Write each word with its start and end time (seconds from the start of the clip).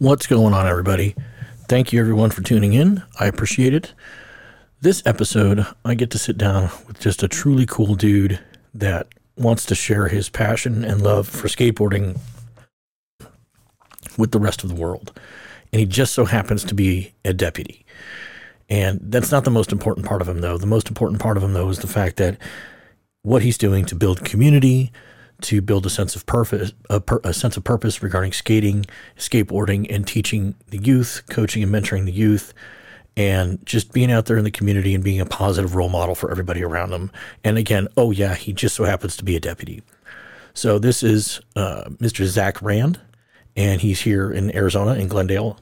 What's 0.00 0.26
going 0.26 0.54
on, 0.54 0.66
everybody? 0.66 1.14
Thank 1.68 1.92
you, 1.92 2.00
everyone, 2.00 2.30
for 2.30 2.42
tuning 2.42 2.72
in. 2.72 3.04
I 3.20 3.26
appreciate 3.26 3.72
it. 3.72 3.94
This 4.80 5.00
episode, 5.06 5.64
I 5.84 5.94
get 5.94 6.10
to 6.10 6.18
sit 6.18 6.36
down 6.36 6.64
with 6.88 6.98
just 6.98 7.22
a 7.22 7.28
truly 7.28 7.64
cool 7.64 7.94
dude 7.94 8.40
that 8.74 9.06
wants 9.36 9.64
to 9.66 9.76
share 9.76 10.08
his 10.08 10.28
passion 10.28 10.84
and 10.84 11.00
love 11.00 11.28
for 11.28 11.46
skateboarding 11.46 12.18
with 14.18 14.32
the 14.32 14.40
rest 14.40 14.64
of 14.64 14.68
the 14.68 14.74
world. 14.74 15.12
And 15.72 15.78
he 15.78 15.86
just 15.86 16.12
so 16.12 16.24
happens 16.24 16.64
to 16.64 16.74
be 16.74 17.14
a 17.24 17.32
deputy. 17.32 17.86
And 18.68 18.98
that's 19.00 19.30
not 19.30 19.44
the 19.44 19.50
most 19.52 19.70
important 19.70 20.06
part 20.06 20.22
of 20.22 20.28
him, 20.28 20.40
though. 20.40 20.58
The 20.58 20.66
most 20.66 20.88
important 20.88 21.22
part 21.22 21.36
of 21.36 21.44
him, 21.44 21.52
though, 21.52 21.68
is 21.68 21.78
the 21.78 21.86
fact 21.86 22.16
that 22.16 22.36
what 23.22 23.42
he's 23.42 23.58
doing 23.58 23.84
to 23.84 23.94
build 23.94 24.24
community, 24.24 24.90
to 25.42 25.60
build 25.60 25.86
a 25.86 25.90
sense 25.90 26.16
of 26.16 26.26
purpose, 26.26 26.72
a, 26.90 27.02
a, 27.24 27.34
sense 27.34 27.56
of 27.56 27.64
purpose 27.64 28.02
regarding 28.02 28.32
skating, 28.32 28.86
skateboarding, 29.16 29.86
and 29.90 30.06
teaching 30.06 30.54
the 30.68 30.78
youth, 30.78 31.22
coaching 31.28 31.62
and 31.62 31.72
mentoring 31.72 32.04
the 32.04 32.12
youth, 32.12 32.54
and 33.16 33.64
just 33.66 33.92
being 33.92 34.10
out 34.10 34.26
there 34.26 34.38
in 34.38 34.44
the 34.44 34.50
community 34.50 34.94
and 34.94 35.04
being 35.04 35.20
a 35.20 35.26
positive 35.26 35.74
role 35.74 35.88
model 35.88 36.14
for 36.14 36.30
everybody 36.30 36.62
around 36.62 36.90
them. 36.90 37.10
And 37.42 37.58
again, 37.58 37.88
oh 37.96 38.10
yeah, 38.10 38.34
he 38.34 38.52
just 38.52 38.74
so 38.74 38.84
happens 38.84 39.16
to 39.16 39.24
be 39.24 39.36
a 39.36 39.40
deputy. 39.40 39.82
So 40.54 40.78
this 40.78 41.02
is 41.02 41.40
uh, 41.56 41.84
Mr. 41.90 42.24
Zac 42.24 42.62
Rand, 42.62 43.00
and 43.56 43.80
he's 43.80 44.00
here 44.00 44.30
in 44.30 44.54
Arizona 44.54 44.94
in 44.94 45.08
Glendale. 45.08 45.58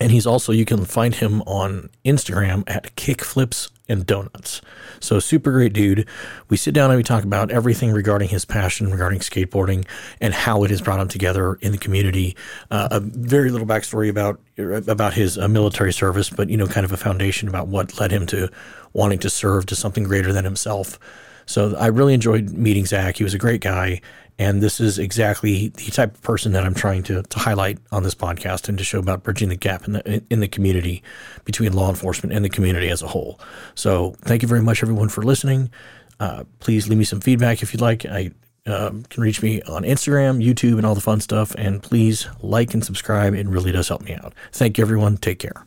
And 0.00 0.10
he's 0.10 0.26
also, 0.26 0.52
you 0.52 0.64
can 0.64 0.84
find 0.84 1.14
him 1.14 1.42
on 1.42 1.90
Instagram 2.04 2.64
at 2.66 2.96
Kickflips 2.96 3.70
and 3.88 4.06
Donuts. 4.06 4.62
So, 5.00 5.18
super 5.18 5.52
great 5.52 5.72
dude. 5.72 6.08
We 6.48 6.56
sit 6.56 6.72
down 6.72 6.90
and 6.90 6.96
we 6.96 7.02
talk 7.02 7.24
about 7.24 7.50
everything 7.50 7.92
regarding 7.92 8.28
his 8.28 8.44
passion 8.44 8.90
regarding 8.90 9.20
skateboarding 9.20 9.86
and 10.20 10.32
how 10.32 10.64
it 10.64 10.70
has 10.70 10.80
brought 10.80 11.00
him 11.00 11.08
together 11.08 11.54
in 11.56 11.72
the 11.72 11.78
community. 11.78 12.36
Uh, 12.70 12.88
a 12.90 13.00
very 13.00 13.50
little 13.50 13.66
backstory 13.66 14.08
about 14.08 14.40
about 14.88 15.14
his 15.14 15.36
uh, 15.36 15.48
military 15.48 15.92
service, 15.92 16.30
but 16.30 16.48
you 16.48 16.56
know, 16.56 16.66
kind 16.66 16.84
of 16.84 16.92
a 16.92 16.96
foundation 16.96 17.48
about 17.48 17.68
what 17.68 17.98
led 18.00 18.10
him 18.10 18.26
to 18.26 18.48
wanting 18.92 19.18
to 19.18 19.30
serve 19.30 19.66
to 19.66 19.76
something 19.76 20.04
greater 20.04 20.32
than 20.32 20.44
himself. 20.44 20.98
So, 21.46 21.76
I 21.76 21.88
really 21.88 22.14
enjoyed 22.14 22.50
meeting 22.50 22.86
Zac. 22.86 23.18
He 23.18 23.24
was 23.24 23.34
a 23.34 23.38
great 23.38 23.60
guy, 23.60 24.00
and 24.38 24.62
this 24.62 24.80
is 24.80 24.98
exactly 24.98 25.68
the 25.68 25.90
type 25.90 26.14
of 26.14 26.22
person 26.22 26.52
that 26.52 26.64
I'm 26.64 26.74
trying 26.74 27.02
to, 27.04 27.22
to 27.22 27.38
highlight 27.38 27.78
on 27.92 28.02
this 28.02 28.14
podcast 28.14 28.68
and 28.68 28.76
to 28.78 28.84
show 28.84 28.98
about 28.98 29.22
bridging 29.22 29.48
the 29.48 29.56
gap 29.56 29.86
in 29.86 29.92
the 29.92 30.22
in 30.30 30.40
the 30.40 30.48
community 30.48 31.02
between 31.44 31.72
law 31.72 31.88
enforcement 31.88 32.34
and 32.34 32.44
the 32.44 32.48
community 32.48 32.88
as 32.88 33.02
a 33.02 33.06
whole. 33.06 33.38
So 33.74 34.16
thank 34.22 34.42
you 34.42 34.48
very 34.48 34.62
much, 34.62 34.82
everyone, 34.82 35.08
for 35.08 35.22
listening. 35.22 35.70
Uh, 36.18 36.44
please 36.58 36.88
leave 36.88 36.98
me 36.98 37.04
some 37.04 37.20
feedback 37.20 37.62
if 37.62 37.72
you'd 37.72 37.80
like. 37.80 38.04
I 38.06 38.32
um, 38.66 39.04
can 39.04 39.22
reach 39.22 39.42
me 39.42 39.62
on 39.62 39.82
Instagram, 39.82 40.44
YouTube, 40.44 40.78
and 40.78 40.86
all 40.86 40.94
the 40.94 41.00
fun 41.00 41.20
stuff. 41.20 41.54
And 41.56 41.82
please 41.82 42.28
like 42.40 42.74
and 42.74 42.84
subscribe. 42.84 43.34
It 43.34 43.46
really 43.46 43.72
does 43.72 43.88
help 43.88 44.02
me 44.02 44.14
out. 44.14 44.34
Thank 44.52 44.78
you, 44.78 44.82
everyone. 44.82 45.16
Take 45.16 45.38
care. 45.38 45.66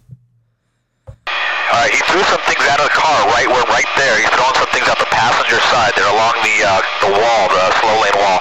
Right, 1.07 1.91
he 1.91 1.99
threw 2.11 2.23
some 2.23 2.41
things 2.47 2.63
out 2.67 2.79
of 2.79 2.87
the 2.87 2.95
car 2.95 3.27
right 3.27 3.47
right 3.47 3.85
there. 3.95 4.17
He's 4.19 4.29
throwing 4.29 4.55
some 4.55 4.67
things 4.73 4.87
out 4.87 4.97
the 4.97 5.05
passenger 5.27 5.59
side. 5.67 5.91
They're 5.99 6.07
along 6.07 6.35
the 6.39 6.55
uh, 6.63 6.79
the 7.03 7.11
wall, 7.11 7.43
the 7.51 7.63
slow 7.83 7.95
lane 7.99 8.15
wall. 8.15 8.39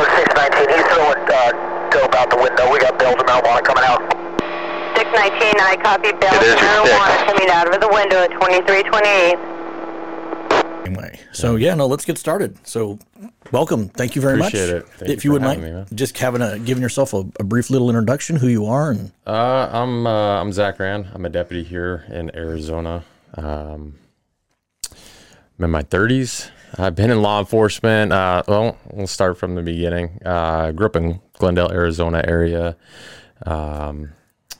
619, 0.00 0.72
he's 0.72 0.86
throwing 0.88 1.20
uh, 1.28 1.52
dope 1.92 2.14
out 2.16 2.30
the 2.30 2.36
window. 2.40 2.72
We 2.72 2.78
got 2.80 2.98
bills 2.98 3.16
and 3.18 3.28
marijuana 3.28 3.62
coming 3.64 3.84
out. 3.84 4.00
619, 4.96 5.60
I 5.60 5.76
copy 5.84 6.12
bills 6.16 6.32
It 6.40 6.42
is 6.48 6.54
of 6.56 6.60
your 6.62 6.70
marijuana 6.88 7.26
coming 7.28 7.48
out 7.52 7.68
of 7.74 7.80
the 7.80 7.88
window 7.92 8.24
at 8.24 8.30
2328. 8.32 9.36
Anyway, 10.86 11.20
so 11.32 11.56
yeah, 11.56 11.74
no, 11.74 11.86
let's 11.86 12.04
get 12.04 12.16
started. 12.16 12.56
So, 12.66 12.98
welcome. 13.52 13.88
Thank 13.88 14.14
you 14.16 14.22
very 14.22 14.38
Appreciate 14.38 14.72
much. 14.72 14.84
it. 14.84 14.88
Thank 14.98 15.10
if 15.10 15.24
you 15.24 15.28
you 15.28 15.32
would 15.32 15.42
having 15.42 15.74
mind, 15.74 15.90
me, 15.90 15.96
just 15.96 16.16
having 16.16 16.40
a 16.40 16.58
giving 16.60 16.80
yourself 16.82 17.12
a, 17.12 17.24
a 17.40 17.44
brief 17.44 17.68
little 17.70 17.90
introduction, 17.90 18.36
who 18.36 18.46
you 18.48 18.64
are, 18.66 18.90
and 18.92 19.10
Uh, 19.26 19.68
I'm 19.72 20.06
uh, 20.06 20.40
I'm 20.40 20.52
Zac 20.52 20.78
Rand. 20.78 21.08
I'm 21.12 21.26
a 21.26 21.28
deputy 21.28 21.64
here 21.64 22.04
in 22.08 22.34
Arizona. 22.36 23.02
Um, 23.34 23.94
I'm 25.58 25.64
in 25.64 25.70
my 25.70 25.82
30s. 25.82 26.50
I've 26.78 26.94
been 26.94 27.10
in 27.10 27.22
law 27.22 27.38
enforcement. 27.40 28.12
Uh, 28.12 28.42
well, 28.46 28.76
we'll 28.92 29.06
start 29.06 29.38
from 29.38 29.54
the 29.54 29.62
beginning. 29.62 30.20
Uh, 30.24 30.72
grew 30.72 30.86
up 30.86 30.96
in 30.96 31.20
Glendale, 31.38 31.70
Arizona 31.72 32.22
area. 32.26 32.76
Um, 33.46 34.10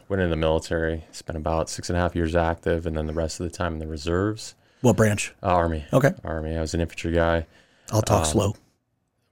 went 0.08 0.22
in 0.22 0.30
the 0.30 0.36
military. 0.36 1.04
Spent 1.12 1.36
about 1.36 1.68
six 1.68 1.90
and 1.90 1.98
a 1.98 2.00
half 2.00 2.14
years 2.16 2.34
active, 2.34 2.86
and 2.86 2.96
then 2.96 3.06
the 3.06 3.12
rest 3.12 3.40
of 3.40 3.44
the 3.44 3.54
time 3.54 3.74
in 3.74 3.78
the 3.80 3.86
reserves. 3.86 4.54
what 4.80 4.96
branch? 4.96 5.34
Uh, 5.42 5.46
Army. 5.48 5.84
Okay, 5.92 6.12
Army. 6.24 6.56
I 6.56 6.60
was 6.60 6.72
an 6.74 6.80
infantry 6.80 7.12
guy. 7.12 7.46
I'll 7.92 8.02
talk 8.02 8.20
Um, 8.20 8.32
slow. 8.32 8.54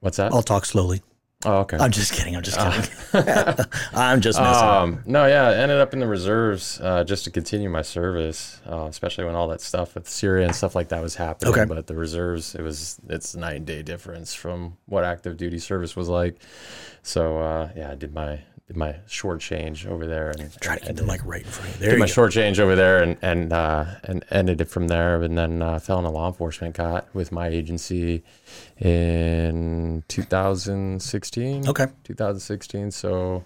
What's 0.01 0.17
that? 0.17 0.31
I'll 0.31 0.43
talk 0.43 0.65
slowly. 0.65 1.01
Oh, 1.45 1.57
okay. 1.59 1.77
I'm 1.77 1.91
just 1.91 2.13
kidding. 2.13 2.35
I'm 2.35 2.43
just 2.43 2.57
kidding. 2.57 3.65
I'm 3.93 4.21
just 4.21 4.39
messing. 4.39 4.67
Um, 4.67 5.03
no, 5.05 5.25
yeah, 5.25 5.47
I 5.47 5.55
ended 5.55 5.79
up 5.79 5.93
in 5.93 5.99
the 5.99 6.07
reserves 6.07 6.79
uh, 6.81 7.03
just 7.03 7.23
to 7.25 7.31
continue 7.31 7.69
my 7.69 7.81
service, 7.81 8.61
uh, 8.69 8.85
especially 8.85 9.25
when 9.25 9.35
all 9.35 9.47
that 9.49 9.61
stuff 9.61 9.95
with 9.95 10.09
Syria 10.09 10.45
and 10.45 10.55
stuff 10.55 10.75
like 10.75 10.89
that 10.89 11.01
was 11.01 11.15
happening. 11.15 11.53
Okay. 11.53 11.65
But 11.65 11.87
the 11.87 11.95
reserves, 11.95 12.55
it 12.55 12.61
was 12.61 12.99
it's 13.07 13.35
night 13.35 13.57
and 13.57 13.65
day 13.65 13.81
difference 13.81 14.33
from 14.33 14.77
what 14.85 15.03
active 15.03 15.37
duty 15.37 15.59
service 15.59 15.95
was 15.95 16.09
like. 16.09 16.41
So 17.03 17.39
uh, 17.39 17.69
yeah, 17.75 17.91
I 17.91 17.95
did 17.95 18.13
my 18.13 18.39
did 18.67 18.77
my 18.77 18.95
short 19.07 19.41
change 19.41 19.85
over 19.85 20.07
there 20.07 20.31
and 20.31 20.51
Try 20.59 20.75
to 20.75 20.79
keep 20.79 20.89
and 20.89 20.97
the 20.97 21.03
mic 21.03 21.23
right 21.23 21.43
in 21.43 21.47
front 21.47 21.69
of 21.69 21.75
you. 21.75 21.81
There 21.81 21.91
did 21.91 21.99
my 21.99 22.07
go. 22.07 22.11
short 22.11 22.31
change 22.31 22.59
over 22.59 22.75
there 22.75 23.03
and 23.03 23.17
and 23.21 23.53
uh, 23.53 23.85
and 24.03 24.25
ended 24.31 24.59
it 24.59 24.69
from 24.69 24.87
there, 24.87 25.21
and 25.21 25.37
then 25.37 25.61
uh, 25.61 25.77
fell 25.77 25.99
in 25.99 26.05
a 26.05 26.11
law 26.11 26.27
enforcement 26.27 26.73
cot 26.73 27.07
with 27.13 27.31
my 27.31 27.47
agency 27.47 28.23
in 28.79 30.03
2016. 30.07 31.69
Okay. 31.69 31.87
2016. 32.03 32.91
So 32.91 33.43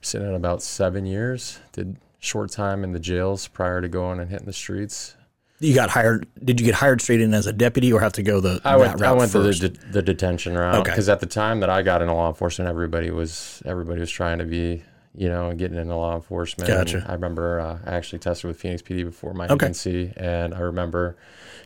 sitting 0.00 0.28
at 0.28 0.34
about 0.34 0.62
seven 0.62 1.04
years. 1.04 1.58
Did 1.72 1.96
short 2.20 2.50
time 2.50 2.84
in 2.84 2.92
the 2.92 3.00
jails 3.00 3.48
prior 3.48 3.80
to 3.80 3.88
going 3.88 4.20
and 4.20 4.30
hitting 4.30 4.46
the 4.46 4.52
streets. 4.52 5.16
You 5.60 5.74
got 5.74 5.90
hired. 5.90 6.26
Did 6.42 6.58
you 6.58 6.66
get 6.66 6.74
hired 6.74 7.00
straight 7.02 7.20
in 7.20 7.34
as 7.34 7.46
a 7.46 7.52
deputy, 7.52 7.92
or 7.92 8.00
have 8.00 8.14
to 8.14 8.22
go 8.22 8.40
the 8.40 8.60
I 8.64 8.78
that 8.78 8.80
went. 8.98 9.02
I 9.02 9.12
went 9.12 9.30
to 9.32 9.40
the, 9.40 9.68
de- 9.68 9.92
the 9.92 10.02
detention 10.02 10.56
route 10.56 10.76
Okay. 10.76 10.90
because 10.90 11.08
at 11.10 11.20
the 11.20 11.26
time 11.26 11.60
that 11.60 11.68
I 11.70 11.82
got 11.82 12.00
into 12.00 12.14
law 12.14 12.28
enforcement, 12.28 12.68
everybody 12.68 13.10
was 13.10 13.62
everybody 13.66 14.00
was 14.00 14.10
trying 14.10 14.38
to 14.38 14.44
be, 14.46 14.82
you 15.14 15.28
know, 15.28 15.52
getting 15.54 15.76
into 15.76 15.94
law 15.94 16.14
enforcement. 16.16 16.66
Gotcha. 16.68 16.98
And 16.98 17.06
I 17.08 17.12
remember 17.12 17.60
uh, 17.60 17.78
I 17.84 17.94
actually 17.94 18.20
tested 18.20 18.48
with 18.48 18.58
Phoenix 18.58 18.80
PD 18.80 19.04
before 19.04 19.34
my 19.34 19.46
Okay. 19.48 19.66
agency, 19.66 20.12
and 20.16 20.54
I 20.54 20.60
remember 20.60 21.16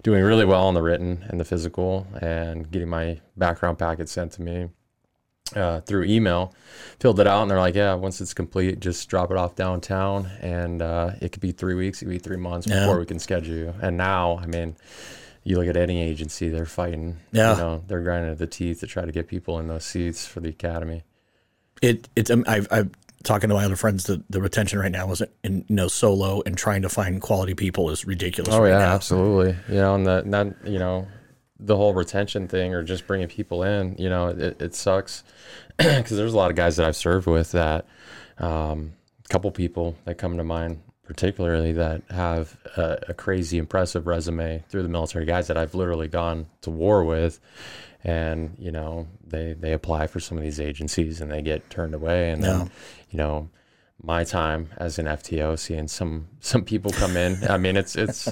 doing 0.02 0.24
really 0.24 0.44
well 0.44 0.66
on 0.66 0.74
the 0.74 0.82
written 0.82 1.24
and 1.28 1.38
the 1.38 1.44
physical, 1.44 2.06
and 2.20 2.68
getting 2.70 2.88
my 2.88 3.20
background 3.36 3.78
packet 3.78 4.08
sent 4.08 4.32
to 4.32 4.42
me 4.42 4.70
uh, 5.54 5.80
through 5.82 6.04
email. 6.04 6.54
Filled 7.00 7.20
it 7.20 7.26
out, 7.26 7.42
and 7.42 7.50
they're 7.50 7.58
like, 7.60 7.74
"Yeah, 7.74 7.94
once 7.94 8.20
it's 8.20 8.34
complete, 8.34 8.80
just 8.80 9.08
drop 9.08 9.30
it 9.30 9.36
off 9.36 9.54
downtown, 9.56 10.26
and 10.40 10.80
uh, 10.80 11.10
it 11.20 11.32
could 11.32 11.42
be 11.42 11.52
three 11.52 11.74
weeks, 11.74 12.00
it 12.00 12.06
could 12.06 12.10
be 12.12 12.18
three 12.18 12.36
months 12.36 12.66
Yeah. 12.66 12.80
before 12.80 12.98
we 12.98 13.06
can 13.06 13.18
schedule 13.18 13.54
you." 13.56 13.74
And 13.80 13.96
now, 13.96 14.38
I 14.38 14.46
mean 14.46 14.76
you 15.46 15.58
look 15.58 15.66
at 15.68 15.76
any 15.76 16.00
agency, 16.00 16.48
they're 16.48 16.64
fighting. 16.64 17.18
Yeah. 17.30 17.52
You 17.52 17.58
know, 17.60 17.82
they're 17.86 18.00
grinding 18.00 18.30
at 18.32 18.38
the 18.38 18.46
teeth 18.46 18.80
to 18.80 18.86
try 18.86 19.04
to 19.04 19.12
get 19.12 19.28
people 19.28 19.58
in 19.58 19.68
those 19.68 19.84
seats 19.84 20.24
for 20.26 20.40
the 20.40 20.48
academy. 20.48 21.02
it 21.82 22.08
it's 22.16 22.30
um, 22.30 22.44
I've, 22.48 22.66
I've 22.70 22.88
talking 23.24 23.50
to 23.50 23.54
my 23.54 23.64
other 23.66 23.76
friends 23.76 24.04
the, 24.04 24.22
the 24.30 24.40
retention 24.40 24.78
right 24.78 24.90
now 24.92 25.10
is 25.12 25.22
in 25.42 25.58
you 25.68 25.76
know 25.76 25.88
so 25.88 26.14
low 26.14 26.42
and 26.46 26.56
trying 26.56 26.80
to 26.80 26.88
find 26.88 27.20
quality 27.20 27.52
people 27.52 27.90
is 27.90 28.06
ridiculous. 28.06 28.54
Oh 28.54 28.62
right 28.62 28.70
yeah, 28.70 28.78
now. 28.78 28.94
absolutely. 28.94 29.54
You 29.68 29.74
know, 29.82 29.94
and 29.96 30.06
that 30.06 30.30
that 30.30 30.54
you 30.66 30.78
know, 30.78 31.06
the 31.64 31.76
whole 31.76 31.94
retention 31.94 32.48
thing 32.48 32.74
or 32.74 32.82
just 32.82 33.06
bringing 33.06 33.28
people 33.28 33.62
in, 33.62 33.96
you 33.98 34.08
know, 34.08 34.28
it, 34.28 34.60
it 34.60 34.74
sucks. 34.74 35.24
Because 35.76 36.16
there's 36.16 36.34
a 36.34 36.36
lot 36.36 36.52
of 36.52 36.56
guys 36.56 36.76
that 36.76 36.86
I've 36.86 36.94
served 36.94 37.26
with 37.26 37.50
that, 37.50 37.84
um, 38.38 38.92
a 39.24 39.28
couple 39.28 39.50
people 39.50 39.96
that 40.04 40.18
come 40.18 40.36
to 40.36 40.44
mind 40.44 40.80
particularly 41.04 41.72
that 41.72 42.02
have 42.10 42.56
a, 42.76 42.98
a 43.08 43.14
crazy 43.14 43.58
impressive 43.58 44.06
resume 44.06 44.64
through 44.68 44.82
the 44.82 44.88
military 44.88 45.24
guys 45.24 45.48
that 45.48 45.56
I've 45.56 45.74
literally 45.74 46.08
gone 46.08 46.46
to 46.62 46.70
war 46.70 47.04
with. 47.04 47.40
And 48.02 48.54
you 48.58 48.70
know 48.70 49.08
they 49.26 49.54
they 49.54 49.72
apply 49.72 50.08
for 50.08 50.20
some 50.20 50.36
of 50.36 50.44
these 50.44 50.60
agencies 50.60 51.20
and 51.20 51.30
they 51.30 51.40
get 51.40 51.70
turned 51.70 51.94
away 51.94 52.30
and 52.30 52.44
then 52.44 52.70
you 53.10 53.16
know 53.16 53.48
my 54.02 54.22
time 54.24 54.68
as 54.76 54.98
an 54.98 55.06
FTO 55.06 55.58
seeing 55.58 55.88
some 55.88 56.26
some 56.40 56.62
people 56.62 56.90
come 56.92 57.16
in 57.16 57.38
I 57.48 57.56
mean 57.56 57.76
it's 57.76 57.96
it's 57.96 58.28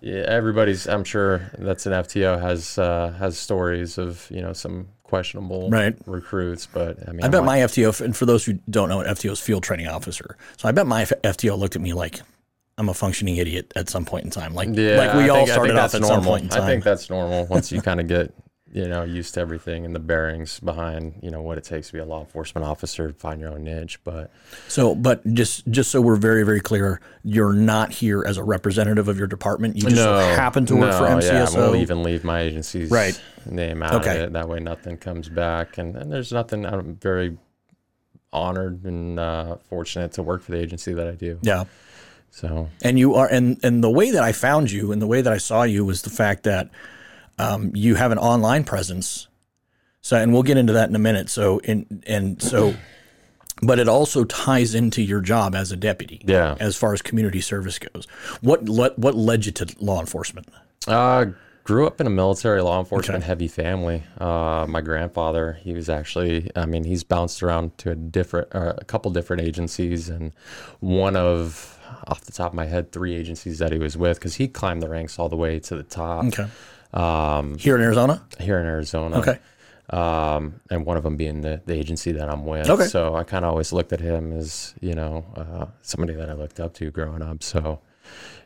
yeah, 0.00 0.24
everybody's 0.26 0.88
I'm 0.88 1.04
sure 1.04 1.50
that's 1.58 1.86
an 1.86 1.92
FTO 1.92 2.40
has 2.40 2.76
uh, 2.78 3.12
has 3.18 3.38
stories 3.38 3.98
of 3.98 4.26
you 4.30 4.40
know 4.42 4.52
some 4.52 4.88
questionable 5.04 5.70
Right. 5.70 5.96
recruits 6.06 6.66
but 6.66 7.08
I 7.08 7.12
mean 7.12 7.24
I 7.24 7.28
bet 7.28 7.42
like- 7.42 7.46
my 7.46 7.58
FTO, 7.60 8.00
and 8.00 8.16
for 8.16 8.26
those 8.26 8.44
who 8.44 8.54
don't 8.68 8.88
know, 8.88 8.98
FTO 8.98 9.30
is 9.32 9.40
field 9.40 9.62
training 9.62 9.86
officer. 9.86 10.36
So 10.56 10.68
I 10.68 10.72
bet 10.72 10.86
my 10.86 11.04
FTO 11.04 11.56
looked 11.56 11.76
at 11.76 11.82
me 11.82 11.92
like 11.92 12.20
I'm 12.78 12.88
a 12.88 12.94
functioning 12.94 13.36
idiot 13.36 13.72
at 13.76 13.88
some 13.88 14.04
point 14.04 14.24
in 14.24 14.30
time. 14.30 14.54
Like 14.54 14.70
Yeah, 14.72 14.96
like 14.96 15.14
we 15.14 15.24
I 15.24 15.28
all 15.28 15.36
think- 15.46 15.50
started 15.50 15.76
off 15.76 15.94
at 15.94 16.04
some 16.04 16.24
point 16.24 16.42
in 16.44 16.48
time. 16.48 16.62
I 16.62 16.66
think 16.66 16.82
that's 16.84 17.08
normal 17.08 17.46
once 17.46 17.70
you 17.70 17.80
kind 17.80 18.00
of 18.00 18.08
get 18.08 18.34
you 18.72 18.88
know 18.88 19.04
used 19.04 19.34
to 19.34 19.40
everything 19.40 19.84
and 19.84 19.94
the 19.94 20.00
bearings 20.00 20.58
behind 20.58 21.14
you 21.22 21.30
know 21.30 21.40
what 21.40 21.56
it 21.56 21.62
takes 21.64 21.86
to 21.86 21.92
be 21.92 21.98
a 22.00 22.04
law 22.04 22.20
enforcement 22.20 22.66
officer, 22.66 23.12
find 23.12 23.40
your 23.40 23.50
own 23.50 23.62
niche. 23.64 23.98
But 24.04 24.30
So, 24.68 24.94
but 24.94 25.24
just 25.34 25.66
just 25.68 25.90
so 25.90 26.00
we're 26.00 26.16
very 26.16 26.42
very 26.42 26.60
clear, 26.60 27.00
you're 27.22 27.52
not 27.52 27.92
here 27.92 28.24
as 28.26 28.36
a 28.38 28.42
representative 28.44 29.06
of 29.08 29.18
your 29.18 29.28
department. 29.28 29.76
You 29.76 29.82
just 29.82 29.96
so 29.96 30.16
happen 30.18 30.66
to 30.66 30.76
work 30.76 30.92
for 30.94 31.08
no, 31.08 31.18
Yeah, 31.20 31.42
I 31.44 31.46
MCSO. 31.46 31.56
won't 31.68 31.76
even 31.80 32.02
leave 32.02 32.24
my 32.24 32.40
agency's 32.40 32.90
Right. 32.90 33.20
name 33.48 33.82
out 33.82 33.94
Okay. 33.94 34.16
of 34.16 34.22
it. 34.24 34.32
That 34.32 34.48
way, 34.48 34.58
nothing 34.58 34.96
comes 34.96 35.28
back, 35.28 35.78
and, 35.78 35.94
and 35.96 36.10
there's 36.10 36.32
nothing. 36.32 36.66
I'm 36.66 36.96
very 36.96 37.38
honored 38.32 38.84
and 38.84 39.18
uh, 39.18 39.56
fortunate 39.70 40.12
to 40.12 40.22
work 40.22 40.42
for 40.42 40.52
the 40.52 40.58
agency 40.58 40.92
that 40.92 41.06
I 41.06 41.12
do. 41.12 41.38
Yeah. 41.42 41.64
So 42.30 42.68
And 42.82 42.98
you 42.98 43.14
are, 43.14 43.28
and 43.28 43.58
and 43.62 43.82
the 43.82 43.90
way 43.90 44.10
that 44.10 44.22
I 44.22 44.32
found 44.32 44.70
you 44.70 44.92
and 44.92 45.00
the 45.00 45.06
way 45.06 45.22
that 45.22 45.32
I 45.32 45.38
saw 45.38 45.62
you 45.62 45.84
was 45.84 46.02
the 46.02 46.10
fact 46.10 46.42
that 46.42 46.68
um, 47.38 47.72
you 47.74 47.94
have 47.94 48.12
an 48.12 48.18
online 48.18 48.64
presence. 48.64 49.28
So, 50.00 50.16
and 50.16 50.32
we'll 50.32 50.44
get 50.44 50.56
into 50.56 50.72
that 50.74 50.88
in 50.88 50.94
a 50.94 51.00
minute. 51.00 51.28
So, 51.28 51.58
in 51.58 52.02
and 52.06 52.40
so, 52.40 52.74
but 53.62 53.78
it 53.78 53.88
also 53.88 54.24
ties 54.24 54.74
into 54.74 55.02
your 55.02 55.20
job 55.20 55.54
as 55.54 55.72
a 55.72 55.76
deputy. 55.76 56.22
Yeah. 56.24 56.56
As 56.60 56.76
far 56.76 56.92
as 56.92 57.02
community 57.02 57.40
service 57.40 57.78
goes, 57.78 58.06
what 58.40 58.68
le- 58.68 58.94
what 58.96 59.16
led 59.16 59.46
you 59.46 59.52
to 59.52 59.74
law 59.80 59.98
enforcement? 59.98 60.48
Uh, 60.86 61.26
grew 61.64 61.86
up 61.86 62.00
in 62.00 62.06
a 62.06 62.10
military 62.10 62.62
law 62.62 62.78
enforcement 62.78 63.24
heavy 63.24 63.48
family. 63.48 64.04
Uh, 64.18 64.64
my 64.68 64.80
grandfather, 64.80 65.58
he 65.60 65.72
was 65.72 65.88
actually, 65.88 66.48
I 66.54 66.64
mean, 66.64 66.84
he's 66.84 67.02
bounced 67.02 67.42
around 67.42 67.76
to 67.78 67.90
a 67.90 67.96
different, 67.96 68.54
uh, 68.54 68.74
a 68.78 68.84
couple 68.84 69.10
different 69.10 69.42
agencies, 69.42 70.08
and 70.08 70.32
one 70.78 71.16
of, 71.16 71.76
off 72.06 72.20
the 72.20 72.30
top 72.30 72.52
of 72.52 72.54
my 72.54 72.66
head, 72.66 72.92
three 72.92 73.16
agencies 73.16 73.58
that 73.58 73.72
he 73.72 73.78
was 73.78 73.96
with, 73.96 74.20
because 74.20 74.36
he 74.36 74.46
climbed 74.46 74.80
the 74.80 74.88
ranks 74.88 75.18
all 75.18 75.28
the 75.28 75.36
way 75.36 75.58
to 75.58 75.74
the 75.74 75.82
top 75.82 76.26
Okay. 76.26 76.46
Um, 76.94 77.58
Here 77.58 77.76
in 77.76 77.82
Arizona. 77.82 78.22
here 78.40 78.58
in 78.58 78.66
Arizona. 78.66 79.18
Okay. 79.18 79.38
Um, 79.90 80.60
and 80.70 80.84
one 80.84 80.96
of 80.96 81.04
them 81.04 81.16
being 81.16 81.42
the, 81.42 81.60
the 81.66 81.74
agency 81.74 82.12
that 82.12 82.28
I'm 82.28 82.44
with. 82.44 82.68
Okay. 82.68 82.86
So 82.86 83.14
I 83.14 83.22
kind 83.24 83.44
of 83.44 83.50
always 83.50 83.72
looked 83.72 83.92
at 83.92 84.00
him 84.00 84.32
as, 84.32 84.74
you 84.80 84.94
know, 84.94 85.24
uh, 85.36 85.66
somebody 85.82 86.14
that 86.14 86.28
I 86.28 86.32
looked 86.32 86.58
up 86.58 86.74
to 86.74 86.90
growing 86.90 87.22
up. 87.22 87.42
So, 87.42 87.80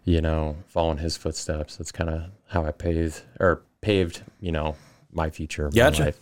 you 0.04 0.20
know, 0.20 0.56
following 0.68 0.98
his 0.98 1.16
footsteps, 1.16 1.76
that's 1.76 1.92
kind 1.92 2.10
of 2.10 2.24
how 2.48 2.64
I 2.66 2.72
paved 2.72 3.22
or 3.38 3.62
paved, 3.80 4.22
you 4.40 4.52
know, 4.52 4.76
my 5.12 5.30
future 5.30 5.70
Gotcha. 5.70 6.00
my 6.00 6.06
life. 6.06 6.20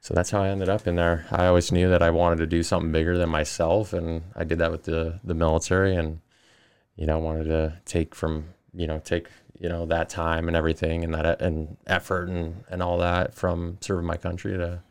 So 0.00 0.14
that's 0.14 0.30
how 0.30 0.42
I 0.42 0.48
ended 0.48 0.68
up 0.68 0.86
in 0.86 0.94
there. 0.94 1.26
I 1.32 1.46
always 1.46 1.72
knew 1.72 1.88
that 1.88 2.00
I 2.02 2.10
wanted 2.10 2.36
to 2.38 2.46
do 2.46 2.62
something 2.62 2.92
bigger 2.92 3.18
than 3.18 3.28
myself, 3.28 3.92
and 3.92 4.22
I 4.36 4.44
did 4.44 4.58
that 4.58 4.70
with 4.70 4.84
the 4.84 5.18
the 5.24 5.34
military, 5.34 5.96
and 5.96 6.20
you 6.94 7.06
know, 7.06 7.18
wanted 7.18 7.44
to 7.46 7.78
take 7.86 8.14
from 8.14 8.50
you 8.72 8.86
know 8.86 9.00
take 9.00 9.26
you 9.60 9.68
know 9.68 9.86
that 9.86 10.08
time 10.08 10.48
and 10.48 10.56
everything 10.56 11.04
and 11.04 11.14
that 11.14 11.40
and 11.40 11.76
effort 11.86 12.28
and 12.28 12.64
and 12.68 12.82
all 12.82 12.98
that 12.98 13.34
from 13.34 13.78
serving 13.80 14.06
my 14.06 14.16
country 14.16 14.56
to 14.56 14.82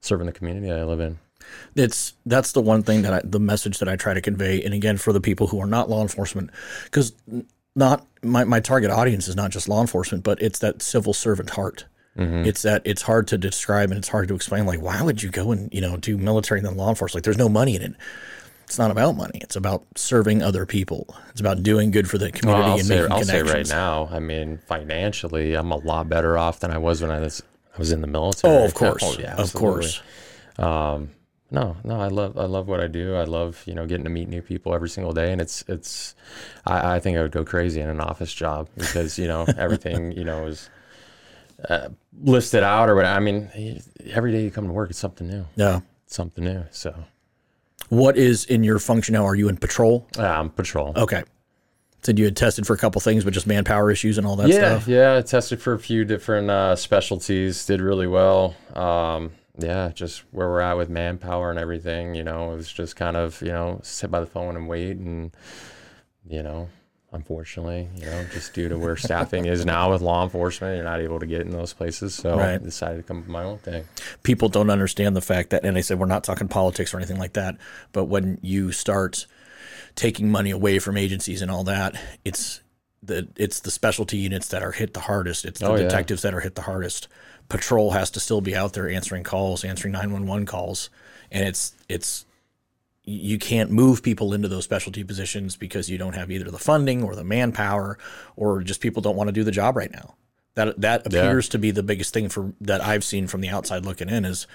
serving 0.00 0.26
the 0.26 0.32
community 0.32 0.68
that 0.68 0.78
I 0.78 0.84
live 0.84 1.00
in. 1.00 1.18
it's 1.76 2.14
that's 2.26 2.52
the 2.52 2.60
one 2.60 2.82
thing 2.82 3.02
that 3.02 3.12
I, 3.12 3.20
the 3.24 3.40
message 3.40 3.78
that 3.78 3.88
I 3.88 3.96
try 3.96 4.14
to 4.14 4.20
convey. 4.20 4.62
And 4.62 4.74
again, 4.74 4.96
for 4.96 5.12
the 5.12 5.20
people 5.20 5.48
who 5.48 5.60
are 5.60 5.66
not 5.66 5.88
law 5.90 6.02
enforcement, 6.02 6.50
because 6.84 7.12
not 7.74 8.06
my, 8.22 8.44
my 8.44 8.60
target 8.60 8.90
audience 8.90 9.28
is 9.28 9.36
not 9.36 9.50
just 9.50 9.68
law 9.68 9.80
enforcement, 9.80 10.24
but 10.24 10.40
it's 10.42 10.58
that 10.60 10.82
civil 10.82 11.12
servant 11.12 11.50
heart. 11.50 11.86
Mm-hmm. 12.16 12.44
It's 12.44 12.62
that 12.62 12.82
it's 12.84 13.02
hard 13.02 13.28
to 13.28 13.38
describe 13.38 13.90
and 13.90 13.98
it's 13.98 14.08
hard 14.08 14.28
to 14.28 14.34
explain. 14.34 14.66
Like, 14.66 14.82
why 14.82 15.00
would 15.02 15.22
you 15.22 15.30
go 15.30 15.52
and 15.52 15.72
you 15.72 15.80
know 15.80 15.96
do 15.96 16.18
military 16.18 16.60
and 16.60 16.66
then 16.66 16.76
law 16.76 16.88
enforcement? 16.88 17.18
Like, 17.20 17.24
there's 17.24 17.38
no 17.38 17.48
money 17.48 17.76
in 17.76 17.82
it. 17.82 17.94
It's 18.70 18.78
not 18.78 18.92
about 18.92 19.16
money. 19.16 19.40
It's 19.42 19.56
about 19.56 19.84
serving 19.96 20.42
other 20.42 20.64
people. 20.64 21.12
It's 21.30 21.40
about 21.40 21.64
doing 21.64 21.90
good 21.90 22.08
for 22.08 22.18
the 22.18 22.30
community 22.30 22.62
Well, 22.62 22.70
I'll 22.74 22.78
and 22.78 22.86
say, 22.86 23.00
making 23.00 23.12
I'll 23.12 23.24
say 23.24 23.42
right 23.42 23.68
now, 23.68 24.08
I 24.12 24.20
mean, 24.20 24.60
financially, 24.68 25.54
I'm 25.54 25.72
a 25.72 25.78
lot 25.78 26.08
better 26.08 26.38
off 26.38 26.60
than 26.60 26.70
I 26.70 26.78
was 26.78 27.02
when 27.02 27.10
I 27.10 27.18
was 27.18 27.42
I 27.74 27.78
was 27.78 27.90
in 27.90 28.00
the 28.00 28.06
military. 28.06 28.54
Oh, 28.54 28.64
of 28.64 28.74
course, 28.74 29.02
Oh, 29.04 29.16
yeah, 29.18 29.32
of 29.32 29.40
absolutely. 29.40 29.58
course. 29.58 30.02
Um, 30.56 31.10
no, 31.50 31.78
no, 31.82 32.00
I 32.00 32.06
love 32.06 32.38
I 32.38 32.44
love 32.44 32.68
what 32.68 32.78
I 32.78 32.86
do. 32.86 33.16
I 33.16 33.24
love 33.24 33.60
you 33.66 33.74
know 33.74 33.86
getting 33.86 34.04
to 34.04 34.10
meet 34.10 34.28
new 34.28 34.40
people 34.40 34.72
every 34.72 34.88
single 34.88 35.12
day, 35.12 35.32
and 35.32 35.40
it's 35.40 35.64
it's. 35.66 36.14
I, 36.64 36.94
I 36.94 37.00
think 37.00 37.18
I 37.18 37.22
would 37.22 37.32
go 37.32 37.44
crazy 37.44 37.80
in 37.80 37.88
an 37.88 38.00
office 38.00 38.32
job 38.32 38.68
because 38.76 39.18
you 39.18 39.26
know 39.26 39.46
everything 39.58 40.12
you 40.12 40.22
know 40.22 40.46
is 40.46 40.70
uh, 41.68 41.88
listed 42.22 42.62
out 42.62 42.88
or 42.88 42.94
what. 42.94 43.04
I 43.04 43.18
mean, 43.18 43.82
every 44.10 44.30
day 44.30 44.44
you 44.44 44.52
come 44.52 44.68
to 44.68 44.72
work, 44.72 44.90
it's 44.90 44.98
something 45.00 45.26
new. 45.26 45.44
Yeah. 45.56 45.80
It's 46.04 46.14
something 46.14 46.44
new. 46.44 46.66
So 46.70 46.94
What 47.90 48.16
is 48.16 48.44
in 48.46 48.64
your 48.64 48.78
function 48.78 49.12
now? 49.12 49.26
Are 49.26 49.34
you 49.34 49.48
in 49.48 49.56
patrol? 49.56 50.08
yeah, 50.16 50.40
I'm 50.40 50.50
patrol. 50.50 50.92
Okay. 50.96 51.22
Said 52.02 52.18
you 52.18 52.24
had 52.24 52.36
tested 52.36 52.66
for 52.66 52.72
a 52.72 52.78
couple 52.78 52.98
things, 53.02 53.24
but 53.24 53.34
just 53.34 53.46
manpower 53.46 53.90
issues 53.90 54.16
and 54.16 54.26
all 54.26 54.36
that 54.36 54.48
yeah, 54.48 54.54
stuff. 54.54 54.88
yeah. 54.88 55.16
I 55.18 55.22
tested 55.22 55.60
for 55.60 55.74
a 55.74 55.78
few 55.78 56.04
different 56.06 56.48
uh, 56.48 56.74
specialties. 56.74 57.66
Did 57.66 57.82
really 57.82 58.06
well. 58.06 58.56
Um, 58.74 59.32
yeah, 59.58 59.90
just 59.92 60.20
where 60.30 60.48
we're 60.48 60.60
at 60.60 60.78
with 60.78 60.88
manpower 60.88 61.50
and 61.50 61.58
everything. 61.58 62.14
You 62.14 62.24
know, 62.24 62.52
it 62.52 62.56
was 62.56 62.72
just 62.72 62.96
kind 62.96 63.16
of 63.16 63.42
you 63.42 63.52
know 63.52 63.80
sit 63.82 64.10
by 64.10 64.20
the 64.20 64.26
phone 64.26 64.56
and 64.56 64.66
wait, 64.66 64.96
and 64.96 65.32
you 66.26 66.42
know, 66.42 66.68
unfortunately, 67.12 67.88
you 67.96 68.04
know, 68.06 68.24
just 68.32 68.54
due 68.54 68.68
to 68.68 68.78
where 68.78 68.96
staffing 68.96 69.46
is 69.46 69.64
now 69.64 69.90
with 69.92 70.00
law 70.00 70.22
enforcement, 70.22 70.76
you're 70.76 70.84
not 70.84 71.00
able 71.00 71.18
to 71.20 71.26
get 71.26 71.42
in 71.42 71.50
those 71.50 71.72
places. 71.72 72.14
So 72.14 72.38
I 72.38 72.58
decided 72.58 72.98
to 72.98 73.02
come 73.02 73.18
up 73.18 73.22
with 73.24 73.30
my 73.32 73.42
own 73.42 73.58
thing. 73.58 73.84
people 74.22 74.48
don't 74.48 74.70
understand 74.70 75.16
the 75.16 75.20
fact 75.20 75.50
that, 75.50 75.64
and 75.64 75.76
I 75.76 75.80
said 75.80 75.98
we're 75.98 76.06
not 76.06 76.24
talking 76.24 76.48
politics 76.48 76.94
or 76.94 76.98
anything 76.98 77.18
like 77.18 77.32
that, 77.34 77.56
but 77.92 78.04
when 78.04 78.38
you 78.42 78.72
start 78.72 79.26
taking 79.96 80.30
money 80.30 80.50
away 80.50 80.78
from 80.78 80.96
agencies 80.96 81.42
and 81.42 81.50
all 81.50 81.64
that, 81.64 82.00
it's 82.24 82.60
the 83.02 83.26
it's 83.36 83.60
the 83.60 83.70
specialty 83.70 84.18
units 84.18 84.48
that 84.48 84.62
are 84.62 84.72
hit 84.72 84.94
the 84.94 85.00
hardest. 85.00 85.44
It's 85.44 85.58
the 85.60 85.66
Oh, 85.66 85.74
yeah. 85.74 85.82
detectives 85.84 86.22
that 86.22 86.34
are 86.34 86.40
hit 86.40 86.54
the 86.54 86.62
hardest. 86.62 87.08
Patrol 87.48 87.90
has 87.92 88.10
to 88.12 88.20
still 88.20 88.40
be 88.40 88.54
out 88.54 88.74
there 88.74 88.88
answering 88.88 89.24
calls, 89.24 89.64
answering 89.64 89.92
nine 89.92 90.12
one 90.12 90.26
one 90.26 90.46
calls, 90.46 90.90
and 91.32 91.48
it's 91.48 91.72
it's 91.88 92.24
you 93.10 93.38
can't 93.38 93.70
move 93.70 94.02
people 94.02 94.32
into 94.32 94.48
those 94.48 94.64
specialty 94.64 95.02
positions 95.04 95.56
because 95.56 95.88
you 95.90 95.98
don't 95.98 96.14
have 96.14 96.30
either 96.30 96.50
the 96.50 96.58
funding 96.58 97.02
or 97.02 97.14
the 97.16 97.24
manpower 97.24 97.98
or 98.36 98.62
just 98.62 98.80
people 98.80 99.02
don't 99.02 99.16
want 99.16 99.28
to 99.28 99.32
do 99.32 99.44
the 99.44 99.50
job 99.50 99.76
right 99.76 99.90
now. 99.92 100.14
That 100.54 100.80
that 100.80 101.12
Yeah. 101.12 101.20
appears 101.20 101.48
to 101.50 101.58
be 101.58 101.70
the 101.70 101.82
biggest 101.82 102.12
thing 102.14 102.28
for 102.28 102.52
that 102.60 102.82
I've 102.84 103.04
seen 103.04 103.26
from 103.26 103.40
the 103.40 103.48
outside 103.48 103.84
looking 103.84 104.08
in 104.08 104.24
is 104.24 104.46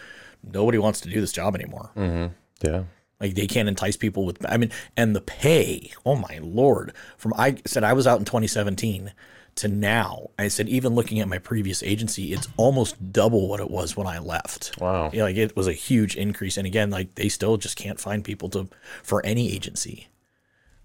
nobody 0.44 0.78
wants 0.78 1.02
to 1.02 1.10
do 1.10 1.20
this 1.22 1.32
job 1.32 1.56
anymore. 1.56 1.92
Mm-hmm. 1.96 2.34
Yeah. 2.68 2.84
Like 3.20 3.36
they 3.36 3.48
can't 3.48 3.70
entice 3.70 3.96
people 3.98 4.26
with 4.26 4.46
I 4.48 4.58
mean 4.58 4.72
and 4.98 5.16
the 5.16 5.22
pay, 5.22 5.92
oh 6.06 6.16
my 6.16 6.40
lord. 6.42 6.94
From 7.18 7.34
I 7.38 7.58
said 7.66 7.84
I 7.84 7.94
was 7.94 8.08
out 8.08 8.20
in 8.20 8.26
2017 8.26 9.14
to 9.56 9.68
now. 9.68 10.30
I 10.38 10.50
said 10.50 10.68
even 10.68 10.96
looking 10.96 11.20
at 11.20 11.28
my 11.28 11.38
previous 11.38 11.82
agency, 11.82 12.34
it's 12.34 12.48
almost 12.58 13.12
double 13.12 13.48
what 13.48 13.60
it 13.60 13.72
was 13.72 13.96
when 13.96 14.08
I 14.08 14.20
left. 14.20 14.80
Wow. 14.80 15.10
Yeah, 15.14 15.24
like 15.24 15.38
it 15.38 15.56
was 15.56 15.68
a 15.68 15.74
huge 15.74 16.16
increase. 16.16 16.58
And 16.58 16.68
again, 16.68 16.90
like 16.90 17.16
they 17.16 17.30
still 17.30 17.58
just 17.58 17.78
can't 17.78 18.00
find 18.00 18.24
people 18.24 18.50
to 18.50 18.68
for 19.02 19.26
any 19.26 19.52
agency. 19.52 20.08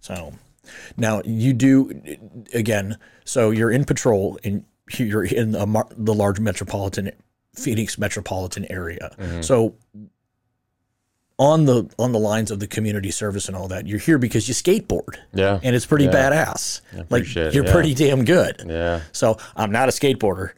So 0.00 0.34
now 0.96 1.22
you 1.25 1.52
do 1.52 2.00
again. 2.55 2.96
So 3.25 3.50
you're 3.50 3.72
in 3.72 3.84
patrol 3.84 4.38
and 4.44 4.64
you're 4.96 5.25
in 5.25 5.55
a, 5.55 5.66
the 5.96 6.14
large 6.14 6.40
metropolitan 6.40 7.11
Phoenix 7.55 7.99
metropolitan 7.99 8.70
area. 8.70 9.14
Mm-hmm. 9.19 9.43
So 9.43 9.75
on 11.40 11.64
the 11.64 11.88
on 11.99 12.12
the 12.12 12.18
lines 12.18 12.50
of 12.50 12.61
the 12.61 12.66
community 12.66 13.11
service 13.11 13.49
and 13.49 13.56
all 13.56 13.66
that, 13.68 13.87
you're 13.87 13.99
here 13.99 14.18
because 14.18 14.47
you 14.47 14.52
skateboard. 14.54 15.16
Yeah. 15.32 15.59
And 15.62 15.75
it's 15.75 15.87
pretty 15.87 16.04
Yeah. 16.04 16.12
badass. 16.12 16.82
like 17.09 17.35
you're 17.35 17.64
yeah. 17.64 17.73
pretty 17.73 17.94
damn 17.94 18.25
good. 18.26 18.62
Yeah. 18.68 19.00
So 19.12 19.38
I'm 19.56 19.73
not 19.73 19.88
a 19.88 19.92
skateboarder. 19.92 20.50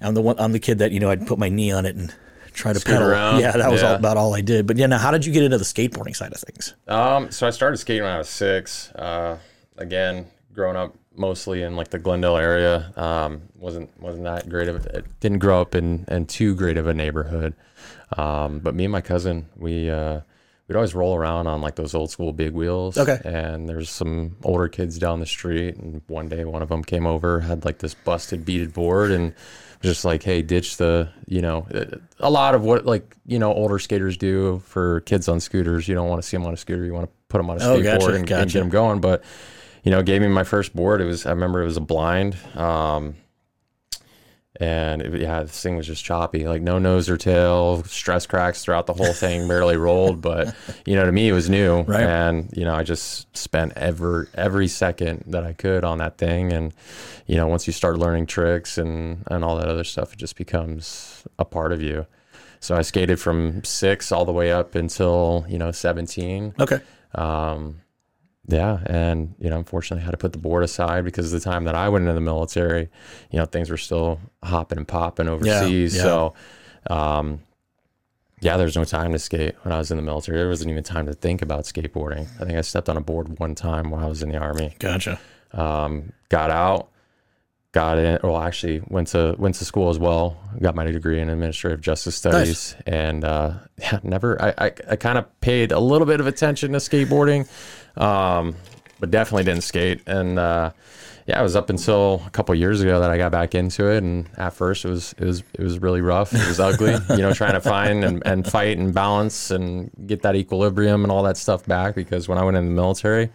I'm 0.00 0.14
the 0.14 0.20
one. 0.22 0.34
I'm 0.40 0.50
the 0.52 0.58
kid 0.58 0.78
that 0.80 0.90
you 0.90 0.98
know 0.98 1.08
I'd 1.08 1.26
put 1.26 1.38
my 1.38 1.48
knee 1.48 1.70
on 1.70 1.86
it 1.86 1.94
and 1.94 2.12
try 2.52 2.72
to 2.72 2.80
Scoot 2.80 2.94
pedal. 2.96 3.08
around. 3.08 3.40
Yeah, 3.40 3.52
that 3.52 3.70
was 3.70 3.82
all, 3.84 3.94
about 3.94 4.16
all 4.16 4.34
I 4.34 4.40
did. 4.40 4.66
But 4.66 4.76
yeah, 4.76 4.86
now 4.86 4.98
how 4.98 5.12
did 5.12 5.24
you 5.24 5.32
get 5.32 5.44
into 5.44 5.56
the 5.56 5.64
skateboarding 5.64 6.16
side 6.16 6.32
of 6.32 6.40
things? 6.40 6.74
Um, 6.88 7.30
so 7.30 7.46
I 7.46 7.50
started 7.50 7.76
skating 7.78 8.02
when 8.02 8.12
I 8.12 8.18
was 8.18 8.28
six. 8.28 8.90
Uh, 8.92 9.38
again, 9.78 10.26
growing 10.52 10.76
up 10.76 10.94
mostly 11.16 11.62
in 11.62 11.76
like 11.76 11.88
the 11.88 11.98
Glendale 12.00 12.36
area, 12.36 12.92
um, 12.96 13.42
wasn't 13.56 13.88
wasn't 14.02 14.24
that 14.24 14.48
great 14.48 14.68
of 14.68 14.84
it. 14.86 15.04
Didn't 15.20 15.38
grow 15.38 15.60
up 15.60 15.76
in 15.76 16.04
in 16.08 16.26
too 16.26 16.56
great 16.56 16.76
of 16.76 16.88
a 16.88 16.92
neighborhood. 16.92 17.54
Um, 18.16 18.58
but 18.60 18.74
me 18.74 18.84
and 18.84 18.92
my 18.92 19.00
cousin, 19.00 19.48
we 19.56 19.90
uh, 19.90 20.20
we'd 20.68 20.76
always 20.76 20.94
roll 20.94 21.14
around 21.14 21.46
on 21.46 21.60
like 21.60 21.74
those 21.76 21.94
old 21.94 22.10
school 22.10 22.32
big 22.32 22.52
wheels. 22.52 22.96
Okay. 22.96 23.18
And 23.24 23.68
there's 23.68 23.90
some 23.90 24.36
older 24.44 24.68
kids 24.68 24.98
down 24.98 25.20
the 25.20 25.26
street, 25.26 25.76
and 25.76 26.02
one 26.06 26.28
day 26.28 26.44
one 26.44 26.62
of 26.62 26.68
them 26.68 26.82
came 26.84 27.06
over, 27.06 27.40
had 27.40 27.64
like 27.64 27.78
this 27.78 27.94
busted 27.94 28.44
beaded 28.44 28.72
board, 28.72 29.10
and 29.10 29.34
was 29.82 29.92
just 29.92 30.04
like, 30.04 30.22
hey, 30.22 30.42
ditch 30.42 30.76
the, 30.76 31.08
you 31.26 31.42
know, 31.42 31.66
a 32.20 32.30
lot 32.30 32.54
of 32.54 32.62
what 32.62 32.86
like 32.86 33.16
you 33.26 33.38
know 33.38 33.52
older 33.52 33.78
skaters 33.78 34.16
do 34.16 34.60
for 34.60 35.00
kids 35.02 35.28
on 35.28 35.40
scooters. 35.40 35.88
You 35.88 35.94
don't 35.94 36.08
want 36.08 36.22
to 36.22 36.28
see 36.28 36.36
them 36.36 36.46
on 36.46 36.54
a 36.54 36.56
scooter. 36.56 36.84
You 36.84 36.94
want 36.94 37.06
to 37.06 37.12
put 37.28 37.38
them 37.38 37.50
on 37.50 37.60
a 37.60 37.64
Oh, 37.64 37.78
skateboard 37.78 37.82
gotcha, 37.82 38.06
and, 38.14 38.30
and 38.30 38.50
get 38.50 38.58
them 38.60 38.68
going. 38.70 39.00
But 39.00 39.24
you 39.82 39.90
know, 39.90 40.02
gave 40.02 40.22
me 40.22 40.28
my 40.28 40.44
first 40.44 40.74
board. 40.74 41.00
It 41.00 41.04
was 41.04 41.26
I 41.26 41.30
remember 41.30 41.62
it 41.62 41.66
was 41.66 41.76
a 41.76 41.82
blind. 41.82 42.36
Um, 42.54 43.16
and 44.60 45.02
it, 45.02 45.20
yeah, 45.20 45.42
this 45.42 45.60
thing 45.62 45.76
was 45.76 45.86
just 45.86 46.04
choppy, 46.04 46.46
like 46.46 46.62
no 46.62 46.78
nose 46.78 47.08
or 47.10 47.16
tail, 47.16 47.82
stress 47.84 48.24
cracks 48.26 48.62
throughout 48.64 48.86
the 48.86 48.92
whole 48.94 49.12
thing, 49.12 49.48
barely 49.48 49.76
rolled. 49.76 50.20
But 50.20 50.54
you 50.86 50.94
know, 50.96 51.04
to 51.04 51.12
me, 51.12 51.28
it 51.28 51.32
was 51.32 51.50
new, 51.50 51.82
Right. 51.82 52.02
and 52.02 52.48
you 52.56 52.64
know, 52.64 52.74
I 52.74 52.82
just 52.84 53.36
spent 53.36 53.72
every 53.76 54.26
every 54.34 54.68
second 54.68 55.24
that 55.28 55.44
I 55.44 55.52
could 55.54 55.84
on 55.84 55.98
that 55.98 56.18
thing. 56.18 56.52
And 56.52 56.72
you 57.26 57.36
know, 57.36 57.46
once 57.48 57.66
you 57.66 57.72
start 57.72 57.98
learning 57.98 58.26
tricks 58.26 58.78
and 58.78 59.24
and 59.30 59.44
all 59.44 59.56
that 59.56 59.68
other 59.68 59.84
stuff, 59.84 60.12
it 60.12 60.18
just 60.18 60.36
becomes 60.36 61.24
a 61.38 61.44
part 61.44 61.72
of 61.72 61.82
you. 61.82 62.06
So 62.60 62.74
I 62.76 62.82
skated 62.82 63.20
from 63.20 63.62
six 63.64 64.10
all 64.12 64.24
the 64.24 64.32
way 64.32 64.52
up 64.52 64.74
until 64.74 65.44
you 65.48 65.58
know 65.58 65.72
seventeen. 65.72 66.54
Okay. 66.60 66.80
Um, 67.14 67.80
yeah, 68.46 68.78
and 68.86 69.34
you 69.38 69.48
know, 69.48 69.58
unfortunately, 69.58 70.02
I 70.02 70.04
had 70.04 70.10
to 70.10 70.18
put 70.18 70.32
the 70.32 70.38
board 70.38 70.64
aside 70.64 71.04
because 71.04 71.32
the 71.32 71.40
time 71.40 71.64
that 71.64 71.74
I 71.74 71.88
went 71.88 72.02
into 72.02 72.12
the 72.12 72.20
military, 72.20 72.90
you 73.30 73.38
know, 73.38 73.46
things 73.46 73.70
were 73.70 73.78
still 73.78 74.20
hopping 74.42 74.78
and 74.78 74.86
popping 74.86 75.28
overseas. 75.28 75.96
yeah. 75.96 76.02
So, 76.02 76.34
um, 76.90 77.40
yeah, 78.40 78.58
there's 78.58 78.76
no 78.76 78.84
time 78.84 79.12
to 79.12 79.18
skate 79.18 79.54
when 79.62 79.72
I 79.72 79.78
was 79.78 79.90
in 79.90 79.96
the 79.96 80.02
military. 80.02 80.36
There 80.36 80.48
wasn't 80.48 80.70
even 80.70 80.84
time 80.84 81.06
to 81.06 81.14
think 81.14 81.40
about 81.40 81.64
skateboarding. 81.64 82.26
I 82.40 82.44
think 82.44 82.58
I 82.58 82.60
stepped 82.60 82.90
on 82.90 82.98
a 82.98 83.00
board 83.00 83.38
one 83.38 83.54
time 83.54 83.90
while 83.90 84.04
I 84.04 84.08
was 84.08 84.22
in 84.22 84.28
the 84.28 84.36
army. 84.36 84.76
Gotcha. 84.78 85.18
Um, 85.52 86.12
got 86.28 86.50
out, 86.50 86.90
got 87.72 87.96
in. 87.96 88.18
Well, 88.22 88.36
actually, 88.36 88.82
went 88.88 89.08
to 89.08 89.34
went 89.38 89.54
to 89.54 89.64
school 89.64 89.88
as 89.88 89.98
well. 89.98 90.36
Got 90.60 90.74
my 90.74 90.84
degree 90.84 91.20
in 91.20 91.30
administrative 91.30 91.80
justice 91.80 92.16
studies, 92.16 92.76
and 92.86 93.24
uh, 93.24 93.54
yeah, 93.78 94.00
never. 94.02 94.40
I 94.42 94.54
I, 94.58 94.72
I 94.90 94.96
kind 94.96 95.16
of 95.16 95.40
paid 95.40 95.72
a 95.72 95.80
little 95.80 96.06
bit 96.06 96.20
of 96.20 96.26
attention 96.26 96.72
to 96.72 96.78
skateboarding, 96.78 97.48
um, 97.96 98.54
but 99.00 99.10
definitely 99.10 99.44
didn't 99.44 99.62
skate. 99.64 100.00
And 100.06 100.38
uh, 100.38 100.70
yeah, 101.26 101.40
it 101.40 101.42
was 101.42 101.56
up 101.56 101.70
until 101.70 102.22
a 102.26 102.30
couple 102.30 102.54
years 102.54 102.80
ago 102.80 103.00
that 103.00 103.10
I 103.10 103.16
got 103.18 103.32
back 103.32 103.54
into 103.54 103.90
it. 103.90 104.02
And 104.02 104.28
at 104.36 104.52
first, 104.52 104.84
it 104.84 104.88
was 104.88 105.14
it 105.18 105.24
was 105.24 105.42
it 105.54 105.62
was 105.62 105.78
really 105.80 106.00
rough. 106.00 106.34
It 106.34 106.46
was 106.46 106.60
ugly, 106.60 106.96
you 107.10 107.18
know, 107.22 107.32
trying 107.32 107.54
to 107.54 107.60
find 107.60 108.04
and, 108.04 108.22
and 108.26 108.46
fight 108.46 108.76
and 108.78 108.92
balance 108.94 109.50
and 109.50 109.90
get 110.06 110.22
that 110.22 110.36
equilibrium 110.36 111.02
and 111.04 111.10
all 111.12 111.22
that 111.24 111.36
stuff 111.36 111.64
back. 111.66 111.94
Because 111.94 112.28
when 112.28 112.38
I 112.38 112.44
went 112.44 112.56
in 112.56 112.66
the 112.66 112.70
military, 112.72 113.30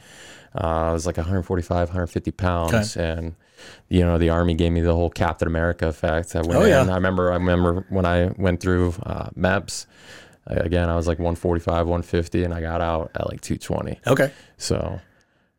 uh, 0.55 0.89
I 0.89 0.93
was 0.93 1.05
like 1.05 1.17
145, 1.17 1.89
150 1.89 2.31
pounds, 2.31 2.95
and 2.97 3.35
you 3.89 4.01
know 4.01 4.17
the 4.17 4.29
army 4.29 4.53
gave 4.53 4.71
me 4.71 4.81
the 4.81 4.93
whole 4.95 5.09
Captain 5.09 5.47
America 5.47 5.87
effect. 5.87 6.35
I 6.35 6.41
went 6.41 6.53
Oh, 6.55 6.65
yeah. 6.65 6.81
in, 6.83 6.89
I 6.89 6.95
remember. 6.95 7.31
I 7.31 7.35
remember 7.35 7.85
when 7.89 8.05
I 8.05 8.27
went 8.37 8.59
through 8.61 8.93
uh, 9.03 9.29
MEPS. 9.35 9.85
Again, 10.47 10.89
I 10.89 10.95
was 10.95 11.07
like 11.07 11.19
145, 11.19 11.85
150, 11.85 12.43
and 12.43 12.53
I 12.55 12.61
got 12.61 12.81
out 12.81 13.11
at 13.13 13.29
like 13.29 13.41
220. 13.41 13.99
Okay. 14.07 14.31
So, 14.59 14.99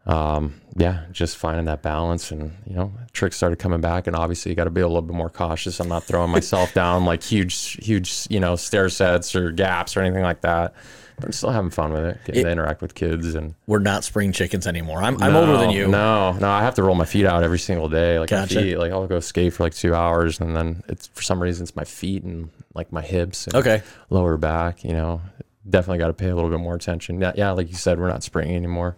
um, 0.07 0.61
yeah, 0.77 1.05
just 1.13 1.37
finding 1.37 1.65
that 1.67 1.83
balance 1.83 2.31
and, 2.31 2.53
you 2.67 2.75
know, 2.75 2.93
tricks 3.13 3.37
started 3.37 3.59
coming 3.59 3.81
back. 3.81 4.07
And 4.07 4.15
obviously, 4.17 4.51
you 4.51 4.57
got 4.57 4.65
to 4.65 4.71
be 4.71 4.81
a 4.81 4.87
little 4.87 5.03
bit 5.03 5.17
more 5.17 5.29
cautious. 5.31 5.81
I'm 5.81 5.89
not 5.89 6.05
throwing 6.05 6.31
myself 6.31 6.73
down 6.75 7.05
like 7.05 7.23
huge, 7.23 7.85
huge, 7.85 8.27
you 8.31 8.41
know, 8.41 8.57
stair 8.57 8.89
sets 8.89 9.35
or 9.35 9.51
gaps 9.51 9.97
or 9.97 10.01
anything 10.01 10.23
like 10.23 10.41
that. 10.43 10.75
But 11.17 11.27
I'm 11.27 11.33
still 11.33 11.51
having 11.51 11.69
fun 11.71 11.93
with 11.93 12.05
it, 12.05 12.19
getting 12.25 12.41
It- 12.41 12.45
to 12.45 12.51
interact 12.51 12.81
with 12.81 12.95
kids. 12.95 13.35
And 13.35 13.55
We're 13.67 13.79
not 13.79 14.05
spring 14.05 14.33
chickens 14.33 14.67
anymore. 14.67 15.03
I'm, 15.03 15.23
I'm 15.23 15.37
older 15.37 15.59
than 15.59 15.69
you. 15.71 15.87
No, 15.87 16.33
no, 16.33 16.49
I 16.49 16.63
have 16.63 16.77
to 16.77 16.83
roll 16.83 16.95
my 16.95 17.05
feet 17.05 17.27
out 17.27 17.43
every 17.43 17.59
single 17.59 17.91
day. 17.91 18.19
Like 18.19 18.31
Gotcha. 18.31 18.55
feet, 18.63 18.77
like 18.79 18.91
I'll 18.93 19.07
go 19.07 19.21
skate 19.21 19.53
for 19.53 19.65
like 19.65 19.75
two 19.75 19.95
hours, 19.95 20.41
and 20.41 20.57
then 20.57 20.83
it's 20.89 21.09
for 21.09 21.21
some 21.23 21.43
reason 21.43 21.65
it's 21.65 21.77
my 21.77 21.85
feet 21.85 22.23
and 22.23 22.49
like 22.75 22.91
my 22.91 23.03
hips 23.03 23.47
and 23.47 23.57
Okay. 23.57 23.83
lower 24.09 24.39
back. 24.39 24.83
You 24.83 24.95
know, 24.95 25.21
definitely 25.71 25.99
got 25.99 26.09
to 26.09 26.13
pay 26.13 26.29
a 26.29 26.35
little 26.35 26.51
bit 26.51 26.61
more 26.61 26.75
attention. 26.75 27.21
Yeah, 27.21 27.33
yeah, 27.37 27.51
like 27.53 27.69
you 27.69 27.77
said, 27.77 27.99
we're 27.99 28.09
not 28.09 28.23
sprinting 28.23 28.57
anymore. 28.57 28.97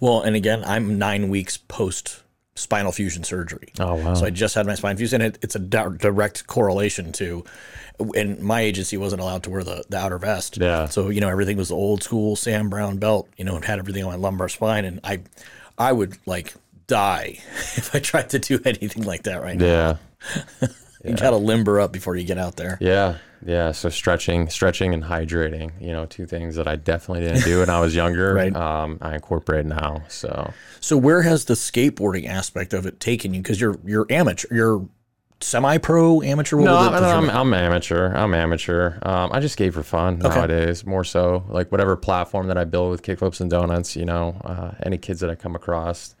Well, 0.00 0.22
and 0.22 0.36
again, 0.36 0.64
I'm 0.64 0.98
nine 0.98 1.28
weeks 1.28 1.56
post 1.56 2.22
spinal 2.54 2.92
fusion 2.92 3.24
surgery. 3.24 3.72
Oh, 3.78 3.94
wow. 3.94 4.14
So 4.14 4.26
I 4.26 4.30
just 4.30 4.54
had 4.54 4.66
my 4.66 4.74
spine 4.74 4.96
fused, 4.96 5.14
and 5.14 5.22
it, 5.22 5.38
it's 5.42 5.54
a 5.54 5.60
di- 5.60 5.96
direct 5.98 6.46
correlation 6.46 7.12
to. 7.12 7.44
And 8.14 8.38
my 8.40 8.60
agency 8.60 8.96
wasn't 8.96 9.22
allowed 9.22 9.42
to 9.44 9.50
wear 9.50 9.64
the, 9.64 9.84
the 9.88 9.96
outer 9.96 10.18
vest. 10.18 10.58
Yeah. 10.58 10.86
So 10.86 11.08
you 11.08 11.20
know 11.20 11.28
everything 11.28 11.56
was 11.56 11.68
the 11.68 11.74
old 11.74 12.02
school 12.02 12.36
Sam 12.36 12.68
Browne 12.68 12.98
belt. 12.98 13.28
You 13.36 13.44
know, 13.44 13.56
it 13.56 13.64
had 13.64 13.78
everything 13.78 14.04
on 14.04 14.10
my 14.10 14.16
lumbar 14.16 14.48
spine, 14.48 14.84
and 14.84 15.00
I, 15.02 15.20
I 15.76 15.92
would 15.92 16.16
like 16.26 16.54
die 16.86 17.38
if 17.76 17.94
I 17.94 17.98
tried 17.98 18.30
to 18.30 18.38
do 18.38 18.60
anything 18.64 19.04
like 19.04 19.24
that 19.24 19.42
right 19.42 19.56
now. 19.56 19.98
Yeah. 20.62 20.68
You 21.04 21.14
got 21.14 21.30
to 21.30 21.36
limber 21.36 21.78
up 21.80 21.92
before 21.92 22.16
you 22.16 22.24
get 22.24 22.38
out 22.38 22.56
there. 22.56 22.76
Yeah, 22.80 23.18
yeah. 23.46 23.70
So 23.72 23.88
stretching, 23.88 24.48
stretching, 24.48 24.92
and 24.94 25.04
hydrating. 25.04 25.70
You 25.80 25.92
know, 25.92 26.06
two 26.06 26.26
things 26.26 26.56
that 26.56 26.66
I 26.66 26.76
definitely 26.76 27.24
didn't 27.28 27.44
do 27.44 27.60
when 27.60 27.70
I 27.70 27.80
was 27.80 27.94
younger. 28.02 28.34
Right. 28.34 28.54
Um, 28.54 28.98
I 29.00 29.14
incorporate 29.14 29.64
now. 29.66 30.02
So 30.08 30.52
So 30.80 30.96
where 30.96 31.22
has 31.22 31.44
the 31.44 31.54
skateboarding 31.54 32.26
aspect 32.28 32.72
of 32.74 32.84
it 32.86 32.98
taken 33.00 33.32
you? 33.34 33.40
Because 33.42 33.60
you're 33.60 33.78
you're 33.84 34.06
amateur, 34.10 34.48
you're 34.50 34.88
semi-pro, 35.40 36.20
amateur. 36.22 36.56
No, 36.60 36.76
I'm, 36.76 36.94
I'm, 36.94 37.30
I'm 37.30 37.54
amateur. 37.54 38.12
I'm 38.12 38.34
amateur. 38.34 38.98
Um, 39.02 39.30
I 39.32 39.38
just 39.40 39.52
skate 39.52 39.72
for 39.72 39.82
fun 39.84 40.20
Okay. 40.24 40.34
nowadays, 40.34 40.84
more 40.84 41.04
so. 41.04 41.44
Like 41.48 41.70
whatever 41.70 41.96
platform 41.96 42.48
that 42.48 42.58
I 42.58 42.64
build 42.64 42.90
with 42.90 43.02
kickflips 43.02 43.40
and 43.40 43.48
donuts. 43.50 43.94
You 43.96 44.04
know, 44.04 44.40
uh, 44.44 44.72
any 44.82 44.98
kids 44.98 45.20
that 45.20 45.30
I 45.30 45.36
come 45.36 45.54
across 45.54 46.16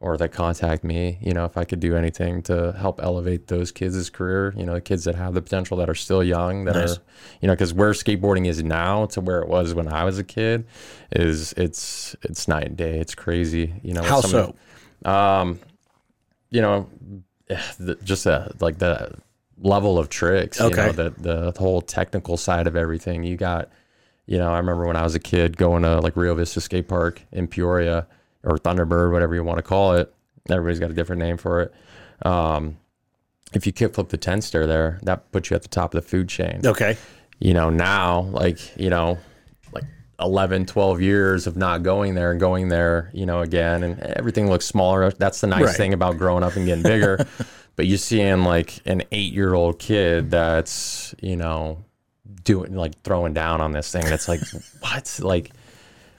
or 0.00 0.16
that 0.16 0.30
contact 0.30 0.84
me, 0.84 1.18
you 1.20 1.32
know, 1.32 1.44
if 1.44 1.56
I 1.56 1.64
could 1.64 1.80
do 1.80 1.96
anything 1.96 2.40
to 2.42 2.72
help 2.78 3.02
elevate 3.02 3.48
those 3.48 3.72
kids' 3.72 4.08
career, 4.10 4.54
you 4.56 4.64
know, 4.64 4.74
the 4.74 4.80
kids 4.80 5.02
that 5.04 5.16
have 5.16 5.34
the 5.34 5.42
potential 5.42 5.76
that 5.78 5.90
are 5.90 5.94
still 5.94 6.22
young, 6.22 6.64
that 6.66 6.76
Nice. 6.76 6.98
are, 6.98 7.02
you 7.40 7.48
know, 7.48 7.54
because 7.54 7.74
where 7.74 7.90
skateboarding 7.90 8.46
is 8.46 8.62
now 8.62 9.06
to 9.06 9.20
where 9.20 9.40
it 9.40 9.48
was 9.48 9.74
when 9.74 9.88
I 9.88 10.04
was 10.04 10.18
a 10.18 10.24
kid, 10.24 10.66
is 11.10 11.52
it's 11.54 12.14
it's 12.22 12.46
night 12.46 12.66
and 12.68 12.76
day. 12.76 13.00
It's 13.00 13.14
crazy. 13.14 13.74
You 13.82 13.94
know, 13.94 14.02
How 14.04 14.20
so? 14.20 14.54
of- 15.04 15.06
um, 15.10 15.58
you 16.50 16.60
know, 16.60 16.88
the, 17.48 17.96
just 18.04 18.26
uh 18.26 18.48
like 18.60 18.78
the 18.78 19.12
level 19.60 19.98
of 19.98 20.08
tricks. 20.08 20.60
You 20.60 20.66
Okay. 20.66 20.86
know, 20.86 20.92
the 20.92 21.10
the 21.18 21.52
whole 21.58 21.80
technical 21.80 22.36
side 22.36 22.68
of 22.68 22.76
everything. 22.76 23.24
You 23.24 23.36
got, 23.36 23.68
you 24.26 24.38
know, 24.38 24.52
I 24.52 24.58
remember 24.58 24.86
when 24.86 24.96
I 24.96 25.02
was 25.02 25.16
a 25.16 25.20
kid 25.20 25.56
going 25.56 25.82
to 25.82 25.98
like 26.00 26.16
Rio 26.16 26.36
Vista 26.36 26.60
Skate 26.60 26.86
Park 26.86 27.22
in 27.32 27.48
Peoria 27.48 28.06
or 28.44 28.56
Thunderbird, 28.58 29.12
whatever 29.12 29.34
you 29.34 29.42
want 29.44 29.58
to 29.58 29.62
call 29.62 29.92
it. 29.94 30.12
Everybody's 30.50 30.78
got 30.80 30.90
a 30.90 30.94
different 30.94 31.20
name 31.20 31.36
for 31.36 31.60
it. 31.60 31.74
Um, 32.26 32.78
if 33.52 33.66
you 33.66 33.72
kickflip 33.72 34.08
the 34.08 34.16
10 34.16 34.42
stair 34.42 34.66
there, 34.66 34.98
that 35.02 35.30
puts 35.32 35.50
you 35.50 35.56
at 35.56 35.62
the 35.62 35.68
top 35.68 35.94
of 35.94 36.02
the 36.02 36.08
food 36.08 36.28
chain 36.28 36.60
Okay. 36.64 36.96
you 37.38 37.54
know 37.54 37.70
now 37.70 38.20
like 38.32 38.76
you 38.76 38.90
know 38.90 39.16
like 39.72 39.84
11 40.20 40.66
12 40.66 41.00
years 41.00 41.46
of 41.46 41.56
not 41.56 41.82
going 41.82 42.14
there 42.14 42.30
and 42.32 42.40
going 42.40 42.68
there 42.68 43.10
you 43.14 43.24
know 43.24 43.40
again 43.40 43.82
and 43.84 44.00
everything 44.00 44.48
looks 44.50 44.66
smaller 44.66 45.10
that's 45.12 45.40
the 45.40 45.46
nice 45.46 45.64
Right. 45.66 45.76
thing 45.76 45.94
about 45.94 46.18
growing 46.18 46.42
up 46.42 46.56
and 46.56 46.66
getting 46.66 46.82
bigger 46.82 47.24
but 47.76 47.86
you're 47.86 47.96
seeing 47.98 48.42
like 48.44 48.80
an 48.86 49.02
eight 49.12 49.32
year 49.32 49.54
old 49.54 49.78
kid 49.78 50.30
that's 50.30 51.14
you 51.22 51.36
know 51.36 51.84
doing 52.44 52.74
like 52.74 53.00
throwing 53.02 53.32
down 53.32 53.60
on 53.60 53.72
this 53.72 53.90
thing 53.92 54.04
that's 54.04 54.28
like 54.28 54.40
what 54.80 55.20
like 55.22 55.52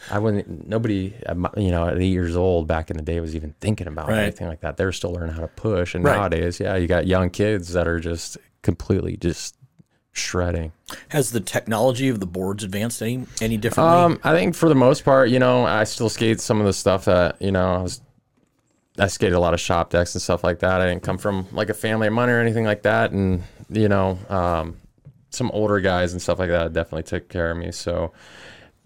I 0.10 0.20
wouldn't. 0.20 0.68
Nobody, 0.68 1.14
you 1.58 1.72
know, 1.72 1.88
at 1.88 1.98
eight 1.98 2.06
years 2.08 2.36
old 2.36 2.68
back 2.68 2.90
in 2.90 2.98
the 2.98 3.04
day 3.04 3.20
was 3.20 3.36
even 3.36 3.54
thinking 3.60 3.88
about 3.88 4.10
Right. 4.10 4.20
anything 4.24 4.48
like 4.48 4.62
that. 4.62 4.78
They're 4.78 4.92
still 4.92 5.12
learning 5.14 5.34
how 5.36 5.42
to 5.42 5.48
push, 5.48 5.96
and 5.96 6.04
Right. 6.04 6.16
nowadays, 6.16 6.60
yeah, 6.60 6.76
you 6.76 6.88
got 6.88 7.06
young 7.08 7.30
kids 7.30 7.74
that 7.74 7.88
are 7.88 8.00
just 8.00 8.38
completely 8.62 9.18
just 9.18 9.56
shredding. 10.12 10.72
Has 11.10 11.32
the 11.32 11.40
technology 11.40 12.10
of 12.10 12.20
the 12.20 12.26
boards 12.26 12.64
advanced 12.64 13.02
any 13.02 13.26
any 13.42 13.58
differently? 13.58 13.96
Um, 13.98 14.20
I 14.24 14.34
think 14.36 14.56
for 14.56 14.70
the 14.70 14.76
most 14.76 15.06
part, 15.06 15.30
you 15.30 15.40
know, 15.40 15.66
I 15.66 15.84
still 15.84 16.10
skate 16.10 16.40
some 16.42 16.60
of 16.60 16.66
the 16.66 16.74
stuff 16.74 17.06
that 17.06 17.42
you 17.42 17.52
know 17.52 17.76
I 17.76 17.82
was. 17.82 18.02
I 18.98 19.08
skated 19.08 19.34
a 19.36 19.40
lot 19.40 19.54
of 19.54 19.62
shop 19.62 19.92
decks 19.92 20.14
and 20.14 20.22
stuff 20.22 20.44
like 20.44 20.60
that. 20.60 20.82
I 20.82 20.90
didn't 20.90 21.04
come 21.04 21.18
from 21.18 21.46
like 21.54 21.70
a 21.70 21.74
family 21.74 22.08
of 22.08 22.14
money 22.14 22.34
or 22.34 22.40
anything 22.40 22.66
like 22.66 22.82
that, 22.84 23.12
and 23.12 23.44
you 23.70 23.88
know, 23.88 24.18
um, 24.30 24.76
some 25.30 25.50
older 25.52 25.80
guys 25.80 26.12
and 26.12 26.22
stuff 26.22 26.38
like 26.40 26.50
that 26.50 26.74
definitely 26.74 27.04
took 27.04 27.30
care 27.30 27.52
of 27.52 27.58
me. 27.58 27.72
So 27.72 28.12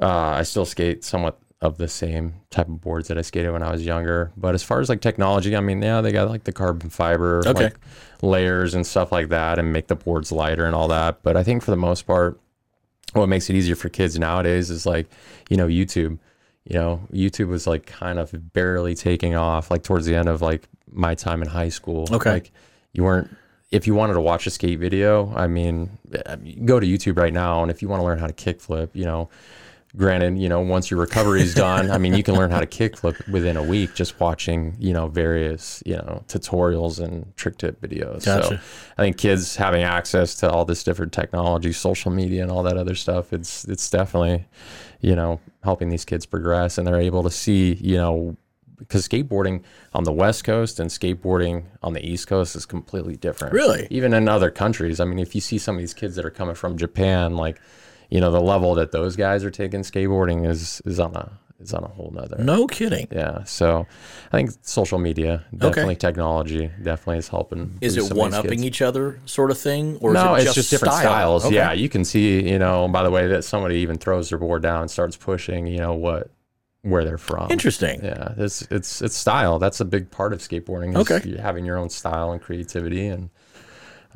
uh, 0.01 0.07
I 0.07 0.43
still 0.43 0.65
skate 0.65 1.03
somewhat 1.03 1.39
of 1.62 1.77
the 1.77 1.88
same 1.88 2.33
type 2.50 2.67
of 2.67 2.81
boards 2.81 3.07
that 3.07 3.17
I 3.17 3.21
skated 3.21 3.51
when 3.53 3.63
I 3.63 3.71
was 3.71 3.85
younger. 3.85 4.31
But 4.35 4.53
as 4.53 4.63
far 4.63 4.81
as 4.81 4.89
like 4.89 5.00
technology, 5.00 5.55
I 5.55 5.62
mean, 5.62 5.81
yeah, 5.81 6.01
they 6.01 6.12
got 6.12 6.29
like 6.29 6.43
the 6.43 6.51
carbon 6.51 6.89
fiber 6.89 7.41
Okay. 7.47 7.65
like 7.65 7.75
layers 8.21 8.73
and 8.73 8.85
stuff 8.85 9.12
like 9.12 9.29
that, 9.29 9.59
and 9.59 9.71
make 9.71 9.88
the 9.88 9.95
boards 9.95 10.31
lighter 10.31 10.65
and 10.65 10.75
all 10.75 10.89
that. 10.89 11.23
But 11.23 11.38
I 11.38 11.43
think 11.43 11.63
for 11.63 11.71
the 11.71 11.77
most 11.77 12.05
part, 12.05 12.39
what 13.13 13.27
makes 13.27 13.50
it 13.50 13.55
easier 13.55 13.75
for 13.75 13.89
kids 13.89 14.19
nowadays 14.19 14.69
is 14.69 14.85
like, 14.85 15.07
you 15.50 15.55
know, 15.57 15.67
YouTube. 15.67 16.17
You 16.65 16.75
know, 16.79 17.01
YouTube 17.12 17.47
was 17.47 17.67
like 17.67 17.85
kind 17.85 18.19
of 18.19 18.53
barely 18.53 18.95
taking 18.95 19.35
off, 19.35 19.69
like 19.69 19.83
towards 19.83 20.05
the 20.05 20.15
end 20.15 20.29
of 20.29 20.41
like 20.41 20.67
my 20.91 21.13
time 21.15 21.41
in 21.41 21.47
high 21.50 21.69
school. 21.69 22.07
Okay. 22.12 22.31
Like 22.31 22.51
you 22.93 23.03
weren't 23.03 23.29
if 23.71 23.88
you 23.88 23.95
wanted 23.95 24.13
to 24.13 24.21
watch 24.21 24.45
a 24.47 24.50
skate 24.50 24.79
video, 24.79 25.33
I 25.35 25.47
mean, 25.47 25.97
can 26.12 26.65
go 26.65 26.79
to 26.79 26.85
YouTube 26.85 27.17
right 27.17 27.33
now, 27.33 27.62
and 27.63 27.71
if 27.71 27.81
you 27.81 27.88
want 27.88 28.01
to 28.01 28.03
learn 28.05 28.19
how 28.19 28.27
to 28.27 28.33
kickflip, 28.33 28.89
you 28.93 29.03
know, 29.03 29.29
granted, 29.95 30.38
you 30.39 30.50
know, 30.50 30.59
once 30.59 30.89
your 30.89 31.00
recovery 31.00 31.41
is 31.41 31.53
done, 31.53 31.91
I 31.91 31.97
mean, 31.97 32.13
you 32.15 32.23
can 32.23 32.35
learn 32.35 32.50
how 32.51 32.59
to 32.59 32.65
kickflip 32.65 33.27
within 33.29 33.57
a 33.57 33.63
week 33.63 33.93
just 33.93 34.19
watching, 34.19 34.75
you 34.79 34.93
know, 34.93 35.07
various, 35.07 35.83
you 35.85 35.95
know, 35.95 36.23
tutorials 36.27 37.00
and 37.00 37.35
trick 37.38 37.57
tip 37.57 37.79
videos. 37.79 38.23
So 38.23 38.57
I 38.97 39.01
think 39.01 39.17
kids 39.17 39.55
having 39.55 39.83
access 39.83 40.35
to 40.35 40.50
all 40.50 40.65
this 40.65 40.83
different 40.83 41.13
technology, 41.13 41.71
social 41.73 42.12
media, 42.12 42.41
and 42.41 42.51
all 42.51 42.63
that 42.63 42.77
other 42.77 42.95
stuff, 42.95 43.33
it's 43.33 43.65
it's 43.65 43.89
definitely, 43.89 44.45
you 45.01 45.15
know, 45.15 45.39
helping 45.63 45.89
these 45.89 46.05
kids 46.05 46.25
progress, 46.25 46.77
and 46.77 46.88
they're 46.88 47.00
able 47.00 47.23
to 47.23 47.31
see, 47.31 47.73
you 47.75 47.97
know. 47.97 48.35
Because 48.75 49.07
skateboarding 49.07 49.63
on 49.93 50.03
the 50.03 50.12
West 50.12 50.43
Coast 50.43 50.77
and 50.77 50.89
skateboarding 50.89 51.63
on 51.83 51.93
the 51.93 52.05
East 52.05 52.27
Coast 52.27 52.53
is 52.53 52.65
completely 52.65 53.15
different. 53.15 53.53
Really? 53.53 53.88
Even 53.89 54.13
in 54.13 54.27
other 54.27 54.51
countries. 54.51 55.00
I 55.00 55.05
mean, 55.05 55.19
if 55.19 55.35
you 55.35 55.39
see 55.39 55.57
some 55.57 55.75
of 55.75 55.79
these 55.79 55.93
kids 55.93 56.17
that 56.17 56.25
are 56.25 56.31
coming 56.31 56.55
from 56.55 56.75
Japan, 56.75 57.38
like, 57.38 57.62
you 58.10 58.19
know, 58.22 58.31
the 58.31 58.41
level 58.41 58.75
that 58.75 58.91
those 58.91 59.15
guys 59.15 59.43
are 59.43 59.51
taking 59.51 59.81
skateboarding 59.81 60.48
is 60.48 60.81
is 60.86 61.00
on 61.00 61.15
a 61.15 61.31
is 61.60 61.74
on 61.74 61.83
a 61.83 61.88
whole 61.88 62.12
nother. 62.13 62.38
no 62.43 62.67
kidding. 62.67 63.07
Yeah. 63.12 63.43
So 63.45 63.88
I 64.33 64.38
think 64.38 64.51
social 64.63 65.00
media, 65.00 65.45
definitely 65.55 65.95
technology, 65.95 66.69
definitely 66.81 67.19
is 67.19 67.29
helping. 67.29 67.77
Is 67.79 67.95
it 67.95 68.13
one 68.13 68.33
upping 68.33 68.63
each 68.63 68.81
other 68.81 69.19
sort 69.25 69.50
of 69.50 69.57
thing, 69.57 69.98
or 70.01 70.12
No, 70.12 70.36
is 70.36 70.43
it 70.43 70.48
it's 70.48 70.55
just 70.55 70.69
different 70.72 70.93
style? 70.95 71.03
styles. 71.39 71.45
Okay. 71.45 71.55
Yeah, 71.55 71.72
you 71.72 71.88
can 71.88 72.03
see, 72.03 72.50
you 72.50 72.60
know, 72.60 72.88
by 72.89 73.03
the 73.03 73.12
way 73.12 73.27
that 73.27 73.43
somebody 73.45 73.77
even 73.77 73.98
throws 73.98 74.29
their 74.29 74.38
board 74.39 74.62
down 74.62 74.81
and 74.81 74.91
starts 74.91 75.15
pushing, 75.15 75.67
you 75.67 75.77
know, 75.77 75.93
what 75.93 76.29
where 76.81 77.05
they're 77.05 77.17
from. 77.17 77.50
Interesting. 77.50 78.03
Yeah, 78.03 78.33
it's 78.36 78.63
it's 78.63 79.01
it's 79.01 79.15
style. 79.15 79.57
That's 79.57 79.79
a 79.79 79.86
big 79.86 80.12
part 80.12 80.33
of 80.33 80.39
skateboarding. 80.39 80.89
Is 81.00 81.10
Okay. 81.10 81.38
having 81.38 81.63
your 81.63 81.77
own 81.77 81.89
style 81.89 82.33
and 82.33 82.41
creativity, 82.41 83.07
and 83.07 83.29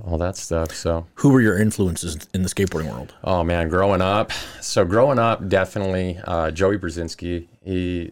all 0.04 0.18
that 0.18 0.36
stuff. 0.38 0.74
So 0.74 1.08
Who 1.16 1.30
were 1.30 1.42
your 1.42 1.60
influences 1.60 2.28
in 2.34 2.44
the 2.44 2.50
skateboarding 2.50 2.92
world? 2.92 3.14
Oh 3.24 3.44
man, 3.44 3.70
growing 3.70 4.02
up. 4.02 4.32
So 4.62 4.86
growing 4.86 5.20
up, 5.20 5.48
definitely 5.48 6.20
uh, 6.26 6.52
Joey 6.52 6.78
Brezinski. 6.78 7.48
He 7.64 8.12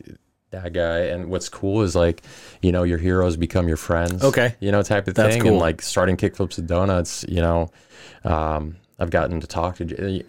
that 0.51 0.73
guy. 0.73 0.99
And 0.99 1.29
what's 1.29 1.49
cool 1.49 1.81
is 1.83 1.95
like, 1.95 2.23
you 2.61 2.71
know, 2.71 2.83
your 2.83 2.97
heroes 2.97 3.37
become 3.37 3.67
your 3.67 3.77
friends. 3.77 4.23
Okay. 4.23 4.55
You 4.59 4.71
know, 4.71 4.81
type 4.81 5.07
of 5.07 5.15
That's 5.15 5.35
thing. 5.35 5.43
cool. 5.43 5.51
And 5.53 5.59
like 5.59 5.81
starting 5.81 6.17
kickflips 6.17 6.57
and 6.57 6.67
donuts. 6.67 7.25
You 7.27 7.41
know, 7.41 7.71
um, 8.23 8.77
I've 8.99 9.09
gotten 9.09 9.39
to 9.41 9.47
talk 9.47 9.77
to 9.77 10.23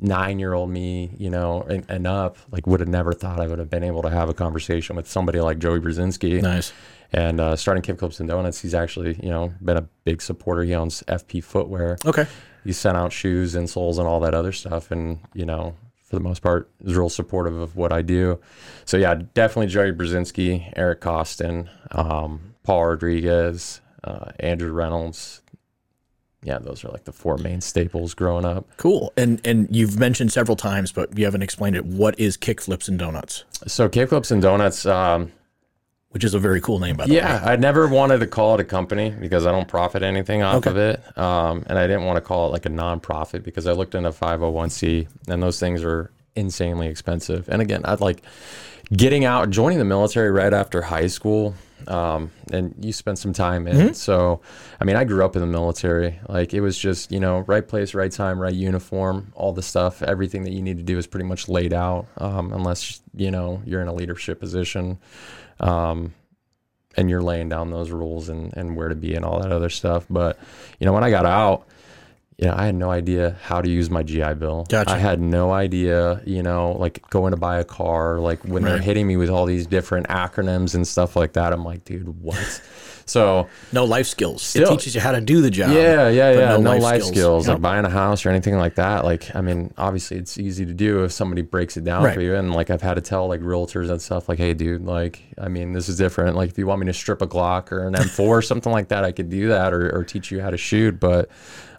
nine 0.00 0.38
year 0.38 0.52
old 0.54 0.70
me, 0.70 1.14
you 1.18 1.30
know, 1.30 1.62
and, 1.62 1.84
and 1.88 2.06
up. 2.06 2.36
Like 2.50 2.66
would 2.66 2.80
have 2.80 2.88
never 2.88 3.12
thought 3.12 3.40
I 3.40 3.46
would 3.46 3.58
have 3.58 3.70
been 3.70 3.84
able 3.84 4.02
to 4.02 4.10
have 4.10 4.28
a 4.28 4.34
conversation 4.34 4.96
with 4.96 5.08
somebody 5.08 5.40
like 5.40 5.58
Joey 5.58 5.80
Brezinski. 5.80 6.40
Nice. 6.42 6.72
And 7.12 7.40
uh, 7.40 7.56
starting 7.56 7.82
kickflips 7.82 8.20
and 8.20 8.28
donuts, 8.28 8.60
he's 8.60 8.74
actually, 8.74 9.18
you 9.22 9.30
know, 9.30 9.52
been 9.62 9.76
a 9.76 9.88
big 10.04 10.22
supporter. 10.22 10.62
He 10.62 10.74
owns 10.74 11.02
FP 11.08 11.42
Footwear 11.42 11.98
Okay. 12.06 12.26
he 12.64 12.72
sent 12.72 12.96
out 12.96 13.12
shoes, 13.12 13.54
insoles, 13.56 13.98
and 13.98 14.06
all 14.06 14.20
that 14.20 14.32
other 14.34 14.52
stuff. 14.52 14.90
And 14.92 15.18
you 15.34 15.44
know, 15.44 15.74
for 16.04 16.16
the 16.16 16.22
most 16.22 16.40
part, 16.40 16.70
is 16.84 16.94
real 16.94 17.08
supportive 17.08 17.56
of 17.58 17.74
what 17.76 17.92
I 17.92 18.02
do. 18.02 18.40
So 18.84 18.96
yeah, 18.96 19.14
definitely 19.34 19.66
Joey 19.66 19.92
Brezinski, 19.92 20.72
Eric 20.76 21.00
Koston, 21.00 21.68
um, 21.90 22.54
Paul 22.62 22.86
Rodriguez, 22.86 23.80
uh, 24.04 24.30
Andrew 24.38 24.72
Reynolds. 24.72 25.39
Yeah, 26.42 26.58
those 26.58 26.84
are 26.84 26.88
like 26.88 27.04
the 27.04 27.12
four 27.12 27.36
main 27.36 27.60
staples 27.60 28.14
growing 28.14 28.44
up. 28.46 28.66
Cool. 28.78 29.12
And 29.16 29.40
and 29.46 29.68
you've 29.74 29.98
mentioned 29.98 30.32
several 30.32 30.56
times, 30.56 30.90
but 30.92 31.16
you 31.18 31.24
haven't 31.26 31.42
explained 31.42 31.76
it. 31.76 31.84
What 31.84 32.18
is 32.18 32.36
kickflips 32.38 32.88
and 32.88 32.98
donuts? 32.98 33.44
So 33.66 33.88
kickflips 33.88 34.30
and 34.30 34.40
donuts. 34.40 34.86
Um, 34.86 35.32
Which 36.12 36.24
is 36.24 36.34
a 36.34 36.40
very 36.40 36.60
cool 36.60 36.80
name, 36.80 36.96
by 36.96 37.06
the 37.06 37.12
Yeah, 37.14 37.36
way. 37.36 37.40
Yeah, 37.44 37.50
I 37.52 37.56
never 37.56 37.86
wanted 37.86 38.18
to 38.18 38.26
call 38.26 38.54
it 38.54 38.60
a 38.60 38.64
company 38.64 39.10
because 39.10 39.46
I 39.46 39.52
don't 39.52 39.68
profit 39.68 40.02
anything 40.02 40.42
off 40.42 40.56
Okay. 40.66 40.70
of 40.70 40.76
it. 40.76 41.18
Um, 41.18 41.62
and 41.68 41.78
I 41.78 41.86
didn't 41.86 42.04
want 42.04 42.16
to 42.16 42.20
call 42.20 42.48
it 42.48 42.52
like 42.52 42.66
a 42.66 42.70
nonprofit 42.70 43.44
because 43.44 43.68
I 43.68 43.72
looked 43.72 43.94
into 43.94 44.10
501c 44.10 45.06
and 45.28 45.40
those 45.40 45.60
things 45.60 45.84
are 45.84 46.10
insanely 46.34 46.88
expensive. 46.88 47.48
And 47.48 47.62
again, 47.62 47.82
I'd 47.84 48.00
like 48.00 48.22
getting 48.92 49.24
out, 49.24 49.50
joining 49.50 49.78
the 49.78 49.84
military 49.84 50.30
right 50.30 50.52
after 50.52 50.82
high 50.82 51.06
school. 51.06 51.54
Um, 51.88 52.30
and 52.52 52.74
you 52.78 52.92
spent 52.92 53.18
some 53.18 53.32
time 53.32 53.66
in. 53.66 53.94
So, 53.94 54.42
I 54.80 54.84
mean, 54.84 54.96
I 54.96 55.04
grew 55.04 55.24
up 55.24 55.34
in 55.34 55.40
the 55.40 55.46
military. 55.46 56.20
Like 56.28 56.52
it 56.52 56.60
was 56.60 56.78
just, 56.78 57.10
you 57.10 57.20
know, 57.20 57.40
right 57.40 57.66
place, 57.66 57.94
right 57.94 58.12
time, 58.12 58.38
right 58.38 58.52
uniform, 58.52 59.32
all 59.34 59.52
the 59.52 59.62
stuff, 59.62 60.02
everything 60.02 60.44
that 60.44 60.52
you 60.52 60.60
need 60.60 60.76
to 60.76 60.82
do 60.82 60.98
is 60.98 61.06
pretty 61.06 61.24
much 61.26 61.48
laid 61.48 61.72
out. 61.72 62.06
Um, 62.18 62.52
unless, 62.52 63.00
you 63.14 63.30
know, 63.30 63.62
you're 63.64 63.80
in 63.80 63.88
a 63.88 63.94
leadership 63.94 64.40
position. 64.40 64.98
Um, 65.58 66.12
and 66.96 67.08
you're 67.08 67.22
laying 67.22 67.48
down 67.48 67.70
those 67.70 67.90
rules 67.90 68.28
and, 68.28 68.54
and 68.56 68.76
where 68.76 68.88
to 68.88 68.96
be 68.96 69.14
and 69.14 69.24
all 69.24 69.40
that 69.40 69.52
other 69.52 69.70
stuff. 69.70 70.04
But, 70.10 70.38
you 70.78 70.86
know, 70.86 70.92
when 70.92 71.04
I 71.04 71.10
got 71.10 71.24
out, 71.24 71.66
you 72.40 72.48
know, 72.48 72.54
I 72.56 72.64
had 72.64 72.74
no 72.74 72.90
idea 72.90 73.36
how 73.42 73.60
to 73.60 73.68
use 73.68 73.90
my 73.90 74.02
GI 74.02 74.34
Bill. 74.34 74.64
Gotcha. 74.70 74.92
I 74.92 74.96
had 74.96 75.20
no 75.20 75.52
idea, 75.52 76.22
you 76.24 76.42
know, 76.42 76.72
like 76.72 77.08
going 77.10 77.32
to 77.32 77.36
buy 77.36 77.58
a 77.58 77.64
car, 77.64 78.18
like 78.18 78.42
when 78.44 78.62
they're 78.62 78.78
hitting 78.78 79.06
me 79.06 79.18
with 79.18 79.28
all 79.28 79.44
these 79.44 79.66
different 79.66 80.08
acronyms 80.08 80.74
and 80.74 80.88
stuff 80.88 81.16
like 81.16 81.34
that, 81.34 81.52
I'm 81.52 81.66
like, 81.66 81.84
dude, 81.84 82.22
what? 82.22 82.62
so, 83.06 83.48
No 83.72 83.84
life 83.84 84.06
skills. 84.06 84.42
Still- 84.42 84.68
it 84.68 84.70
teaches 84.78 84.94
you 84.94 85.00
how 85.00 85.12
to 85.12 85.20
do 85.20 85.40
the 85.40 85.50
job. 85.50 85.70
yeah, 85.72 86.08
yeah, 86.08 86.32
yeah. 86.32 86.56
No, 86.56 86.76
life, 86.76 87.02
skills, 87.04 87.46
Yep. 87.46 87.54
like 87.54 87.62
buying 87.62 87.84
a 87.84 87.90
house 87.90 88.24
or 88.24 88.30
anything 88.30 88.56
like 88.58 88.74
that. 88.76 89.04
Like, 89.04 89.34
I 89.34 89.40
mean, 89.40 89.72
obviously 89.78 90.16
it's 90.18 90.38
easy 90.38 90.64
to 90.66 90.72
do 90.74 91.04
if 91.04 91.12
somebody 91.12 91.42
breaks 91.42 91.76
it 91.76 91.84
down 91.84 92.04
Right. 92.04 92.14
for 92.14 92.20
you. 92.20 92.34
And 92.34 92.54
like, 92.54 92.70
I've 92.70 92.82
had 92.82 92.94
to 92.94 93.00
tell 93.00 93.28
like 93.28 93.40
realtors 93.40 93.90
and 93.90 94.00
stuff, 94.00 94.28
like, 94.28 94.38
hey, 94.38 94.54
dude, 94.54 94.84
like, 94.84 95.22
I 95.38 95.48
mean, 95.48 95.72
this 95.72 95.88
is 95.88 95.96
different. 95.96 96.36
Like, 96.36 96.50
if 96.50 96.58
you 96.58 96.66
want 96.66 96.80
me 96.80 96.86
to 96.86 96.92
strip 96.92 97.22
a 97.22 97.26
Glock 97.26 97.72
or 97.72 97.86
an 97.86 97.94
M4 97.94 98.20
or 98.20 98.42
something 98.42 98.72
like 98.72 98.88
that, 98.88 99.04
I 99.04 99.12
could 99.12 99.28
do 99.30 99.48
that 99.48 99.72
or, 99.72 99.94
or 99.96 100.04
teach 100.04 100.30
you 100.30 100.40
how 100.40 100.50
to 100.50 100.56
shoot. 100.58 101.00
But 101.00 101.28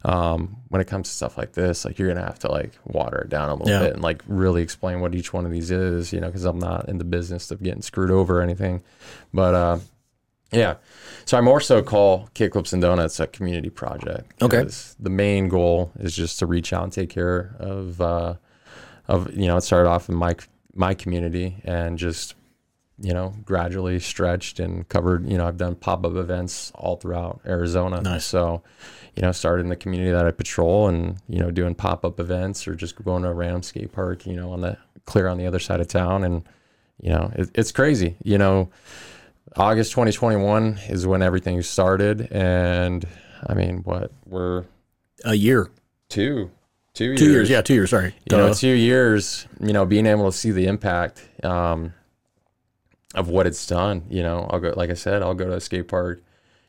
um, 0.04 0.58
when 0.70 0.82
it 0.82 0.88
comes 0.88 1.10
to 1.10 1.16
stuff 1.16 1.38
like 1.38 1.54
this, 1.54 1.86
like, 1.86 2.00
you're 2.00 2.08
gonna 2.08 2.25
have 2.25 2.40
to 2.40 2.50
like 2.51 2.72
water 2.86 3.20
it 3.20 3.30
down 3.30 3.50
a 3.50 3.54
little 3.54 3.70
Yeah. 3.70 3.80
bit 3.82 3.94
and 3.94 4.01
like 4.01 4.24
really 4.28 4.63
explain 4.63 5.00
what 5.00 5.13
each 5.13 5.32
one 5.32 5.46
of 5.46 5.51
these 5.51 5.70
is, 5.70 6.12
you 6.12 6.20
know, 6.20 6.28
because 6.28 6.44
I'm 6.46 6.58
not 6.58 6.90
in 6.90 6.98
the 6.98 7.04
business 7.04 7.52
of 7.52 7.62
getting 7.62 7.84
screwed 7.84 8.10
over 8.10 8.39
or 8.39 8.41
anything. 8.41 8.82
But 9.32 9.54
uh, 9.54 9.78
yeah. 10.52 10.76
So 11.26 11.38
I 11.38 11.42
more 11.42 11.62
so 11.62 11.82
call 11.82 12.30
Kickflips 12.36 12.74
and 12.74 12.82
Donuts 12.82 13.20
a 13.20 13.28
community 13.28 13.70
project. 13.70 14.42
Okay. 14.42 14.68
The 15.00 15.10
main 15.10 15.48
goal 15.48 15.92
is 16.00 16.16
just 16.16 16.40
to 16.40 16.46
reach 16.46 16.74
out 16.74 16.84
and 16.84 16.92
take 16.92 17.10
care 17.10 17.56
of, 17.60 18.02
uh, 18.02 18.36
of 19.08 19.34
you 19.36 19.48
know, 19.48 19.58
it 19.58 19.62
started 19.62 19.90
off 19.90 20.10
in 20.10 20.16
my 20.16 20.36
my 20.74 20.94
community 20.94 21.62
and 21.66 21.98
just 21.98 22.36
you 23.00 23.14
know 23.14 23.34
gradually 23.44 24.00
stretched 24.00 24.60
and 24.60 24.88
covered. 24.90 25.28
You 25.30 25.38
know, 25.38 25.48
I've 25.48 25.58
done 25.58 25.76
pop 25.76 26.06
up 26.06 26.16
events 26.16 26.72
all 26.76 26.98
throughout 26.98 27.42
Arizona. 27.46 28.02
Nice. 28.02 28.26
So 28.26 28.62
you 29.16 29.22
know, 29.22 29.32
started 29.32 29.64
in 29.64 29.70
the 29.70 29.76
community 29.76 30.12
that 30.12 30.26
I 30.26 30.32
patrol 30.32 30.88
and 30.88 31.18
you 31.28 31.40
know 31.40 31.52
doing 31.52 31.76
pop 31.76 32.06
up 32.06 32.20
events 32.20 32.68
or 32.68 32.76
just 32.76 33.02
going 33.04 33.24
to 33.24 33.30
a 33.30 33.34
random 33.34 33.64
skate 33.64 33.92
park. 33.92 34.26
You 34.26 34.36
know, 34.36 34.52
on 34.52 34.62
the 34.62 34.78
clear 35.06 35.28
on 35.28 35.38
the 35.38 35.48
other 35.48 35.60
side 35.60 35.80
of 35.80 35.88
town 35.88 36.24
and 36.24 36.44
you 37.02 37.10
know 37.10 37.32
it, 37.36 37.50
it's 37.56 37.72
crazy. 37.72 38.18
You 38.24 38.38
know. 38.38 38.70
August 39.56 39.92
2021 39.92 40.80
is 40.90 41.06
when 41.06 41.22
everything 41.22 41.62
started, 41.62 42.30
and 42.32 43.06
I 43.48 43.54
mean, 43.54 43.80
what 43.84 44.12
we're 44.26 44.64
A 45.26 45.34
year. 45.36 45.70
two, 46.10 46.52
two, 46.94 47.18
Two 47.18 47.30
years. 47.32 47.50
Yeah, 47.50 47.62
two 47.62 47.74
years. 47.74 47.90
Sorry. 47.90 48.16
you 48.30 48.38
know, 48.38 48.54
two 48.54 48.70
years. 48.70 49.48
You 49.60 49.74
know, 49.74 49.86
being 49.86 50.06
able 50.06 50.32
to 50.32 50.38
see 50.38 50.52
the 50.52 50.68
impact 50.68 51.28
um, 51.44 51.94
of 53.14 53.28
what 53.28 53.46
it's 53.48 53.66
done. 53.68 54.04
You 54.10 54.24
know, 54.24 54.48
I'll 54.50 54.60
go. 54.60 54.74
Like 54.76 54.90
I 54.90 54.94
said, 54.96 55.22
I'll 55.22 55.34
go 55.34 55.46
to 55.48 55.54
a 55.54 55.62
skate 55.62 55.88
park. 55.88 56.22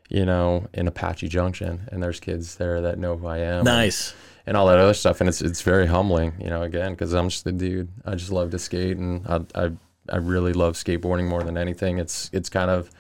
You 0.08 0.26
know, 0.26 0.66
in 0.74 0.86
Apache 0.88 1.28
Junction, 1.28 1.88
and 1.90 2.02
there's 2.02 2.20
kids 2.20 2.56
there 2.56 2.82
that 2.82 2.98
know 2.98 3.16
who 3.16 3.26
I 3.26 3.38
am. 3.38 3.64
nice. 3.64 4.12
and 4.44 4.58
all 4.58 4.66
that 4.66 4.76
other 4.78 4.92
stuff. 4.92 5.20
And 5.20 5.28
it's 5.28 5.40
it's 5.40 5.62
very 5.62 5.86
humbling, 5.86 6.34
you 6.38 6.50
know, 6.50 6.62
again, 6.62 6.92
because 6.92 7.14
I'm 7.14 7.30
just 7.30 7.46
a 7.46 7.52
dude. 7.52 7.88
I 8.04 8.14
just 8.16 8.30
love 8.30 8.50
to 8.50 8.58
skate, 8.58 8.98
and 8.98 9.26
I, 9.26 9.40
I 9.54 9.70
I 10.12 10.16
really 10.18 10.52
love 10.52 10.74
skateboarding 10.74 11.26
more 11.28 11.42
than 11.42 11.56
anything. 11.56 11.98
It's 11.98 12.30
it's 12.32 12.48
kind 12.48 12.70
of, 12.70 12.90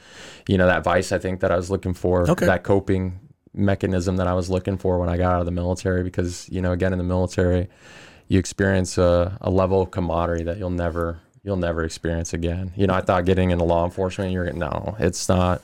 you 0.48 0.56
know, 0.58 0.66
that 0.66 0.82
vice 0.84 1.12
I 1.12 1.18
think 1.18 1.40
that 1.40 1.50
I 1.52 1.56
was 1.56 1.70
looking 1.70 1.94
for, 1.94 2.28
Okay. 2.30 2.46
that 2.46 2.62
coping 2.62 3.20
mechanism 3.54 4.16
that 4.16 4.26
I 4.26 4.32
was 4.32 4.48
looking 4.48 4.78
for 4.78 4.98
when 4.98 5.08
I 5.08 5.16
got 5.18 5.34
out 5.34 5.40
of 5.40 5.46
the 5.46 5.52
military. 5.52 6.02
Because 6.02 6.48
you 6.50 6.62
know, 6.62 6.72
again, 6.72 6.92
in 6.92 6.98
the 6.98 7.04
military, 7.04 7.68
you 8.28 8.38
experience 8.38 8.96
a, 8.98 9.36
a 9.40 9.50
level 9.50 9.82
of 9.82 9.90
camaraderie 9.90 10.44
that 10.44 10.58
you'll 10.58 10.70
never 10.70 11.20
you'll 11.44 11.56
never 11.56 11.84
experience 11.84 12.32
again. 12.32 12.72
You 12.76 12.86
know, 12.86 12.94
I 12.94 13.00
thought 13.00 13.24
getting 13.24 13.50
into 13.50 13.64
law 13.64 13.84
enforcement, 13.84 14.32
you're 14.32 14.50
no, 14.52 14.96
it's 14.98 15.28
not. 15.28 15.60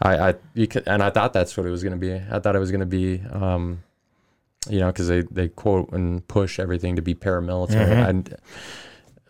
I, 0.00 0.30
I 0.30 0.34
you 0.54 0.68
and 0.86 1.02
I 1.02 1.10
thought 1.10 1.32
that's 1.32 1.56
what 1.56 1.66
it 1.66 1.70
was 1.70 1.82
going 1.82 1.98
to 1.98 1.98
be. 1.98 2.14
I 2.14 2.38
thought 2.38 2.54
it 2.54 2.58
was 2.58 2.70
going 2.70 2.80
to 2.80 2.86
be, 2.86 3.20
um, 3.32 3.82
you 4.68 4.78
know, 4.78 4.88
because 4.88 5.08
they, 5.08 5.22
they 5.22 5.48
quote 5.48 5.90
and 5.92 6.26
push 6.28 6.58
everything 6.58 6.96
to 6.96 7.02
be 7.02 7.14
paramilitary. 7.14 7.90
And 8.08 8.28
I'm 8.28 8.36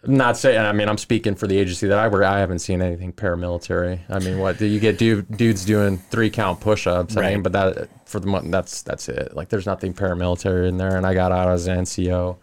not 0.06 0.36
saying, 0.36 0.58
I 0.60 0.72
mean, 0.72 0.88
I'm 0.88 0.98
speaking 0.98 1.34
for 1.34 1.46
the 1.46 1.58
agency 1.58 1.86
that 1.88 1.98
I 1.98 2.08
work. 2.08 2.24
I 2.24 2.38
haven't 2.38 2.58
seen 2.60 2.80
anything 2.82 3.12
paramilitary. 3.12 4.00
I 4.08 4.18
mean, 4.18 4.38
what 4.38 4.58
do 4.58 4.66
you 4.66 4.80
get? 4.80 4.98
Dude, 4.98 5.36
dudes 5.36 5.64
doing 5.64 5.98
three 5.98 6.30
count 6.30 6.60
push-ups. 6.60 7.16
I 7.16 7.20
Right. 7.20 7.34
mean, 7.34 7.42
but 7.42 7.52
that 7.52 7.88
for 8.06 8.20
the 8.20 8.26
mo- 8.26 8.42
that's 8.44 8.82
that's 8.82 9.08
it. 9.08 9.34
Like, 9.34 9.48
there's 9.48 9.66
nothing 9.66 9.94
paramilitary 9.94 10.68
in 10.68 10.76
there. 10.76 10.96
And 10.96 11.06
I 11.06 11.14
got 11.14 11.32
out 11.32 11.48
as 11.48 11.66
an 11.66 11.78
NCO, 11.80 12.36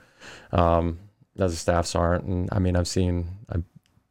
um, 0.52 0.99
as 1.39 1.54
a 1.54 1.56
staff 1.56 1.86
sergeant, 1.86 2.28
and 2.30 2.49
I 2.52 2.60
mean, 2.60 2.76
I've 2.76 2.88
seen 2.88 3.28
I've 3.49 3.63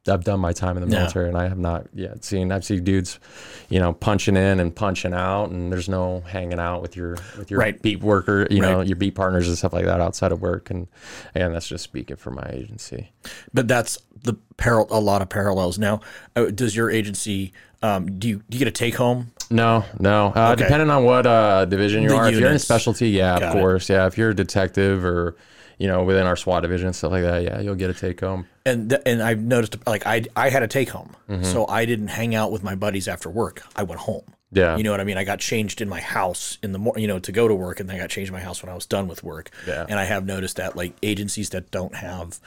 I've 0.09 0.25
done 0.25 0.41
my 0.41 0.53
time 0.53 0.77
in 0.77 0.83
the 0.83 0.93
Yeah. 0.93 1.01
military, 1.03 1.29
and 1.29 1.39
I 1.39 1.47
have 1.49 1.59
not 1.59 1.87
yet 1.95 2.25
seen. 2.25 2.51
I've 2.51 2.65
seen 2.65 2.83
dudes, 2.83 3.21
you 3.69 3.79
know, 3.79 3.93
punching 3.93 4.37
in 4.37 4.59
and 4.59 4.75
punching 4.75 5.15
out, 5.15 5.51
and 5.51 5.71
there's 5.73 5.89
no 5.89 6.25
hanging 6.27 6.59
out 6.59 6.83
with 6.83 6.97
your 6.97 7.17
with 7.39 7.51
your 7.53 7.61
Right. 7.61 7.81
beat 7.81 8.03
worker, 8.03 8.49
you 8.51 8.61
know, 8.61 8.81
your 8.81 8.97
beat 8.97 9.15
partners 9.15 9.47
and 9.47 9.57
stuff 9.57 9.73
like 9.73 9.85
that 9.85 10.01
outside 10.01 10.33
of 10.33 10.43
work. 10.43 10.71
And 10.71 10.89
and 11.37 11.55
that's 11.55 11.69
just 11.69 11.85
speaking 11.85 12.17
for 12.17 12.33
my 12.33 12.49
agency. 12.53 13.13
But 13.55 13.69
that's 13.69 13.99
the 14.25 14.35
par- 14.57 14.87
a 14.91 14.99
lot 14.99 15.23
of 15.23 15.29
parallels. 15.29 15.79
Now, 15.79 16.01
uh, 16.35 16.47
does 16.47 16.75
your 16.75 16.91
agency 16.91 17.53
um, 17.85 18.19
do 18.19 18.29
you 18.29 18.37
do 18.51 18.57
you 18.57 18.59
get 18.61 18.69
a 18.69 18.73
take 18.73 18.97
home? 18.97 19.31
No, 19.51 19.85
no. 20.01 20.33
Uh, 20.35 20.53
Okay. 20.53 20.65
Depending 20.65 20.91
on 20.91 21.05
what 21.05 21.27
uh, 21.27 21.65
division 21.67 22.03
you 22.03 22.09
The 22.11 22.15
are, 22.17 22.27
if 22.27 22.33
you're 22.33 22.41
in 22.43 22.47
units. 22.47 22.65
specialty, 22.65 23.11
yeah, 23.11 23.39
Got 23.39 23.51
of 23.51 23.57
it. 23.57 23.61
course, 23.61 23.89
yeah. 23.89 24.07
If 24.07 24.17
you're 24.19 24.31
a 24.31 24.35
detective 24.35 25.05
or 25.05 25.37
you 25.83 25.89
know 25.89 26.01
within 26.05 26.27
our 26.27 26.37
SWAT 26.37 26.63
division 26.63 26.87
and 26.89 26.97
stuff 26.97 27.13
like 27.13 27.23
that, 27.25 27.43
yeah, 27.43 27.61
you'll 27.61 27.75
get 27.83 27.91
a 27.91 27.95
take 27.95 28.21
home. 28.21 28.47
And 28.65 28.91
th- 28.91 29.03
and 29.05 29.23
I've 29.23 29.43
noticed 29.43 29.77
like 29.87 30.07
I 30.07 30.23
I 30.37 30.49
had 30.49 30.63
a 30.63 30.69
take 30.69 30.91
home, 30.91 31.11
Mm-hmm. 31.29 31.45
so 31.45 31.67
I 31.67 31.85
didn't 31.91 32.09
hang 32.09 32.35
out 32.35 32.53
with 32.53 32.63
my 32.63 32.75
buddies 32.75 33.09
after 33.09 33.29
work. 33.29 33.63
I 33.77 33.83
went 33.83 34.01
home. 34.01 34.25
Yeah. 34.55 34.77
You 34.77 34.83
know 34.85 34.91
what 34.91 35.01
I 35.01 35.05
mean? 35.05 35.17
I 35.17 35.25
got 35.25 35.39
changed 35.41 35.81
in 35.81 35.89
my 35.89 36.01
house 36.01 36.59
in 36.63 36.73
the 36.73 36.79
morning, 36.79 37.03
you 37.03 37.09
know, 37.09 37.19
to 37.21 37.33
go 37.33 37.49
to 37.49 37.55
work, 37.55 37.81
and 37.81 37.89
then 37.89 37.97
I 37.97 38.01
got 38.01 38.11
changed 38.11 38.29
in 38.29 38.35
my 38.35 38.45
house 38.45 38.63
when 38.63 38.71
I 38.71 38.75
was 38.75 38.87
done 38.87 39.09
with 39.09 39.25
work. 39.25 39.51
Yeah. 39.67 39.87
And 39.89 39.99
I 39.99 40.05
have 40.05 40.25
noticed 40.27 40.57
that 40.57 40.77
like 40.77 40.93
agencies 41.03 41.49
that 41.51 41.71
don't 41.71 41.95
have, 41.95 42.39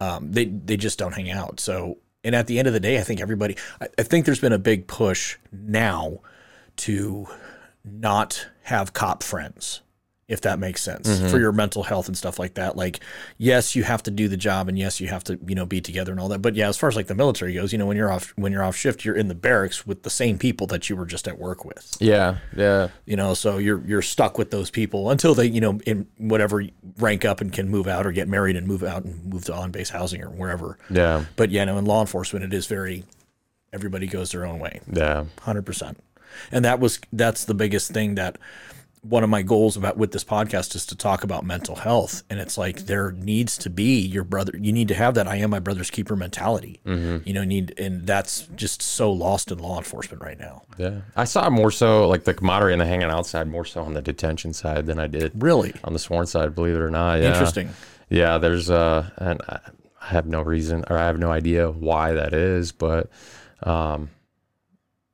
um, 0.00 0.32
they 0.32 0.46
they 0.46 0.76
just 0.76 0.98
don't 0.98 1.12
hang 1.14 1.30
out. 1.30 1.60
So, 1.60 1.98
and 2.24 2.34
at 2.34 2.46
the 2.48 2.58
end 2.58 2.66
of 2.68 2.74
the 2.74 2.80
day, 2.80 2.98
I 2.98 3.02
think 3.02 3.20
everybody, 3.20 3.56
I, 3.80 3.86
I 3.98 4.02
think 4.02 4.26
there's 4.26 4.40
been 4.40 4.52
a 4.52 4.58
big 4.58 4.88
push 4.88 5.36
now 5.52 6.18
to 6.78 7.28
not 7.84 8.46
have 8.62 8.92
cop 8.92 9.22
friends. 9.22 9.80
If 10.26 10.40
that 10.42 10.58
makes 10.58 10.82
sense 10.82 11.08
mm-hmm. 11.08 11.28
for 11.28 11.38
your 11.38 11.52
mental 11.52 11.82
health 11.82 12.08
and 12.08 12.16
stuff 12.16 12.38
like 12.38 12.54
that. 12.54 12.76
Like, 12.76 13.00
yes, 13.36 13.76
you 13.76 13.82
have 13.82 14.02
to 14.04 14.10
do 14.10 14.28
the 14.28 14.36
job, 14.36 14.68
and 14.68 14.78
yes, 14.78 15.00
you 15.00 15.08
have 15.08 15.22
to 15.24 15.38
you 15.46 15.54
know 15.54 15.66
be 15.66 15.80
together 15.80 16.12
and 16.12 16.20
all 16.20 16.28
that. 16.28 16.40
But 16.40 16.54
yeah, 16.54 16.68
as 16.68 16.76
far 16.76 16.88
as 16.88 16.96
like 16.96 17.08
the 17.08 17.14
military 17.14 17.54
goes, 17.54 17.72
you 17.72 17.78
know, 17.78 17.86
when 17.86 17.96
you're 17.96 18.10
off 18.10 18.32
when 18.36 18.52
you're 18.52 18.62
off 18.62 18.76
shift, 18.76 19.04
you're 19.04 19.16
in 19.16 19.28
the 19.28 19.34
barracks 19.34 19.86
with 19.86 20.02
the 20.02 20.10
same 20.10 20.38
people 20.38 20.66
that 20.68 20.88
you 20.88 20.96
were 20.96 21.06
just 21.06 21.28
at 21.28 21.38
work 21.38 21.64
with. 21.64 21.96
Yeah, 22.00 22.38
yeah, 22.56 22.88
You 23.06 23.16
know, 23.16 23.34
so 23.34 23.58
you're 23.58 23.82
you're 23.86 24.02
stuck 24.02 24.38
with 24.38 24.50
those 24.50 24.70
people 24.70 25.10
until 25.10 25.34
they 25.34 25.46
you 25.46 25.60
know 25.60 25.78
in 25.86 26.06
whatever 26.18 26.64
rank 26.98 27.24
up 27.24 27.40
and 27.40 27.52
can 27.52 27.68
move 27.68 27.86
out 27.86 28.06
or 28.06 28.12
get 28.12 28.28
married 28.28 28.56
and 28.56 28.66
move 28.66 28.82
out 28.82 29.04
and 29.04 29.24
move 29.26 29.44
to 29.46 29.54
on 29.54 29.70
base 29.70 29.90
housing 29.90 30.22
or 30.22 30.30
wherever. 30.30 30.78
yeah, 30.90 31.24
But 31.36 31.50
yeah, 31.50 31.64
no, 31.64 31.78
in 31.78 31.84
law 31.84 32.00
enforcement, 32.00 32.44
it 32.44 32.54
is 32.54 32.66
very 32.66 33.04
everybody 33.72 34.06
goes 34.06 34.30
their 34.30 34.46
own 34.46 34.60
way 34.60 34.80
yeah. 34.90 35.24
hundred 35.42 35.66
percent. 35.66 35.98
And 36.50 36.64
that 36.64 36.80
was 36.80 37.00
that's 37.12 37.44
the 37.44 37.54
biggest 37.54 37.92
thing 37.92 38.14
that 38.16 38.38
one 39.04 39.22
of 39.22 39.30
my 39.30 39.42
goals 39.42 39.76
about 39.76 39.96
with 39.96 40.12
this 40.12 40.24
podcast 40.24 40.74
is 40.74 40.86
to 40.86 40.96
talk 40.96 41.24
about 41.24 41.44
mental 41.44 41.76
health. 41.76 42.22
And 42.30 42.40
it's 42.40 42.56
like 42.56 42.86
there 42.86 43.12
needs 43.12 43.58
to 43.58 43.70
be 43.70 44.00
your 44.00 44.24
brother. 44.24 44.52
You 44.58 44.72
need 44.72 44.88
to 44.88 44.94
have 44.94 45.14
that 45.14 45.28
I 45.28 45.36
am 45.36 45.50
my 45.50 45.58
brother's 45.58 45.90
keeper 45.90 46.16
mentality. 46.16 46.80
You 46.84 47.32
know, 47.32 47.44
need 47.44 47.78
and 47.78 48.06
that's 48.06 48.48
just 48.54 48.82
so 48.82 49.12
lost 49.12 49.52
in 49.52 49.58
law 49.58 49.78
enforcement 49.78 50.22
right 50.22 50.38
now. 50.38 50.62
Yeah, 50.78 51.02
I 51.16 51.24
saw 51.24 51.50
more 51.50 51.70
so 51.70 52.08
like 52.08 52.24
the 52.24 52.34
camaraderie 52.34 52.72
and 52.72 52.80
the 52.80 52.86
hanging 52.86 53.10
out 53.10 53.26
side 53.26 53.46
more 53.48 53.64
so 53.64 53.82
on 53.82 53.94
the 53.94 54.02
detention 54.02 54.52
side 54.52 54.86
than 54.86 54.98
I 54.98 55.06
did 55.06 55.32
Really 55.34 55.74
on 55.84 55.92
the 55.92 55.98
sworn 55.98 56.26
side. 56.26 56.54
Believe 56.54 56.74
it 56.74 56.80
or 56.80 56.90
not, 56.90 57.20
yeah. 57.20 57.28
interesting. 57.28 57.70
Yeah, 58.08 58.38
there's 58.38 58.70
uh, 58.70 59.10
and 59.18 59.40
I 59.48 59.58
I 60.00 60.06
have 60.08 60.26
no 60.26 60.42
reason 60.42 60.84
or 60.88 60.98
I 60.98 61.06
have 61.06 61.18
no 61.18 61.30
idea 61.30 61.70
why 61.70 62.12
that 62.12 62.34
is, 62.34 62.72
but 62.72 63.10
um, 63.62 64.10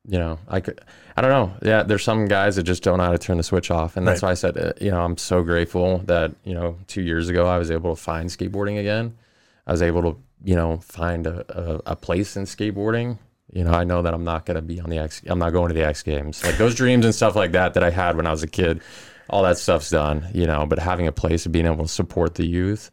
you 0.08 0.18
know, 0.18 0.38
I 0.48 0.60
could, 0.60 0.80
I 1.20 1.22
don't 1.28 1.30
know. 1.32 1.54
Yeah, 1.70 1.82
there's 1.82 2.02
some 2.02 2.28
guys 2.28 2.56
that 2.56 2.62
just 2.62 2.82
don't 2.82 2.96
know 2.96 3.04
how 3.04 3.12
to 3.12 3.18
turn 3.18 3.36
the 3.36 3.42
switch 3.42 3.70
off, 3.70 3.98
and 3.98 4.08
that's 4.08 4.22
Right. 4.22 4.28
why 4.28 4.32
I 4.32 4.34
said, 4.34 4.56
uh, 4.56 4.72
you 4.80 4.90
know, 4.90 5.02
I'm 5.02 5.18
so 5.18 5.42
grateful 5.42 5.98
that 6.06 6.32
you 6.44 6.54
know, 6.54 6.78
two 6.86 7.02
years 7.02 7.28
ago 7.28 7.46
I 7.46 7.58
was 7.58 7.70
able 7.70 7.94
to 7.94 8.00
find 8.00 8.30
skateboarding 8.30 8.80
again. 8.80 9.18
I 9.66 9.72
was 9.72 9.82
able 9.82 10.00
to, 10.02 10.16
you 10.42 10.56
know, 10.56 10.78
find 10.78 11.26
a, 11.26 11.44
a, 11.50 11.92
a 11.92 11.96
place 11.96 12.38
in 12.38 12.44
skateboarding. 12.44 13.18
You 13.52 13.64
know, 13.64 13.72
I 13.72 13.84
know 13.84 14.00
that 14.00 14.14
I'm 14.14 14.24
not 14.24 14.46
going 14.46 14.54
to 14.54 14.62
be 14.62 14.80
on 14.80 14.88
the 14.88 14.96
X. 14.98 15.20
I'm 15.26 15.38
not 15.38 15.50
going 15.52 15.68
to 15.68 15.74
the 15.74 15.84
X 15.84 16.02
Games. 16.02 16.42
Like 16.42 16.56
those 16.56 16.74
dreams 16.74 17.04
and 17.04 17.14
stuff 17.14 17.36
like 17.36 17.52
that 17.52 17.74
that 17.74 17.82
I 17.84 17.90
had 17.90 18.16
when 18.16 18.26
I 18.26 18.30
was 18.30 18.42
a 18.42 18.46
kid. 18.48 18.80
All 19.28 19.42
that 19.42 19.58
stuff's 19.58 19.90
done. 19.90 20.26
You 20.32 20.46
know, 20.46 20.64
but 20.64 20.78
having 20.78 21.06
a 21.06 21.12
place 21.12 21.44
and 21.44 21.52
being 21.52 21.66
able 21.66 21.84
to 21.84 21.88
support 21.92 22.36
the 22.36 22.46
youth, 22.46 22.90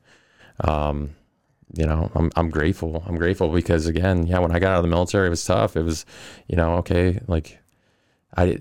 um, 0.62 1.12
you 1.74 1.86
know, 1.86 2.12
I'm 2.16 2.30
I'm 2.36 2.50
grateful. 2.50 3.04
I'm 3.08 3.16
grateful 3.16 3.50
because 3.50 3.88
again, 3.88 4.26
yeah, 4.28 4.40
when 4.40 4.52
I 4.52 4.60
got 4.60 4.72
out 4.74 4.78
of 4.78 4.84
the 4.84 4.90
military, 4.90 5.28
it 5.28 5.30
was 5.30 5.46
tough. 5.46 5.78
It 5.78 5.84
was, 5.84 6.06
you 6.48 6.58
know, 6.58 6.76
okay, 6.78 7.20
like 7.28 7.60
I 8.36 8.60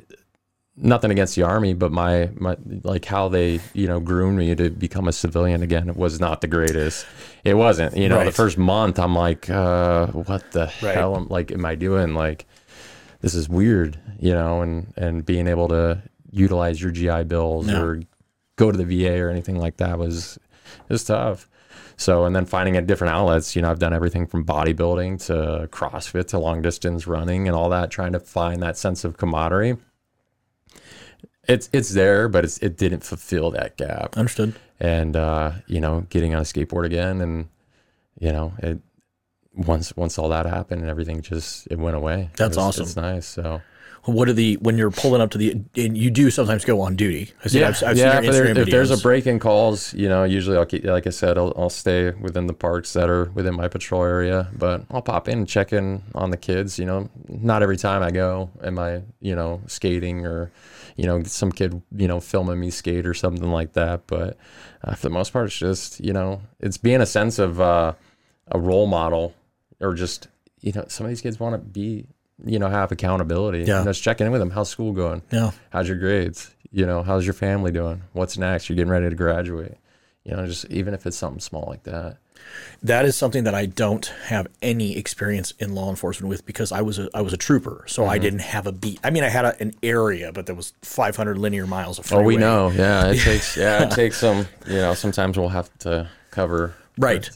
nothing 0.77 1.11
against 1.11 1.35
the 1.37 1.43
army, 1.43 1.73
but 1.75 1.91
my 1.93 2.31
my 2.35 2.57
like 2.83 3.05
how 3.07 3.29
they 3.29 3.61
you 3.75 3.87
know 3.87 3.99
groomed 4.01 4.39
me 4.39 4.55
to 4.55 4.71
become 4.71 5.09
a 5.09 5.13
civilian 5.13 5.63
again 5.63 5.95
was 5.95 6.21
not 6.21 6.41
the 6.41 6.47
greatest. 6.49 7.07
It 7.45 7.55
wasn't. 7.55 7.97
You 7.97 8.09
know, 8.09 8.25
the 8.25 8.33
first 8.33 8.59
month 8.59 8.99
I'm 8.99 9.15
like, 9.15 9.49
uh, 9.51 10.07
what 10.09 10.51
the 10.53 10.71
Right. 10.83 10.95
hell? 10.95 11.17
am 11.17 11.29
like, 11.29 11.51
am 11.53 11.65
I 11.65 11.75
doing? 11.75 12.15
Like, 12.15 12.47
this 13.21 13.35
is 13.35 13.49
weird. 13.49 13.99
You 14.19 14.33
know, 14.33 14.63
and 14.63 14.93
and 14.97 15.25
being 15.25 15.47
able 15.47 15.69
to 15.69 16.03
utilize 16.31 16.81
your 16.83 16.91
GI 16.91 17.25
bills 17.25 17.69
Yeah. 17.69 17.81
or 17.81 18.01
go 18.57 18.71
to 18.71 18.77
the 18.79 18.85
VA 18.85 19.19
or 19.21 19.31
anything 19.31 19.59
like 19.59 19.79
that 19.79 19.99
was 19.99 20.37
it 20.37 20.93
was 20.93 21.05
tough. 21.05 21.49
So, 21.99 22.27
and 22.27 22.37
then 22.37 22.45
finding 22.45 22.77
at 22.77 22.87
different 22.87 23.15
outlets, 23.15 23.57
you 23.57 23.63
know, 23.63 23.71
I've 23.71 23.79
done 23.79 23.95
everything 23.95 24.27
from 24.27 24.45
bodybuilding 24.45 25.25
to 25.27 25.67
CrossFit 25.73 26.27
to 26.29 26.39
long 26.39 26.61
distance 26.61 27.07
running 27.07 27.49
and 27.49 27.57
all 27.57 27.71
that, 27.71 27.91
trying 27.91 28.13
to 28.13 28.21
find 28.21 28.63
that 28.63 28.77
sense 28.77 29.03
of 29.05 29.17
camaraderie. 29.17 29.79
It's 31.49 31.71
it's 31.73 31.91
there, 31.95 32.29
but 32.29 32.45
it's 32.45 32.59
it 32.59 32.77
didn't 32.77 33.05
fulfill 33.05 33.51
that 33.53 33.77
gap. 33.77 34.17
Understood. 34.19 34.55
And 34.81 35.17
uh, 35.17 35.53
you 35.67 35.81
know, 35.81 36.07
getting 36.11 36.35
on 36.35 36.41
a 36.41 36.45
skateboard 36.45 36.85
again, 36.85 37.21
and 37.21 37.49
you 38.19 38.33
know, 38.33 38.53
it 38.59 38.81
once 39.55 39.97
once 39.97 40.19
all 40.19 40.29
that 40.31 40.45
happened 40.47 40.83
and 40.83 40.91
everything 40.91 41.23
just 41.23 41.67
it 41.71 41.79
went 41.79 41.97
away. 41.97 42.31
That's 42.37 42.57
It 42.57 42.59
was- 42.61 42.67
awesome. 42.67 42.83
It's 42.83 42.97
nice. 42.97 43.27
So 43.27 43.63
What 44.07 44.29
are 44.29 44.33
the 44.33 44.55
when 44.59 44.79
you're 44.79 44.91
pulling 44.93 45.21
up 45.21 45.31
to 45.33 45.39
the 45.39 45.51
and 45.77 45.99
you 45.99 46.11
do 46.11 46.31
sometimes 46.31 46.65
go 46.65 46.81
on 46.81 46.95
duty? 46.95 47.33
I 47.45 47.49
see, 47.49 47.59
yeah, 47.61 47.69
I've, 47.69 47.83
I've 47.83 47.97
yeah. 47.97 48.15
seen 48.21 48.23
your 48.25 48.33
If, 48.47 48.55
there- 48.55 48.63
if 48.63 48.71
there's 48.71 48.91
a 48.93 48.97
break 48.99 49.27
in 49.27 49.39
calls, 49.41 49.93
you 49.95 50.09
know, 50.09 50.23
usually 50.23 50.57
I'll 50.57 50.65
keep, 50.65 50.85
like 50.85 51.09
I 51.09 51.11
said, 51.11 51.37
I'll, 51.37 51.53
I'll 51.57 51.71
stay 51.71 52.11
within 52.13 52.47
the 52.47 52.53
parks 52.53 52.93
that 52.93 53.11
are 53.11 53.25
within 53.35 53.57
my 53.57 53.67
patrol 53.67 54.05
area, 54.05 54.49
but 54.57 54.85
I'll 54.93 55.03
pop 55.03 55.29
in 55.29 55.39
and 55.39 55.49
check 55.49 55.73
in 55.73 56.03
on 56.15 56.31
the 56.31 56.37
kids. 56.37 56.79
You 56.79 56.85
know, 56.85 57.11
not 57.29 57.63
every 57.65 57.77
time 57.77 58.03
I 58.03 58.13
go 58.13 58.51
am 58.63 58.79
I, 58.79 59.03
you 59.21 59.35
know, 59.35 59.61
skating 59.67 60.25
or, 60.25 60.53
you 60.97 61.07
know, 61.07 61.25
some 61.25 61.51
kid, 61.51 61.83
you 61.97 62.07
know, 62.07 62.21
filming 62.21 62.61
me 62.61 62.71
skate 62.71 63.07
or 63.07 63.15
something 63.15 63.51
like 63.51 63.73
that. 63.73 64.07
But 64.07 64.37
uh, 64.85 64.95
for 64.95 65.03
the 65.09 65.15
most 65.15 65.33
part, 65.33 65.47
it's 65.47 65.59
just, 65.59 65.99
you 65.99 66.13
know, 66.13 66.43
it's 66.61 66.79
being 66.79 67.01
a 67.01 67.07
sense 67.07 67.41
of 67.41 67.61
uh, 67.61 67.95
a 68.53 68.59
role 68.59 68.87
model 68.87 69.35
or 69.81 69.95
just, 69.95 70.29
you 70.61 70.71
know, 70.73 70.85
some 70.87 71.07
of 71.07 71.11
these 71.11 71.21
kids 71.21 71.41
want 71.41 71.55
to 71.55 71.59
be, 71.59 72.07
you 72.45 72.59
know, 72.59 72.69
have 72.69 72.93
accountability. 72.93 73.61
Yeah. 73.61 73.79
Know, 73.79 73.85
just 73.85 74.03
checking 74.03 74.27
in 74.27 74.33
with 74.33 74.41
them. 74.41 74.51
How's 74.51 74.69
school 74.69 74.93
going? 74.93 75.23
yeah. 75.31 75.51
how's 75.71 75.89
your 75.89 75.99
grades 75.99 76.53
you 76.73 76.85
know 76.85 77.03
how's 77.03 77.25
your 77.25 77.33
family 77.33 77.71
doing 77.71 78.03
what's 78.13 78.37
next 78.37 78.69
you're 78.69 78.75
getting 78.77 78.91
ready 78.91 79.09
to 79.09 79.15
graduate 79.15 79.77
you 80.25 80.35
know 80.35 80.45
just 80.47 80.65
even 80.69 80.93
if 80.95 81.07
it's 81.07 81.17
something 81.17 81.39
small 81.39 81.65
like 81.69 81.85
that 81.85 82.19
that 82.83 83.05
is 83.07 83.17
something 83.17 83.45
that 83.45 83.55
I 83.55 83.67
don't 83.67 84.05
have 84.27 84.47
any 84.63 84.97
experience 84.97 85.53
in 85.59 85.75
law 85.75 85.91
enforcement 85.91 86.29
with 86.29 86.45
because 86.45 86.73
I 86.73 86.83
was 86.83 86.99
a 86.99 87.09
I 87.15 87.23
was 87.23 87.33
a 87.33 87.37
trooper, 87.37 87.85
so 87.89 88.03
Mm-hmm. 88.03 88.11
I 88.11 88.19
didn't 88.19 88.39
have 88.41 88.67
a 88.67 88.73
beat. 88.73 89.01
I 89.03 89.11
mean, 89.11 89.25
I 89.25 89.29
had 89.29 89.45
a, 89.47 89.61
an 89.61 89.73
area, 89.83 90.33
but 90.33 90.47
there 90.47 90.55
was 90.55 90.75
500 90.83 91.39
linear 91.39 91.67
miles 91.67 91.99
of 91.99 92.13
oh 92.13 92.23
we 92.23 92.37
know 92.37 92.71
yeah 92.71 93.07
it 93.11 93.21
takes 93.25 93.57
yeah 93.57 93.85
it 93.85 93.91
takes 93.93 94.19
some 94.19 94.47
you 94.67 94.77
know 94.77 94.95
sometimes 94.95 95.39
we'll 95.39 95.49
have 95.49 95.77
to 95.79 96.09
cover 96.31 96.75
Right. 96.99 97.29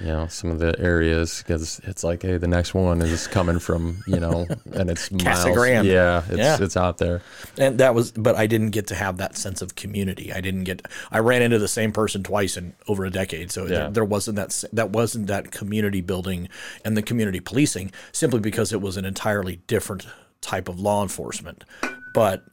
You 0.00 0.06
know 0.08 0.26
some 0.26 0.50
of 0.50 0.58
the 0.58 0.74
areas 0.80 1.38
because 1.42 1.80
it's 1.84 2.02
like 2.02 2.22
hey 2.22 2.36
the 2.36 2.48
next 2.48 2.74
one 2.74 3.00
is 3.02 3.26
coming 3.26 3.58
from 3.58 4.02
you 4.06 4.18
know 4.18 4.46
and 4.74 4.90
it's 4.90 5.10
miles 5.10 5.44
yeah 5.86 6.22
it's 6.28 6.36
Yeah. 6.38 6.56
it's 6.60 6.76
out 6.76 6.98
there. 6.98 7.22
And 7.58 7.78
that 7.78 7.94
was 7.94 8.10
but 8.12 8.34
i 8.36 8.46
didn't 8.46 8.70
get 8.70 8.86
to 8.88 8.94
have 8.94 9.18
that 9.18 9.36
sense 9.36 9.62
of 9.62 9.74
community. 9.76 10.32
I 10.32 10.40
didn't 10.40 10.64
get 10.64 10.86
i 11.12 11.18
ran 11.18 11.42
into 11.42 11.58
the 11.58 11.68
same 11.68 11.92
person 11.92 12.22
twice 12.22 12.56
in 12.56 12.74
over 12.88 13.04
a 13.04 13.10
decade. 13.10 13.50
So 13.52 13.62
Yeah. 13.62 13.68
there, 13.68 13.90
there 13.90 14.04
wasn't 14.04 14.36
that 14.36 14.64
that 14.72 14.90
wasn't 14.90 15.26
that 15.28 15.50
community 15.52 16.00
building 16.00 16.48
and 16.84 16.96
the 16.96 17.02
community 17.02 17.40
policing 17.40 17.92
simply 18.12 18.40
because 18.40 18.72
it 18.72 18.80
was 18.80 18.96
an 18.96 19.04
entirely 19.04 19.56
different 19.66 20.06
type 20.40 20.68
of 20.68 20.78
law 20.80 21.02
enforcement. 21.02 21.64
But 22.12 22.44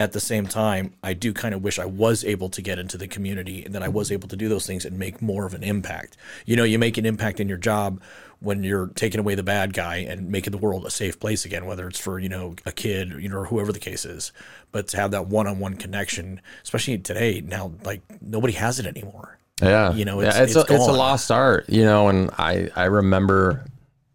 at 0.00 0.12
the 0.12 0.20
same 0.20 0.46
time 0.46 0.92
i 1.02 1.12
do 1.12 1.32
kind 1.32 1.54
of 1.54 1.62
wish 1.62 1.78
i 1.78 1.84
was 1.84 2.24
able 2.24 2.48
to 2.48 2.62
get 2.62 2.78
into 2.78 2.96
the 2.98 3.08
community 3.08 3.64
and 3.64 3.74
that 3.74 3.82
i 3.82 3.88
was 3.88 4.10
able 4.12 4.28
to 4.28 4.36
do 4.36 4.48
those 4.48 4.66
things 4.66 4.84
and 4.84 4.98
make 4.98 5.20
more 5.22 5.44
of 5.46 5.54
an 5.54 5.62
impact 5.62 6.16
you 6.46 6.54
know 6.56 6.64
you 6.64 6.78
make 6.78 6.96
an 6.98 7.06
impact 7.06 7.40
in 7.40 7.48
your 7.48 7.58
job 7.58 8.00
when 8.40 8.62
you're 8.62 8.86
taking 8.94 9.18
away 9.18 9.34
the 9.34 9.42
bad 9.42 9.72
guy 9.72 9.96
and 9.96 10.30
making 10.30 10.52
the 10.52 10.58
world 10.58 10.86
a 10.86 10.90
safe 10.92 11.18
place 11.18 11.44
again, 11.44 11.66
whether 11.66 11.88
it's 11.88 11.98
for 11.98 12.20
you 12.20 12.28
know 12.28 12.54
a 12.64 12.70
kid, 12.70 13.10
you 13.18 13.28
know, 13.28 13.38
or 13.38 13.46
whoever 13.46 13.72
the 13.72 13.80
case 13.80 14.04
is. 14.04 14.30
But 14.70 14.86
to 14.88 14.96
have 14.96 15.10
that 15.10 15.26
one-on-one 15.26 15.74
connection, 15.74 16.40
especially 16.62 16.98
today, 16.98 17.40
now 17.40 17.72
like 17.82 18.00
nobody 18.22 18.52
has 18.52 18.78
it 18.78 18.86
anymore. 18.86 19.38
Yeah, 19.60 19.92
You 19.92 20.04
know, 20.04 20.20
yeah, 20.20 20.28
it's- 20.28 20.42
it's 20.54 20.56
it's 20.56 20.70
a, 20.70 20.74
it's 20.74 20.86
a 20.86 20.92
lost 20.92 21.32
art. 21.32 21.68
You 21.68 21.82
know, 21.82 22.06
and 22.06 22.30
I 22.38 22.70
I 22.76 22.84
remember 22.84 23.64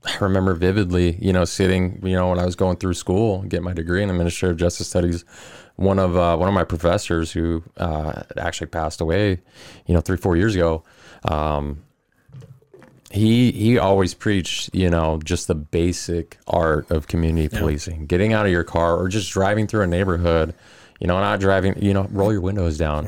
I 0.06 0.16
remember 0.22 0.54
vividly. 0.54 1.18
You 1.20 1.34
know, 1.34 1.44
sitting. 1.44 2.00
You 2.02 2.16
know, 2.16 2.30
when 2.30 2.40
I 2.40 2.46
was 2.46 2.56
going 2.56 2.78
through 2.78 2.94
school, 2.94 3.42
getting 3.42 3.66
my 3.66 3.74
degree 3.74 4.04
in 4.04 4.10
administrative 4.10 4.56
justice 4.56 4.88
studies. 4.88 5.26
One 5.76 6.00
of 6.00 6.16
uh, 6.16 6.38
one 6.38 6.48
of 6.48 6.54
my 6.54 6.64
professors 6.64 7.32
who 7.32 7.64
uh, 7.78 8.24
actually 8.38 8.68
passed 8.68 9.02
away, 9.02 9.40
you 9.86 9.94
know, 9.94 10.02
three 10.02 10.18
four 10.18 10.38
years 10.38 10.56
ago. 10.56 10.84
Um, 11.26 11.84
he 13.12 13.52
he 13.52 13.78
always 13.78 14.14
preached, 14.14 14.74
you 14.74 14.90
know, 14.90 15.20
just 15.24 15.48
the 15.48 15.56
basic 15.56 16.38
art 16.48 16.90
of 16.90 17.08
community 17.08 17.48
policing. 17.48 18.06
Getting 18.08 18.34
out 18.34 18.46
of 18.46 18.52
your 18.52 18.64
car 18.64 18.98
or 18.98 19.08
just 19.08 19.32
driving 19.32 19.68
through 19.68 19.82
a 19.84 19.88
neighborhood, 19.88 20.54
you 21.00 21.08
know, 21.08 21.20
not 21.20 21.40
driving, 21.40 21.82
you 21.82 21.94
know, 21.94 22.08
roll 22.12 22.32
your 22.32 22.42
windows 22.42 22.78
down. 22.78 23.06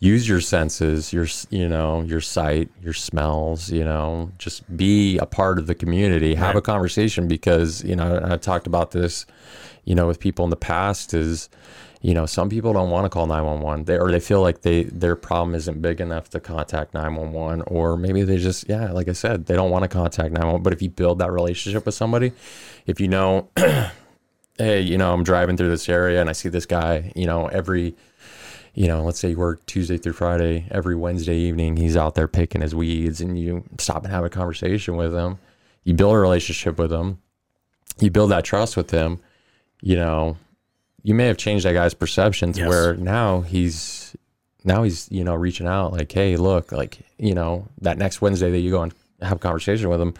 Use 0.00 0.28
your 0.28 0.40
senses, 0.40 1.12
your 1.12 1.26
you 1.50 1.68
know, 1.68 2.02
your 2.02 2.20
sight, 2.20 2.68
your 2.82 2.92
smells, 2.92 3.70
you 3.70 3.84
know, 3.84 4.30
just 4.38 4.76
be 4.76 5.16
a 5.18 5.26
part 5.26 5.58
of 5.58 5.66
the 5.66 5.74
community. 5.74 6.34
Have 6.34 6.56
a 6.56 6.62
conversation 6.62 7.26
because, 7.26 7.82
you 7.84 7.96
know, 7.96 8.20
I've 8.22 8.42
talked 8.42 8.66
about 8.66 8.90
this, 8.90 9.24
you 9.84 9.94
know, 9.94 10.06
with 10.06 10.20
people 10.20 10.44
in 10.44 10.50
the 10.50 10.56
past 10.56 11.14
is 11.14 11.48
you 12.04 12.12
know, 12.12 12.26
some 12.26 12.50
people 12.50 12.74
don't 12.74 12.90
want 12.90 13.06
to 13.06 13.08
call 13.08 13.26
911 13.26 13.86
they, 13.86 13.98
or 13.98 14.10
they 14.10 14.20
feel 14.20 14.42
like 14.42 14.60
they 14.60 14.82
their 14.82 15.16
problem 15.16 15.54
isn't 15.54 15.80
big 15.80 16.02
enough 16.02 16.28
to 16.30 16.38
contact 16.38 16.92
911 16.92 17.62
or 17.62 17.96
maybe 17.96 18.22
they 18.22 18.36
just 18.36 18.68
yeah 18.68 18.92
like 18.92 19.08
i 19.08 19.12
said 19.12 19.46
they 19.46 19.54
don't 19.54 19.70
want 19.70 19.84
to 19.84 19.88
contact 19.88 20.30
911 20.30 20.62
but 20.62 20.74
if 20.74 20.82
you 20.82 20.90
build 20.90 21.20
that 21.20 21.32
relationship 21.32 21.86
with 21.86 21.94
somebody 21.94 22.32
if 22.84 23.00
you 23.00 23.08
know 23.08 23.48
hey 24.58 24.80
you 24.82 24.98
know 24.98 25.14
i'm 25.14 25.24
driving 25.24 25.56
through 25.56 25.70
this 25.70 25.88
area 25.88 26.20
and 26.20 26.28
i 26.28 26.34
see 26.34 26.50
this 26.50 26.66
guy 26.66 27.10
you 27.16 27.24
know 27.24 27.46
every 27.46 27.96
you 28.74 28.86
know 28.88 29.02
let's 29.04 29.18
say 29.20 29.30
you 29.30 29.36
work 29.38 29.64
tuesday 29.66 29.96
through 29.96 30.12
friday 30.12 30.66
every 30.70 30.94
wednesday 30.96 31.36
evening 31.36 31.76
he's 31.76 31.96
out 31.96 32.14
there 32.14 32.28
picking 32.28 32.60
his 32.60 32.74
weeds 32.74 33.20
and 33.20 33.38
you 33.38 33.62
stop 33.78 34.02
and 34.04 34.12
have 34.12 34.24
a 34.24 34.30
conversation 34.30 34.96
with 34.96 35.14
him 35.14 35.38
you 35.84 35.94
build 35.94 36.14
a 36.14 36.18
relationship 36.18 36.78
with 36.78 36.92
him 36.92 37.18
you 38.00 38.10
build 38.10 38.30
that 38.30 38.44
trust 38.44 38.76
with 38.76 38.90
him 38.90 39.20
you 39.80 39.96
know 39.96 40.36
you 41.02 41.14
may 41.14 41.26
have 41.26 41.36
changed 41.36 41.64
that 41.64 41.74
guy's 41.74 41.94
perception 41.94 42.52
to 42.52 42.60
Yes. 42.60 42.68
where 42.68 42.96
now 42.96 43.42
he's 43.42 44.16
now 44.64 44.82
he's 44.82 45.06
you 45.12 45.22
know 45.22 45.34
reaching 45.34 45.66
out 45.66 45.92
like, 45.92 46.10
hey, 46.10 46.38
look, 46.38 46.72
like 46.72 47.00
you 47.18 47.34
know 47.34 47.68
that 47.82 47.98
next 47.98 48.22
Wednesday 48.22 48.50
that 48.50 48.60
you 48.60 48.70
go 48.70 48.80
and 48.82 48.94
have 49.20 49.32
a 49.36 49.38
conversation 49.38 49.90
with 49.90 50.00
him, 50.00 50.14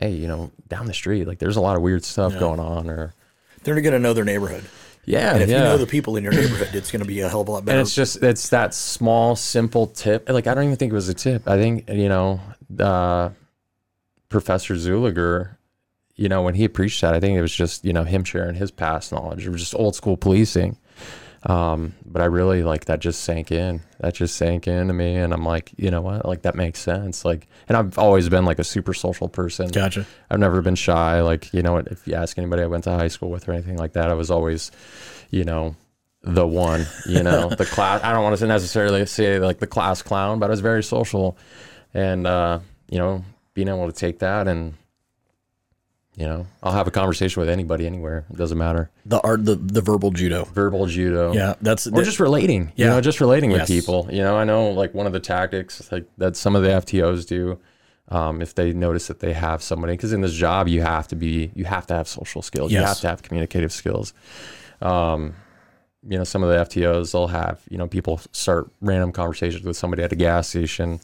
hey, 0.00 0.10
you 0.10 0.26
know 0.26 0.50
down 0.66 0.86
the 0.86 0.92
street, 0.92 1.28
like 1.28 1.38
there's 1.38 1.54
a 1.56 1.60
lot 1.60 1.76
of 1.76 1.82
weird 1.82 2.02
stuff 2.02 2.36
going 2.40 2.58
on, 2.58 2.90
or 2.90 3.14
They're 3.62 3.80
going 3.80 3.92
to 3.92 4.00
know 4.00 4.12
their 4.12 4.24
neighborhood. 4.24 4.64
Yeah, 5.06 5.34
And 5.34 5.42
if 5.42 5.48
yeah. 5.48 5.58
you 5.58 5.64
know 5.64 5.76
the 5.78 5.86
people 5.86 6.16
in 6.16 6.24
your 6.24 6.32
neighborhood, 6.32 6.74
it's 6.74 6.90
going 6.90 7.02
to 7.02 7.08
be 7.08 7.20
a 7.20 7.28
hell 7.28 7.40
of 7.42 7.48
a 7.48 7.50
lot 7.52 7.64
better. 7.64 7.78
and 7.78 7.86
it's 7.86 7.94
just 7.94 8.22
it's 8.22 8.48
that 8.50 8.72
small 8.74 9.36
simple 9.36 9.86
tip 9.88 10.28
like 10.28 10.46
i 10.46 10.54
don't 10.54 10.64
even 10.64 10.76
think 10.76 10.92
it 10.92 10.94
was 10.94 11.08
a 11.08 11.14
tip 11.14 11.46
i 11.48 11.56
think 11.56 11.88
you 11.88 12.08
know 12.08 12.40
uh 12.78 13.28
professor 14.28 14.74
zuliger 14.74 15.56
you 16.16 16.28
know 16.28 16.42
when 16.42 16.54
he 16.54 16.66
preached 16.68 17.00
that 17.02 17.14
i 17.14 17.20
think 17.20 17.36
it 17.36 17.42
was 17.42 17.54
just 17.54 17.84
you 17.84 17.92
know 17.92 18.04
him 18.04 18.24
sharing 18.24 18.54
his 18.54 18.70
past 18.70 19.12
knowledge 19.12 19.46
of 19.46 19.54
just 19.56 19.74
old 19.74 19.94
school 19.94 20.16
policing 20.16 20.76
um 21.44 21.94
but 22.06 22.22
i 22.22 22.24
really 22.24 22.62
like 22.62 22.86
that 22.86 23.00
just 23.00 23.22
sank 23.22 23.52
in 23.52 23.80
that 24.00 24.14
just 24.14 24.36
sank 24.36 24.66
into 24.66 24.94
me 24.94 25.14
and 25.16 25.34
i'm 25.34 25.44
like 25.44 25.72
you 25.76 25.90
know 25.90 26.00
what 26.00 26.24
like 26.24 26.42
that 26.42 26.54
makes 26.54 26.80
sense 26.80 27.24
like 27.24 27.46
and 27.68 27.76
i've 27.76 27.98
always 27.98 28.28
been 28.28 28.44
like 28.44 28.58
a 28.58 28.64
super 28.64 28.94
social 28.94 29.28
person 29.28 29.68
gotcha. 29.68 30.06
I've 30.30 30.40
never 30.40 30.62
been 30.62 30.74
shy. 30.74 31.20
Like, 31.20 31.52
you 31.52 31.62
know, 31.62 31.74
what? 31.74 31.88
if 31.88 32.06
you 32.06 32.14
ask 32.14 32.38
anybody 32.38 32.62
I 32.62 32.66
went 32.66 32.84
to 32.84 32.90
high 32.90 33.08
school 33.08 33.30
with 33.30 33.48
or 33.48 33.52
anything 33.52 33.76
like 33.76 33.92
that, 33.92 34.10
I 34.10 34.14
was 34.14 34.30
always, 34.30 34.70
you 35.30 35.44
know, 35.44 35.76
the 36.22 36.46
one, 36.46 36.86
you 37.06 37.22
know, 37.22 37.48
the 37.58 37.66
class. 37.66 38.02
I 38.02 38.12
don't 38.12 38.22
want 38.22 38.36
to 38.38 38.46
necessarily 38.46 39.04
say 39.06 39.38
like 39.38 39.58
the 39.58 39.66
class 39.66 40.02
clown, 40.02 40.38
but 40.38 40.46
I 40.46 40.50
was 40.50 40.60
very 40.60 40.82
social. 40.82 41.36
And, 41.92 42.26
uh, 42.26 42.60
you 42.88 42.98
know, 42.98 43.24
being 43.54 43.68
able 43.68 43.86
to 43.86 43.92
take 43.92 44.18
that 44.20 44.48
and, 44.48 44.74
you 46.16 46.26
know, 46.26 46.46
I'll 46.62 46.72
have 46.72 46.86
a 46.86 46.90
conversation 46.92 47.40
with 47.40 47.48
anybody 47.48 47.86
anywhere. 47.86 48.24
It 48.30 48.36
doesn't 48.36 48.56
matter. 48.58 48.90
The 49.04 49.20
art, 49.22 49.44
the, 49.44 49.56
the 49.56 49.80
verbal 49.80 50.10
judo. 50.12 50.44
Verbal 50.44 50.86
judo. 50.86 51.32
Yeah, 51.32 51.54
that's 51.60 51.86
Or 51.88 52.02
just 52.02 52.20
relating, 52.20 52.72
you 52.76 52.84
Yeah. 52.84 52.90
know, 52.90 53.00
just 53.00 53.20
relating 53.20 53.50
with 53.50 53.66
people. 53.66 54.08
You 54.10 54.22
know, 54.22 54.36
I 54.36 54.44
know 54.44 54.70
like 54.70 54.94
one 54.94 55.06
of 55.06 55.12
the 55.12 55.20
tactics 55.20 55.90
like 55.90 56.06
that 56.18 56.36
some 56.36 56.54
of 56.54 56.62
the 56.62 56.68
FTOs 56.68 57.26
do, 57.26 57.58
um, 58.10 58.40
if 58.42 58.54
they 58.54 58.72
notice 58.72 59.08
that 59.08 59.18
they 59.20 59.32
have 59.32 59.62
somebody, 59.62 59.94
because 59.94 60.12
in 60.12 60.20
this 60.20 60.34
job 60.34 60.68
you 60.68 60.82
have 60.82 61.08
to 61.08 61.16
be, 61.16 61.50
you 61.54 61.64
have 61.64 61.86
to 61.88 61.94
have 61.94 62.06
social 62.06 62.42
skills, 62.42 62.70
you 62.70 62.78
have 62.78 63.00
to 63.00 63.08
have 63.08 63.22
communicative 63.22 63.72
skills. 63.72 64.12
Um, 64.80 65.34
you 66.06 66.18
know, 66.18 66.24
some 66.24 66.42
of 66.42 66.50
the 66.50 66.56
FTOs 66.80 67.12
they'll 67.12 67.28
have, 67.28 67.62
you 67.70 67.78
know, 67.78 67.88
people 67.88 68.20
start 68.32 68.70
random 68.80 69.10
conversations 69.10 69.64
with 69.64 69.76
somebody 69.76 70.02
at 70.02 70.12
a 70.12 70.16
gas 70.16 70.48
station. 70.48 71.00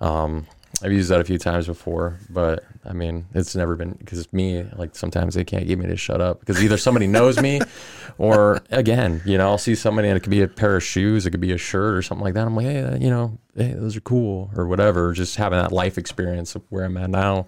Um, 0.00 0.46
I've 0.82 0.92
used 0.92 1.10
that 1.10 1.20
a 1.20 1.24
few 1.24 1.38
times 1.38 1.66
before, 1.66 2.18
but 2.30 2.64
I 2.84 2.92
mean, 2.92 3.26
it's 3.34 3.54
never 3.54 3.76
been 3.76 3.92
because 3.92 4.32
me, 4.32 4.62
like 4.76 4.96
sometimes 4.96 5.34
they 5.34 5.44
can't 5.44 5.66
get 5.66 5.78
me 5.78 5.86
to 5.86 5.96
shut 5.96 6.20
up 6.20 6.40
because 6.40 6.62
either 6.62 6.78
somebody 6.78 7.06
knows 7.06 7.40
me 7.40 7.60
or 8.18 8.62
again, 8.70 9.20
you 9.26 9.36
know, 9.36 9.48
I'll 9.48 9.58
see 9.58 9.74
somebody 9.74 10.08
and 10.08 10.16
it 10.16 10.20
could 10.20 10.30
be 10.30 10.42
a 10.42 10.48
pair 10.48 10.76
of 10.76 10.82
shoes, 10.82 11.26
it 11.26 11.30
could 11.32 11.40
be 11.40 11.52
a 11.52 11.58
shirt 11.58 11.94
or 11.94 12.02
something 12.02 12.24
like 12.24 12.34
that. 12.34 12.46
I'm 12.46 12.56
like, 12.56 12.66
hey, 12.66 12.98
you 13.00 13.10
know, 13.10 13.38
hey, 13.54 13.72
those 13.74 13.96
are 13.96 14.00
cool 14.00 14.50
or 14.56 14.66
whatever. 14.66 15.12
Just 15.12 15.36
having 15.36 15.58
that 15.58 15.72
life 15.72 15.98
experience 15.98 16.54
of 16.54 16.62
where 16.70 16.84
I'm 16.84 16.96
at 16.96 17.10
now. 17.10 17.46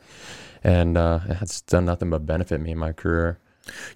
And 0.64 0.96
uh, 0.96 1.20
it's 1.40 1.60
done 1.62 1.86
nothing 1.86 2.10
but 2.10 2.26
benefit 2.26 2.60
me 2.60 2.72
in 2.72 2.78
my 2.78 2.92
career. 2.92 3.38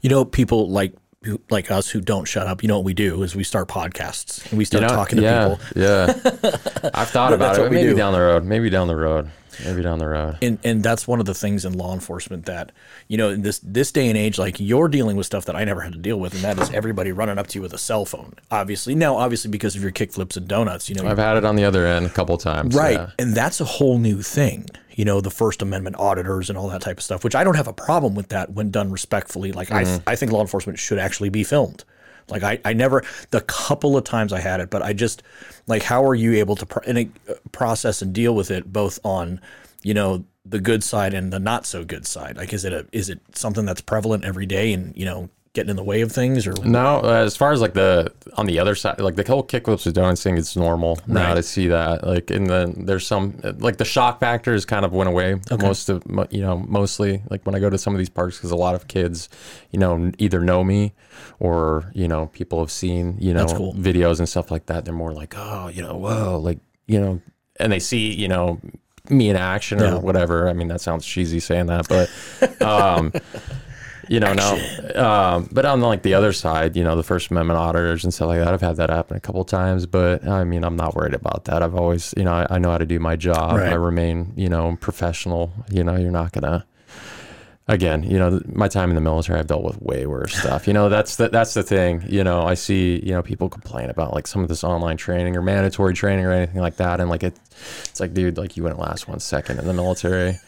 You 0.01 0.11
know, 0.11 0.25
people 0.25 0.69
like 0.69 0.95
who- 1.27 1.41
like 1.51 1.71
us 1.71 1.91
who 1.91 2.01
don't 2.01 2.25
shut 2.27 2.47
up. 2.47 2.63
You 2.63 2.69
know 2.69 2.77
what 2.77 2.85
we 2.85 2.95
do 2.95 3.23
is 3.23 3.37
we 3.37 3.45
start 3.45 3.69
podcasts 3.69 4.43
and 4.51 4.53
we 4.59 4.63
You 4.63 4.67
start 4.67 4.83
know, 4.83 4.89
talking 4.89 5.17
to 5.19 5.23
yeah, 5.23 5.49
people. 5.57 5.83
Yeah. 5.83 6.91
I've 6.95 7.09
thought 7.11 7.33
about 7.33 7.57
it. 7.57 7.61
what 7.63 7.71
we 7.71 7.77
Maybe 7.77 7.91
do. 7.91 7.97
down 7.97 8.13
the 8.13 8.21
road. 8.21 8.45
Maybe 8.45 8.71
down 8.71 8.89
the 8.89 8.97
road. 8.97 9.31
Maybe 9.65 9.83
down 9.83 9.99
the 9.99 10.09
road. 10.09 10.39
and 10.43 10.59
and 10.65 10.83
that's 10.83 11.07
one 11.07 11.21
of 11.21 11.27
the 11.27 11.35
things 11.35 11.65
in 11.65 11.73
law 11.75 11.95
enforcement 11.95 12.47
that 12.47 12.73
you 13.09 13.17
know 13.17 13.31
in 13.31 13.43
this 13.43 13.59
this 13.61 13.91
day 13.93 14.09
and 14.09 14.17
age 14.17 14.39
like 14.39 14.61
you're 14.61 14.89
dealing 14.89 15.17
with 15.17 15.27
stuff 15.27 15.45
that 15.47 15.57
I 15.57 15.65
never 15.65 15.81
had 15.81 15.93
to 15.93 15.99
deal 15.99 16.19
with 16.19 16.35
and 16.35 16.43
that 16.43 16.59
is 16.59 16.71
everybody 16.71 17.13
running 17.13 17.39
up 17.39 17.47
to 17.49 17.59
you 17.59 17.63
with 17.63 17.73
a 17.73 17.79
cell 17.79 18.05
phone 18.05 18.35
obviously 18.51 18.95
now 18.95 19.17
obviously 19.17 19.51
because 19.51 19.77
of 19.77 19.83
your 19.83 19.93
kickflips 19.93 20.37
and 20.37 20.47
donuts 20.47 20.89
you 20.89 20.95
know 20.95 21.07
I've 21.09 21.19
had 21.19 21.37
it 21.37 21.45
on 21.45 21.57
the 21.57 21.65
other 21.65 21.87
end 21.87 22.07
a 22.07 22.11
couple 22.11 22.37
times. 22.39 22.75
right 22.75 22.99
yeah. 22.99 23.11
and 23.19 23.35
that's 23.35 23.61
a 23.61 23.65
whole 23.65 23.99
new 23.99 24.23
thing 24.23 24.67
you 24.93 25.05
know 25.05 25.21
the 25.21 25.31
first 25.31 25.63
amendment 25.63 25.97
auditors 25.99 26.49
and 26.51 26.59
all 26.59 26.69
that 26.69 26.81
type 26.81 26.99
of 26.99 27.05
stuff 27.05 27.25
which 27.25 27.35
I 27.35 27.45
don't 27.45 27.57
have 27.57 27.69
a 27.69 27.73
problem 27.73 28.15
with 28.15 28.29
that 28.29 28.53
when 28.53 28.71
done 28.71 28.91
respectfully 28.91 29.53
like 29.53 29.71
I 29.71 29.85
mm-hmm. 29.85 30.09
I 30.09 30.17
think 30.17 30.33
law 30.33 30.41
enforcement 30.41 30.79
should 30.79 30.99
actually 30.99 31.29
be 31.29 31.45
filmed 31.45 31.85
like 32.29 32.43
I, 32.43 32.61
I 32.65 32.73
never 32.73 33.05
the 33.31 33.41
couple 33.43 33.97
of 33.97 34.05
times 34.05 34.33
I 34.33 34.41
had 34.41 34.61
it, 34.61 34.71
but 34.71 34.83
I 34.83 34.93
just 34.93 35.23
like 35.67 35.83
how 35.83 36.05
are 36.05 36.15
you 36.15 36.35
able 36.35 36.57
to 36.57 37.09
uh, 37.29 37.35
process 37.53 38.03
and 38.03 38.13
deal 38.13 38.35
with 38.35 38.51
it 38.51 38.73
both 38.73 38.99
on 39.05 39.41
you 39.83 39.95
know 39.95 40.25
the 40.45 40.61
good 40.61 40.85
side 40.85 41.15
and 41.15 41.33
the 41.33 41.39
not 41.39 41.67
so 41.67 41.85
good 41.85 42.07
side? 42.07 42.37
Like 42.37 42.53
is 42.53 42.65
it 42.65 42.73
a 42.73 42.87
is 42.93 43.09
it 43.09 43.21
something 43.35 43.65
that's 43.65 43.81
prevalent 43.81 44.25
every 44.25 44.47
day 44.47 44.73
and 44.73 44.97
you 44.97 45.05
know 45.05 45.29
getting 45.57 45.71
in 45.71 45.77
the 45.77 45.83
way 45.83 46.03
of 46.03 46.13
things 46.13 46.47
or 46.47 46.53
No, 46.65 47.01
uh, 47.03 47.25
as 47.25 47.35
far 47.37 47.51
as 47.51 47.61
like 47.61 47.73
the 47.73 48.13
on 48.35 48.47
the 48.47 48.59
other 48.61 48.75
side, 48.77 49.01
like 49.01 49.17
the 49.17 49.25
whole 49.27 49.43
kickflips 49.43 49.85
with 49.87 49.95
donuts 49.95 50.23
thing, 50.23 50.37
it's 50.37 50.55
normal 50.55 50.99
now 51.09 51.35
to 51.35 51.43
see 51.43 51.67
that. 51.69 52.05
Like, 52.07 52.31
and 52.31 52.49
then 52.49 52.85
there's 52.87 53.07
some 53.07 53.41
like 53.59 53.79
the 53.79 53.85
shock 53.85 54.21
factor 54.21 54.53
has 54.53 54.65
kind 54.65 54.85
of 54.85 54.93
went 54.93 55.09
away 55.09 55.41
most 55.59 55.89
of 55.89 56.03
you 56.31 56.43
know 56.43 56.59
mostly 56.59 57.23
like 57.31 57.45
when 57.45 57.55
I 57.57 57.59
go 57.59 57.69
to 57.71 57.79
some 57.79 57.95
of 57.95 57.99
these 57.99 58.09
parks 58.11 58.37
because 58.37 58.53
a 58.53 58.57
lot 58.57 58.75
of 58.77 58.87
kids, 58.87 59.29
you 59.73 59.79
know, 59.81 60.13
either 60.19 60.41
know 60.41 60.63
me 60.63 60.93
or 61.41 61.91
you 61.95 62.07
know 62.07 62.27
people 62.27 62.61
have 62.61 62.71
seen 62.71 63.17
you 63.19 63.35
know 63.35 63.47
cool. 63.47 63.75
videos 63.75 64.19
and 64.21 64.29
stuff 64.29 64.51
like 64.51 64.67
that. 64.67 64.85
They're 64.85 64.95
more 64.95 65.13
like, 65.13 65.35
oh, 65.37 65.69
you 65.73 65.83
know, 65.83 65.97
whoa, 65.97 66.39
like 66.39 66.59
you 66.87 67.01
know, 67.01 67.21
and 67.59 67.73
they 67.73 67.81
see 67.81 68.13
you 68.13 68.29
know 68.29 68.61
me 69.09 69.31
in 69.31 69.37
action 69.37 69.81
or 69.81 69.85
Yeah. 69.85 69.99
whatever. 69.99 70.49
I 70.49 70.53
mean, 70.53 70.69
that 70.69 70.81
sounds 70.81 71.07
cheesy 71.07 71.41
saying 71.41 71.67
that, 71.67 71.87
but 71.89 72.11
um, 72.63 73.13
you 74.09 74.21
know, 74.21 74.33
no. 74.33 74.95
Um, 74.95 75.49
but 75.51 75.65
on 75.65 75.81
like 75.81 76.03
the 76.03 76.15
other 76.15 76.33
side, 76.33 76.77
you 76.77 76.85
know, 76.85 76.97
the 76.97 77.03
First 77.03 77.31
Amendment 77.31 77.59
auditors 77.59 78.05
and 78.05 78.13
stuff 78.13 78.29
like 78.29 78.39
that, 78.39 78.53
I've 78.53 78.61
had 78.61 78.77
that 78.77 78.91
happen 78.91 79.17
a 79.17 79.21
couple 79.21 79.45
times. 79.45 79.87
But 79.87 80.27
I 80.27 80.45
mean, 80.45 80.65
I'm 80.65 80.77
not 80.77 80.95
worried 80.95 81.15
about 81.15 81.45
that. 81.47 81.63
I've 81.63 81.75
always, 81.75 82.15
you 82.17 82.25
know, 82.25 82.33
I, 82.33 82.47
I 82.51 82.59
know 82.59 82.71
how 82.71 82.79
to 82.79 82.87
do 82.87 82.99
my 82.99 83.17
job. 83.17 83.57
Right. 83.57 83.73
I 83.73 83.75
remain, 83.75 84.33
you 84.37 84.49
know, 84.49 84.77
professional. 84.81 85.53
You 85.71 85.85
know, 85.85 85.97
you're 85.97 86.11
not 86.11 86.33
gonna. 86.33 86.67
Again, 87.69 88.05
you 88.05 88.17
know, 88.17 88.41
my 88.47 88.69
time 88.69 88.91
in 88.91 88.95
the 88.95 89.01
military, 89.01 89.41
I've 89.41 89.49
dealt 89.49 89.65
with 89.65 89.83
way 89.83 90.07
worse 90.07 90.33
stuff. 90.39 90.69
You 90.69 90.73
know, 90.73 90.89
that's 90.89 91.17
the 91.17 91.29
that's 91.29 91.55
the 91.55 91.65
thing. 91.65 92.05
You 92.09 92.23
know, 92.23 92.43
I 92.43 92.55
see, 92.55 93.03
you 93.05 93.11
know, 93.11 93.23
people 93.23 93.49
complain 93.49 93.91
about 93.91 94.15
like 94.15 94.29
some 94.29 94.43
of 94.43 94.49
this 94.49 94.63
online 94.63 94.97
training 94.97 95.37
or 95.37 95.43
mandatory 95.43 95.95
training 95.95 96.27
or 96.27 96.31
anything 96.31 96.61
like 96.61 96.77
that, 96.77 97.01
and 97.01 97.11
like 97.11 97.25
it, 97.25 97.37
it's 97.85 97.99
like, 97.99 98.15
dude, 98.15 98.39
like 98.39 98.57
you 98.57 98.63
wouldn't 98.63 98.81
last 98.81 99.09
one 99.09 99.19
second 99.19 99.59
in 99.59 99.67
the 99.67 99.75
military 99.75 100.39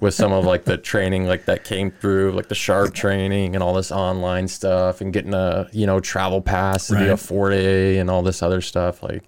with 0.00 0.14
some 0.14 0.32
of 0.32 0.44
like 0.44 0.64
the 0.64 0.76
training 0.76 1.26
like 1.26 1.44
that 1.46 1.64
came 1.64 1.90
through 1.90 2.32
like 2.32 2.48
the 2.48 2.54
SHARP 2.54 2.94
training 2.94 3.54
and 3.54 3.62
all 3.62 3.74
this 3.74 3.90
online 3.92 4.48
stuff 4.48 5.00
and 5.00 5.12
getting 5.12 5.34
a 5.34 5.68
you 5.72 5.86
know 5.86 6.00
travel 6.00 6.40
pass 6.40 6.86
to 6.88 6.96
do 6.96 7.06
a 7.06 7.10
Right. 7.10 7.18
four 7.18 7.50
day 7.50 7.98
and 7.98 8.08
all 8.10 8.22
this 8.22 8.42
other 8.42 8.60
stuff 8.60 9.02
like 9.02 9.24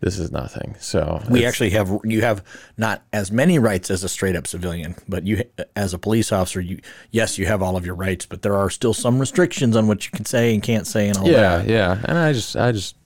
this 0.00 0.18
is 0.18 0.32
nothing. 0.32 0.76
So 0.80 1.22
we 1.28 1.44
actually 1.44 1.70
have 1.70 1.90
you 2.04 2.22
have 2.22 2.42
not 2.78 3.02
as 3.12 3.30
many 3.30 3.58
rights 3.58 3.90
as 3.90 4.02
a 4.02 4.08
straight 4.08 4.34
up 4.34 4.46
civilian, 4.46 4.94
but 5.06 5.26
you 5.26 5.44
as 5.76 5.92
a 5.92 5.98
police 5.98 6.32
officer, 6.32 6.58
you 6.60 6.80
yes 7.10 7.36
you 7.38 7.44
have 7.46 7.60
all 7.62 7.76
of 7.76 7.84
your 7.84 7.94
rights, 7.94 8.24
but 8.24 8.40
there 8.40 8.56
are 8.56 8.70
still 8.70 8.94
some 8.94 9.18
restrictions 9.18 9.76
on 9.76 9.86
what 9.88 10.06
you 10.06 10.10
can 10.12 10.24
say 10.24 10.54
and 10.54 10.62
can't 10.62 10.86
say 10.86 11.08
and 11.08 11.18
all 11.18 11.26
yeah 11.28 11.58
that. 11.58 11.68
yeah. 11.68 12.00
And 12.04 12.16
i 12.16 12.32
just 12.32 12.56
i 12.56 12.72
just 12.72 12.96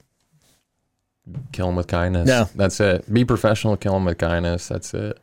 kill 1.51 1.65
them 1.65 1.75
with 1.75 1.87
kindness. 1.87 2.29
Yeah. 2.29 2.45
that's 2.55 2.79
it. 2.79 3.11
Be 3.13 3.25
professional 3.25 3.75
kill 3.75 3.93
them 3.93 4.05
with 4.05 4.17
kindness. 4.17 4.67
That's 4.69 4.93
it 4.93 5.19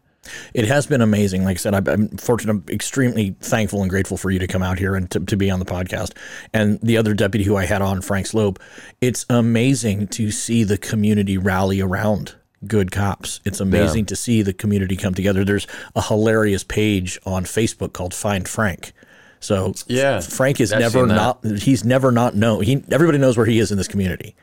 It 0.54 0.66
has 0.66 0.86
been 0.86 1.00
amazing. 1.00 1.44
Like 1.44 1.56
I 1.56 1.58
said, 1.58 1.88
I'm 1.88 2.08
fortunate, 2.16 2.52
I'm 2.52 2.64
extremely 2.68 3.34
thankful 3.40 3.82
and 3.82 3.90
grateful 3.90 4.16
for 4.16 4.30
you 4.30 4.38
to 4.38 4.46
come 4.46 4.62
out 4.62 4.78
here 4.78 4.94
and 4.94 5.10
to, 5.10 5.20
to 5.20 5.36
be 5.36 5.50
on 5.50 5.58
the 5.58 5.64
podcast. 5.64 6.12
And 6.52 6.80
the 6.80 6.96
other 6.96 7.14
deputy 7.14 7.44
who 7.44 7.56
I 7.56 7.64
had 7.64 7.82
on, 7.82 8.02
Frank 8.02 8.26
Slope, 8.26 8.60
it's 9.00 9.26
amazing 9.28 10.08
to 10.08 10.30
see 10.30 10.64
the 10.64 10.78
community 10.78 11.38
rally 11.38 11.80
around 11.80 12.36
good 12.66 12.92
cops. 12.92 13.40
It's 13.44 13.60
amazing 13.60 14.06
to 14.06 14.16
see 14.16 14.42
the 14.42 14.52
community 14.52 14.96
come 14.96 15.14
together. 15.14 15.44
There's 15.44 15.66
a 15.96 16.02
hilarious 16.02 16.62
page 16.62 17.18
on 17.26 17.44
Facebook 17.44 17.92
called 17.92 18.14
Find 18.14 18.46
Frank. 18.46 18.92
So 19.40 19.74
Yeah, 19.88 20.20
Frank 20.20 20.60
is 20.60 20.72
I've 20.72 20.80
never 20.80 21.06
not 21.06 21.44
he's 21.44 21.84
never 21.84 22.12
not 22.12 22.36
known. 22.36 22.62
He 22.62 22.84
everybody 22.90 23.18
knows 23.18 23.36
where 23.36 23.46
he 23.46 23.58
is 23.58 23.72
in 23.72 23.78
this 23.78 23.88
community. 23.88 24.36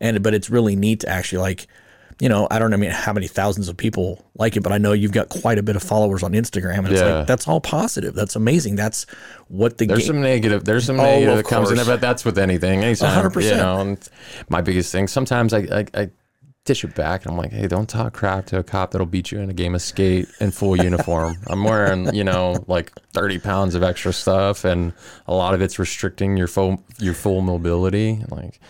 And 0.00 0.22
but 0.22 0.34
it's 0.34 0.50
really 0.50 0.76
neat 0.76 1.00
to 1.00 1.08
actually 1.08 1.38
like 1.38 1.66
you 2.20 2.28
know, 2.28 2.46
I 2.50 2.58
don't 2.58 2.70
know 2.70 2.76
I 2.76 2.80
mean, 2.80 2.90
how 2.90 3.12
many 3.12 3.26
thousands 3.28 3.68
of 3.68 3.76
people 3.76 4.24
like 4.36 4.56
it, 4.56 4.60
but 4.62 4.72
I 4.72 4.78
know 4.78 4.92
you've 4.92 5.12
got 5.12 5.28
quite 5.28 5.58
a 5.58 5.62
bit 5.62 5.76
of 5.76 5.82
followers 5.82 6.22
on 6.22 6.32
Instagram. 6.32 6.78
And 6.78 6.88
it's 6.88 7.00
Yeah. 7.00 7.18
like, 7.18 7.26
that's 7.26 7.46
all 7.48 7.60
positive. 7.60 8.14
That's 8.14 8.36
amazing. 8.36 8.76
That's 8.76 9.06
what 9.48 9.78
the 9.78 9.86
There's 9.86 10.00
game. 10.00 10.06
some 10.06 10.20
negative. 10.22 10.64
There's 10.64 10.84
some 10.86 10.98
Oh, 11.00 11.02
negative 11.04 11.36
that 11.38 11.46
comes 11.46 11.70
in 11.70 11.78
it, 11.78 11.86
but 11.86 12.00
that's 12.00 12.24
with 12.24 12.38
anything. 12.38 12.82
Anytime, 12.84 13.30
100%. 13.30 13.42
You 13.50 13.56
know, 13.56 13.80
and 13.80 14.08
my 14.48 14.60
biggest 14.60 14.92
thing. 14.92 15.08
Sometimes 15.08 15.52
I, 15.52 15.58
I, 15.58 15.86
I 16.02 16.10
dish 16.64 16.84
it 16.84 16.94
back, 16.94 17.22
and 17.24 17.32
I'm 17.32 17.38
like, 17.38 17.52
hey, 17.52 17.66
don't 17.66 17.88
talk 17.88 18.12
crap 18.12 18.46
to 18.46 18.58
a 18.58 18.62
cop 18.62 18.92
that'll 18.92 19.06
beat 19.06 19.32
you 19.32 19.40
in 19.40 19.50
a 19.50 19.52
game 19.52 19.74
of 19.74 19.82
skate 19.82 20.28
in 20.40 20.52
full 20.52 20.76
uniform. 20.76 21.36
I'm 21.48 21.64
wearing, 21.64 22.14
you 22.14 22.24
know, 22.24 22.64
like 22.68 22.92
30 23.12 23.38
pounds 23.40 23.74
of 23.74 23.82
extra 23.82 24.12
stuff, 24.12 24.64
and 24.64 24.92
a 25.26 25.34
lot 25.34 25.54
of 25.54 25.62
it's 25.62 25.78
restricting 25.78 26.36
your 26.36 26.46
full 26.46 26.82
your 26.98 27.14
full 27.14 27.40
mobility. 27.40 28.24
Like, 28.28 28.60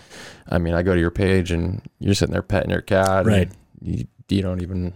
I 0.49 0.57
mean, 0.57 0.73
I 0.73 0.81
go 0.81 0.93
to 0.93 0.99
your 0.99 1.11
page, 1.11 1.51
and 1.51 1.81
you're 1.99 2.15
sitting 2.15 2.33
there 2.33 2.41
petting 2.41 2.71
your 2.71 2.81
cat, 2.81 3.19
and 3.19 3.27
Right. 3.27 3.51
You, 3.81 4.07
you 4.29 4.41
don't 4.41 4.61
even 4.61 4.93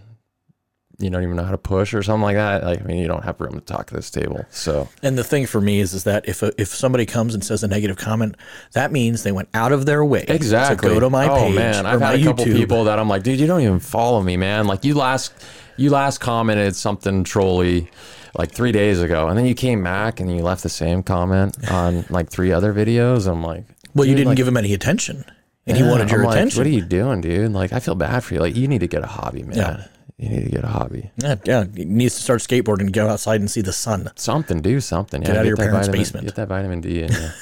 you 0.99 1.11
don't 1.11 1.21
even 1.21 1.35
know 1.35 1.43
how 1.43 1.51
to 1.51 1.57
push 1.59 1.93
or 1.93 2.01
something 2.01 2.23
like 2.23 2.35
that. 2.35 2.63
Like, 2.63 2.81
I 2.81 2.83
mean, 2.83 2.97
you 2.97 3.07
don't 3.07 3.23
have 3.23 3.39
room 3.39 3.53
to 3.53 3.61
talk 3.61 3.89
at 3.91 3.93
this 3.93 4.09
table. 4.09 4.45
So 4.49 4.89
And 5.03 5.17
the 5.17 5.23
thing 5.23 5.45
for 5.45 5.61
me 5.61 5.79
is, 5.79 5.93
is 5.93 6.05
that 6.05 6.27
if 6.27 6.41
a, 6.41 6.51
if 6.59 6.69
somebody 6.69 7.05
comes 7.05 7.35
and 7.35 7.43
says 7.43 7.63
a 7.63 7.67
negative 7.67 7.97
comment, 7.97 8.35
that 8.73 8.91
means 8.91 9.21
they 9.21 9.31
went 9.31 9.49
out 9.53 9.71
of 9.71 9.85
their 9.85 10.03
way 10.03 10.25
exactly. 10.27 10.89
to 10.89 10.95
go 10.95 10.99
to 10.99 11.09
my 11.09 11.27
oh 11.29 11.35
page. 11.45 11.55
man, 11.55 11.85
or 11.85 11.89
I've 11.89 12.01
had 12.01 12.19
a 12.19 12.23
couple 12.23 12.45
YouTube. 12.45 12.55
people 12.55 12.83
that 12.85 12.97
I'm 12.97 13.07
like, 13.07 13.21
dude, 13.21 13.39
you 13.39 13.45
don't 13.45 13.61
even 13.61 13.79
follow 13.79 14.21
me, 14.23 14.37
man. 14.37 14.65
Like 14.65 14.83
you 14.83 14.95
last, 14.95 15.33
you 15.77 15.91
last 15.91 16.17
commented 16.17 16.75
something 16.75 17.23
trolly 17.23 17.91
like 18.35 18.51
three 18.51 18.71
days 18.71 18.99
ago, 18.99 19.27
and 19.27 19.37
then 19.37 19.45
you 19.45 19.53
came 19.53 19.83
back 19.83 20.19
and 20.19 20.35
you 20.35 20.41
left 20.41 20.63
the 20.63 20.69
same 20.69 21.03
comment 21.03 21.55
on 21.71 22.05
like 22.09 22.29
three 22.29 22.51
other 22.51 22.73
videos. 22.73 23.31
I'm 23.31 23.43
like, 23.43 23.65
Well, 23.93 24.05
you 24.07 24.15
didn't 24.15 24.29
like, 24.29 24.37
give 24.37 24.47
him 24.47 24.57
any 24.57 24.73
attention, 24.73 25.25
and 25.67 25.77
he 25.77 25.83
wanted 25.83 26.09
your 26.09 26.21
I'm 26.21 26.25
like, 26.25 26.35
attention. 26.37 26.59
what 26.59 26.65
are 26.65 26.71
you 26.71 26.81
doing, 26.81 27.21
dude? 27.21 27.51
Like, 27.51 27.71
I 27.71 27.79
feel 27.79 27.95
bad 27.95 28.23
for 28.23 28.33
you. 28.33 28.39
Like, 28.39 28.55
you 28.55 28.67
need 28.67 28.79
to 28.79 28.87
get 28.87 29.03
a 29.03 29.07
hobby, 29.07 29.43
man. 29.43 29.57
Yeah. 29.57 29.87
You 30.17 30.29
need 30.29 30.45
to 30.45 30.49
get 30.49 30.63
a 30.63 30.67
hobby. 30.67 31.11
yeah, 31.17 31.35
yeah, 31.45 31.65
he 31.75 31.85
needs 31.85 32.15
to 32.15 32.21
start 32.23 32.39
skateboarding 32.41 32.81
and 32.81 32.93
go 32.93 33.07
outside 33.07 33.39
and 33.39 33.49
see 33.51 33.61
the 33.61 33.71
sun. 33.73 34.09
Something, 34.15 34.61
do 34.61 34.79
something. 34.81 35.21
Yeah, 35.21 35.31
out 35.31 35.37
of 35.37 35.45
your 35.45 35.57
parents' 35.57 35.87
vitamin, 35.87 35.99
basement. 35.99 36.25
Get 36.25 36.35
that 36.35 36.47
vitamin 36.47 36.81
D 36.81 37.01
in 37.03 37.11
you. 37.11 37.29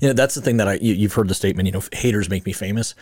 You 0.00 0.06
know, 0.08 0.14
that's 0.14 0.36
the 0.36 0.40
thing 0.40 0.58
that 0.58 0.68
I 0.68 0.74
you, 0.74 0.94
you've 0.94 1.12
heard 1.14 1.26
the 1.26 1.34
statement. 1.34 1.66
You 1.66 1.72
know, 1.72 1.82
haters 1.92 2.30
make 2.30 2.46
me 2.46 2.52
famous. 2.52 2.94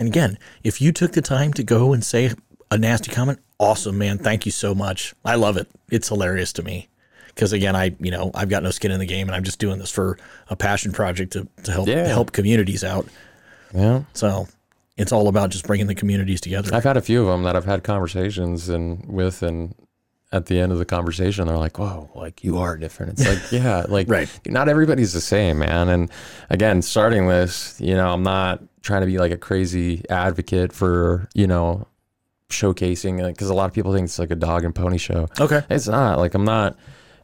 And 0.00 0.08
again, 0.08 0.38
if 0.64 0.80
you 0.80 0.90
took 0.90 1.12
the 1.12 1.20
time 1.20 1.52
to 1.52 1.62
go 1.62 1.92
and 1.92 2.02
say 2.02 2.32
a 2.70 2.78
nasty 2.78 3.12
comment, 3.12 3.40
awesome, 3.60 3.98
man. 3.98 4.16
Thank 4.18 4.46
you 4.46 4.50
so 4.50 4.74
much. 4.74 5.14
I 5.22 5.34
love 5.34 5.58
it. 5.58 5.68
It's 5.90 6.08
hilarious 6.08 6.52
to 6.54 6.62
me. 6.62 6.88
Because 7.26 7.52
again, 7.52 7.76
I 7.76 7.94
you 8.00 8.10
know 8.10 8.30
I've 8.34 8.48
got 8.48 8.62
no 8.62 8.70
skin 8.70 8.90
in 8.90 9.00
the 9.00 9.06
game, 9.06 9.28
and 9.28 9.36
I'm 9.36 9.44
just 9.44 9.58
doing 9.58 9.78
this 9.78 9.90
for 9.90 10.18
a 10.48 10.56
passion 10.56 10.92
project 10.92 11.34
to, 11.34 11.46
to 11.64 11.70
help 11.72 11.88
Yeah. 11.88 12.06
help 12.08 12.32
communities 12.32 12.82
out. 12.82 13.06
yeah. 13.74 14.04
So 14.14 14.48
it's 14.96 15.12
all 15.12 15.28
about 15.28 15.50
just 15.50 15.66
bringing 15.66 15.86
the 15.86 15.94
communities 15.94 16.40
together. 16.40 16.74
I've 16.74 16.84
had 16.84 16.96
a 16.96 17.02
few 17.02 17.20
of 17.22 17.26
them 17.28 17.42
that 17.44 17.56
I've 17.56 17.64
had 17.64 17.82
conversations 17.84 18.68
and 18.68 19.04
with, 19.06 19.42
and 19.42 19.74
at 20.32 20.46
the 20.46 20.58
end 20.58 20.72
of 20.72 20.78
the 20.78 20.84
conversation, 20.84 21.46
they're 21.46 21.56
like, 21.56 21.78
"Whoa, 21.78 22.10
like 22.14 22.42
you 22.42 22.58
are 22.58 22.76
different." 22.76 23.12
It's 23.20 23.28
like, 23.28 23.52
yeah, 23.62 23.84
like 23.88 24.08
Right. 24.08 24.28
not 24.46 24.68
everybody's 24.68 25.12
the 25.12 25.20
same, 25.20 25.58
man. 25.58 25.88
And 25.88 26.10
again, 26.50 26.82
starting 26.82 27.28
this, 27.28 27.80
you 27.80 27.94
know, 27.94 28.12
I'm 28.12 28.22
not 28.22 28.62
trying 28.82 29.00
to 29.02 29.06
be 29.06 29.18
like 29.18 29.32
a 29.32 29.36
crazy 29.36 30.02
advocate 30.10 30.72
for, 30.72 31.28
you 31.34 31.46
know, 31.46 31.86
showcasing 32.50 33.24
because 33.26 33.48
a 33.50 33.54
lot 33.54 33.66
of 33.66 33.72
people 33.74 33.92
think 33.92 34.04
it's 34.06 34.18
like 34.18 34.30
a 34.30 34.36
dog 34.36 34.64
and 34.64 34.74
pony 34.74 34.98
show. 34.98 35.28
okay. 35.40 35.62
It's 35.70 35.88
not. 35.88 36.18
Like 36.18 36.34
I'm 36.34 36.44
not. 36.44 36.76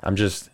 I'm 0.02 0.16
just. 0.16 0.49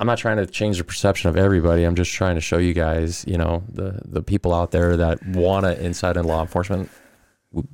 I'm 0.00 0.06
not 0.06 0.18
trying 0.18 0.38
to 0.38 0.46
change 0.46 0.78
the 0.78 0.84
perception 0.84 1.28
of 1.30 1.36
everybody. 1.36 1.84
I'm 1.84 1.94
just 1.94 2.10
trying 2.12 2.34
to 2.34 2.40
show 2.40 2.58
you 2.58 2.72
guys, 2.72 3.24
you 3.28 3.36
know, 3.38 3.62
the 3.68 4.00
the 4.04 4.22
people 4.22 4.52
out 4.54 4.70
there 4.72 4.96
that 4.96 5.24
want 5.26 5.66
to 5.66 5.80
inside 5.84 6.16
in 6.16 6.24
law 6.24 6.40
enforcement. 6.40 6.90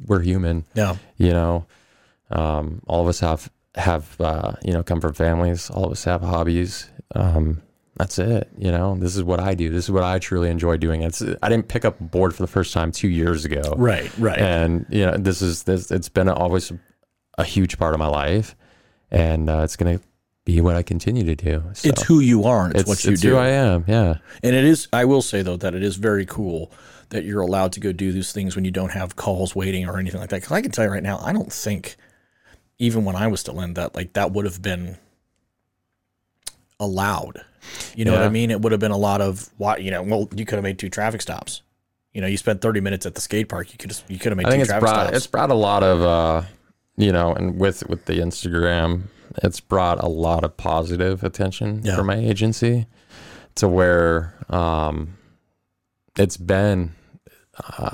We're 0.07 0.21
human 0.21 0.65
Yeah. 0.75 0.97
you 1.19 1.33
know 1.33 1.67
um, 2.31 2.81
all 2.87 3.03
of 3.03 3.09
us 3.09 3.21
have 3.21 3.51
have 3.75 4.19
uh, 4.21 4.53
you 4.65 4.73
know 4.73 4.83
come 4.83 5.01
from 5.03 5.13
families 5.13 5.69
all 5.71 5.85
of 5.85 5.93
us 5.93 6.03
have 6.05 6.23
hobbies 6.23 6.89
um, 7.15 7.61
that's 7.97 8.19
it 8.19 8.49
you 8.57 8.71
know 8.73 8.97
this 8.97 9.15
is 9.17 9.23
what 9.23 9.39
i 9.39 9.55
do 9.55 9.69
this 9.71 9.85
is 9.85 9.91
what 9.91 10.03
i 10.03 10.19
truly 10.19 10.49
enjoy 10.49 10.77
doing 10.79 11.03
it's 11.03 11.23
i 11.43 11.49
didn't 11.51 11.69
pick 11.69 11.85
up 11.85 12.01
a 12.01 12.05
board 12.05 12.35
for 12.35 12.43
the 12.43 12.47
first 12.47 12.73
time 12.73 12.91
two 12.91 13.09
years 13.09 13.45
ago 13.45 13.75
Right. 13.77 14.11
Right. 14.19 14.39
and 14.39 14.87
you 14.89 15.05
know 15.05 15.17
this 15.19 15.43
is 15.43 15.65
this 15.65 15.91
it's 15.91 16.09
been 16.09 16.29
always 16.31 16.73
a 17.39 17.45
huge 17.45 17.79
part 17.79 17.93
of 17.95 17.99
my 18.01 18.09
life 18.09 18.57
and 19.11 19.49
uh, 19.51 19.61
it's 19.63 19.77
gonna 19.77 20.01
be 20.47 20.63
what 20.63 20.75
i 20.77 20.83
continue 20.83 21.25
to 21.25 21.35
do 21.37 21.63
so 21.75 21.89
it's 21.91 22.03
who 22.05 22.21
you 22.21 22.45
are. 22.45 22.71
It's, 22.71 22.81
it's, 22.81 22.89
what 22.89 23.05
you 23.05 23.13
it's 23.13 23.21
do. 23.21 23.31
who 23.33 23.37
i 23.37 23.49
am 23.49 23.85
yeah 23.87 24.15
And 24.43 24.55
it 24.57 24.65
is, 24.65 24.89
I 24.93 25.05
will 25.05 25.21
say 25.21 25.43
though, 25.43 25.59
that 25.59 25.75
it 25.75 25.83
is 25.83 25.97
very 25.97 26.25
cool 26.25 26.73
that 27.11 27.25
you're 27.25 27.43
allowed 27.43 27.73
to 27.73 27.81
go 27.81 27.93
do 27.93 28.11
these 28.13 28.33
things 28.33 28.57
when 28.57 28.65
you 28.65 28.71
don't 28.71 28.93
have 28.93 29.17
calls 29.17 29.55
waiting 29.55 29.87
or 29.89 29.99
anything 29.99 30.21
like 30.21 30.31
that. 30.31 30.43
Cause 30.43 30.53
I 30.53 30.61
can 30.63 30.71
tell 30.73 30.85
you 30.85 30.91
right 30.91 31.03
now, 31.03 31.19
I 31.23 31.33
don't 31.33 31.53
think 31.53 31.97
even 32.79 33.05
when 33.05 33.15
I 33.15 33.27
was 33.29 33.41
still 33.41 33.61
in 33.61 33.75
that, 33.75 33.95
like 33.95 34.15
that 34.15 34.33
would 34.33 34.45
have 34.45 34.61
been 34.63 34.97
allowed. 36.81 37.45
You 37.95 38.05
know 38.05 38.13
what 38.13 38.23
I 38.23 38.29
mean? 38.29 38.51
It 38.51 38.61
would 38.61 38.73
have 38.73 38.81
been 38.81 38.93
a 38.93 38.97
lot 38.97 39.21
of 39.21 39.51
what, 39.57 39.83
you 39.83 39.91
know, 39.91 40.03
well, 40.03 40.29
you 40.35 40.45
could 40.45 40.57
have 40.57 40.65
made 40.65 40.79
two 40.79 40.89
traffic 40.91 41.21
stops. 41.23 41.63
You 42.13 42.21
know, 42.21 42.27
you 42.29 42.37
spent 42.37 42.61
30 42.61 42.81
minutes 42.81 43.05
at 43.07 43.15
the 43.15 43.21
skate 43.21 43.49
park. 43.49 43.73
You 43.73 43.79
could 43.79 43.91
have, 43.91 44.03
you 44.09 44.19
could 44.19 44.31
have 44.33 44.37
made 44.37 44.47
I 44.47 44.51
two 44.51 44.53
think 44.53 44.61
it's 44.63 44.71
traffic 44.71 44.83
brought 44.83 45.07
stops. 45.07 45.17
it's 45.17 45.27
brought 45.27 45.51
a 45.51 45.55
lot 45.55 45.83
of 45.83 46.03
uh, 46.03 46.43
you 46.97 47.13
know, 47.13 47.35
and 47.35 47.59
with 47.59 47.87
with 47.89 48.05
the 48.07 48.15
Instagram, 48.21 49.03
it's 49.43 49.61
brought 49.61 50.03
a 50.03 50.09
lot 50.09 50.45
of 50.45 50.57
positive 50.57 51.23
attention 51.25 51.81
Yeah. 51.85 51.97
for 51.97 52.05
my 52.05 52.17
agency 52.17 52.87
to 53.57 53.69
where 53.69 54.35
um, 54.51 55.17
it's 56.19 56.37
been 56.37 56.93
uh, 57.79 57.91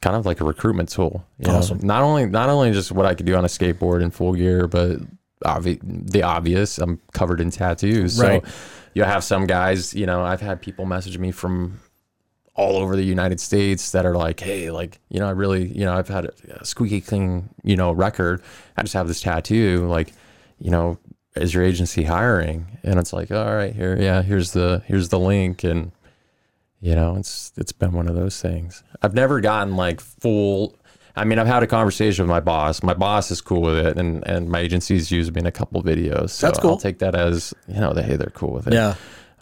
kind 0.00 0.16
of 0.16 0.26
like 0.26 0.40
a 0.40 0.44
recruitment 0.44 0.88
tool. 0.88 1.24
You 1.38 1.48
know? 1.48 1.62
Not 1.82 2.02
only 2.02 2.26
not 2.26 2.48
only 2.48 2.72
just 2.72 2.92
what 2.92 3.06
I 3.06 3.14
could 3.14 3.26
do 3.26 3.34
on 3.36 3.44
a 3.44 3.48
skateboard 3.48 4.02
in 4.02 4.10
full 4.10 4.32
gear, 4.34 4.66
but 4.66 4.98
obvi- 5.44 5.80
the 5.82 6.22
obvious. 6.22 6.78
I'm 6.78 7.00
covered 7.12 7.40
in 7.40 7.50
tattoos, 7.50 8.18
Right. 8.20 8.44
so 8.44 8.52
you 8.94 9.04
have 9.04 9.22
some 9.24 9.46
guys. 9.46 9.94
You 9.94 10.06
know, 10.06 10.22
I've 10.22 10.40
had 10.40 10.60
people 10.62 10.84
message 10.86 11.18
me 11.18 11.30
from 11.30 11.80
all 12.54 12.76
over 12.76 12.96
the 12.96 13.02
United 13.04 13.40
States 13.40 13.92
that 13.92 14.04
are 14.04 14.16
like, 14.16 14.40
hey, 14.40 14.70
like, 14.70 14.98
you 15.08 15.18
know, 15.20 15.26
I 15.26 15.30
really, 15.30 15.68
you 15.68 15.84
know, 15.84 15.94
I've 15.94 16.08
had 16.08 16.26
a 16.50 16.64
squeaky 16.64 17.00
clean, 17.00 17.48
you 17.62 17.76
know, 17.76 17.92
record. 17.92 18.42
I 18.76 18.82
just 18.82 18.92
have 18.94 19.08
this 19.08 19.20
tattoo. 19.22 19.86
Like, 19.86 20.12
you 20.60 20.70
know, 20.70 20.98
is 21.36 21.52
your 21.54 21.64
agency 21.64 22.04
hiring? 22.04 22.78
And 22.82 22.98
it's 22.98 23.12
like, 23.12 23.30
all 23.30 23.54
right, 23.54 23.74
here, 23.74 23.96
yeah, 24.00 24.22
here's 24.22 24.52
the 24.52 24.82
here's 24.86 25.08
the 25.08 25.18
link, 25.18 25.64
and 25.64 25.90
you 26.80 26.94
know, 26.94 27.16
it's 27.16 27.52
it's 27.56 27.72
been 27.72 27.92
one 27.92 28.08
of 28.08 28.14
those 28.14 28.40
things. 28.40 28.82
I've 29.02 29.14
never 29.14 29.40
gotten 29.40 29.76
like 29.76 30.00
full. 30.00 30.76
I 31.16 31.24
mean, 31.24 31.38
I've 31.38 31.46
had 31.46 31.62
a 31.62 31.66
conversation 31.66 32.24
with 32.24 32.30
my 32.30 32.40
boss. 32.40 32.82
My 32.82 32.94
boss 32.94 33.30
is 33.30 33.40
cool 33.40 33.62
with 33.62 33.78
it, 33.86 33.98
and 33.98 34.26
and 34.26 34.48
my 34.48 34.60
agency's 34.60 35.10
used 35.10 35.34
me 35.34 35.40
in 35.40 35.46
a 35.46 35.52
couple 35.52 35.82
videos. 35.82 36.30
So 36.30 36.46
That's 36.46 36.58
cool. 36.58 36.70
I'll 36.72 36.76
take 36.78 37.00
that 37.00 37.14
as 37.14 37.52
you 37.66 37.80
know, 37.80 37.92
hey, 37.92 38.16
they're 38.16 38.30
cool 38.30 38.52
with 38.52 38.66
it 38.68 38.72
yeah. 38.74 38.94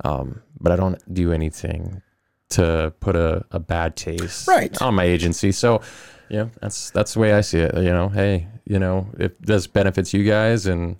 um, 0.04 0.42
but 0.60 0.72
I 0.72 0.76
don't 0.76 1.00
do 1.12 1.32
anything 1.32 2.02
to 2.50 2.92
put 3.00 3.14
a, 3.14 3.44
a 3.50 3.58
bad 3.58 3.94
taste 3.94 4.48
Right. 4.48 4.80
on 4.80 4.94
my 4.94 5.04
agency. 5.04 5.52
So, 5.52 5.82
yeah, 6.30 6.48
that's 6.62 6.90
that's 6.90 7.12
the 7.14 7.20
way 7.20 7.34
I 7.34 7.42
see 7.42 7.58
it. 7.60 7.74
You 7.76 7.92
know, 7.92 8.08
hey, 8.08 8.48
you 8.64 8.78
know, 8.78 9.06
if 9.18 9.38
this 9.38 9.66
benefits 9.66 10.12
you 10.14 10.24
guys 10.24 10.66
and 10.66 10.96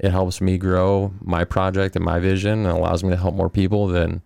it 0.00 0.10
helps 0.10 0.40
me 0.40 0.58
grow 0.58 1.12
my 1.20 1.44
project 1.44 1.94
and 1.94 2.04
my 2.04 2.18
vision 2.18 2.66
and 2.66 2.76
allows 2.76 3.04
me 3.04 3.10
to 3.10 3.16
help 3.16 3.34
more 3.34 3.50
people, 3.50 3.86
then 3.86 4.22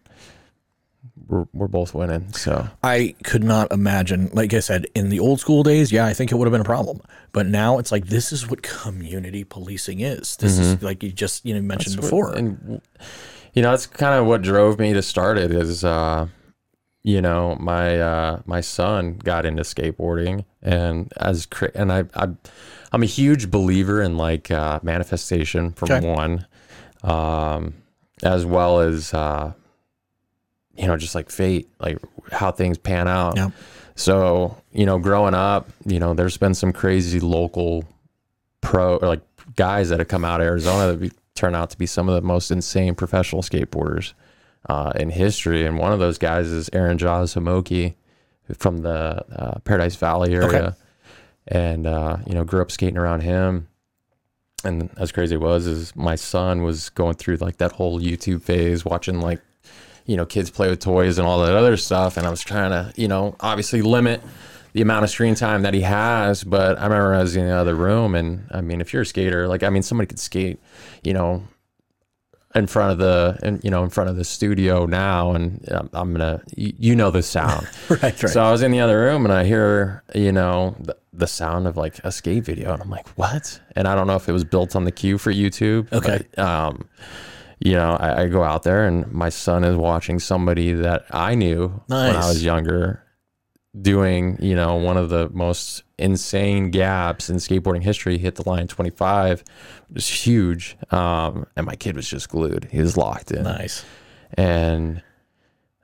we're 1.26 1.46
we're 1.52 1.68
both 1.68 1.94
winning. 1.94 2.32
So 2.32 2.68
I 2.82 3.14
could 3.24 3.42
not 3.44 3.72
imagine, 3.72 4.30
like 4.32 4.52
I 4.54 4.60
said, 4.60 4.86
in 4.94 5.08
the 5.10 5.20
old 5.20 5.40
school 5.40 5.62
days, 5.62 5.90
yeah, 5.90 6.06
I 6.06 6.12
think 6.14 6.30
it 6.30 6.36
would 6.36 6.46
have 6.46 6.52
been 6.52 6.60
a 6.60 6.64
problem. 6.64 7.00
But 7.32 7.46
now 7.46 7.78
it's 7.78 7.90
like 7.90 8.06
this 8.06 8.32
is 8.32 8.48
what 8.48 8.62
community 8.62 9.42
policing 9.44 10.00
is. 10.00 10.36
This 10.36 10.58
is 10.58 10.82
like 10.82 11.02
you 11.02 11.10
just 11.12 11.44
you 11.44 11.54
know 11.54 11.60
mentioned 11.62 11.96
Mm-hmm. 11.96 12.02
That's 12.02 12.12
what- 12.12 12.32
before. 12.34 12.36
and 12.36 12.80
you 13.54 13.62
know, 13.62 13.70
that's 13.70 13.86
kind 13.86 14.18
of 14.20 14.26
what 14.26 14.42
drove 14.42 14.78
me 14.80 14.92
to 14.94 15.02
start 15.02 15.38
it. 15.38 15.50
Is 15.52 15.84
uh, 15.84 16.26
you 17.02 17.20
know, 17.22 17.56
my 17.60 17.98
uh, 18.00 18.40
my 18.46 18.60
son 18.60 19.16
got 19.22 19.46
into 19.46 19.62
skateboarding, 19.62 20.44
and 20.62 21.12
as 21.16 21.46
and 21.74 21.92
I, 21.92 22.04
I 22.14 22.28
I'm 22.94 23.02
a 23.02 23.06
huge 23.06 23.50
believer 23.50 24.00
in 24.00 24.16
like 24.16 24.50
uh, 24.50 24.80
manifestation 24.82 25.72
from 25.72 25.90
Okay. 25.90 26.06
one, 26.12 26.46
um, 27.02 27.74
as 28.22 28.46
well 28.46 28.80
as 28.80 29.12
uh, 29.12 29.52
you 30.76 30.86
know, 30.86 30.96
just 30.96 31.14
like 31.14 31.30
fate, 31.30 31.68
like 31.80 31.98
how 32.32 32.50
things 32.50 32.78
pan 32.78 33.06
out. 33.08 33.36
Yeah. 33.36 33.50
So 33.96 34.56
you 34.72 34.86
know, 34.86 34.98
growing 34.98 35.34
up, 35.34 35.68
you 35.84 35.98
know, 36.00 36.14
there's 36.14 36.36
been 36.36 36.54
some 36.54 36.72
crazy 36.72 37.20
local 37.20 37.84
pro 38.60 38.96
or 38.96 39.08
like 39.08 39.20
guys 39.56 39.88
that 39.90 39.98
have 39.98 40.08
come 40.08 40.24
out 40.24 40.40
of 40.40 40.46
Arizona 40.46 40.92
that 40.92 41.00
be, 41.00 41.12
turn 41.34 41.54
out 41.54 41.70
to 41.70 41.78
be 41.78 41.86
some 41.86 42.08
of 42.08 42.14
the 42.14 42.22
most 42.22 42.50
insane 42.50 42.94
professional 42.94 43.42
skateboarders 43.42 44.12
uh, 44.68 44.92
in 44.96 45.10
history. 45.10 45.64
And 45.66 45.78
one 45.78 45.92
of 45.92 45.98
those 45.98 46.16
guys 46.18 46.46
is 46.48 46.70
Aaron 46.72 46.96
Jaws 46.98 47.34
Homoki 47.34 47.94
from 48.58 48.78
the 48.78 49.24
uh, 49.36 49.58
Paradise 49.60 49.96
Valley 49.96 50.34
area. 50.34 50.76
And, 51.46 51.86
uh, 51.86 52.18
you 52.26 52.34
know, 52.34 52.44
grew 52.44 52.62
up 52.62 52.70
skating 52.70 52.96
around 52.96 53.20
him. 53.20 53.68
And 54.64 54.90
as 54.96 55.12
crazy 55.12 55.34
it 55.34 55.40
was, 55.40 55.66
is 55.66 55.94
my 55.94 56.14
son 56.14 56.62
was 56.62 56.88
going 56.88 57.14
through 57.16 57.36
like 57.36 57.58
that 57.58 57.72
whole 57.72 58.00
YouTube 58.00 58.42
phase, 58.42 58.84
watching 58.84 59.20
like, 59.20 59.40
you 60.06 60.16
know, 60.16 60.24
kids 60.24 60.50
play 60.50 60.70
with 60.70 60.80
toys 60.80 61.18
and 61.18 61.26
all 61.26 61.40
that 61.44 61.54
other 61.54 61.76
stuff. 61.76 62.16
And 62.16 62.26
I 62.26 62.30
was 62.30 62.40
trying 62.40 62.70
to, 62.70 62.92
you 62.98 63.08
know, 63.08 63.36
obviously 63.40 63.82
limit 63.82 64.22
the 64.74 64.82
amount 64.82 65.04
of 65.04 65.10
screen 65.10 65.34
time 65.34 65.62
that 65.62 65.72
he 65.72 65.80
has. 65.80 66.44
But 66.44 66.78
I 66.78 66.84
remember 66.84 67.14
I 67.14 67.22
was 67.22 67.34
in 67.36 67.46
the 67.46 67.52
other 67.52 67.74
room, 67.74 68.14
and 68.14 68.46
I 68.50 68.60
mean, 68.60 68.80
if 68.80 68.92
you're 68.92 69.02
a 69.02 69.06
skater, 69.06 69.48
like 69.48 69.62
I 69.62 69.70
mean, 69.70 69.82
somebody 69.82 70.06
could 70.06 70.18
skate, 70.18 70.60
you 71.02 71.14
know, 71.14 71.44
in 72.54 72.66
front 72.66 72.92
of 72.92 72.98
the, 72.98 73.38
and 73.42 73.62
you 73.64 73.70
know, 73.70 73.82
in 73.82 73.90
front 73.90 74.10
of 74.10 74.16
the 74.16 74.24
studio 74.24 74.84
now, 74.84 75.32
and 75.32 75.64
I'm, 75.68 75.90
I'm 75.92 76.12
gonna, 76.12 76.42
you, 76.56 76.72
you 76.78 76.96
know, 76.96 77.10
the 77.10 77.22
sound. 77.22 77.66
right, 77.88 78.02
right. 78.02 78.18
So 78.18 78.42
I 78.42 78.50
was 78.50 78.62
in 78.62 78.72
the 78.72 78.80
other 78.80 79.00
room, 79.00 79.24
and 79.24 79.32
I 79.32 79.44
hear, 79.44 80.02
you 80.14 80.32
know, 80.32 80.76
the, 80.80 80.96
the 81.16 81.26
sound 81.26 81.66
of 81.66 81.76
like 81.76 81.98
a 82.04 82.12
skate 82.12 82.44
video, 82.44 82.72
and 82.72 82.82
I'm 82.82 82.90
like, 82.90 83.08
what? 83.10 83.60
And 83.76 83.86
I 83.86 83.94
don't 83.94 84.06
know 84.06 84.16
if 84.16 84.28
it 84.28 84.32
was 84.32 84.44
built 84.44 84.74
on 84.74 84.84
the 84.84 84.92
queue 84.92 85.18
for 85.18 85.32
YouTube. 85.32 85.92
Okay. 85.92 86.26
but, 86.34 86.38
um, 86.38 86.88
you 87.60 87.72
know, 87.72 87.96
I, 87.98 88.22
I 88.22 88.26
go 88.28 88.42
out 88.42 88.62
there, 88.64 88.86
and 88.86 89.10
my 89.12 89.28
son 89.28 89.64
is 89.64 89.76
watching 89.76 90.18
somebody 90.18 90.72
that 90.72 91.04
I 91.10 91.34
knew 91.34 91.82
when 91.86 92.16
I 92.16 92.26
was 92.26 92.44
younger 92.44 93.04
doing, 93.80 94.38
you 94.40 94.54
know, 94.54 94.76
one 94.76 94.96
of 94.96 95.08
the 95.08 95.28
most 95.30 95.82
insane 95.98 96.70
gaps 96.70 97.28
in 97.28 97.36
skateboarding 97.36 97.82
history. 97.82 98.18
He 98.18 98.24
hit 98.24 98.36
the 98.36 98.48
line 98.48 98.68
25, 98.68 99.40
it 99.40 99.48
was 99.92 100.08
huge. 100.08 100.76
Um, 100.90 101.46
and 101.56 101.66
my 101.66 101.74
kid 101.76 101.96
was 101.96 102.08
just 102.08 102.28
glued. 102.28 102.68
He 102.70 102.80
was 102.80 102.96
locked 102.96 103.30
in. 103.30 103.42
Nice. 103.42 103.84
And 104.34 105.02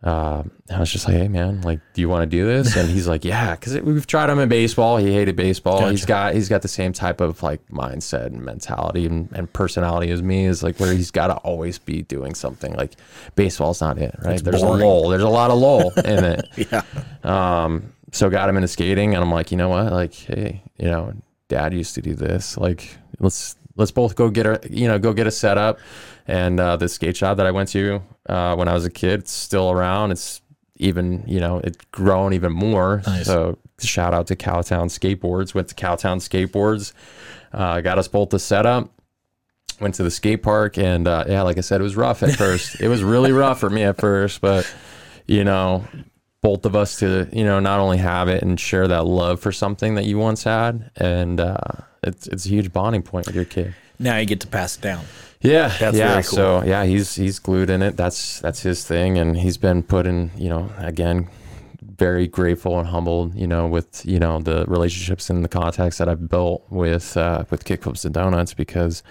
uh, 0.02 0.42
I 0.70 0.80
was 0.80 0.90
just 0.90 1.06
like, 1.06 1.16
hey, 1.16 1.28
man, 1.28 1.60
like, 1.60 1.80
do 1.92 2.00
you 2.00 2.08
want 2.08 2.22
to 2.22 2.26
do 2.26 2.46
this? 2.46 2.74
And 2.74 2.88
he's 2.88 3.06
like, 3.06 3.22
yeah, 3.22 3.54
because 3.54 3.78
we've 3.80 4.06
tried 4.06 4.30
him 4.30 4.38
in 4.38 4.48
baseball. 4.48 4.96
He 4.96 5.12
hated 5.12 5.36
baseball. 5.36 5.88
He's 5.88 6.06
Gotcha. 6.06 6.28
got 6.30 6.34
he's 6.34 6.48
got 6.48 6.62
the 6.62 6.68
same 6.68 6.94
type 6.94 7.20
of 7.20 7.42
like 7.42 7.60
mindset 7.68 8.26
and 8.26 8.42
mentality 8.42 9.04
and, 9.04 9.28
and 9.32 9.52
personality 9.52 10.10
as 10.10 10.22
me. 10.22 10.46
Is 10.46 10.62
like 10.62 10.80
where 10.80 10.94
he's 10.94 11.10
got 11.10 11.26
to 11.26 11.34
always 11.36 11.78
be 11.78 12.00
doing 12.02 12.34
something. 12.34 12.72
Like 12.74 12.92
baseball's 13.34 13.82
not 13.82 13.98
it, 13.98 14.14
right? 14.22 14.42
There's 14.42 14.62
boring. 14.62 14.82
a 14.82 14.86
lull. 14.86 15.08
There's 15.10 15.22
a 15.22 15.28
lot 15.28 15.50
of 15.50 15.58
lull 15.58 15.92
in 15.98 16.24
it. 16.24 16.48
Yeah. 16.70 16.82
Um, 17.24 17.92
so 18.12 18.28
got 18.28 18.48
him 18.48 18.56
into 18.56 18.68
skating, 18.68 19.14
and 19.14 19.22
I'm 19.22 19.32
like, 19.32 19.50
you 19.50 19.56
know 19.56 19.68
what? 19.68 19.92
Like, 19.92 20.12
hey, 20.14 20.62
you 20.78 20.86
know, 20.86 21.14
Dad 21.48 21.72
used 21.72 21.94
to 21.94 22.02
do 22.02 22.14
this. 22.14 22.56
Like, 22.56 22.96
let's 23.18 23.56
let's 23.76 23.90
both 23.90 24.14
go 24.14 24.30
get 24.30 24.46
a 24.46 24.60
you 24.70 24.88
know 24.88 24.98
go 24.98 25.12
get 25.12 25.26
a 25.26 25.30
setup. 25.30 25.78
And 26.26 26.60
uh, 26.60 26.76
the 26.76 26.88
skate 26.88 27.16
shop 27.16 27.36
that 27.38 27.46
I 27.46 27.50
went 27.50 27.68
to 27.70 28.02
uh, 28.28 28.54
when 28.56 28.68
I 28.68 28.74
was 28.74 28.84
a 28.84 28.90
kid, 28.90 29.20
it's 29.20 29.32
still 29.32 29.70
around. 29.70 30.12
It's 30.12 30.40
even 30.76 31.24
you 31.26 31.40
know 31.40 31.58
it's 31.58 31.78
grown 31.92 32.32
even 32.32 32.52
more. 32.52 33.02
Nice. 33.06 33.26
So 33.26 33.58
shout 33.80 34.14
out 34.14 34.26
to 34.28 34.36
Cowtown 34.36 34.86
Skateboards. 34.86 35.54
Went 35.54 35.68
to 35.68 35.74
Cowtown 35.74 36.18
Skateboards. 36.18 36.92
Uh, 37.52 37.80
got 37.80 37.98
us 37.98 38.08
both 38.08 38.30
the 38.30 38.38
setup 38.38 38.90
went 39.80 39.94
to 39.94 40.02
the 40.02 40.10
skate 40.10 40.42
park 40.42 40.76
and 40.78 41.08
uh, 41.08 41.24
yeah 41.26 41.42
like 41.42 41.56
i 41.58 41.60
said 41.60 41.80
it 41.80 41.84
was 41.84 41.96
rough 41.96 42.22
at 42.22 42.36
first 42.36 42.80
it 42.80 42.88
was 42.88 43.02
really 43.02 43.32
rough 43.32 43.58
for 43.58 43.70
me 43.70 43.82
at 43.82 43.98
first 43.98 44.40
but 44.40 44.70
you 45.26 45.42
know 45.42 45.84
both 46.42 46.64
of 46.64 46.76
us 46.76 46.98
to 46.98 47.28
you 47.32 47.44
know 47.44 47.60
not 47.60 47.80
only 47.80 47.98
have 47.98 48.28
it 48.28 48.42
and 48.42 48.60
share 48.60 48.86
that 48.86 49.04
love 49.06 49.40
for 49.40 49.52
something 49.52 49.94
that 49.94 50.04
you 50.04 50.18
once 50.18 50.44
had 50.44 50.90
and 50.96 51.40
uh, 51.40 51.56
it's 52.02 52.26
it's 52.28 52.46
a 52.46 52.48
huge 52.48 52.72
bonding 52.72 53.02
point 53.02 53.26
with 53.26 53.34
your 53.34 53.44
kid 53.44 53.74
Now 54.00 54.16
you 54.16 54.26
get 54.26 54.40
to 54.40 54.46
pass 54.48 54.76
it 54.76 54.80
down. 54.80 55.04
yeah 55.40 55.68
That's 55.78 55.96
yeah 55.96 56.14
cool. 56.14 56.22
so 56.22 56.62
yeah 56.64 56.84
he's 56.84 57.14
he's 57.14 57.38
glued 57.38 57.70
in 57.70 57.80
it 57.82 57.96
that's 57.96 58.40
that's 58.40 58.60
his 58.62 58.84
thing 58.84 59.16
and 59.18 59.36
he's 59.36 59.56
been 59.58 59.82
put 59.82 60.06
in 60.06 60.30
you 60.36 60.48
know 60.48 60.70
again 60.78 61.28
very 61.96 62.26
grateful 62.26 62.78
and 62.78 62.88
humbled 62.88 63.34
you 63.34 63.46
know 63.46 63.66
with 63.66 64.04
you 64.04 64.18
know 64.18 64.38
the 64.40 64.64
relationships 64.66 65.30
and 65.30 65.44
the 65.44 65.48
contacts 65.48 65.96
that 65.98 66.08
i've 66.10 66.28
built 66.28 66.62
with 66.70 67.16
uh 67.16 67.44
with 67.50 67.64
kickflips 67.64 68.04
and 68.04 68.12
donuts 68.14 68.52
because 68.54 69.02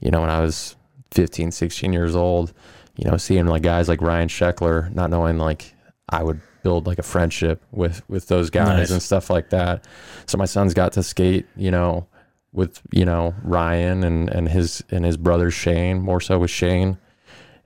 you 0.00 0.10
know 0.10 0.20
when 0.22 0.30
i 0.30 0.40
was 0.40 0.74
15 1.12 1.50
16 1.52 1.92
years 1.92 2.16
old 2.16 2.52
you 2.96 3.08
know 3.08 3.16
seeing 3.16 3.46
like 3.46 3.62
guys 3.62 3.88
like 3.88 4.00
ryan 4.00 4.28
sheckler 4.28 4.92
not 4.94 5.08
knowing 5.10 5.38
like 5.38 5.74
i 6.08 6.22
would 6.22 6.40
build 6.64 6.86
like 6.86 6.98
a 6.98 7.02
friendship 7.04 7.62
with 7.70 8.02
with 8.08 8.26
those 8.28 8.50
guys 8.50 8.78
Nice. 8.78 8.90
and 8.90 9.02
stuff 9.02 9.30
like 9.30 9.50
that 9.50 9.86
so 10.26 10.36
my 10.38 10.46
son's 10.46 10.74
got 10.74 10.92
to 10.94 11.02
skate 11.02 11.46
you 11.56 11.70
know 11.70 12.06
with 12.52 12.80
you 12.90 13.04
know 13.04 13.34
Ryan 13.42 14.02
and 14.04 14.28
and 14.28 14.48
his 14.48 14.82
and 14.90 15.04
his 15.04 15.16
brother 15.16 15.50
Shane, 15.50 16.00
more 16.00 16.20
so 16.20 16.38
with 16.38 16.50
Shane, 16.50 16.98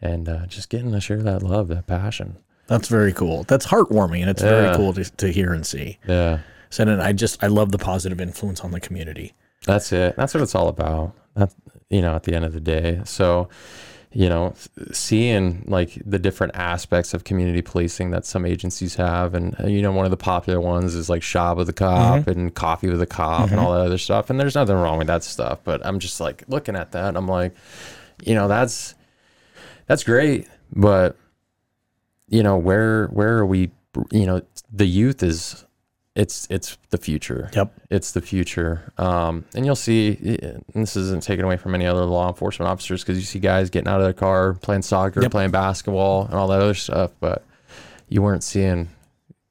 and 0.00 0.28
uh, 0.28 0.46
just 0.46 0.68
getting 0.70 0.92
to 0.92 1.00
share 1.00 1.22
that 1.22 1.42
love, 1.42 1.68
that 1.68 1.86
passion. 1.86 2.36
That's 2.66 2.88
very 2.88 3.12
cool. 3.12 3.42
That's 3.44 3.66
heartwarming, 3.66 4.20
and 4.20 4.30
it's 4.30 4.42
very 4.42 4.74
cool 4.76 4.92
to, 4.92 5.04
to 5.04 5.32
hear 5.32 5.52
and 5.52 5.66
see. 5.66 5.98
Yeah, 6.06 6.38
So, 6.70 6.84
and 6.84 7.02
I 7.02 7.12
just 7.12 7.42
I 7.42 7.48
love 7.48 7.72
the 7.72 7.78
positive 7.78 8.20
influence 8.20 8.60
on 8.60 8.70
the 8.70 8.78
community. 8.80 9.34
that's 9.66 9.92
it. 9.92 10.14
That's 10.16 10.34
what 10.34 10.42
it's 10.42 10.54
all 10.54 10.68
about. 10.68 11.14
That 11.34 11.52
you 11.88 12.00
know, 12.00 12.14
at 12.14 12.22
the 12.22 12.34
end 12.34 12.44
of 12.44 12.52
the 12.52 12.60
day. 12.60 13.00
So, 13.04 13.48
you 14.12 14.28
know, 14.28 14.54
seeing 14.92 15.64
like 15.68 16.00
the 16.04 16.18
different 16.18 16.56
aspects 16.56 17.14
of 17.14 17.22
community 17.22 17.62
policing 17.62 18.10
that 18.10 18.26
some 18.26 18.44
agencies 18.44 18.96
have, 18.96 19.34
and 19.34 19.54
uh, 19.60 19.68
you 19.68 19.82
know, 19.82 19.92
one 19.92 20.04
of 20.04 20.10
the 20.10 20.16
popular 20.16 20.60
ones 20.60 20.94
is 20.94 21.08
like 21.08 21.22
shop 21.22 21.56
with 21.56 21.68
a 21.68 21.72
cop 21.72 22.26
and 22.26 22.54
coffee 22.54 22.88
with 22.88 23.00
a 23.00 23.06
cop 23.06 23.50
and 23.50 23.60
all 23.60 23.72
that 23.72 23.82
other 23.82 23.98
stuff. 23.98 24.28
And 24.28 24.40
there's 24.40 24.56
nothing 24.56 24.74
wrong 24.74 24.98
with 24.98 25.06
that 25.06 25.22
stuff, 25.22 25.60
but 25.62 25.84
I'm 25.86 26.00
just 26.00 26.20
like 26.20 26.42
looking 26.48 26.74
at 26.74 26.90
that, 26.92 27.08
and 27.08 27.16
I'm 27.16 27.28
like, 27.28 27.54
you 28.24 28.34
know, 28.34 28.48
that's 28.48 28.94
that's 29.86 30.02
great, 30.02 30.48
but 30.74 31.16
you 32.28 32.42
know, 32.42 32.56
where 32.56 33.06
where 33.08 33.38
are 33.38 33.46
we? 33.46 33.70
You 34.10 34.26
know, 34.26 34.42
the 34.72 34.86
youth 34.86 35.22
is 35.22 35.64
it's 36.20 36.46
it's 36.50 36.76
the 36.90 36.98
future. 36.98 37.50
Yep. 37.54 37.72
It's 37.90 38.12
the 38.12 38.20
future. 38.20 38.92
Um, 38.98 39.44
and 39.54 39.64
you'll 39.64 39.74
see, 39.76 40.16
and 40.42 40.64
this 40.74 40.94
isn't 40.96 41.22
taken 41.22 41.44
away 41.44 41.56
from 41.56 41.74
any 41.74 41.86
other 41.86 42.04
law 42.04 42.28
enforcement 42.28 42.68
officers 42.70 43.02
because 43.02 43.18
you 43.18 43.24
see 43.24 43.38
guys 43.38 43.70
getting 43.70 43.88
out 43.88 44.00
of 44.00 44.04
their 44.04 44.12
car, 44.12 44.54
playing 44.54 44.82
soccer, 44.82 45.22
Yep. 45.22 45.30
playing 45.30 45.50
basketball, 45.50 46.26
and 46.26 46.34
all 46.34 46.48
that 46.48 46.60
other 46.60 46.74
stuff. 46.74 47.12
But 47.20 47.44
you 48.08 48.20
weren't 48.22 48.42
seeing, 48.42 48.88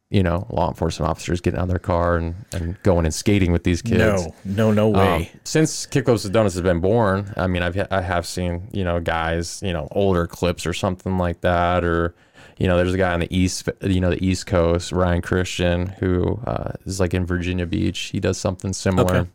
you 0.10 0.22
know, 0.22 0.46
law 0.50 0.68
enforcement 0.68 1.10
officers 1.10 1.40
getting 1.42 1.58
out 1.60 1.64
of 1.64 1.70
their 1.70 1.80
car 1.80 2.18
and, 2.18 2.36
and 2.52 2.82
going 2.84 3.06
and 3.06 3.14
skating 3.14 3.52
with 3.52 3.64
these 3.64 3.82
kids. 3.82 4.28
No, 4.28 4.72
no, 4.72 4.72
no 4.72 4.88
Um, 4.90 5.22
way. 5.22 5.32
since 5.44 5.86
Kickflips 5.88 6.26
and 6.26 6.34
Donuts 6.34 6.56
has 6.56 6.62
been 6.62 6.82
born, 6.82 7.34
I 7.38 7.48
mean, 7.48 7.64
I've 7.64 7.88
I 7.92 8.02
have 8.02 8.26
seen 8.28 8.68
you 8.72 8.84
know 8.84 9.00
guys, 9.00 9.62
you 9.64 9.74
know, 9.74 9.88
older 9.92 10.28
clips 10.28 10.66
or 10.68 10.74
something 10.74 11.18
like 11.18 11.42
that, 11.42 11.84
or 11.84 12.14
you 12.60 12.68
know, 12.68 12.78
there's 12.78 12.94
a 12.94 12.98
guy 12.98 13.14
on 13.14 13.22
the 13.22 13.36
east, 13.36 13.68
you 13.82 14.00
know, 14.02 14.12
the 14.12 14.24
East 14.24 14.46
Coast, 14.46 14.92
Ryan 14.92 15.22
Christian, 15.22 15.88
who 15.88 16.40
uh, 16.46 16.74
is 16.86 17.00
like 17.00 17.14
in 17.16 17.26
Virginia 17.26 17.66
Beach. 17.66 17.98
He 18.12 18.20
does 18.20 18.38
something 18.38 18.74
similar, 18.74 19.16
Okay. 19.16 19.30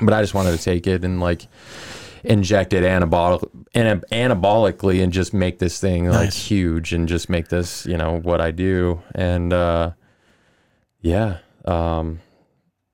but 0.00 0.14
I 0.14 0.22
just 0.22 0.32
wanted 0.32 0.56
to 0.56 0.62
take 0.62 0.86
it 0.86 1.04
and 1.04 1.20
like 1.20 1.46
inject 2.24 2.72
it 2.72 2.82
anabolic 2.82 3.48
and 3.74 4.02
anabolically 4.10 5.02
and 5.02 5.12
just 5.12 5.32
make 5.34 5.58
this 5.60 5.78
thing 5.80 6.06
like 6.08 6.24
Nice. 6.24 6.46
huge 6.48 6.92
and 6.92 7.06
just 7.06 7.28
make 7.28 7.48
this 7.48 7.86
you 7.86 7.96
know 7.96 8.18
what 8.18 8.40
I 8.40 8.50
do 8.50 9.00
and 9.14 9.52
uh 9.52 9.92
yeah 11.00 11.38
um 11.64 12.20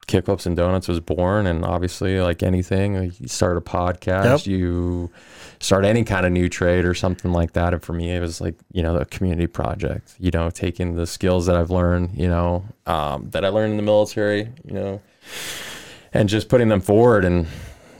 Kickflips 0.08 0.44
and 0.46 0.56
Donuts 0.56 0.88
was 0.88 0.98
born, 0.98 1.46
and 1.46 1.64
obviously, 1.64 2.20
like 2.20 2.42
anything, 2.42 2.96
like 2.98 3.20
you 3.20 3.28
start 3.28 3.56
a 3.56 3.60
podcast, 3.60 4.44
Yep. 4.44 4.46
you 4.46 5.10
start 5.62 5.84
any 5.86 6.04
kind 6.04 6.26
of 6.26 6.32
new 6.32 6.48
trade 6.50 6.84
or 6.84 6.92
something 6.92 7.32
like 7.32 7.52
that. 7.54 7.72
And 7.72 7.82
for 7.82 7.94
me, 7.94 8.10
it 8.10 8.20
was 8.20 8.40
like 8.42 8.56
you 8.72 8.82
know 8.82 8.96
a 8.96 9.04
community 9.06 9.46
project. 9.46 10.14
You 10.18 10.30
know, 10.30 10.50
taking 10.50 10.96
the 10.96 11.06
skills 11.06 11.46
that 11.46 11.56
I've 11.56 11.70
learned, 11.70 12.10
you 12.18 12.28
know, 12.28 12.64
um, 12.86 13.30
that 13.30 13.44
I 13.44 13.48
learned 13.48 13.70
in 13.70 13.76
the 13.78 13.82
military, 13.82 14.50
you 14.66 14.74
know, 14.74 15.00
and 16.12 16.28
just 16.28 16.48
putting 16.48 16.68
them 16.68 16.80
forward 16.80 17.24
and 17.24 17.46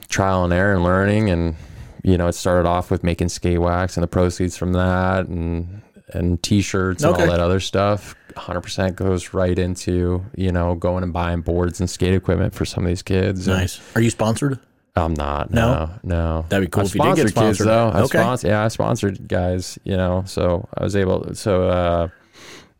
trial 0.09 0.45
and 0.45 0.53
error 0.53 0.75
and 0.75 0.85
learning. 0.85 1.31
And 1.31 1.57
you 2.03 2.19
know, 2.19 2.27
it 2.27 2.33
started 2.35 2.69
off 2.69 2.91
with 2.91 3.03
making 3.05 3.29
skate 3.31 3.61
wax 3.61 3.97
and 3.97 4.03
the 4.03 4.09
proceeds 4.09 4.57
from 4.57 4.73
that, 4.75 5.27
and 5.29 5.81
and 6.15 6.43
t-shirts 6.43 7.03
and 7.05 7.15
Okay. 7.15 7.23
all 7.23 7.31
that 7.31 7.41
other 7.41 7.59
stuff 7.61 8.15
100% 8.37 8.97
goes 8.97 9.33
right 9.33 9.59
into 9.59 10.23
you 10.37 10.53
know 10.53 10.75
going 10.75 11.03
and 11.03 11.13
buying 11.13 11.41
boards 11.41 11.81
and 11.81 11.89
skate 11.89 12.13
equipment 12.13 12.53
for 12.53 12.67
some 12.67 12.85
of 12.85 12.89
these 12.89 13.01
kids 13.03 13.49
And 13.49 13.57
Nice. 13.57 13.81
Are 13.95 14.01
you 14.03 14.11
sponsored? 14.11 14.59
I'm 14.97 15.15
not 15.15 15.51
No? 15.51 15.73
no 15.75 15.91
no 16.03 16.45
That'd 16.49 16.67
be 16.67 16.71
cool 16.71 16.83
I've 16.83 16.89
if 16.89 16.95
you 16.95 17.01
did 17.03 17.17
get 17.17 17.29
sponsored 17.31 17.57
kids, 17.57 17.65
though 17.67 17.89
i 17.89 18.01
Okay. 18.03 18.19
sponsor, 18.19 18.49
yeah 18.49 18.65
i 18.65 18.69
sponsored 18.69 19.27
guys 19.29 19.79
you 19.85 19.97
know 19.97 20.23
so 20.27 20.69
i 20.77 20.83
was 20.85 20.95
able 20.97 21.35
so 21.35 21.69
uh 21.69 22.09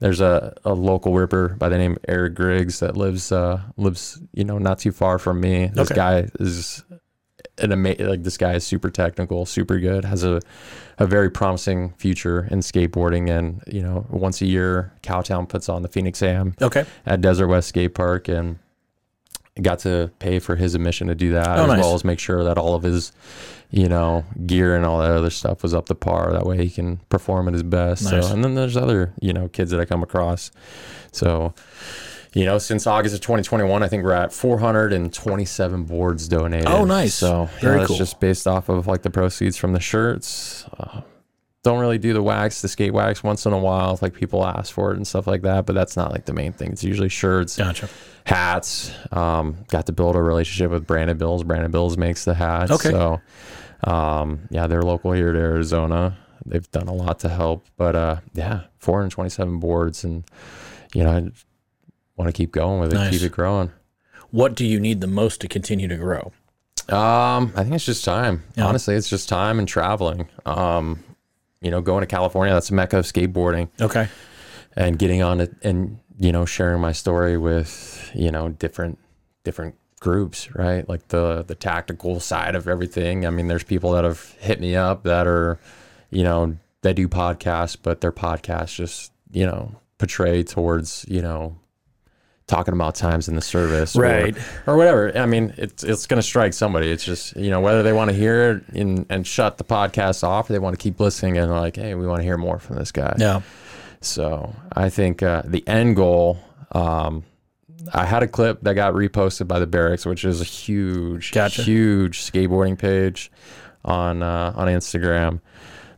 there's 0.01 0.21
a, 0.21 0.53
a 0.65 0.75
local 0.75 1.15
ripper 1.15 1.51
by 1.51 1.69
the 1.69 1.79
name 1.79 1.97
Eric 2.09 2.35
Griggs 2.35 2.81
that 2.81 2.97
lives 2.97 3.31
uh 3.31 3.61
lives 3.77 4.21
you 4.33 4.43
know 4.45 4.59
not 4.59 4.81
too 4.81 4.91
far 4.91 5.17
from 5.21 5.41
me. 5.41 5.67
This 5.73 5.93
Okay. 5.93 5.95
guy 5.95 6.29
is 6.41 6.83
an 7.59 7.71
amazing 7.71 8.09
like 8.09 8.25
this 8.25 8.37
guy 8.37 8.55
is 8.55 8.67
super 8.67 8.91
technical, 8.91 9.47
super 9.47 9.79
good, 9.79 10.05
has 10.05 10.25
a 10.25 10.41
a 10.99 11.07
very 11.07 11.31
promising 11.31 11.93
future 11.99 12.49
in 12.51 12.61
skateboarding 12.63 13.31
and 13.31 13.63
you 13.69 13.81
know 13.81 14.05
once 14.11 14.41
a 14.43 14.47
year 14.47 14.93
Cowtown 15.05 15.49
puts 15.49 15.69
on 15.69 15.83
the 15.83 15.89
Phoenix 15.89 16.21
Am 16.21 16.57
Okay. 16.61 16.85
at 17.07 17.21
Desert 17.21 17.47
West 17.47 17.69
Skate 17.69 17.95
Park 17.95 18.27
and 18.27 18.59
got 19.61 19.81
to 19.81 20.11
pay 20.19 20.39
for 20.39 20.57
his 20.57 20.75
admission 20.75 21.09
to 21.09 21.15
do 21.15 21.33
that 21.33 21.59
Oh, 21.59 21.63
as 21.65 21.69
nice. 21.69 21.79
well 21.81 21.95
as 21.95 22.05
make 22.05 22.19
sure 22.19 22.43
that 22.45 22.57
all 22.57 22.75
of 22.75 22.83
his 22.83 23.13
you 23.71 23.89
know 23.89 24.25
gear 24.47 24.75
and 24.77 24.85
all 24.87 24.99
that 25.01 25.11
other 25.11 25.29
stuff 25.31 25.63
was 25.63 25.75
up 25.75 25.87
to 25.87 25.95
par 25.95 26.33
that 26.33 26.47
way 26.47 26.57
he 26.59 26.71
can 26.71 26.99
perform 27.11 27.49
at 27.49 27.55
his 27.55 27.63
best 27.63 28.05
Nice. 28.05 28.27
so 28.27 28.33
and 28.33 28.43
then 28.43 28.55
there's 28.55 28.77
other 28.77 29.13
you 29.21 29.33
know 29.33 29.49
kids 29.49 29.71
that 29.71 29.81
I 29.81 29.85
come 29.85 30.03
across 30.03 30.51
so 31.11 31.53
you 32.35 32.45
know 32.47 32.57
since 32.59 32.87
August 32.87 33.15
of 33.15 33.21
2021 33.21 33.83
I 33.83 33.89
think 33.89 34.05
we're 34.05 34.13
at 34.13 34.33
427 34.33 35.85
boards 35.85 36.29
donated 36.29 36.67
Oh, 36.69 36.85
nice. 36.85 37.15
so 37.15 37.49
Very 37.61 37.75
yeah, 37.75 37.79
that's 37.81 37.89
cool. 37.89 37.97
just 37.99 38.21
based 38.21 38.47
off 38.47 38.69
of 38.69 38.87
like 38.87 39.03
the 39.03 39.11
proceeds 39.11 39.57
from 39.57 39.73
the 39.75 39.81
shirts 39.81 40.65
uh, 40.79 41.03
don't 41.63 41.79
really 41.79 41.99
do 41.99 42.13
the 42.13 42.23
wax, 42.23 42.61
the 42.63 42.69
skate 42.69 42.93
wax 42.93 43.23
once 43.23 43.47
in 43.47 43.53
a 43.53 43.59
while, 43.59 43.99
like 44.03 44.15
people 44.15 44.45
ask 44.45 44.73
for 44.75 44.91
it 44.91 44.97
and 44.97 45.07
stuff 45.07 45.27
like 45.27 45.43
that. 45.43 45.65
But 45.67 45.75
that's 45.75 45.97
not 45.97 46.11
like 46.13 46.25
the 46.25 46.33
main 46.33 46.53
thing. 46.53 46.73
It's 46.73 46.83
usually 46.83 47.09
shirts, 47.09 47.57
Gotcha. 47.57 47.89
hats. 48.25 48.93
Um, 49.13 49.57
got 49.69 49.87
to 49.87 49.93
build 49.93 50.17
a 50.17 50.23
relationship 50.23 50.71
with 50.73 50.87
Brandon 50.87 51.17
Bills. 51.17 51.45
Brandon 51.45 51.71
Bills 51.71 51.97
makes 51.97 52.25
the 52.25 52.35
hats. 52.35 52.73
Okay. 52.73 52.91
So, 52.91 53.21
um, 53.85 54.41
yeah, 54.51 54.67
they're 54.67 54.83
local 54.83 55.13
here 55.13 55.33
to 55.33 55.39
Arizona. 55.39 56.17
They've 56.45 56.69
done 56.73 56.89
a 56.89 56.95
lot 56.95 57.21
to 57.21 57.29
help. 57.29 57.67
But 57.77 57.95
uh, 57.95 58.17
yeah, 58.35 58.63
427 58.79 59.61
boards, 59.61 60.03
and 60.03 60.25
you 60.95 61.05
know, 61.05 61.11
I 61.11 61.21
want 62.17 62.29
to 62.29 62.33
keep 62.33 62.51
going 62.51 62.81
with 62.81 62.93
it, 62.93 62.97
Nice. 62.97 63.13
keep 63.13 63.23
it 63.23 63.33
growing. 63.33 63.71
What 64.33 64.57
do 64.57 64.65
you 64.67 64.81
need 64.81 65.01
the 65.01 65.07
most 65.07 65.41
to 65.43 65.49
continue 65.49 65.87
to 65.89 65.97
grow? 65.97 66.33
Um, 66.89 67.53
I 67.55 67.63
think 67.63 67.75
it's 67.75 67.85
just 67.87 68.05
time. 68.05 68.43
Yeah. 68.57 68.67
Honestly, 68.67 68.95
it's 68.97 69.09
just 69.09 69.29
time 69.29 69.59
and 69.61 69.69
traveling. 69.69 70.29
Um, 70.45 71.05
you 71.63 71.71
know, 71.71 71.81
going 71.81 72.01
to 72.03 72.07
California, 72.07 72.53
that's 72.53 72.71
a 72.71 72.75
mecca 72.75 72.99
of 72.99 73.05
skateboarding. 73.05 73.69
Okay. 73.81 74.09
and 74.75 74.99
getting 74.99 75.23
on 75.23 75.41
it 75.41 75.55
and 75.63 75.99
you 76.19 76.33
know 76.33 76.47
sharing 76.47 76.81
my 76.81 76.93
story 76.93 77.37
with 77.37 78.11
you 78.15 78.31
know 78.31 78.49
different 78.49 78.99
different 79.45 79.75
groups, 80.01 80.55
right? 80.55 80.89
Like 80.89 81.09
the 81.09 81.45
the 81.47 81.55
tactical 81.55 82.21
side 82.21 82.55
of 82.55 82.69
everything. 82.69 83.25
I 83.27 83.31
mean, 83.31 83.47
there's 83.49 83.65
people 83.65 83.93
that 83.93 84.05
have 84.05 84.33
hit 84.41 84.61
me 84.61 84.75
up 84.77 85.05
that 85.05 85.27
are, 85.27 85.59
you 86.11 86.25
know, 86.25 86.57
they 86.83 86.93
do 86.93 87.09
podcasts, 87.09 87.77
but 87.81 88.01
their 88.01 88.13
podcasts 88.13 88.75
just, 88.75 89.13
you 89.31 89.47
know, 89.47 89.77
portray 89.99 90.43
towards, 90.43 91.05
you 91.09 91.23
know, 91.23 91.57
talking 92.47 92.75
about 92.75 92.95
times 92.95 93.29
in 93.29 93.35
the 93.37 93.41
service, 93.41 93.97
or- 93.97 94.03
Right. 94.03 94.37
or, 94.67 94.77
whatever. 94.77 95.17
I 95.17 95.27
mean, 95.27 95.55
it's 95.57 95.83
it's 95.85 96.07
going 96.07 96.19
to 96.21 96.27
strike 96.27 96.53
somebody. 96.53 96.91
It's 96.91 97.05
just 97.05 97.37
you 97.37 97.51
know 97.51 97.61
whether 97.61 97.83
they 97.83 97.93
want 97.93 98.11
to 98.11 98.17
hear 98.17 98.51
it 98.53 98.69
and 98.75 99.07
and 99.09 99.27
shut 99.27 99.59
the 99.59 99.65
podcast 99.65 100.25
off, 100.25 100.51
or 100.51 100.53
they 100.53 100.59
want 100.59 100.79
to 100.79 100.83
keep 100.83 100.99
listening 101.01 101.39
and 101.39 101.51
like, 101.51 101.77
hey, 101.77 101.95
we 101.95 102.07
want 102.07 102.21
to 102.21 102.25
hear 102.25 102.37
more 102.37 102.59
from 102.59 102.77
this 102.77 102.93
guy. 102.93 103.15
Yeah. 103.19 103.43
So 104.01 104.55
I 104.73 104.89
think 104.91 105.23
uh, 105.23 105.43
the 105.45 105.67
end 105.69 105.97
goal. 105.97 106.39
Um, 106.73 107.25
I 107.93 108.05
had 108.07 108.23
a 108.23 108.29
clip 108.29 108.61
that 108.63 108.75
got 108.75 108.95
reposted 108.95 109.49
by 109.49 109.59
the 109.59 109.67
Berrics, 109.67 110.07
which 110.07 110.25
is 110.25 110.41
a 110.41 110.45
huge, 110.45 111.33
Gotcha. 111.33 111.63
huge 111.63 112.21
skateboarding 112.23 112.79
page 112.79 113.31
on 113.85 114.23
uh, 114.23 114.53
on 114.57 114.69
Instagram. 114.69 115.41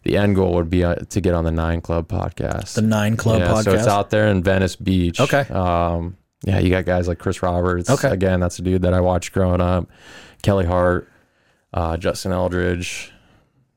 The 0.03 0.17
end 0.19 0.35
goal 0.37 0.55
would 0.55 0.69
be 0.71 0.85
uh, 0.85 0.97
to 0.97 1.21
get 1.21 1.35
on 1.35 1.45
the 1.45 1.51
Nine 1.51 1.81
Club 1.81 2.09
podcast. 2.09 2.75
The 2.75 2.83
Nine 2.83 3.17
Club 3.17 3.41
yeah, 3.41 3.49
podcast. 3.49 3.65
So 3.65 3.75
it's 3.75 3.87
out 3.87 4.11
there 4.11 4.29
in 4.29 4.43
Venice 4.43 4.77
Beach. 4.77 5.21
Okay. 5.21 5.41
Um, 5.51 6.17
yeah, 6.45 6.59
you 6.61 6.71
got 6.71 6.85
guys 6.85 7.09
like 7.09 7.19
Chris 7.19 7.43
Roberts. 7.43 7.91
Okay. 7.91 8.09
Again, 8.11 8.41
that's 8.41 8.59
a 8.59 8.63
dude 8.63 8.83
that 8.83 8.95
I 8.95 9.01
watched 9.01 9.33
growing 9.33 9.61
up. 9.61 9.89
Kelly 10.43 10.67
Hart, 10.67 11.09
uh, 11.73 11.97
Justin 11.97 12.33
Eldridge. 12.33 13.11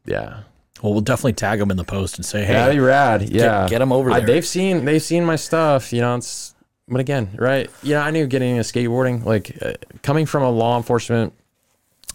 Yeah. 0.05 0.41
Well, 0.83 0.91
we'll 0.93 1.01
definitely 1.01 1.33
tag 1.33 1.59
them 1.59 1.71
in 1.71 1.77
the 1.77 1.83
post 1.83 2.17
and 2.17 2.25
say, 2.25 2.45
hey, 2.45 2.53
That'd 2.53 2.75
be 2.75 2.79
rad. 2.79 3.29
Yeah. 3.29 3.67
get 3.67 3.81
'em 3.81 3.91
over 3.91 4.11
I- 4.11 4.19
there. 4.19 4.27
they've 4.27 4.45
seen 4.45 4.85
they've 4.85 5.01
seen 5.01 5.25
my 5.25 5.35
stuff. 5.35 5.91
You 5.91 6.01
know, 6.01 6.15
it's 6.15 6.53
but 6.87 6.99
again, 7.01 7.29
right? 7.35 7.69
Yeah, 7.83 8.03
I 8.03 8.11
knew 8.11 8.27
getting 8.27 8.55
into 8.57 8.63
skateboarding, 8.63 9.25
like 9.25 9.57
uh, 9.61 9.73
coming 10.03 10.25
from 10.25 10.43
a 10.43 10.49
law 10.51 10.77
enforcement 10.77 11.33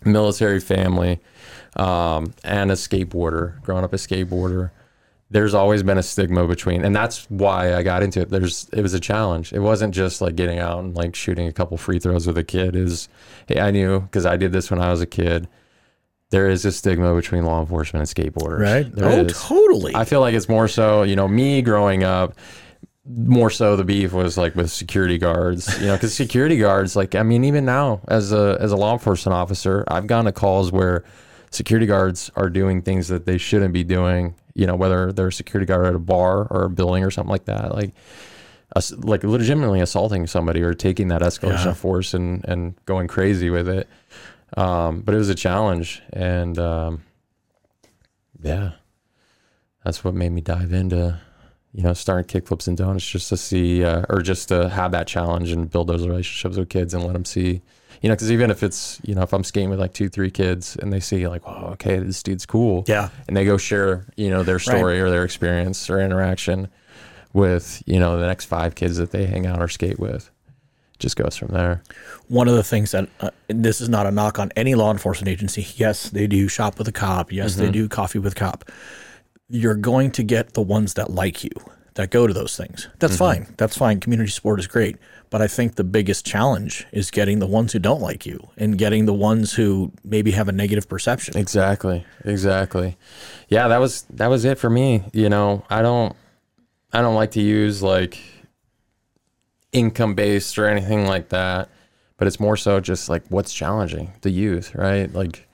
military 0.05 0.61
family, 0.61 1.21
um, 1.77 2.33
and 2.45 2.71
a 2.71 2.75
skateboarder, 2.75 3.61
growing 3.63 3.85
up 3.85 3.93
a 3.93 3.97
skateboarder. 3.97 4.71
There's 5.33 5.55
always 5.55 5.83
been 5.83 5.97
a 5.97 6.03
stigma 6.03 6.47
between, 6.47 6.85
and 6.85 6.95
that's 6.95 7.25
why 7.31 7.75
I 7.75 7.83
got 7.83 8.03
into 8.03 8.21
it. 8.21 8.29
There's, 8.29 8.69
it 8.73 8.83
was 8.83 8.93
a 8.93 9.01
challenge. 9.01 9.53
It 9.55 9.61
wasn't 9.61 9.95
just 9.95 10.21
like 10.21 10.37
getting 10.37 10.59
out 10.59 10.81
and 10.81 10.95
like 10.95 11.15
shooting 11.15 11.49
a 11.49 11.53
couple 11.53 11.79
free 11.79 11.99
throws 11.99 12.27
with 12.27 12.37
a 12.37 12.45
kid. 12.45 12.77
Is, 12.77 13.09
hey, 13.49 13.59
I 13.59 13.71
knew 13.71 14.01
because 14.01 14.27
I 14.27 14.37
did 14.37 14.53
this 14.53 14.71
when 14.71 14.81
I 14.81 14.91
was 14.91 15.01
a 15.01 15.07
kid. 15.07 15.49
There 16.29 16.51
is 16.51 16.65
a 16.67 16.73
stigma 16.73 17.15
between 17.15 17.45
law 17.45 17.61
enforcement 17.61 18.09
and 18.09 18.33
skateboarders. 18.33 18.61
right? 18.61 18.95
There 18.95 19.09
oh, 19.09 19.25
is. 19.25 19.43
totally. 19.43 19.95
I 19.95 20.05
feel 20.05 20.21
like 20.21 20.35
it's 20.35 20.49
more 20.49 20.69
so, 20.69 21.03
you 21.03 21.17
know, 21.17 21.29
me 21.29 21.63
growing 21.63 22.05
up, 22.05 22.35
more 23.07 23.51
so 23.51 23.75
the 23.77 23.85
beef 23.85 24.13
was 24.13 24.39
like 24.39 24.55
with 24.55 24.71
security 24.71 25.19
guards, 25.19 25.81
you 25.81 25.87
know, 25.87 25.95
because 25.95 26.15
security 26.15 26.57
guards, 26.59 26.95
like, 26.95 27.15
I 27.15 27.23
mean, 27.23 27.45
even 27.45 27.65
now 27.65 28.01
as 28.09 28.33
a 28.33 28.57
as 28.61 28.71
a 28.71 28.77
law 28.77 28.93
enforcement 28.93 29.35
officer, 29.35 29.85
I've 29.89 30.07
gone 30.07 30.27
to 30.27 30.33
calls 30.33 30.71
where 30.71 31.05
security 31.53 31.87
guards 31.87 32.31
are 32.37 32.51
doing 32.51 32.83
things 32.83 33.09
that 33.09 33.25
they 33.27 33.39
shouldn't 33.39 33.73
be 33.73 33.85
doing, 33.85 34.35
you 34.55 34.67
know, 34.67 34.75
whether 34.77 35.13
they're 35.13 35.29
a 35.29 35.33
security 35.33 35.67
guard 35.67 35.87
at 35.87 35.95
a 35.95 35.99
bar 35.99 36.47
or 36.51 36.65
a 36.65 36.71
building 36.71 37.05
or 37.05 37.11
something 37.11 37.31
like 37.31 37.45
that, 37.47 37.73
like. 37.75 37.95
Like 38.97 39.23
legitimately 39.23 39.81
assaulting 39.83 40.27
somebody 40.27 40.63
or 40.63 40.73
taking 40.73 41.09
that 41.09 41.21
escalation 41.21 41.65
Yeah. 41.67 41.71
of 41.73 41.77
force 41.79 42.15
and 42.15 42.43
and 42.49 42.75
going 42.87 43.07
crazy 43.07 43.51
with 43.51 43.69
it 43.69 43.87
um, 44.57 45.03
but 45.03 45.15
it 45.15 45.19
was 45.19 45.29
a 45.29 45.35
challenge 45.35 46.01
and 46.11 46.59
um, 46.59 47.03
yeah 48.43 48.71
that's 49.85 50.03
what 50.03 50.15
made 50.15 50.33
me 50.33 50.41
dive 50.41 50.73
into 50.73 51.21
you 51.75 51.83
know 51.83 51.93
starting 51.93 52.25
kickflips 52.25 52.67
and 52.67 52.79
donuts 52.79 53.07
just 53.07 53.29
to 53.29 53.37
see 53.37 53.85
uh, 53.85 54.07
or 54.09 54.23
just 54.23 54.49
to 54.49 54.71
have 54.71 54.93
that 54.93 55.07
challenge 55.07 55.51
and 55.51 55.71
build 55.71 55.87
those 55.89 56.07
relationships 56.07 56.57
with 56.57 56.71
kids 56.71 56.95
and 56.95 57.05
let 57.05 57.13
them 57.13 57.27
see 57.27 57.61
you 58.03 58.09
know 58.09 58.15
because 58.15 58.31
even 58.31 58.51
if 58.51 58.63
it's 58.63 59.01
you 59.05 59.15
know 59.15 59.23
if 59.23 59.33
i'm 59.33 59.45
skating 59.45 59.71
with 59.71 59.81
like 59.81 59.93
two 59.95 60.09
three 60.09 60.31
kids 60.31 60.77
and 60.77 60.93
they 60.93 61.01
see 61.01 61.27
like 61.29 61.43
oh 61.47 61.69
okay 61.73 61.99
this 61.99 62.23
dude's 62.23 62.45
cool 62.47 62.85
yeah. 62.89 63.09
and 63.29 63.37
they 63.37 63.45
go 63.45 63.57
share 63.57 64.07
you 64.17 64.29
know 64.29 64.43
their 64.43 64.59
story 64.59 65.01
or 65.01 65.09
their 65.11 65.25
experience 65.25 65.89
or 65.89 66.01
interaction 66.01 66.69
with 67.33 67.83
you 67.87 67.99
know 67.99 68.19
the 68.19 68.27
next 68.27 68.45
five 68.47 68.75
kids 68.75 68.97
that 68.99 69.11
they 69.13 69.27
hang 69.27 69.47
out 69.47 69.61
or 69.63 69.69
skate 69.69 69.99
with 69.99 70.31
just 70.99 71.17
goes 71.17 71.37
from 71.37 71.49
there 71.49 71.83
One 72.29 72.47
of 72.47 72.55
the 72.55 72.63
things 72.63 72.93
that 72.93 73.09
uh, 73.21 73.31
this 73.49 73.81
is 73.81 73.89
not 73.89 74.07
a 74.07 74.11
knock 74.13 74.39
on 74.39 74.53
any 74.55 74.75
law 74.77 74.93
enforcement 74.93 75.29
agency. 75.29 75.67
Yes, 75.75 76.09
they 76.11 76.29
do 76.29 76.47
shop 76.47 76.79
with 76.79 76.87
a 76.87 76.93
cop. 76.93 77.33
Yes, 77.33 77.55
Mm-hmm. 77.55 77.61
they 77.65 77.71
do 77.73 77.89
coffee 77.89 78.21
with 78.21 78.37
cop. 78.37 78.71
You're 79.49 79.75
going 79.75 80.13
to 80.13 80.23
get 80.23 80.55
the 80.55 80.63
ones 80.63 80.95
that 80.95 81.11
like 81.11 81.43
you, 81.43 81.51
that 81.95 82.11
go 82.11 82.27
to 82.27 82.33
those 82.33 82.57
things. 82.57 82.89
That's 82.99 83.15
Mm-hmm. 83.15 83.45
fine. 83.45 83.55
That's 83.59 83.77
fine. 83.77 84.01
Community 84.01 84.31
support 84.31 84.59
is 84.61 84.67
great. 84.67 84.97
But 85.31 85.41
I 85.43 85.47
think 85.49 85.77
the 85.77 85.85
biggest 85.85 86.27
challenge 86.27 86.87
is 86.93 87.11
getting 87.11 87.39
the 87.39 87.47
ones 87.47 87.73
who 87.73 87.79
don't 87.79 88.01
like 88.03 88.27
you 88.27 88.49
and 88.57 88.77
getting 88.79 89.07
the 89.07 89.15
ones 89.15 89.55
who 89.55 89.93
maybe 90.05 90.31
have 90.33 90.49
a 90.49 90.53
negative 90.53 90.89
perception. 90.89 91.37
Exactly. 91.39 92.05
Exactly. 92.25 92.97
Yeah, 93.49 93.69
that 93.69 93.79
was 93.79 94.03
that 94.11 94.29
was 94.29 94.45
it 94.45 94.59
for 94.59 94.69
me. 94.71 95.03
You 95.13 95.29
know, 95.31 95.65
I 95.71 95.81
don't 95.83 96.15
I 96.93 97.01
don't 97.01 97.15
like 97.15 97.31
to 97.33 97.41
use 97.41 97.83
like 97.83 98.19
income 99.73 100.15
based 100.15 100.59
or 100.59 100.67
anything 100.67 101.07
like 101.07 101.31
that, 101.31 101.71
but 102.19 102.27
it's 102.29 102.39
more 102.41 102.57
so 102.57 102.81
just 102.81 103.09
like 103.09 103.23
what's 103.29 103.53
challenging 103.55 104.13
the 104.23 104.31
youth, 104.31 104.75
right? 104.75 105.13
Like 105.13 105.49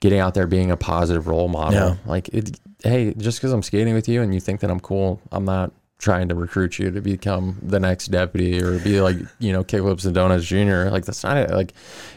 getting 0.00 0.18
out 0.18 0.34
there 0.34 0.48
being 0.48 0.70
a 0.72 0.76
positive 0.76 1.28
role 1.28 1.48
model. 1.48 1.90
Yeah. 1.90 1.96
Like 2.06 2.28
it, 2.30 2.58
hey, 2.82 3.14
just 3.14 3.38
because 3.38 3.52
I'm 3.52 3.62
skating 3.62 3.94
with 3.94 4.08
you 4.08 4.22
and 4.22 4.34
you 4.34 4.40
think 4.40 4.60
that 4.60 4.70
I'm 4.70 4.80
cool, 4.80 5.20
I'm 5.30 5.44
not 5.44 5.72
trying 5.98 6.28
to 6.28 6.34
recruit 6.34 6.80
you 6.80 6.90
to 6.90 7.00
become 7.00 7.56
the 7.62 7.78
next 7.78 8.08
deputy 8.08 8.60
or 8.60 8.78
be 8.80 9.00
like, 9.00 9.16
you 9.38 9.52
know, 9.52 9.62
kickflips 9.62 10.04
and 10.04 10.14
donuts 10.14 10.44
junior. 10.44 10.90
Like 10.90 11.04
that's 11.04 11.22
not 11.22 11.36
it. 11.36 11.50
Like 11.50 11.74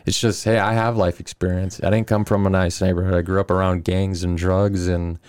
it's 0.08 0.20
just, 0.20 0.44
hey, 0.44 0.58
I 0.58 0.74
have 0.74 0.98
life 0.98 1.20
experience. 1.20 1.80
I 1.84 1.92
didn't 1.92 2.08
come 2.08 2.26
from 2.26 2.48
a 2.48 2.50
nice 2.50 2.82
neighborhood. 2.82 3.14
I 3.14 3.22
grew 3.22 3.40
up 3.40 3.52
around 3.52 3.84
gangs 3.84 4.24
and 4.24 4.38
drugs 4.38 4.88
and, 4.88 5.20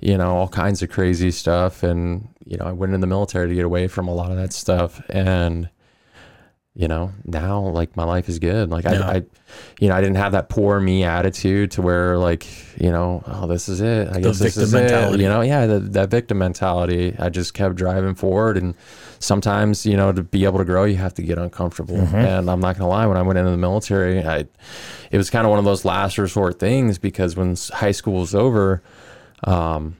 you 0.00 0.16
know, 0.16 0.34
all 0.34 0.48
kinds 0.48 0.82
of 0.82 0.90
crazy 0.90 1.30
stuff. 1.30 1.82
And, 1.82 2.28
you 2.46 2.56
know, 2.56 2.64
I 2.64 2.72
went 2.72 2.94
in 2.94 3.00
the 3.00 3.06
military 3.06 3.48
to 3.48 3.54
get 3.54 3.66
away 3.66 3.86
from 3.86 4.08
a 4.08 4.14
lot 4.14 4.30
of 4.30 4.38
that 4.38 4.54
stuff. 4.54 5.02
And, 5.10 5.68
you 6.76 6.88
know, 6.88 7.10
now 7.24 7.60
like 7.60 7.96
my 7.96 8.04
life 8.04 8.28
is 8.28 8.38
good. 8.38 8.68
Like 8.68 8.84
Yeah. 8.84 9.00
I, 9.00 9.14
I, 9.14 9.22
you 9.80 9.88
know, 9.88 9.94
I 9.94 10.02
didn't 10.02 10.16
have 10.16 10.32
that 10.32 10.50
poor 10.50 10.78
me 10.78 11.04
attitude 11.04 11.70
to 11.72 11.82
where 11.82 12.18
like, 12.18 12.46
you 12.78 12.90
know, 12.90 13.24
oh, 13.26 13.46
this 13.46 13.70
is 13.70 13.80
it. 13.80 14.08
I 14.08 14.20
guess 14.20 14.38
this 14.38 14.58
is 14.58 14.74
mentality. 14.74 15.20
it. 15.20 15.22
You 15.22 15.30
know, 15.30 15.40
yeah, 15.40 15.64
the, 15.64 15.78
that 15.80 16.10
victim 16.10 16.36
mentality. 16.36 17.16
I 17.18 17.30
just 17.30 17.54
kept 17.54 17.76
driving 17.76 18.14
forward, 18.14 18.58
and 18.58 18.74
sometimes, 19.20 19.86
you 19.86 19.96
know, 19.96 20.12
to 20.12 20.22
be 20.22 20.44
able 20.44 20.58
to 20.58 20.66
grow, 20.66 20.84
you 20.84 20.96
have 20.96 21.14
to 21.14 21.22
get 21.22 21.38
uncomfortable. 21.38 21.96
Mm-hmm. 21.96 22.14
And 22.14 22.50
I'm 22.50 22.60
not 22.60 22.76
gonna 22.76 22.90
lie, 22.90 23.06
when 23.06 23.16
I 23.16 23.22
went 23.22 23.38
into 23.38 23.52
the 23.52 23.56
military, 23.56 24.22
I, 24.22 24.46
it 25.10 25.16
was 25.16 25.30
kind 25.30 25.46
of 25.46 25.50
one 25.50 25.58
of 25.58 25.64
those 25.64 25.86
last 25.86 26.18
resort 26.18 26.58
things 26.58 26.98
because 26.98 27.36
when 27.36 27.56
high 27.72 27.92
school 27.92 28.20
was 28.20 28.34
over, 28.34 28.82
um, 29.44 29.96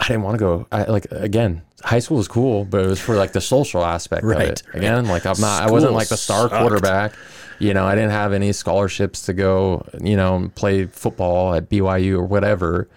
I 0.00 0.06
didn't 0.08 0.22
want 0.22 0.36
to 0.36 0.38
go. 0.38 0.66
I 0.72 0.84
like 0.84 1.06
again, 1.10 1.62
high 1.82 1.98
school 2.00 2.16
was 2.16 2.28
cool, 2.28 2.64
but 2.64 2.84
it 2.84 2.88
was 2.88 3.00
for 3.00 3.14
like 3.16 3.32
the 3.32 3.40
social 3.40 3.84
aspect 3.84 4.22
of 4.24 4.30
Right, 4.30 4.48
it. 4.48 4.62
right. 4.68 4.76
Again, 4.76 5.06
like 5.06 5.26
I'm 5.26 5.40
not. 5.40 5.62
I 5.62 5.70
wasn't 5.70 5.92
like 5.94 6.08
the 6.08 6.16
star 6.16 6.48
sucked. 6.48 6.54
quarterback. 6.60 7.12
You 7.60 7.74
know, 7.74 7.84
I 7.86 7.94
didn't 7.96 8.10
have 8.12 8.32
any 8.32 8.52
scholarships 8.52 9.22
to 9.26 9.32
go. 9.32 9.86
You 10.00 10.16
know, 10.16 10.50
play 10.54 10.86
football 10.86 11.54
at 11.54 11.68
BYU 11.68 12.18
or 12.18 12.24
whatever. 12.24 12.88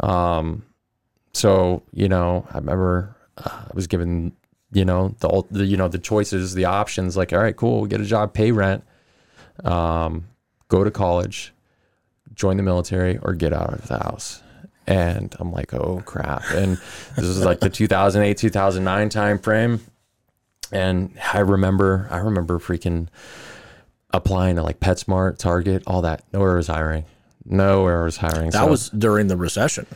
Um, 0.00 0.64
so 1.32 1.82
you 1.92 2.08
know, 2.08 2.46
I 2.52 2.58
remember 2.58 3.16
uh, 3.38 3.50
I 3.50 3.70
was 3.74 3.86
given 3.88 4.32
you 4.72 4.84
know 4.84 5.14
the, 5.20 5.42
the 5.50 5.64
you 5.64 5.76
know 5.76 5.88
the 5.88 5.98
choices, 5.98 6.54
the 6.54 6.64
options. 6.66 7.16
Like, 7.16 7.32
all 7.32 7.40
right, 7.40 7.56
cool, 7.56 7.86
get 7.86 8.00
a 8.00 8.04
job, 8.04 8.34
pay 8.34 8.52
rent, 8.52 8.84
um, 9.64 10.26
go 10.68 10.84
to 10.84 10.90
college, 10.92 11.52
join 12.34 12.56
the 12.56 12.62
military, 12.62 13.18
or 13.18 13.34
get 13.34 13.52
out 13.52 13.72
of 13.74 13.88
the 13.88 13.98
house. 13.98 14.42
And 14.86 15.34
I'm 15.40 15.50
like, 15.52 15.72
oh 15.72 16.02
crap! 16.04 16.42
And 16.50 16.76
this 17.16 17.24
was 17.24 17.44
like 17.44 17.60
the 17.60 17.70
2008, 17.70 18.36
2009 18.36 19.08
time 19.08 19.38
frame. 19.38 19.80
And 20.72 21.16
I 21.32 21.38
remember, 21.40 22.06
I 22.10 22.18
remember 22.18 22.58
freaking 22.58 23.08
applying 24.12 24.56
to 24.56 24.62
like 24.62 24.80
PetSmart, 24.80 25.38
Target, 25.38 25.82
all 25.86 26.02
that. 26.02 26.22
Nowhere 26.32 26.56
was 26.56 26.66
hiring. 26.66 27.04
Nowhere 27.44 28.04
was 28.04 28.16
hiring. 28.16 28.50
That 28.50 28.64
So- 28.64 28.70
was 28.70 28.88
during 28.90 29.28
the 29.28 29.36
recession. 29.36 29.86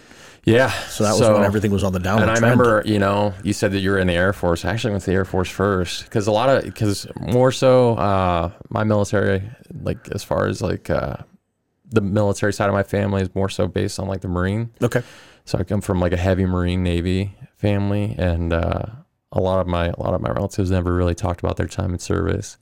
yeah. 0.44 0.70
So 0.88 1.04
that 1.04 1.12
was 1.12 1.20
when 1.20 1.44
everything 1.44 1.70
was 1.72 1.84
on 1.84 1.92
the 1.92 1.98
downward 1.98 2.22
And 2.22 2.30
I 2.30 2.36
trend. 2.36 2.58
remember, 2.60 2.82
you 2.86 2.98
know, 2.98 3.34
you 3.42 3.52
said 3.52 3.72
that 3.72 3.80
you 3.80 3.90
were 3.90 3.98
in 3.98 4.06
the 4.06 4.14
Air 4.14 4.32
Force. 4.32 4.64
I 4.64 4.70
actually 4.70 4.92
went 4.92 5.04
to 5.04 5.10
the 5.10 5.16
Air 5.16 5.24
Force 5.24 5.48
first 5.50 6.04
because 6.04 6.26
a 6.26 6.32
lot 6.32 6.48
of, 6.48 6.64
because 6.64 7.06
more 7.20 7.50
so, 7.52 7.96
uh, 7.96 8.50
my 8.70 8.84
military, 8.84 9.42
like 9.82 9.98
as 10.12 10.22
far 10.24 10.46
as 10.46 10.60
like 10.62 10.90
uh, 10.90 11.16
the 11.90 12.00
military 12.00 12.52
side 12.52 12.68
of 12.68 12.74
my 12.74 12.82
family 12.82 13.22
is 13.22 13.34
more 13.34 13.48
so 13.48 13.66
based 13.66 13.98
on 13.98 14.08
like 14.08 14.20
the 14.20 14.28
Marine. 14.28 14.70
Okay. 14.82 15.02
So 15.44 15.58
I 15.58 15.64
come 15.64 15.80
from 15.80 16.00
like 16.00 16.12
a 16.12 16.16
heavy 16.16 16.44
Marine 16.44 16.82
Navy 16.82 17.34
family, 17.56 18.14
and 18.18 18.52
uh, 18.52 18.82
a 19.32 19.40
lot 19.40 19.60
of 19.60 19.66
my 19.66 19.86
a 19.86 20.00
lot 20.00 20.14
of 20.14 20.20
my 20.20 20.30
relatives 20.30 20.70
never 20.70 20.94
really 20.94 21.14
talked 21.14 21.40
about 21.40 21.56
their 21.56 21.66
time 21.66 21.92
in 21.92 21.98
service. 21.98 22.58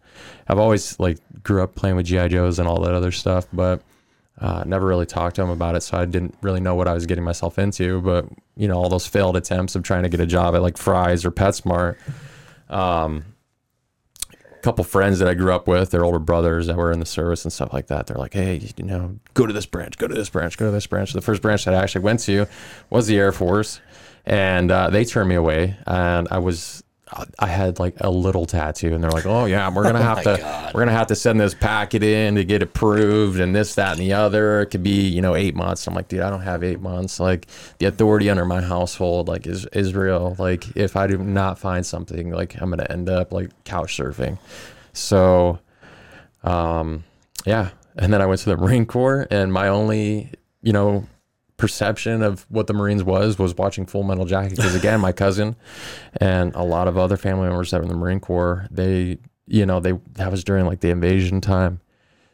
I've 0.49 0.59
always 0.59 0.99
like 1.01 1.19
grew 1.43 1.63
up 1.63 1.75
playing 1.75 1.97
with 1.97 2.07
GI 2.07 2.29
Joes 2.29 2.59
and 2.59 2.69
all 2.69 2.81
that 2.83 2.95
other 2.95 3.13
stuff, 3.13 3.47
but 3.53 3.83
uh, 4.39 4.65
never 4.67 4.87
really 4.87 5.07
talked 5.07 5.37
to 5.37 5.43
them 5.43 5.51
about 5.51 5.75
it. 5.77 5.83
So 5.83 5.99
I 5.99 6.05
didn't 6.05 6.35
really 6.43 6.61
know 6.61 6.75
what 6.75 6.89
I 6.89 6.93
was 6.95 7.07
getting 7.07 7.25
myself 7.25 7.59
into. 7.59 8.01
But 8.01 8.27
you 8.57 8.69
know, 8.69 8.77
all 8.77 8.89
those 8.89 9.07
failed 9.07 9.37
attempts 9.37 9.75
of 9.75 9.83
trying 9.83 10.03
to 10.03 10.09
get 10.09 10.21
a 10.21 10.27
job 10.27 10.55
at 10.55 10.63
like 10.63 10.77
Fry's 10.77 11.25
or 11.25 11.31
PetSmart. 11.31 11.97
Um, 12.69 13.25
couple 14.67 14.83
friends 14.83 15.21
that 15.21 15.29
I 15.29 15.35
grew 15.35 15.53
up 15.53 15.69
with, 15.69 15.93
their 15.93 16.05
older 16.05 16.19
brothers 16.19 16.67
that 16.67 16.77
were 16.77 16.91
in 16.91 16.99
the 16.99 17.07
service 17.07 17.45
and 17.45 17.53
stuff 17.53 17.73
like 17.73 17.87
that. 17.87 18.09
They're 18.09 18.17
like, 18.17 18.35
hey, 18.35 18.61
you 18.77 18.85
know, 18.85 19.17
go 19.33 19.47
to 19.47 19.53
this 19.53 19.65
branch, 19.65 19.97
go 19.97 20.09
to 20.09 20.15
this 20.15 20.29
branch, 20.29 20.59
go 20.59 20.65
to 20.65 20.73
this 20.73 20.89
branch. 20.89 21.13
The 21.13 21.21
first 21.21 21.41
branch 21.41 21.65
that 21.67 21.75
I 21.75 21.81
actually 21.81 22.01
went 22.01 22.19
to 22.21 22.47
was 22.91 23.07
the 23.07 23.17
Air 23.17 23.31
Force, 23.31 23.81
and 24.25 24.73
uh, 24.73 24.91
they 24.91 25.05
turned 25.05 25.29
me 25.29 25.37
away, 25.37 25.77
and 25.87 26.27
I 26.33 26.39
was. 26.39 26.83
I 27.39 27.47
had 27.47 27.79
like 27.79 27.95
a 28.01 28.11
little 28.11 28.47
tattoo, 28.47 28.95
and 28.95 29.03
they're 29.03 29.11
like, 29.11 29.27
"Oh 29.27 29.45
yeah, 29.47 29.69
we're 29.73 29.83
gonna 29.85 30.03
have 30.15 30.23
to, 30.25 30.71
we're 30.75 30.81
gonna 30.81 30.93
have 30.93 31.07
to 31.09 31.15
send 31.15 31.41
this 31.41 31.55
packet 31.55 32.03
in 32.03 32.35
to 32.37 32.45
get 32.45 32.63
approved, 32.63 33.41
and 33.41 33.55
this, 33.55 33.75
that, 33.77 33.93
and 33.93 34.01
the 34.01 34.13
other. 34.13 34.63
It 34.63 34.67
could 34.67 34.83
be, 34.83 35.09
you 35.09 35.21
know, 35.23 35.35
eight 35.35 35.55
months." 35.55 35.87
I'm 35.87 35.95
like, 35.95 36.09
"Dude, 36.09 36.21
I 36.21 36.31
don't 36.31 36.43
have 36.43 36.63
eight 36.65 36.81
months. 36.81 37.21
Like, 37.21 37.47
the 37.79 37.87
authority 37.87 38.31
under 38.31 38.45
my 38.45 38.61
household, 38.61 39.29
like, 39.29 39.47
is 39.47 39.67
Israel. 39.67 40.37
Like, 40.39 40.77
if 40.77 40.97
I 40.97 41.07
do 41.07 41.19
not 41.19 41.59
find 41.59 41.85
something, 41.85 42.31
like, 42.31 42.61
I'm 42.61 42.71
gonna 42.71 42.87
end 42.89 43.09
up 43.09 43.33
like 43.33 43.51
couch 43.65 43.97
surfing." 43.97 44.39
So, 44.93 45.59
um, 46.43 47.05
yeah. 47.45 47.71
And 47.97 48.13
then 48.13 48.21
I 48.21 48.27
went 48.27 48.41
to 48.43 48.51
the 48.51 48.57
Marine 48.63 48.87
Corps, 48.87 49.27
and 49.31 49.53
my 49.53 49.69
only, 49.69 50.33
you 50.63 50.73
know, 50.73 51.07
perception 51.57 52.23
of 52.23 52.45
what 52.51 52.67
the 52.67 52.75
Marines 52.75 53.03
was 53.03 53.39
was 53.39 53.55
watching 53.57 53.87
Full 53.87 54.03
Metal 54.03 54.25
Jacket. 54.27 54.57
Because 54.57 54.75
again, 54.75 55.01
my 55.01 55.13
cousin 55.13 55.57
and 56.21 56.55
a 56.55 56.63
lot 56.63 56.87
of 56.89 56.99
other 56.99 57.17
family 57.17 57.49
members 57.49 57.71
that 57.71 57.79
were 57.79 57.85
in 57.85 57.89
the 57.89 57.97
Marine 57.97 58.21
Corps, 58.21 58.67
they, 58.71 59.19
you 59.47 59.65
know, 59.65 59.81
they 59.81 59.93
that 60.15 60.31
was 60.31 60.45
during 60.45 60.67
like 60.67 60.81
the 60.81 60.91
invasion 60.91 61.41
time. 61.41 61.81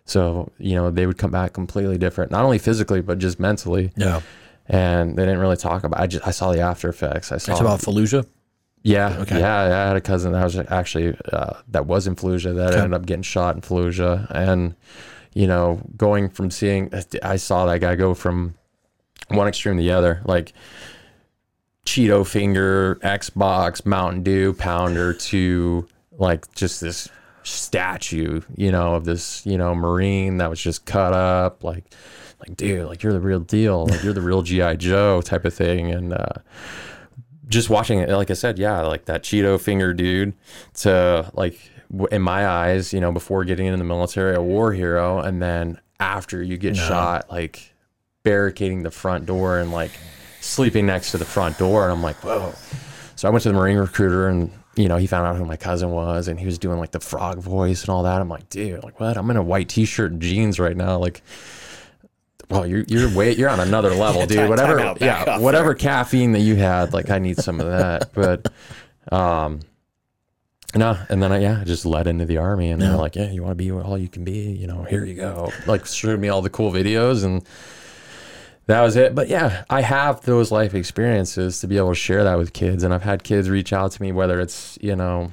So 0.05 0.51
you 0.59 0.75
know, 0.75 0.91
they 0.91 1.07
would 1.07 1.19
come 1.19 1.31
back 1.31 1.53
completely 1.53 1.99
different, 1.99 2.31
not 2.33 2.45
only 2.45 2.59
physically 2.59 3.01
but 3.01 3.19
just 3.19 3.39
mentally. 3.39 3.93
Yeah. 3.97 4.21
And 4.67 5.17
they 5.17 5.23
didn't 5.25 5.41
really 5.41 5.57
talk 5.57 5.85
about. 5.85 6.01
I 6.01 6.07
just 6.07 6.27
I 6.27 6.31
saw 6.31 6.53
the 6.53 6.61
after 6.61 6.89
effects. 6.89 7.31
I 7.33 7.37
saw 7.39 7.53
It's 7.53 7.61
about 7.61 7.81
Fallujah. 7.81 8.27
yeah, 8.83 9.17
Okay. 9.21 9.39
yeah. 9.39 9.61
I 9.61 9.89
had 9.89 9.97
a 9.97 10.01
cousin 10.01 10.33
that 10.33 10.43
was 10.43 10.57
actually 10.57 11.17
uh, 11.33 11.55
that 11.69 11.87
was 11.87 12.07
in 12.07 12.17
Fallujah 12.17 12.55
that 12.57 12.75
ended 12.75 12.95
up 12.95 13.05
getting 13.07 13.23
shot 13.23 13.55
in 13.57 13.61
Fallujah, 13.61 14.29
and 14.31 14.75
you 15.35 15.47
know, 15.47 15.81
going 15.97 16.29
from 16.29 16.51
seeing, 16.51 16.93
I 17.23 17.37
saw 17.37 17.67
that 17.67 17.81
guy 17.81 17.97
go 17.97 18.13
from 18.15 18.55
one 19.29 19.49
extreme 19.49 19.77
to 19.77 19.83
the 19.83 19.93
other, 19.93 20.23
like 20.25 20.53
Cheeto 21.85 22.27
finger, 22.27 22.99
Xbox, 23.03 23.85
Mountain 23.85 24.23
Dew 24.23 24.53
pounder 24.53 25.13
to 25.15 25.87
like 26.13 26.53
just 26.55 26.81
this 26.81 27.09
statue, 27.43 28.41
you 28.57 28.71
know, 28.71 28.95
of 28.95 29.05
this, 29.05 29.45
you 29.45 29.59
know, 29.59 29.75
Marine 29.75 30.39
that 30.39 30.49
was 30.49 30.61
just 30.61 30.85
cut 30.85 31.13
up, 31.13 31.65
like, 31.65 31.85
like, 32.41 32.57
dude, 32.57 32.87
like 32.87 33.03
you're 33.03 33.13
the 33.13 33.21
real 33.21 33.41
deal, 33.41 33.87
like 33.87 34.03
you're 34.03 34.13
the 34.13 34.21
real 34.21 34.43
GI 34.43 34.77
Joe 34.77 35.21
type 35.23 35.45
of 35.45 35.55
thing, 35.55 35.93
and 35.93 36.13
uh, 36.13 36.35
just 37.49 37.71
watching 37.71 38.01
it, 38.01 38.09
like 38.11 38.31
I 38.31 38.35
said, 38.35 38.59
yeah, 38.59 38.81
like 38.83 39.05
that 39.07 39.23
Cheeto 39.23 39.61
finger 39.61 39.93
dude 39.95 40.35
to 40.75 41.31
like 41.35 41.59
in 42.11 42.23
my 42.23 42.47
eyes, 42.47 42.93
you 42.93 43.01
know, 43.01 43.13
before 43.13 43.45
getting 43.45 43.67
into 43.67 43.79
the 43.79 43.85
military, 43.85 44.35
a 44.35 44.43
war 44.43 44.73
hero, 44.73 45.19
and 45.19 45.43
then 45.43 45.79
after 46.01 46.43
you 46.43 46.57
get 46.57 46.77
shot, 46.77 47.31
like 47.31 47.72
barricading 48.23 48.83
the 48.83 48.91
front 48.91 49.27
door 49.27 49.59
and 49.59 49.73
like 49.73 49.93
sleeping 50.41 50.87
next 50.87 51.11
to 51.13 51.19
the 51.19 51.25
front 51.25 51.59
door, 51.59 51.85
and 51.85 51.93
I'm 51.93 52.03
like, 52.03 52.17
whoa. 52.25 52.53
So 53.17 53.29
I 53.29 53.31
went 53.31 53.43
to 53.45 53.49
the 53.51 53.55
Marine 53.55 53.79
recruiter 53.79 54.29
and. 54.29 54.51
You 54.75 54.89
know, 54.89 54.97
he 54.97 55.07
found 55.07 55.27
out 55.27 55.37
who 55.37 55.45
my 55.45 55.59
cousin 55.59 55.91
was, 55.91 56.29
and 56.29 56.41
he 56.41 56.47
was 56.47 56.57
doing 56.57 56.79
like 56.79 56.93
the 56.93 56.99
frog 56.99 57.41
voice 57.41 57.83
and 57.83 57.91
all 57.91 58.05
that. 58.05 58.23
I'm 58.23 58.31
like, 58.31 58.49
dude, 58.49 58.83
like 58.83 58.99
what? 58.99 59.19
I'm 59.19 59.31
in 59.31 59.37
a 59.37 59.43
white 59.43 59.69
T-shirt 59.69 60.11
and 60.13 60.23
jeans 60.23 60.59
right 60.59 60.75
now. 60.75 60.97
Like, 60.97 61.21
well, 62.49 62.67
you're 62.67 62.83
you're 62.89 63.15
way 63.15 63.35
you're 63.35 63.51
on 63.51 63.61
another 63.61 63.95
level, 63.95 64.25
dude. 64.27 64.39
time- 64.39 64.49
whatever, 64.49 64.79
time 64.79 64.97
yeah, 64.99 65.39
whatever 65.41 65.75
caffeine 65.75 66.33
that 66.33 66.41
you 66.41 66.57
had, 66.57 66.95
like 66.95 67.11
I 67.11 67.19
need 67.19 67.37
some 67.37 67.61
of 67.61 67.67
that. 67.67 68.15
But, 68.15 68.51
um, 69.15 69.61
no, 70.75 70.97
and 71.11 71.23
then 71.23 71.33
I 71.33 71.41
yeah, 71.41 71.61
I 71.61 71.65
just 71.65 71.85
led 71.85 72.07
into 72.07 72.25
the 72.25 72.39
army, 72.39 72.71
and 72.71 72.81
they're 72.81 72.97
like, 72.97 73.15
yeah, 73.15 73.31
you 73.31 73.43
want 73.43 73.51
to 73.53 73.63
be 73.63 73.71
all 73.71 73.99
you 73.99 74.09
can 74.09 74.25
be, 74.25 74.53
you 74.53 74.67
know, 74.67 74.85
here 74.85 75.05
you 75.05 75.17
go. 75.17 75.53
Like 75.67 75.85
showed 75.85 76.19
me 76.19 76.29
all 76.31 76.41
the 76.41 76.49
cool 76.49 76.73
videos, 76.73 77.27
and 77.27 77.45
that 78.67 78.81
was 78.81 78.97
it. 78.97 79.15
But 79.15 79.29
yeah, 79.29 79.65
I 79.69 79.83
have 79.83 80.23
those 80.23 80.51
life 80.51 80.75
experiences 80.75 81.61
to 81.61 81.67
be 81.67 81.77
able 81.77 81.91
to 81.91 81.95
share 81.95 82.25
that 82.25 82.39
with 82.39 82.53
kids, 82.53 82.83
and 82.83 82.93
I've 82.95 83.03
had 83.03 83.25
kids 83.25 83.51
reach 83.51 83.73
out 83.73 83.93
to 83.93 84.03
me, 84.03 84.13
whether 84.13 84.41
it's 84.41 84.79
you 84.81 84.97
know 84.97 85.31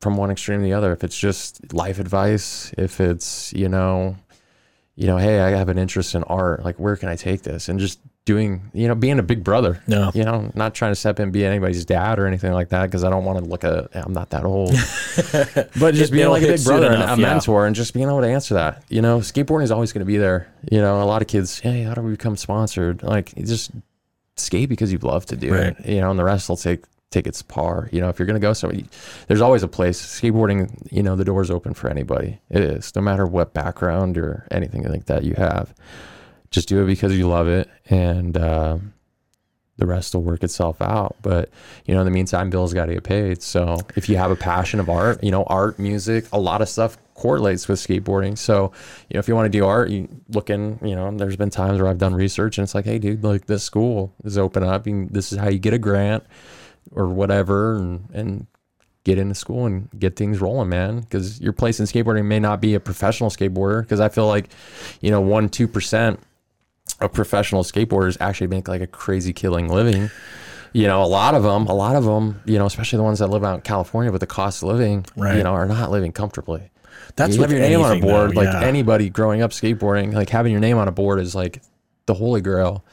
from 0.00 0.16
one 0.16 0.30
extreme 0.30 0.60
to 0.60 0.64
the 0.64 0.72
other. 0.72 0.92
If 0.92 1.02
it's 1.02 1.18
just 1.18 1.72
life 1.72 1.98
advice, 1.98 2.72
if 2.76 3.00
it's 3.00 3.52
you 3.52 3.68
know 3.68 4.16
you 4.98 5.06
know, 5.06 5.16
hey, 5.16 5.38
I 5.38 5.50
have 5.50 5.68
an 5.68 5.78
interest 5.78 6.16
in 6.16 6.24
art. 6.24 6.64
Like, 6.64 6.80
where 6.80 6.96
can 6.96 7.08
I 7.08 7.14
take 7.14 7.42
this? 7.42 7.68
And 7.68 7.78
just 7.78 8.00
doing, 8.28 8.70
you 8.74 8.86
know, 8.86 8.94
being 8.94 9.18
a 9.18 9.22
big 9.22 9.42
brother. 9.42 9.82
No. 9.86 10.10
You 10.12 10.22
know, 10.22 10.52
not 10.54 10.74
trying 10.74 10.90
to 10.90 10.94
step 10.96 11.18
in 11.18 11.22
and 11.24 11.32
be 11.32 11.46
anybody's 11.46 11.86
dad 11.86 12.18
or 12.18 12.26
anything 12.26 12.52
like 12.52 12.68
that 12.68 12.84
because 12.84 13.02
I 13.02 13.08
don't 13.08 13.24
want 13.24 13.38
to 13.38 13.44
look 13.44 13.64
at. 13.64 13.88
I'm 13.96 14.12
not 14.12 14.28
that 14.30 14.44
old. 14.44 14.72
but 15.80 15.94
just 15.94 16.12
being 16.12 16.28
like 16.28 16.42
a 16.42 16.48
big 16.48 16.62
brother 16.62 16.88
and 16.88 16.96
enough, 16.96 17.16
a 17.16 17.20
yeah. 17.22 17.26
mentor 17.26 17.66
and 17.66 17.74
just 17.74 17.94
being 17.94 18.06
able 18.06 18.20
to 18.20 18.28
answer 18.28 18.52
that. 18.52 18.84
You 18.90 19.00
know, 19.00 19.20
skateboarding 19.20 19.62
is 19.62 19.70
always 19.70 19.94
going 19.94 20.00
to 20.00 20.06
be 20.06 20.18
there. 20.18 20.52
You 20.70 20.78
know, 20.82 21.02
a 21.02 21.04
lot 21.04 21.22
of 21.22 21.28
kids, 21.28 21.58
hey, 21.58 21.84
how 21.84 21.94
do 21.94 22.02
we 22.02 22.10
become 22.10 22.36
sponsored? 22.36 23.02
Like, 23.02 23.34
just 23.34 23.70
skate 24.36 24.68
because 24.68 24.92
you 24.92 24.98
love 24.98 25.24
to 25.26 25.36
do 25.36 25.54
Right. 25.54 25.74
it. 25.78 25.86
You 25.86 26.02
know, 26.02 26.10
and 26.10 26.18
the 26.18 26.24
rest 26.24 26.50
will 26.50 26.58
take 26.58 26.84
take 27.10 27.26
its 27.26 27.40
par. 27.40 27.88
You 27.90 28.02
know, 28.02 28.10
if 28.10 28.18
you're 28.18 28.26
gonna 28.26 28.40
go 28.40 28.52
somewhere, 28.52 28.82
there's 29.26 29.40
always 29.40 29.62
a 29.62 29.68
place. 29.68 29.98
Skateboarding, 30.20 30.70
you 30.92 31.02
know, 31.02 31.16
the 31.16 31.24
door's 31.24 31.50
open 31.50 31.72
for 31.72 31.88
anybody. 31.88 32.40
It 32.50 32.60
is, 32.60 32.94
no 32.94 33.00
matter 33.00 33.24
what 33.26 33.54
background 33.54 34.18
or 34.18 34.46
anything 34.50 34.82
like 34.82 35.06
that 35.06 35.24
you 35.24 35.32
have. 35.38 35.72
Just 36.50 36.68
do 36.68 36.82
it 36.82 36.86
because 36.86 37.16
you 37.16 37.28
love 37.28 37.48
it, 37.48 37.68
and 37.90 38.36
uh, 38.36 38.78
the 39.76 39.86
rest 39.86 40.14
will 40.14 40.22
work 40.22 40.42
itself 40.42 40.80
out. 40.80 41.16
But 41.22 41.50
you 41.84 41.94
know, 41.94 42.00
in 42.00 42.04
the 42.04 42.10
meantime, 42.10 42.50
bills 42.50 42.72
got 42.72 42.86
to 42.86 42.94
get 42.94 43.04
paid. 43.04 43.42
So 43.42 43.78
if 43.96 44.08
you 44.08 44.16
have 44.16 44.30
a 44.30 44.36
passion 44.36 44.80
of 44.80 44.88
art, 44.88 45.22
you 45.22 45.30
know, 45.30 45.44
art, 45.44 45.78
music, 45.78 46.26
a 46.32 46.40
lot 46.40 46.62
of 46.62 46.68
stuff 46.68 46.96
correlates 47.14 47.68
with 47.68 47.78
skateboarding. 47.78 48.38
So 48.38 48.72
you 49.08 49.14
know, 49.14 49.18
if 49.20 49.28
you 49.28 49.34
want 49.34 49.46
to 49.46 49.58
do 49.58 49.66
art, 49.66 49.90
you 49.90 50.08
look 50.30 50.48
in. 50.48 50.78
You 50.82 50.96
know, 50.96 51.10
there's 51.16 51.36
been 51.36 51.50
times 51.50 51.80
where 51.80 51.90
I've 51.90 51.98
done 51.98 52.14
research, 52.14 52.58
and 52.58 52.64
it's 52.64 52.74
like, 52.74 52.86
hey, 52.86 52.98
dude, 52.98 53.22
like 53.22 53.46
this 53.46 53.62
school 53.62 54.14
is 54.24 54.38
open 54.38 54.62
up. 54.62 54.84
Can, 54.84 55.08
this 55.08 55.32
is 55.32 55.38
how 55.38 55.48
you 55.48 55.58
get 55.58 55.74
a 55.74 55.78
grant 55.78 56.24
or 56.92 57.08
whatever, 57.08 57.76
and 57.76 58.08
and 58.14 58.46
get 59.04 59.16
into 59.16 59.34
school 59.34 59.64
and 59.64 59.88
get 59.98 60.16
things 60.16 60.40
rolling, 60.40 60.68
man. 60.68 61.00
Because 61.00 61.40
your 61.40 61.52
place 61.52 61.80
in 61.80 61.86
skateboarding 61.86 62.26
may 62.26 62.38
not 62.40 62.60
be 62.60 62.74
a 62.74 62.80
professional 62.80 63.30
skateboarder. 63.30 63.82
Because 63.82 64.00
I 64.00 64.08
feel 64.08 64.26
like, 64.26 64.50
you 65.00 65.10
know, 65.10 65.20
one 65.20 65.48
two 65.48 65.68
percent 65.68 66.20
of 67.00 67.12
professional 67.12 67.62
skateboarders 67.62 68.16
actually 68.20 68.48
make 68.48 68.68
like 68.68 68.80
a 68.80 68.86
crazy 68.86 69.32
killing 69.32 69.68
living. 69.68 70.10
You 70.72 70.86
know, 70.86 71.02
a 71.02 71.06
lot 71.06 71.34
of 71.34 71.42
them, 71.42 71.66
a 71.66 71.74
lot 71.74 71.96
of 71.96 72.04
them, 72.04 72.42
you 72.44 72.58
know, 72.58 72.66
especially 72.66 72.98
the 72.98 73.02
ones 73.02 73.20
that 73.20 73.28
live 73.28 73.42
out 73.44 73.54
in 73.56 73.60
California 73.62 74.12
with 74.12 74.20
the 74.20 74.26
cost 74.26 74.62
of 74.62 74.68
living, 74.68 75.06
Right. 75.16 75.36
you 75.36 75.42
know, 75.42 75.52
are 75.52 75.66
not 75.66 75.90
living 75.90 76.12
comfortably. 76.12 76.70
That's 77.16 77.36
you 77.36 77.42
have 77.42 77.50
your 77.50 77.60
name 77.60 77.80
on 77.80 77.96
a 77.96 78.00
board. 78.00 78.32
though, 78.34 78.42
like 78.42 78.62
anybody 78.62 79.08
growing 79.08 79.40
up 79.42 79.50
skateboarding, 79.52 80.12
like 80.12 80.28
having 80.28 80.52
your 80.52 80.60
name 80.60 80.76
on 80.76 80.86
a 80.86 80.92
board 80.92 81.20
is 81.20 81.34
like 81.34 81.62
the 82.06 82.14
holy 82.14 82.40
grail. 82.40 82.84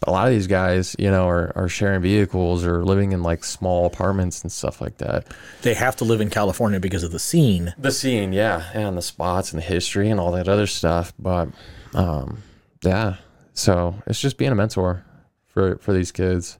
But 0.00 0.08
a 0.08 0.12
lot 0.12 0.26
of 0.28 0.32
these 0.34 0.46
guys, 0.46 0.94
you 0.98 1.10
know, 1.10 1.26
are, 1.28 1.52
are 1.56 1.68
sharing 1.68 2.02
vehicles 2.02 2.64
or 2.66 2.84
living 2.84 3.12
in 3.12 3.22
like 3.22 3.44
small 3.44 3.86
apartments 3.86 4.42
and 4.42 4.52
stuff 4.52 4.80
like 4.80 4.98
that. 4.98 5.26
They 5.62 5.74
have 5.74 5.96
to 5.96 6.04
live 6.04 6.20
in 6.20 6.28
California 6.28 6.80
because 6.80 7.02
of 7.02 7.12
the 7.12 7.18
scene. 7.18 7.72
The 7.78 7.92
scene, 7.92 8.32
yeah, 8.32 8.64
and 8.74 8.96
the 8.96 9.02
spots 9.02 9.52
and 9.52 9.62
the 9.62 9.64
history 9.66 10.10
and 10.10 10.20
all 10.20 10.32
that 10.32 10.48
other 10.48 10.66
stuff. 10.66 11.12
But 11.18 11.48
um, 11.94 12.42
yeah, 12.84 13.16
so 13.54 13.94
it's 14.06 14.20
just 14.20 14.38
being 14.38 14.52
a 14.52 14.54
mentor 14.54 15.04
for 15.46 15.76
for 15.78 15.92
these 15.92 16.12
kids. 16.12 16.58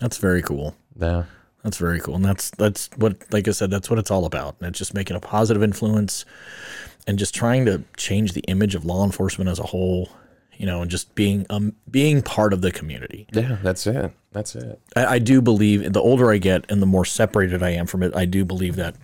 That's 0.00 0.18
very 0.18 0.42
cool. 0.42 0.74
Yeah, 0.98 1.24
That's 1.62 1.78
very 1.78 2.00
cool. 2.00 2.16
And 2.16 2.24
that's 2.24 2.50
that's 2.50 2.90
what 2.96 3.16
like 3.32 3.48
I 3.48 3.50
said, 3.52 3.70
that's 3.70 3.88
what 3.90 3.98
it's 3.98 4.10
all 4.10 4.24
about. 4.24 4.56
And 4.60 4.68
it's 4.68 4.78
just 4.78 4.94
making 4.94 5.16
a 5.16 5.20
positive 5.20 5.62
influence 5.62 6.24
and 7.06 7.18
just 7.18 7.34
trying 7.34 7.66
to 7.66 7.84
change 7.96 8.32
the 8.32 8.40
image 8.42 8.74
of 8.74 8.84
law 8.84 9.04
enforcement 9.04 9.48
as 9.48 9.58
a 9.58 9.62
whole, 9.64 10.08
you 10.56 10.66
know, 10.66 10.82
and 10.82 10.90
just 10.90 11.14
being 11.14 11.46
um 11.50 11.74
being 11.90 12.22
part 12.22 12.52
of 12.52 12.62
the 12.62 12.72
community. 12.72 13.26
yeah, 13.32 13.58
that's 13.62 13.86
it. 13.86 14.12
That's 14.32 14.54
it. 14.54 14.80
I, 14.94 15.06
I 15.06 15.18
do 15.18 15.40
believe 15.40 15.92
the 15.92 16.00
older 16.00 16.30
I 16.30 16.38
get 16.38 16.70
and 16.70 16.82
the 16.82 16.86
more 16.86 17.04
separated 17.06 17.62
I 17.62 17.70
am 17.70 17.86
from 17.86 18.02
it, 18.02 18.14
I 18.14 18.26
do 18.26 18.44
believe 18.44 18.76
that 18.76 18.96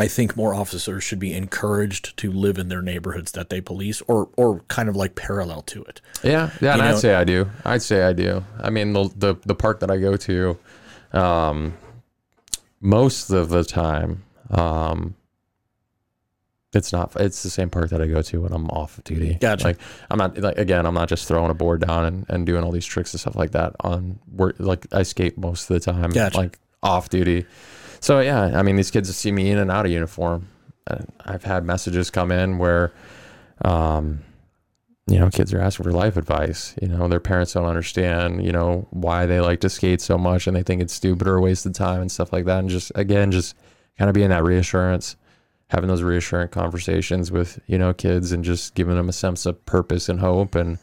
I 0.00 0.06
think 0.06 0.36
more 0.36 0.54
officers 0.54 1.02
should 1.02 1.18
be 1.18 1.34
encouraged 1.34 2.16
to 2.18 2.30
live 2.30 2.56
in 2.56 2.68
their 2.68 2.82
neighborhoods 2.82 3.32
that 3.32 3.50
they 3.50 3.60
police 3.60 4.00
or 4.02 4.28
or 4.36 4.60
kind 4.68 4.88
of 4.88 4.94
like 4.94 5.16
parallel 5.16 5.62
to 5.62 5.82
it. 5.84 6.00
Yeah, 6.22 6.50
yeah, 6.60 6.74
and 6.74 6.82
know- 6.82 6.90
I'd 6.90 6.98
say 6.98 7.14
I 7.14 7.24
do. 7.24 7.50
I'd 7.64 7.82
say 7.82 8.02
I 8.04 8.12
do. 8.12 8.44
I 8.60 8.70
mean, 8.70 8.92
the 8.92 9.10
the, 9.16 9.34
the 9.44 9.54
park 9.56 9.80
that 9.80 9.90
I 9.90 9.98
go 9.98 10.16
to, 10.16 10.58
um, 11.12 11.76
most 12.80 13.30
of 13.30 13.48
the 13.48 13.64
time, 13.64 14.22
um, 14.50 15.16
it's 16.72 16.92
not. 16.92 17.16
It's 17.18 17.42
the 17.42 17.50
same 17.50 17.68
park 17.68 17.90
that 17.90 18.00
I 18.00 18.06
go 18.06 18.22
to 18.22 18.42
when 18.42 18.52
I'm 18.52 18.68
off 18.70 19.00
duty. 19.02 19.34
Gotcha. 19.40 19.64
Like 19.64 19.78
I'm 20.10 20.18
not 20.18 20.38
like 20.38 20.58
again. 20.58 20.86
I'm 20.86 20.94
not 20.94 21.08
just 21.08 21.26
throwing 21.26 21.50
a 21.50 21.54
board 21.54 21.80
down 21.80 22.04
and, 22.04 22.26
and 22.28 22.46
doing 22.46 22.62
all 22.62 22.70
these 22.70 22.86
tricks 22.86 23.12
and 23.14 23.20
stuff 23.20 23.34
like 23.34 23.50
that 23.50 23.74
on 23.80 24.20
work. 24.30 24.56
Like 24.60 24.86
I 24.92 25.02
skate 25.02 25.36
most 25.38 25.68
of 25.68 25.74
the 25.74 25.80
time. 25.80 26.10
Gotcha. 26.10 26.36
Like 26.36 26.58
off 26.84 27.08
duty. 27.08 27.46
So 28.00 28.20
yeah, 28.20 28.58
I 28.58 28.62
mean, 28.62 28.76
these 28.76 28.90
kids 28.90 29.14
see 29.14 29.32
me 29.32 29.50
in 29.50 29.58
and 29.58 29.70
out 29.70 29.86
of 29.86 29.92
uniform. 29.92 30.48
I've 31.24 31.44
had 31.44 31.64
messages 31.64 32.10
come 32.10 32.32
in 32.32 32.58
where, 32.58 32.92
um, 33.62 34.20
you 35.06 35.18
know, 35.18 35.28
kids 35.30 35.52
are 35.52 35.60
asking 35.60 35.84
for 35.84 35.92
life 35.92 36.16
advice. 36.16 36.74
You 36.80 36.88
know, 36.88 37.08
their 37.08 37.20
parents 37.20 37.52
don't 37.52 37.66
understand, 37.66 38.44
you 38.44 38.52
know, 38.52 38.86
why 38.90 39.26
they 39.26 39.40
like 39.40 39.60
to 39.60 39.68
skate 39.68 40.00
so 40.00 40.16
much 40.16 40.46
and 40.46 40.56
they 40.56 40.62
think 40.62 40.80
it's 40.80 40.94
stupid 40.94 41.28
or 41.28 41.36
a 41.36 41.40
waste 41.40 41.66
of 41.66 41.74
time 41.74 42.00
and 42.00 42.10
stuff 42.10 42.32
like 42.32 42.46
that. 42.46 42.60
And 42.60 42.70
just, 42.70 42.92
again, 42.94 43.30
just 43.30 43.54
kind 43.98 44.08
of 44.08 44.14
being 44.14 44.30
that 44.30 44.44
reassurance 44.44 45.16
having 45.70 45.88
those 45.88 46.02
reassuring 46.02 46.48
conversations 46.48 47.30
with 47.30 47.60
you 47.66 47.78
know 47.78 47.92
kids 47.92 48.32
and 48.32 48.44
just 48.44 48.74
giving 48.74 48.96
them 48.96 49.08
a 49.08 49.12
sense 49.12 49.46
of 49.46 49.64
purpose 49.66 50.08
and 50.08 50.20
hope 50.20 50.54
and 50.54 50.78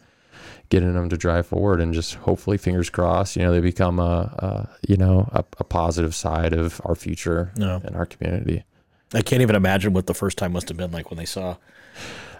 getting 0.70 0.94
them 0.94 1.10
to 1.10 1.18
drive 1.18 1.46
forward 1.48 1.80
and 1.82 1.94
just 1.94 2.16
hopefully 2.16 2.58
fingers 2.58 2.90
crossed 2.90 3.36
you 3.36 3.42
know 3.44 3.52
they 3.52 3.60
become 3.60 4.00
a, 4.00 4.04
a 4.40 4.70
you 4.88 4.98
know 4.98 5.30
a, 5.32 5.44
a 5.60 5.64
positive 5.64 6.14
side 6.16 6.54
of 6.54 6.82
our 6.86 6.96
future 6.96 7.52
No. 7.56 7.82
and 7.84 7.96
our 7.96 8.06
community 8.06 8.64
I 9.14 9.22
can't 9.22 9.42
even 9.42 9.56
imagine 9.56 9.94
what 9.94 10.08
the 10.08 10.14
first 10.16 10.38
time 10.38 10.54
must 10.54 10.68
have 10.70 10.78
been 10.78 10.92
like 10.92 11.10
when 11.12 11.18
they 11.18 11.26
saw 11.26 11.58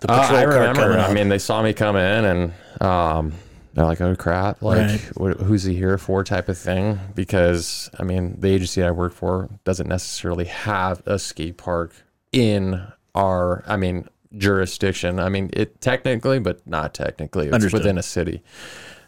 the 0.02 0.12
Uh, 0.12 0.16
I 0.32 0.42
remember. 0.44 0.98
I 1.00 1.14
mean, 1.14 1.30
they 1.30 1.38
saw 1.38 1.62
me 1.62 1.72
come 1.72 1.96
in, 1.96 2.26
and 2.26 2.54
um, 2.82 3.32
they're 3.74 3.86
like, 3.86 4.02
"Oh 4.02 4.14
crap! 4.16 4.62
Like, 4.62 4.78
Right. 4.80 5.00
what, 5.16 5.38
who's 5.38 5.64
he 5.64 5.74
here 5.76 5.98
for?" 5.98 6.24
Type 6.26 6.50
of 6.50 6.58
thing. 6.58 7.00
Because 7.16 7.90
I 7.98 8.04
mean, 8.04 8.36
the 8.42 8.50
agency 8.50 8.84
I 8.84 8.92
work 8.92 9.14
for 9.14 9.48
doesn't 9.64 9.88
necessarily 9.88 10.46
have 10.46 11.02
a 11.06 11.18
skate 11.18 11.56
park 11.58 11.94
in 12.34 12.86
our, 13.14 13.64
I 13.68 13.78
mean, 13.78 14.10
jurisdiction. 14.38 15.20
I 15.20 15.30
mean, 15.30 15.50
it 15.54 15.82
technically, 15.82 16.40
but 16.40 16.66
not 16.68 16.94
technically. 16.94 17.48
It's 17.48 17.56
Understood. 17.56 17.80
within 17.80 17.98
a 17.98 18.04
city. 18.04 18.42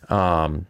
Um, 0.10 0.68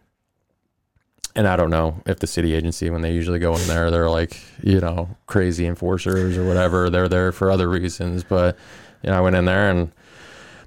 and 1.34 1.46
I 1.46 1.56
don't 1.56 1.70
know 1.70 2.02
if 2.06 2.18
the 2.18 2.26
city 2.26 2.54
agency, 2.54 2.90
when 2.90 3.02
they 3.02 3.12
usually 3.12 3.38
go 3.38 3.54
in 3.54 3.66
there, 3.68 3.90
they're 3.90 4.10
like, 4.10 4.40
you 4.62 4.80
know, 4.80 5.08
crazy 5.26 5.66
enforcers 5.66 6.36
or 6.36 6.44
whatever. 6.44 6.90
They're 6.90 7.08
there 7.08 7.30
for 7.30 7.50
other 7.50 7.68
reasons. 7.68 8.24
But, 8.24 8.58
you 9.02 9.10
know, 9.10 9.16
I 9.16 9.20
went 9.20 9.36
in 9.36 9.44
there 9.44 9.70
and 9.70 9.92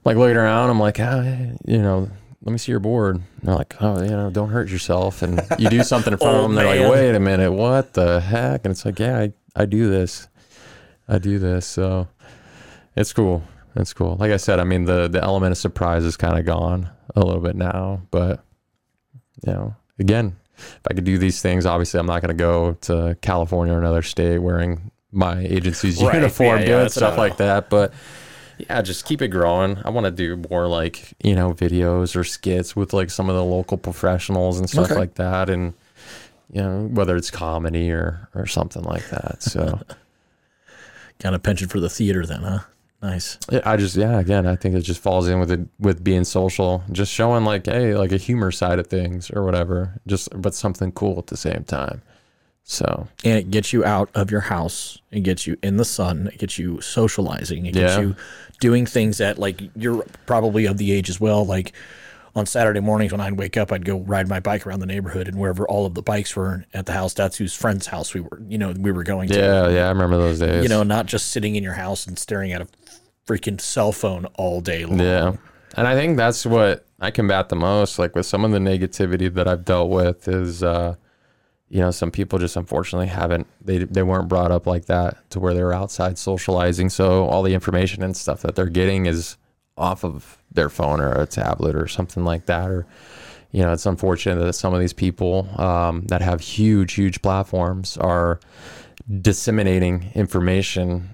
like 0.05 0.15
looking 0.15 0.37
around, 0.37 0.69
I'm 0.69 0.79
like, 0.79 0.97
ah, 0.99 1.23
you 1.65 1.77
know, 1.77 2.09
let 2.43 2.51
me 2.51 2.57
see 2.57 2.71
your 2.71 2.79
board. 2.79 3.17
And 3.17 3.25
they're 3.43 3.55
like, 3.55 3.75
oh, 3.81 4.01
you 4.01 4.11
know, 4.11 4.29
don't 4.29 4.49
hurt 4.49 4.69
yourself. 4.69 5.21
And 5.21 5.41
you 5.59 5.69
do 5.69 5.83
something 5.83 6.13
in 6.13 6.19
front 6.19 6.37
of 6.37 6.43
them. 6.43 6.55
They're 6.55 6.65
man. 6.65 6.83
like, 6.83 6.91
wait 6.91 7.15
a 7.15 7.19
minute, 7.19 7.51
what 7.51 7.93
the 7.93 8.21
heck? 8.21 8.63
And 8.63 8.71
it's 8.71 8.85
like, 8.85 8.99
yeah, 8.99 9.19
I, 9.19 9.33
I 9.55 9.65
do 9.65 9.89
this. 9.89 10.27
I 11.07 11.17
do 11.17 11.37
this. 11.37 11.67
So 11.67 12.07
it's 12.95 13.11
cool. 13.11 13.43
It's 13.75 13.93
cool. 13.93 14.17
Like 14.17 14.31
I 14.31 14.37
said, 14.37 14.59
I 14.59 14.63
mean, 14.65 14.85
the, 14.85 15.07
the 15.07 15.21
element 15.23 15.51
of 15.53 15.57
surprise 15.57 16.03
is 16.03 16.17
kind 16.17 16.37
of 16.37 16.45
gone 16.45 16.89
a 17.15 17.21
little 17.21 17.41
bit 17.41 17.55
now. 17.55 18.01
But, 18.11 18.43
you 19.45 19.53
know, 19.53 19.75
again, 19.99 20.35
if 20.57 20.81
I 20.89 20.93
could 20.93 21.05
do 21.05 21.17
these 21.17 21.41
things, 21.41 21.65
obviously 21.65 21.99
I'm 21.99 22.05
not 22.05 22.21
going 22.21 22.35
to 22.35 22.41
go 22.41 22.73
to 22.81 23.17
California 23.21 23.73
or 23.73 23.79
another 23.79 24.01
state 24.01 24.39
wearing 24.39 24.91
my 25.11 25.39
agency's 25.39 26.01
Right. 26.03 26.15
uniform, 26.15 26.57
Yeah, 26.59 26.59
yeah, 26.59 26.65
doing 26.65 26.81
that's 26.83 26.95
stuff 26.95 27.17
like 27.17 27.37
that. 27.37 27.69
But 27.69 27.93
yeah, 28.57 28.81
just 28.81 29.05
keep 29.05 29.21
it 29.21 29.29
growing. 29.29 29.77
I 29.85 29.89
want 29.89 30.05
to 30.05 30.11
do 30.11 30.35
more 30.49 30.67
like, 30.67 31.13
you 31.23 31.33
know, 31.35 31.53
videos 31.53 32.15
or 32.15 32.23
skits 32.23 32.75
with 32.75 32.91
like 32.93 33.09
some 33.09 33.29
of 33.29 33.35
the 33.35 33.43
local 33.43 33.77
professionals 33.77 34.59
and 34.59 34.69
stuff 34.69 34.91
Okay. 34.91 34.99
like 34.99 35.15
that. 35.15 35.49
And, 35.49 35.73
you 36.51 36.61
know, 36.61 36.89
whether 36.91 37.15
it's 37.15 37.31
comedy 37.31 37.89
or, 37.91 38.27
or 38.35 38.45
something 38.45 38.83
like 38.83 39.09
that. 39.09 39.41
So 39.41 39.79
kind 41.19 41.33
of 41.35 41.41
penchant 41.41 41.71
for 41.71 41.79
the 41.79 41.89
theater 41.89 42.25
then, 42.25 42.41
huh? 42.41 42.59
Nice. 43.01 43.37
yeah, 43.51 43.61
I 43.65 43.77
just, 43.77 43.95
yeah, 43.95 44.19
again, 44.19 44.45
I 44.45 44.55
think 44.55 44.75
it 44.75 44.81
just 44.81 45.01
falls 45.01 45.27
in 45.27 45.39
with 45.39 45.51
it, 45.51 45.61
with 45.79 46.03
being 46.03 46.23
social, 46.23 46.83
just 46.91 47.11
showing 47.11 47.45
like, 47.45 47.65
hey, 47.65 47.95
like 47.95 48.11
a 48.11 48.17
humor 48.17 48.51
side 48.51 48.77
of 48.77 48.87
things 48.87 49.31
or 49.31 49.43
whatever, 49.43 49.99
just, 50.05 50.29
but 50.39 50.53
something 50.53 50.91
cool 50.91 51.17
at 51.17 51.27
the 51.27 51.37
same 51.37 51.63
time. 51.63 52.01
So 52.63 53.07
And 53.25 53.39
it 53.39 53.49
gets 53.49 53.73
you 53.73 53.83
out 53.83 54.09
of 54.13 54.29
your 54.29 54.41
house. 54.41 54.99
It 55.09 55.21
gets 55.21 55.47
you 55.47 55.57
in 55.63 55.77
the 55.77 55.83
sun. 55.85 56.29
It 56.31 56.37
gets 56.37 56.59
you 56.59 56.79
socializing. 56.79 57.65
It 57.65 57.73
gets 57.73 57.95
Yeah. 57.95 58.01
you 58.01 58.15
doing 58.59 58.85
things 58.85 59.17
that 59.17 59.39
like 59.39 59.61
you're 59.75 60.05
probably 60.27 60.67
of 60.67 60.77
the 60.77 60.91
age 60.91 61.09
as 61.09 61.19
well. 61.19 61.43
Like 61.43 61.73
on 62.35 62.45
Saturday 62.45 62.79
mornings 62.79 63.11
when 63.11 63.19
I'd 63.19 63.33
wake 63.37 63.57
up, 63.57 63.71
I'd 63.73 63.83
go 63.83 63.97
ride 64.01 64.29
my 64.29 64.39
bike 64.39 64.65
around 64.67 64.79
the 64.79 64.85
neighborhood 64.85 65.27
and 65.27 65.37
wherever 65.37 65.67
all 65.67 65.85
of 65.87 65.95
the 65.95 66.03
bikes 66.03 66.35
were 66.35 66.65
at 66.73 66.85
the 66.85 66.93
house, 66.93 67.13
that's 67.15 67.37
whose 67.37 67.53
friend's 67.53 67.87
house 67.87 68.13
we 68.13 68.21
were, 68.21 68.39
you 68.47 68.59
know, 68.59 68.73
we 68.77 68.91
were 68.91 69.03
going 69.03 69.27
to. 69.29 69.37
yeah, 69.37 69.67
yeah, 69.67 69.85
I 69.87 69.89
remember 69.89 70.17
those 70.17 70.39
days. 70.39 70.61
You 70.63 70.69
know, 70.69 70.83
not 70.83 71.07
just 71.07 71.31
sitting 71.31 71.55
in 71.55 71.63
your 71.63 71.73
house 71.73 72.05
and 72.05 72.17
staring 72.17 72.53
at 72.53 72.61
a 72.61 72.67
freaking 73.31 73.61
cell 73.61 73.91
phone 73.91 74.25
all 74.35 74.61
day 74.61 74.85
long. 74.85 74.99
Yeah. 74.99 75.35
And 75.77 75.87
I 75.87 75.95
think 75.95 76.17
that's 76.17 76.45
what 76.45 76.85
I 76.99 77.11
combat 77.11 77.47
the 77.47 77.55
most. 77.55 77.97
Like 77.97 78.13
with 78.13 78.25
some 78.25 78.43
of 78.43 78.51
the 78.51 78.59
negativity 78.59 79.33
that 79.33 79.47
I've 79.47 79.63
dealt 79.63 79.89
with 79.89 80.27
is, 80.27 80.63
uh, 80.63 80.95
you 81.69 81.79
know, 81.79 81.91
some 81.91 82.11
people 82.11 82.39
just 82.39 82.57
unfortunately 82.57 83.07
haven't, 83.07 83.47
they, 83.63 83.77
they 83.77 84.03
weren't 84.03 84.27
brought 84.27 84.51
up 84.51 84.67
like 84.67 84.85
that 84.87 85.29
to 85.29 85.39
where 85.39 85.53
they're 85.53 85.71
outside 85.71 86.17
socializing. 86.17 86.89
So 86.89 87.25
all 87.25 87.41
the 87.41 87.53
information 87.53 88.03
and 88.03 88.17
stuff 88.17 88.41
that 88.41 88.55
they're 88.55 88.65
getting 88.65 89.05
is 89.05 89.37
off 89.77 90.03
of 90.03 90.37
their 90.51 90.69
phone 90.69 90.99
or 90.99 91.13
a 91.13 91.25
tablet 91.25 91.75
or 91.75 91.87
something 91.87 92.25
like 92.25 92.47
that. 92.47 92.69
Or, 92.69 92.85
you 93.51 93.61
know, 93.61 93.71
it's 93.71 93.85
unfortunate 93.85 94.43
that 94.43 94.53
some 94.53 94.73
of 94.73 94.81
these 94.81 94.91
people 94.91 95.47
um, 95.57 96.01
that 96.07 96.21
have 96.21 96.41
huge, 96.41 96.93
huge 96.93 97.21
platforms 97.21 97.95
are 97.95 98.41
disseminating 99.21 100.11
information 100.15 101.09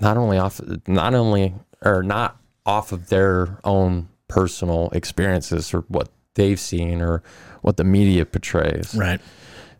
not 0.00 0.16
only 0.16 0.38
off 0.38 0.60
not 0.86 1.14
only 1.14 1.54
or 1.82 2.02
not 2.02 2.36
off 2.66 2.92
of 2.92 3.08
their 3.08 3.58
own 3.64 4.08
personal 4.28 4.88
experiences 4.92 5.72
or 5.74 5.80
what 5.88 6.08
they've 6.34 6.58
seen 6.60 7.00
or 7.00 7.22
what 7.62 7.76
the 7.76 7.84
media 7.84 8.24
portrays. 8.26 8.94
Right. 8.94 9.20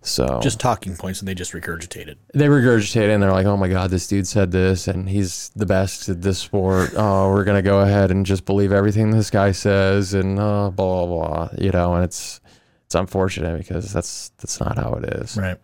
So 0.03 0.39
Just 0.43 0.61
talking 0.61 0.97
points 0.97 1.21
and 1.21 1.29
they 1.29 1.35
just 1.35 1.53
regurgitate 1.53 2.09
it. 2.09 2.19
they 2.35 2.47
regurgitate 2.47 3.05
it 3.05 3.11
and 3.11 3.23
they're 3.23 3.33
like, 3.33 3.47
"Oh 3.47 3.57
my 3.57 3.69
god, 3.69 3.89
this 3.89 4.07
dude 4.07 4.27
said 4.27 4.51
this 4.53 4.87
and 4.87 5.09
he's 5.09 5.51
the 5.57 5.65
best 5.65 6.11
at 6.11 6.21
this 6.21 6.39
sport. 6.39 6.91
Oh, 6.95 7.31
we're 7.31 7.45
gonna 7.45 7.63
go 7.63 7.81
ahead 7.81 8.11
and 8.11 8.27
just 8.27 8.45
believe 8.45 8.71
everything 8.71 9.11
this 9.13 9.31
guy 9.31 9.53
says 9.53 10.13
and 10.13 10.39
uh, 10.39 10.69
blah 10.71 11.07
blah 11.07 11.07
blah." 11.07 11.49
You 11.57 11.71
know, 11.71 11.95
and 11.95 12.05
it's 12.05 12.43
it's 12.85 12.95
unfortunate 12.95 13.57
because 13.57 13.95
that's 13.95 14.29
that's 14.37 14.61
not 14.61 14.77
how 14.77 14.93
it 15.03 15.07
is. 15.23 15.39
Right. 15.39 15.57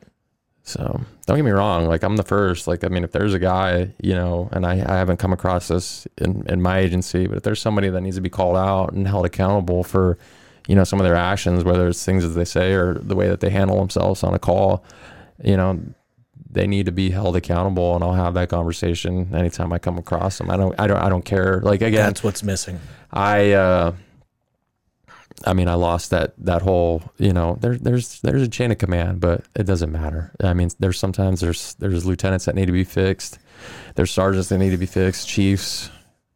So 0.71 1.01
don't 1.27 1.37
get 1.37 1.45
me 1.45 1.51
wrong. 1.51 1.87
Like 1.87 2.03
I'm 2.03 2.17
the 2.17 2.23
first. 2.23 2.67
Like 2.67 2.85
I 2.85 2.89
mean, 2.89 3.05
if 3.05 3.13
there's 3.13 3.35
a 3.35 3.39
guy, 3.39 3.93
you 4.01 4.15
know, 4.15 4.49
and 4.53 4.65
I, 4.65 4.73
I 4.73 4.97
haven't 4.97 5.19
come 5.19 5.33
across 5.33 5.69
this 5.69 6.07
in, 6.19 6.45
in 6.49 6.63
my 6.63 6.79
agency, 6.79 7.27
but 7.27 7.39
if 7.39 7.43
there's 7.43 7.61
somebody 7.61 7.89
that 7.89 8.01
needs 8.01 8.17
to 8.17 8.23
be 8.23 8.31
called 8.31 8.57
out 8.57 8.93
and 8.93 9.07
held 9.07 9.27
accountable 9.27 9.85
for, 9.85 10.19
you 10.69 10.75
know, 10.75 10.85
some 10.85 11.01
of 11.01 11.05
their 11.05 11.17
actions, 11.17 11.65
whether 11.65 11.89
it's 11.89 12.05
things 12.05 12.23
that 12.23 12.31
they 12.31 12.45
say 12.45 12.73
or 12.73 12.95
the 12.95 13.17
way 13.17 13.29
that 13.29 13.41
they 13.41 13.51
handle 13.51 13.79
themselves 13.79 14.23
on 14.23 14.35
a 14.35 14.39
call, 14.39 14.85
you 15.43 15.57
know, 15.57 15.81
they 16.53 16.67
need 16.67 16.87
to 16.87 16.93
be 16.93 17.11
held 17.11 17.37
accountable, 17.37 17.95
and 17.95 18.03
I'll 18.03 18.15
have 18.15 18.35
that 18.35 18.49
conversation 18.49 19.35
anytime 19.35 19.73
I 19.73 19.79
come 19.79 19.99
across 19.99 20.39
them. 20.39 20.51
I 20.51 20.57
don't, 20.57 20.75
I 20.81 20.87
don't, 20.87 20.99
I 20.99 21.09
don't 21.09 21.25
care. 21.25 21.61
Like 21.61 21.83
again, 21.83 22.07
That's 22.07 22.25
what's 22.25 22.43
missing. 22.43 22.81
I 23.13 23.53
uh 23.53 23.93
I 25.47 25.55
mean 25.55 25.69
I 25.69 25.75
lost 25.75 26.11
that 26.11 26.35
that 26.39 26.63
whole 26.63 27.03
you 27.19 27.33
know 27.33 27.57
there 27.61 27.77
there's 27.77 28.21
there's 28.21 28.43
a 28.43 28.49
chain 28.49 28.71
of 28.71 28.79
command 28.79 29.21
but 29.21 29.45
it 29.57 29.65
doesn't 29.65 29.91
matter. 29.93 30.33
I 30.43 30.53
mean 30.55 30.71
there's 30.79 30.99
sometimes 30.99 31.41
there's 31.41 31.75
there's 31.75 32.05
lieutenants 32.05 32.45
that 32.45 32.55
need 32.55 32.67
to 32.67 32.73
be 32.73 32.85
fixed. 32.85 33.39
There's 33.95 34.11
sergeants 34.11 34.49
that 34.51 34.59
need 34.59 34.71
to 34.71 34.77
be 34.79 34.87
fixed. 34.87 35.29
Chiefs 35.29 35.91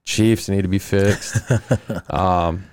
chiefs 0.05 0.49
need 0.49 0.63
to 0.63 0.69
be 0.69 0.79
fixed. 0.79 1.37
Um 2.11 2.65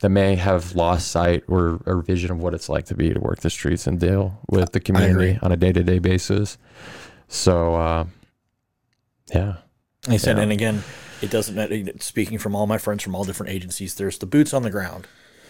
that 0.00 0.10
may 0.10 0.36
have 0.36 0.76
lost 0.76 1.10
sight 1.10 1.42
or, 1.48 1.80
or 1.84 2.02
vision 2.02 2.30
of 2.30 2.38
what 2.38 2.54
it's 2.54 2.68
like 2.68 2.84
to 2.86 2.94
be 2.94 3.12
to 3.12 3.18
work 3.18 3.40
the 3.40 3.50
streets 3.50 3.86
and 3.88 3.98
deal 3.98 4.40
with 4.48 4.70
the 4.70 4.78
community 4.78 5.36
on 5.42 5.50
a 5.50 5.56
day-to-day 5.56 5.98
basis. 5.98 6.56
So 7.28 7.74
uh 7.74 8.04
yeah. 9.34 9.56
I 10.08 10.16
said, 10.16 10.36
Yeah. 10.36 10.44
and 10.44 10.52
again, 10.52 10.82
it 11.20 11.30
doesn't 11.30 11.54
matter. 11.54 11.82
Speaking 12.00 12.38
from 12.38 12.54
all 12.54 12.66
my 12.66 12.78
friends 12.78 13.02
from 13.02 13.14
all 13.14 13.24
different 13.24 13.52
agencies, 13.52 13.96
there's 13.96 14.18
the 14.18 14.26
boots 14.26 14.54
on 14.54 14.62
the 14.62 14.70
ground 14.70 15.06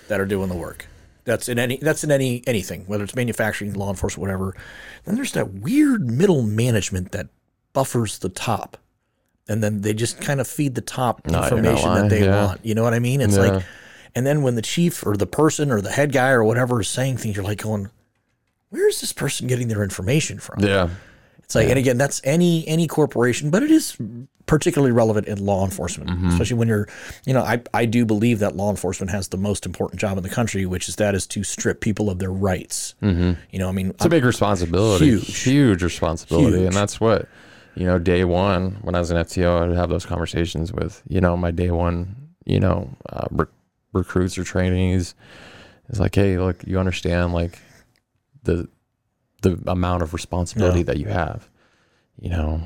that 0.08 0.20
are 0.20 0.26
doing 0.26 0.48
the 0.48 0.56
work. 0.56 0.86
That's 1.24 1.48
in 1.48 1.58
any. 1.58 1.76
That's 1.76 2.02
in 2.04 2.10
any 2.10 2.42
anything, 2.46 2.84
whether 2.86 3.04
it's 3.04 3.14
manufacturing, 3.14 3.74
law 3.74 3.90
enforcement, 3.90 4.22
whatever. 4.22 4.54
Then 5.04 5.14
there's 5.14 5.32
that 5.32 5.52
weird 5.54 6.10
middle 6.10 6.42
management 6.42 7.12
that 7.12 7.28
buffers 7.74 8.18
the 8.18 8.30
top, 8.30 8.78
and 9.46 9.62
then 9.62 9.82
they 9.82 9.92
just 9.92 10.20
kind 10.20 10.40
of 10.40 10.48
feed 10.48 10.74
the 10.74 10.80
top 10.80 11.26
No, 11.26 11.42
information 11.42 11.94
that 11.94 12.08
they 12.08 12.24
yeah. 12.24 12.46
want. 12.46 12.64
You 12.64 12.74
know 12.74 12.82
what 12.82 12.94
I 12.94 12.98
mean? 12.98 13.20
It's 13.20 13.36
Yeah. 13.36 13.42
like, 13.42 13.62
and 14.14 14.26
then 14.26 14.40
when 14.42 14.54
the 14.54 14.62
chief 14.62 15.06
or 15.06 15.16
the 15.18 15.26
person 15.26 15.70
or 15.70 15.82
the 15.82 15.90
head 15.92 16.12
guy 16.12 16.30
or 16.30 16.42
whatever 16.42 16.80
is 16.80 16.88
saying 16.88 17.18
things, 17.18 17.36
you're 17.36 17.44
like 17.44 17.62
going, 17.62 17.90
"Where 18.70 18.88
is 18.88 19.02
this 19.02 19.12
person 19.12 19.46
getting 19.46 19.68
their 19.68 19.82
information 19.82 20.38
from?" 20.38 20.64
yeah 20.64 20.88
It's 21.48 21.54
like, 21.54 21.68
and 21.70 21.78
again, 21.78 21.96
that's 21.96 22.20
any 22.24 22.68
any 22.68 22.86
corporation, 22.86 23.48
but 23.48 23.62
it 23.62 23.70
is 23.70 23.96
particularly 24.44 24.92
relevant 24.92 25.26
in 25.28 25.44
law 25.44 25.64
enforcement, 25.64 26.10
Mm-hmm. 26.10 26.28
especially 26.28 26.56
when 26.58 26.68
you're, 26.68 26.86
you 27.24 27.32
know, 27.32 27.40
I 27.40 27.62
I 27.72 27.86
do 27.86 28.04
believe 28.04 28.40
that 28.40 28.54
law 28.54 28.68
enforcement 28.68 29.10
has 29.12 29.28
the 29.28 29.38
most 29.38 29.64
important 29.64 29.98
job 29.98 30.18
in 30.18 30.22
the 30.22 30.28
country, 30.28 30.66
which 30.66 30.90
is 30.90 30.96
that 30.96 31.14
is 31.14 31.26
to 31.28 31.42
strip 31.42 31.80
people 31.80 32.10
of 32.10 32.18
their 32.18 32.30
rights. 32.30 32.94
Mm-hmm. 33.02 33.40
You 33.50 33.58
know, 33.60 33.68
I 33.70 33.72
mean, 33.72 33.90
It's 33.90 34.04
a 34.04 34.10
big 34.10 34.24
responsibility. 34.26 35.06
Huge. 35.06 35.42
Huge, 35.42 35.82
responsibility. 35.82 36.58
Huge. 36.58 36.66
And 36.66 36.74
that's 36.76 37.00
what, 37.00 37.26
you 37.74 37.86
know, 37.86 37.98
day 37.98 38.24
one, 38.24 38.72
when 38.82 38.94
I 38.94 39.00
was 39.00 39.10
an 39.10 39.16
FTO, 39.16 39.62
I 39.62 39.66
would 39.68 39.76
have 39.76 39.88
those 39.88 40.04
conversations 40.04 40.70
with, 40.70 41.02
you 41.08 41.22
know, 41.22 41.34
my 41.34 41.50
day 41.50 41.70
one, 41.70 42.14
you 42.44 42.60
know, 42.60 42.90
uh, 43.08 43.26
rec- 43.30 43.48
recruits 43.94 44.36
or 44.36 44.44
trainees. 44.44 45.14
It's 45.88 45.98
like, 45.98 46.14
hey, 46.14 46.36
look, 46.36 46.62
you 46.66 46.78
understand 46.78 47.32
like 47.32 47.58
the, 48.42 48.68
the 49.42 49.58
amount 49.66 50.02
of 50.02 50.12
responsibility 50.12 50.80
Yeah. 50.80 50.84
that 50.84 50.96
you 50.98 51.06
have, 51.06 51.48
you 52.20 52.30
know, 52.30 52.62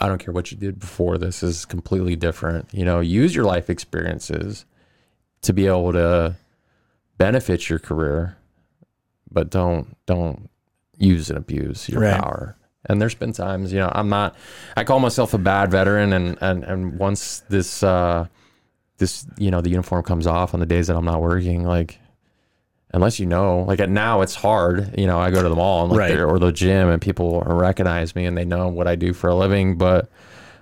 I 0.00 0.08
don't 0.08 0.18
care 0.18 0.32
what 0.32 0.50
you 0.50 0.56
did 0.56 0.78
before 0.78 1.18
this 1.18 1.42
is 1.42 1.64
completely 1.64 2.16
different. 2.16 2.68
You 2.72 2.84
know, 2.84 3.00
use 3.00 3.34
your 3.34 3.44
life 3.44 3.68
experiences 3.70 4.64
to 5.42 5.52
be 5.52 5.66
able 5.66 5.92
to 5.92 6.36
benefit 7.18 7.68
your 7.68 7.78
career, 7.78 8.36
but 9.30 9.50
don't 9.50 9.96
don't 10.06 10.48
use 10.98 11.28
and 11.28 11.38
abuse 11.38 11.88
your 11.88 12.00
Right. 12.02 12.20
power. 12.20 12.56
And 12.86 13.00
there's 13.00 13.14
been 13.14 13.32
times, 13.32 13.72
you 13.72 13.78
know, 13.80 13.90
I'm 13.94 14.08
not. 14.10 14.36
I 14.76 14.84
call 14.84 15.00
myself 15.00 15.32
a 15.34 15.38
bad 15.38 15.70
veteran, 15.70 16.12
and 16.12 16.36
and 16.42 16.64
and 16.64 16.98
once 16.98 17.42
this 17.48 17.82
uh, 17.82 18.26
this 18.98 19.26
you 19.38 19.50
know 19.50 19.60
the 19.62 19.70
uniform 19.70 20.02
comes 20.04 20.26
off 20.26 20.52
on 20.54 20.60
the 20.60 20.66
days 20.66 20.86
that 20.88 20.96
I'm 20.96 21.04
not 21.06 21.20
working, 21.22 21.64
like 21.64 21.98
unless 22.94 23.20
you 23.20 23.26
know, 23.26 23.60
like 23.68 23.80
at 23.80 23.90
now 23.90 24.22
it's 24.22 24.34
hard. 24.34 24.94
You 24.98 25.06
know, 25.06 25.18
I 25.18 25.30
go 25.30 25.42
to 25.42 25.48
the 25.48 25.54
mall 25.56 25.82
and 25.84 25.92
like 25.92 25.98
Right. 25.98 26.18
or 26.18 26.38
the 26.38 26.52
gym, 26.52 26.88
and 26.88 27.02
people 27.02 27.42
recognize 27.42 28.14
me 28.14 28.24
and 28.24 28.36
they 28.38 28.44
know 28.46 28.68
what 28.68 28.86
I 28.88 28.94
do 28.94 29.12
for 29.12 29.28
a 29.28 29.34
living, 29.34 29.76
but 29.76 30.08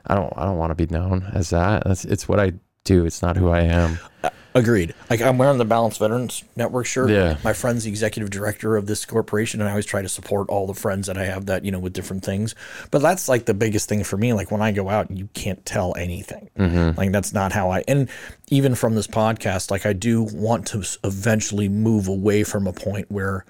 I 0.06 0.14
don't 0.16 0.32
I 0.36 0.44
don't 0.44 0.58
want 0.58 0.70
to 0.70 0.74
be 0.86 0.92
known 0.92 1.30
as 1.32 1.50
that. 1.50 1.84
That's, 1.86 2.04
it's 2.04 2.26
what 2.28 2.40
I 2.40 2.54
do. 2.84 3.04
It's 3.06 3.22
not 3.22 3.36
who 3.36 3.48
I 3.50 3.60
am. 3.60 3.98
Uh, 4.24 4.30
Agreed. 4.54 4.94
Like 5.08 5.20
I'm 5.20 5.38
wearing 5.38 5.58
the 5.58 5.64
Balanced 5.64 5.98
Veterans 5.98 6.44
Network 6.56 6.86
shirt. 6.86 7.10
Yeah. 7.10 7.38
My 7.42 7.52
friend's 7.52 7.84
the 7.84 7.90
executive 7.90 8.30
director 8.30 8.76
of 8.76 8.86
this 8.86 9.04
corporation, 9.04 9.60
and 9.60 9.68
I 9.68 9.72
always 9.72 9.86
try 9.86 10.02
to 10.02 10.08
support 10.08 10.48
all 10.48 10.66
the 10.66 10.74
friends 10.74 11.06
that 11.06 11.16
I 11.16 11.24
have 11.24 11.46
that 11.46 11.64
you 11.64 11.70
know 11.70 11.78
with 11.78 11.92
different 11.92 12.24
things. 12.24 12.54
But 12.90 13.00
that's 13.02 13.28
like 13.28 13.46
the 13.46 13.54
biggest 13.54 13.88
thing 13.88 14.04
for 14.04 14.16
me. 14.16 14.32
Like 14.32 14.50
when 14.50 14.62
I 14.62 14.72
go 14.72 14.88
out, 14.88 15.10
you 15.10 15.28
can't 15.34 15.64
tell 15.64 15.94
anything. 15.96 16.50
Mm-hmm. 16.58 16.98
Like 16.98 17.12
that's 17.12 17.32
not 17.32 17.52
how 17.52 17.70
I. 17.70 17.84
And 17.88 18.08
even 18.50 18.74
from 18.74 18.94
this 18.94 19.06
podcast, 19.06 19.70
like 19.70 19.86
I 19.86 19.92
do 19.92 20.22
want 20.22 20.66
to 20.68 20.84
eventually 21.04 21.68
move 21.68 22.08
away 22.08 22.44
from 22.44 22.66
a 22.66 22.72
point 22.72 23.10
where 23.10 23.44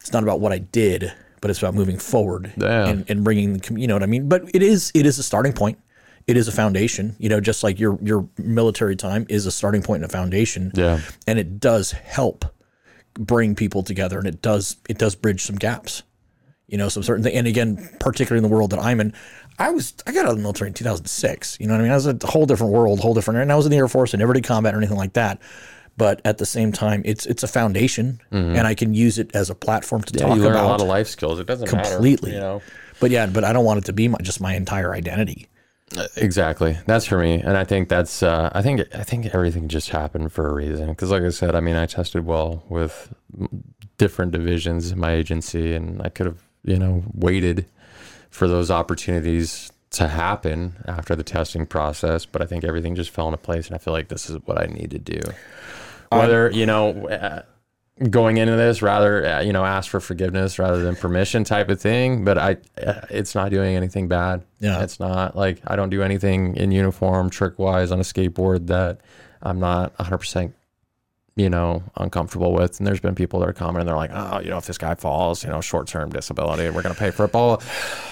it's 0.00 0.12
not 0.12 0.22
about 0.22 0.40
what 0.40 0.52
I 0.52 0.58
did, 0.58 1.12
but 1.40 1.50
it's 1.50 1.58
about 1.58 1.74
moving 1.74 1.98
forward 1.98 2.52
and, 2.88 3.04
and 3.08 3.24
bringing 3.24 3.58
the 3.58 3.80
you 3.80 3.86
know 3.86 3.94
what 3.94 4.02
I 4.02 4.06
mean. 4.06 4.28
But 4.28 4.50
it 4.54 4.62
is 4.62 4.90
it 4.94 5.04
is 5.04 5.18
a 5.18 5.22
starting 5.22 5.52
point. 5.52 5.78
It 6.26 6.36
is 6.36 6.48
a 6.48 6.52
foundation, 6.52 7.14
you 7.18 7.28
know, 7.28 7.40
just 7.40 7.62
like 7.62 7.78
your 7.78 7.98
your 8.02 8.28
military 8.38 8.96
time 8.96 9.26
is 9.28 9.46
a 9.46 9.52
starting 9.52 9.82
point 9.82 10.02
and 10.02 10.10
a 10.10 10.12
foundation 10.12 10.72
Yeah. 10.74 11.00
and 11.26 11.38
it 11.38 11.60
does 11.60 11.92
help 11.92 12.44
bring 13.18 13.54
people 13.54 13.82
together 13.82 14.18
and 14.18 14.26
it 14.26 14.42
does 14.42 14.76
it 14.88 14.98
does 14.98 15.14
bridge 15.14 15.42
some 15.42 15.56
gaps 15.56 16.02
you 16.66 16.76
know 16.76 16.90
some 16.90 17.02
certain 17.02 17.22
thing 17.24 17.34
and 17.34 17.46
again 17.46 17.88
particularly 17.98 18.44
in 18.44 18.50
the 18.50 18.54
world 18.54 18.68
that 18.70 18.78
i'm 18.78 19.00
in 19.00 19.14
i 19.58 19.70
was 19.70 19.94
i 20.06 20.12
got 20.12 20.26
out 20.26 20.32
of 20.32 20.36
the 20.36 20.42
military 20.42 20.68
in 20.68 20.74
2006 20.74 21.56
you 21.58 21.66
know 21.66 21.72
what 21.72 21.80
i 21.80 21.82
mean 21.82 21.92
i 21.92 21.94
was 21.94 22.06
a 22.06 22.18
whole 22.26 22.44
different 22.44 22.74
world 22.74 23.00
whole 23.00 23.14
different 23.14 23.40
and 23.40 23.50
i 23.50 23.56
was 23.56 23.64
in 23.64 23.70
the 23.70 23.76
air 23.78 23.88
force 23.88 24.14
i 24.14 24.18
never 24.18 24.34
did 24.34 24.44
combat 24.44 24.74
or 24.74 24.76
anything 24.76 24.98
like 24.98 25.14
that 25.14 25.40
but 25.96 26.20
at 26.26 26.36
the 26.36 26.44
same 26.44 26.72
time 26.72 27.00
it's 27.06 27.24
it's 27.24 27.42
a 27.42 27.48
foundation 27.48 28.20
mm-hmm. 28.30 28.54
and 28.54 28.66
i 28.66 28.74
can 28.74 28.92
use 28.92 29.18
it 29.18 29.34
as 29.34 29.48
a 29.48 29.54
platform 29.54 30.02
to 30.02 30.12
Yeah, 30.18 30.26
talk 30.26 30.36
you 30.36 30.42
learn 30.42 30.52
about 30.52 30.64
a 30.64 30.68
lot 30.68 30.80
of 30.82 30.88
life 30.88 31.08
skills. 31.08 31.38
It 31.40 31.46
doesn't 31.46 31.68
completely 31.68 32.32
matter. 32.32 32.42
You 32.42 32.46
know. 32.52 32.62
but 33.00 33.10
yeah 33.10 33.24
but 33.26 33.44
i 33.44 33.54
don't 33.54 33.64
want 33.64 33.78
it 33.78 33.84
to 33.86 33.94
be 33.94 34.08
my, 34.08 34.18
just 34.20 34.42
my 34.42 34.54
entire 34.56 34.92
identity 34.92 35.46
Exactly. 36.16 36.76
That's 36.86 37.06
for 37.06 37.18
me, 37.18 37.34
and 37.40 37.56
I 37.56 37.64
think 37.64 37.88
that's. 37.88 38.22
Uh, 38.22 38.50
I 38.52 38.60
think. 38.60 38.82
I 38.94 39.04
think 39.04 39.26
everything 39.26 39.68
just 39.68 39.90
happened 39.90 40.32
for 40.32 40.48
a 40.48 40.52
reason. 40.52 40.88
Because, 40.88 41.10
like 41.10 41.22
I 41.22 41.30
said, 41.30 41.54
I 41.54 41.60
mean, 41.60 41.76
I 41.76 41.86
tested 41.86 42.26
well 42.26 42.64
with 42.68 43.14
different 43.96 44.32
divisions 44.32 44.90
in 44.90 44.98
my 44.98 45.12
agency, 45.12 45.74
and 45.74 46.02
I 46.02 46.08
could 46.08 46.26
have, 46.26 46.42
you 46.64 46.78
know, 46.78 47.04
waited 47.14 47.66
for 48.30 48.48
those 48.48 48.70
opportunities 48.70 49.70
to 49.90 50.08
happen 50.08 50.74
after 50.86 51.14
the 51.14 51.22
testing 51.22 51.66
process. 51.66 52.26
But 52.26 52.42
I 52.42 52.46
think 52.46 52.64
everything 52.64 52.96
just 52.96 53.10
fell 53.10 53.28
into 53.28 53.38
place, 53.38 53.68
and 53.68 53.76
I 53.76 53.78
feel 53.78 53.92
like 53.92 54.08
this 54.08 54.28
is 54.28 54.38
what 54.44 54.60
I 54.60 54.66
need 54.66 54.90
to 54.90 54.98
do. 54.98 55.20
Whether 56.10 56.50
you 56.50 56.66
know. 56.66 57.08
Uh, 57.08 57.42
going 58.10 58.36
into 58.36 58.54
this 58.56 58.82
rather 58.82 59.24
uh, 59.26 59.40
you 59.40 59.52
know 59.54 59.64
ask 59.64 59.90
for 59.90 60.00
forgiveness 60.00 60.58
rather 60.58 60.82
than 60.82 60.94
permission 60.94 61.44
type 61.44 61.70
of 61.70 61.80
thing 61.80 62.24
but 62.26 62.36
i 62.36 62.54
uh, 62.86 63.00
it's 63.08 63.34
not 63.34 63.50
doing 63.50 63.74
anything 63.74 64.06
bad 64.06 64.44
Yeah. 64.60 64.82
it's 64.82 65.00
not 65.00 65.34
like 65.34 65.62
i 65.66 65.76
don't 65.76 65.88
do 65.88 66.02
anything 66.02 66.56
in 66.56 66.72
uniform 66.72 67.30
trick 67.30 67.58
wise 67.58 67.90
on 67.90 67.98
a 67.98 68.02
skateboard 68.02 68.66
that 68.66 69.00
i'm 69.40 69.58
not 69.60 69.96
100% 69.96 70.52
you 71.36 71.48
know 71.48 71.82
uncomfortable 71.96 72.52
with 72.52 72.78
and 72.80 72.86
there's 72.86 73.00
been 73.00 73.14
people 73.14 73.40
that 73.40 73.48
are 73.48 73.54
coming 73.54 73.80
and 73.80 73.88
they're 73.88 73.96
like 73.96 74.10
oh 74.12 74.40
you 74.40 74.50
know 74.50 74.58
if 74.58 74.66
this 74.66 74.76
guy 74.76 74.94
falls 74.94 75.42
you 75.42 75.48
know 75.48 75.62
short-term 75.62 76.10
disability 76.10 76.68
we're 76.68 76.82
going 76.82 76.94
to 76.94 76.98
pay 77.00 77.10
for 77.10 77.24
it 77.24 77.32
ball 77.32 77.62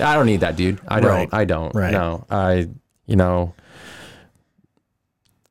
i 0.00 0.14
don't 0.14 0.24
need 0.26 0.40
that 0.40 0.56
dude 0.56 0.80
i 0.88 0.98
don't 0.98 1.10
Right. 1.10 1.28
i 1.32 1.44
don't 1.44 1.74
Right. 1.74 1.92
no 1.92 2.24
i 2.30 2.68
you 3.04 3.16
know 3.16 3.52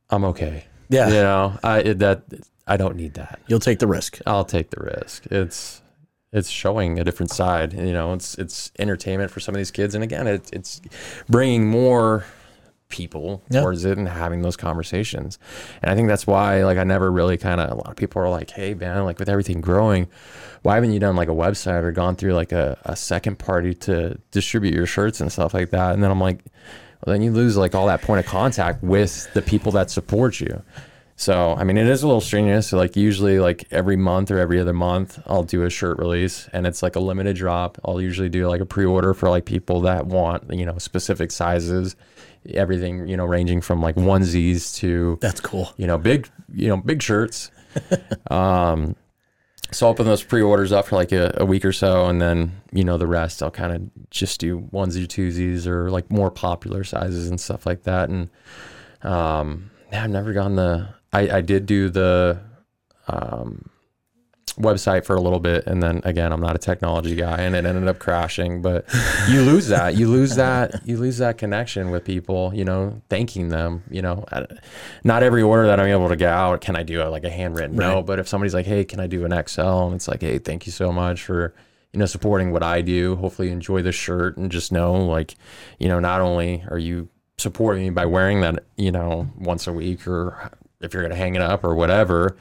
i'm 0.10 0.24
okay 0.26 0.66
Yeah. 0.90 1.08
you 1.08 1.14
know 1.14 1.60
i 1.64 1.80
it- 1.82 2.00
that 2.00 2.24
i 2.68 2.78
don't 2.78 2.96
need 2.96 3.14
that 3.16 3.40
you'll 3.48 3.60
take 3.60 3.80
the 3.80 3.88
risk 3.88 4.20
I'll 4.26 4.46
take 4.46 4.70
the 4.72 4.82
risk. 4.82 5.26
It's 5.28 5.82
it's 6.32 6.50
showing 6.50 6.98
a 7.00 7.04
different 7.04 7.30
side. 7.32 7.74
You 7.74 7.94
know, 7.94 8.14
it's 8.14 8.36
it's 8.40 8.72
entertainment 8.80 9.30
for 9.30 9.40
some 9.40 9.54
of 9.54 9.60
these 9.60 9.70
kids, 9.70 9.94
and 9.94 10.04
again, 10.04 10.26
it, 10.26 10.50
it's 10.52 10.82
bringing 11.30 11.68
more 11.70 12.26
people 12.90 13.44
Yeah. 13.52 13.62
towards 13.62 13.86
it 13.86 14.00
and 14.00 14.08
having 14.08 14.42
those 14.42 14.56
conversations. 14.58 15.38
And 15.84 15.92
I 15.92 15.96
think 15.96 16.08
that's 16.08 16.26
why, 16.26 16.64
like, 16.64 16.80
I 16.80 16.84
never 16.84 17.12
really 17.12 17.38
kind 17.38 17.62
of. 17.62 17.70
A 17.72 17.76
lot 17.76 17.90
of 17.90 17.96
people 17.96 18.20
are 18.22 18.30
like, 18.30 18.50
"Hey, 18.50 18.74
man, 18.74 19.04
like 19.06 19.20
with 19.20 19.30
everything 19.30 19.62
growing, 19.62 20.08
why 20.64 20.74
haven't 20.76 20.92
you 20.94 21.00
done 21.00 21.16
like 21.16 21.28
a 21.30 21.34
website 21.36 21.84
or 21.84 21.92
gone 21.92 22.16
through 22.16 22.34
like 22.34 22.52
a, 22.52 22.80
a 22.86 22.96
second 22.96 23.38
party 23.38 23.76
to 23.76 24.18
distribute 24.32 24.74
your 24.74 24.88
shirts 24.88 25.22
and 25.22 25.32
stuff 25.32 25.54
like 25.54 25.70
that?" 25.70 25.94
And 25.94 26.04
then 26.04 26.10
I'm 26.10 26.20
like, 26.20 26.40
well, 27.06 27.14
then 27.14 27.22
you 27.22 27.32
lose 27.32 27.58
like 27.58 27.76
all 27.76 27.86
that 27.88 28.02
point 28.02 28.26
of 28.26 28.26
contact 28.26 28.82
with 28.84 29.32
the 29.36 29.44
people 29.44 29.72
that 29.74 29.92
support 29.92 30.40
you. 30.40 30.64
So, 31.16 31.56
I 31.56 31.64
mean, 31.64 31.78
it 31.78 31.88
is 31.88 32.04
a 32.04 32.08
little 32.08 32.22
strenuous. 32.22 32.74
Like 32.74 32.96
usually 32.96 33.40
like 33.40 33.66
every 33.72 33.96
month 33.96 34.32
or 34.32 34.40
every 34.40 34.60
other 34.60 34.74
month, 34.74 35.20
I'll 35.28 35.44
do 35.44 35.64
a 35.64 35.70
shirt 35.70 36.00
release 36.00 36.50
and 36.54 36.66
it's 36.66 36.82
like 36.82 36.96
a 36.96 37.00
limited 37.00 37.36
drop. 37.36 37.78
I'll 37.86 38.02
usually 38.02 38.30
do 38.30 38.48
like 38.48 38.62
a 38.62 38.66
pre-order 38.66 39.14
for 39.14 39.30
like 39.30 39.46
people 39.46 39.82
that 39.82 40.08
want, 40.08 40.52
you 40.52 40.66
know, 40.66 40.78
specific 40.80 41.32
sizes, 41.32 41.96
everything, 42.50 43.08
you 43.08 43.16
know, 43.16 43.26
ranging 43.26 43.62
from 43.62 43.82
like 43.82 43.96
onesies 43.96 44.76
to, 44.78 45.18
that's 45.22 45.40
cool 45.40 45.72
you 45.78 45.88
know, 45.88 45.98
big, 45.98 46.30
you 46.54 46.68
know, 46.68 46.78
big 46.78 47.02
shirts. 47.02 47.52
um, 48.32 48.96
so 49.74 49.88
I'll 49.88 49.96
put 49.96 50.06
those 50.06 50.24
pre-orders 50.24 50.72
up 50.72 50.88
for 50.88 50.96
like 50.96 51.12
a, 51.12 51.34
a 51.38 51.46
week 51.46 51.66
or 51.66 51.74
so, 51.74 52.06
and 52.06 52.22
then 52.22 52.62
you 52.72 52.84
know 52.84 52.98
the 52.98 53.08
rest 53.08 53.42
I'll 53.42 53.52
kind 53.52 53.74
of 53.74 54.10
just 54.10 54.40
do 54.40 54.62
onesie 54.72 55.08
twosies 55.08 55.66
or 55.66 55.90
like 55.90 56.12
more 56.12 56.30
popular 56.30 56.84
sizes 56.84 57.28
and 57.28 57.40
stuff 57.40 57.66
like 57.66 57.84
that. 57.84 58.10
And 58.10 58.30
um, 59.02 59.72
yeah, 59.92 60.04
I've 60.04 60.10
never 60.10 60.34
gone 60.34 60.56
the. 60.56 60.90
I 61.14 61.38
I 61.38 61.42
did 61.42 61.66
do 61.66 61.90
the 61.90 62.40
um, 63.08 63.70
website 64.58 65.06
for 65.06 65.16
a 65.16 65.22
little 65.22 65.40
bit, 65.40 65.66
and 65.66 65.82
then 65.82 66.02
again 66.04 66.32
I'm 66.32 66.42
not 66.42 66.56
a 66.56 66.60
technology 66.60 67.16
guy, 67.16 67.42
and 67.42 67.56
it 67.56 67.66
ended 67.66 67.88
up 67.88 68.00
crashing. 68.00 68.62
But 68.62 68.86
you 69.30 69.42
lose 69.42 69.68
that, 69.68 69.96
you 69.96 70.08
lose 70.08 70.36
that, 70.36 70.86
you 70.88 70.98
lose 70.98 71.18
that 71.18 71.38
connection 71.38 71.90
with 71.92 72.04
people. 72.04 72.52
You 72.54 72.66
know, 72.66 73.02
thanking 73.10 73.50
them. 73.50 73.84
You 73.90 74.02
know, 74.02 74.26
not 75.04 75.24
every 75.24 75.42
order 75.42 75.68
that 75.68 75.80
I'm 75.80 75.88
able 75.88 76.10
to 76.10 76.16
get 76.16 76.30
out 76.30 76.62
can 76.62 76.76
I 76.76 76.84
do 76.84 77.02
a, 77.02 77.10
like 77.10 77.24
a 77.24 77.30
handwritten. 77.30 77.78
Right. 77.78 78.06
But 78.06 78.20
if 78.20 78.28
somebody's 78.28 78.54
like, 78.54 78.66
hey, 78.66 78.84
can 78.84 79.00
I 79.00 79.08
do 79.08 79.26
an 79.26 79.48
XL? 79.48 79.62
And 79.62 79.96
it's 79.96 80.08
like, 80.08 80.22
hey, 80.22 80.40
thank 80.40 80.66
you 80.66 80.72
so 80.72 80.92
much 80.92 81.24
for 81.24 81.54
you 81.92 82.00
know 82.00 82.06
supporting 82.06 82.52
what 82.52 82.64
I 82.64 82.82
do. 82.82 83.16
Hopefully, 83.16 83.50
enjoy 83.50 83.82
the 83.82 83.92
shirt 83.92 84.38
and 84.38 84.52
just 84.52 84.72
know 84.72 84.94
like, 84.94 85.36
you 85.80 85.88
know, 85.88 86.00
not 86.00 86.22
only 86.22 86.64
are 86.70 86.80
you 86.80 87.10
supporting 87.38 87.84
me 87.84 87.90
by 87.90 88.06
wearing 88.06 88.42
that, 88.42 88.64
you 88.78 88.92
know, 88.92 89.28
once 89.38 89.68
a 89.68 89.74
week 89.74 90.08
or 90.08 90.52
if 90.84 90.94
you're 90.94 91.04
gonna 91.04 91.16
hang 91.16 91.36
it 91.36 91.42
up 91.42 91.64
or 91.64 91.74
whatever. 91.76 92.36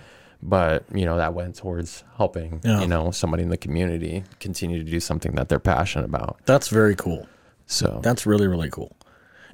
But 0.45 0.85
you 0.93 1.05
know 1.05 1.17
that 1.19 1.35
went 1.35 1.55
towards 1.57 2.03
helping 2.17 2.61
Yeah. 2.65 2.81
you 2.81 2.89
know 2.89 3.11
somebody 3.13 3.43
in 3.45 3.49
the 3.49 3.57
community 3.57 4.25
continue 4.41 4.83
to 4.83 4.91
do 4.91 4.99
something 5.01 5.33
that 5.37 5.49
they're 5.49 5.61
passionate 5.61 6.05
about. 6.07 6.39
that's 6.47 6.69
very 6.69 6.97
cool 6.97 7.29
So 7.67 8.01
That's 8.03 8.27
really, 8.27 8.47
really 8.49 8.69
cool. 8.69 8.97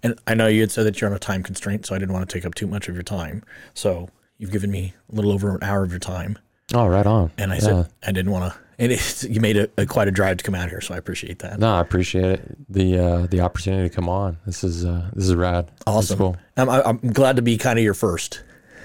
And 0.02 0.18
I 0.26 0.34
know 0.34 0.46
you 0.46 0.60
had 0.62 0.70
said 0.70 0.86
that 0.86 1.00
you're 1.00 1.10
on 1.10 1.14
a 1.16 1.18
time 1.18 1.42
constraint, 1.42 1.84
so 1.84 1.94
I 1.94 1.98
didn't 1.98 2.12
want 2.14 2.28
to 2.28 2.32
take 2.32 2.46
up 2.46 2.54
too 2.54 2.66
much 2.66 2.88
of 2.88 2.94
your 2.94 3.02
time. 3.02 3.42
So 3.74 4.08
you've 4.38 4.50
given 4.52 4.70
me 4.70 4.94
a 5.12 5.14
little 5.14 5.30
over 5.32 5.54
an 5.56 5.62
hour 5.62 5.82
of 5.84 5.90
your 5.90 5.98
time. 6.00 6.38
oh, 6.74 6.86
right 6.86 7.06
on. 7.06 7.32
And 7.36 7.50
I 7.52 7.56
Yeah. 7.56 7.60
said 7.60 7.88
I 8.06 8.12
didn't 8.12 8.30
want 8.32 8.52
to. 8.52 8.58
And 8.80 8.92
it's, 8.92 9.24
you 9.24 9.40
made 9.40 9.56
a, 9.56 9.68
a 9.76 9.86
quite 9.86 10.06
a 10.08 10.10
drive 10.12 10.36
to 10.38 10.44
come 10.44 10.54
out 10.54 10.68
here, 10.70 10.80
so 10.80 10.94
I 10.94 10.98
appreciate 10.98 11.40
that. 11.40 11.58
No, 11.58 11.74
I 11.74 11.80
appreciate 11.80 12.24
it. 12.26 12.72
The 12.72 12.98
uh, 12.98 13.26
the 13.26 13.40
opportunity 13.40 13.88
to 13.88 13.94
come 13.94 14.08
on. 14.08 14.38
This 14.46 14.62
is 14.64 14.84
uh, 14.84 15.10
this 15.14 15.24
is 15.24 15.34
rad. 15.34 15.66
This 15.66 15.74
is 15.74 15.82
Awesome. 15.86 16.18
cool. 16.18 16.36
I'm, 16.56 16.68
I'm 16.70 16.98
glad 17.12 17.36
to 17.36 17.42
be 17.42 17.58
kind 17.58 17.78
of 17.78 17.84
your 17.84 17.94
first. 17.94 18.42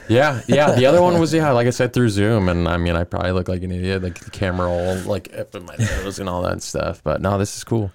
Yeah, 0.10 0.41
yeah. 0.47 0.72
The 0.72 0.86
other 0.86 1.01
one 1.01 1.20
was 1.20 1.34
yeah, 1.34 1.51
like 1.51 1.68
I 1.68 1.72
said 1.72 1.93
through 1.93 2.10
Zoom, 2.10 2.49
and 2.49 2.68
I 2.68 2.78
mean 2.78 2.95
I 2.95 3.04
probably 3.04 3.32
look 3.32 3.47
like 3.47 3.64
an 3.64 3.72
idiot, 3.72 4.04
like 4.04 4.20
the 4.20 4.32
camera 4.32 4.70
all 4.70 4.95
like 5.01 5.34
up 5.38 5.56
in 5.56 5.66
my 5.66 5.76
nose 5.78 6.20
and 6.20 6.30
all 6.30 6.41
that 6.43 6.62
stuff. 6.62 7.01
But 7.04 7.22
no, 7.22 7.38
this 7.38 7.56
is 7.56 7.64
cool. 7.64 7.91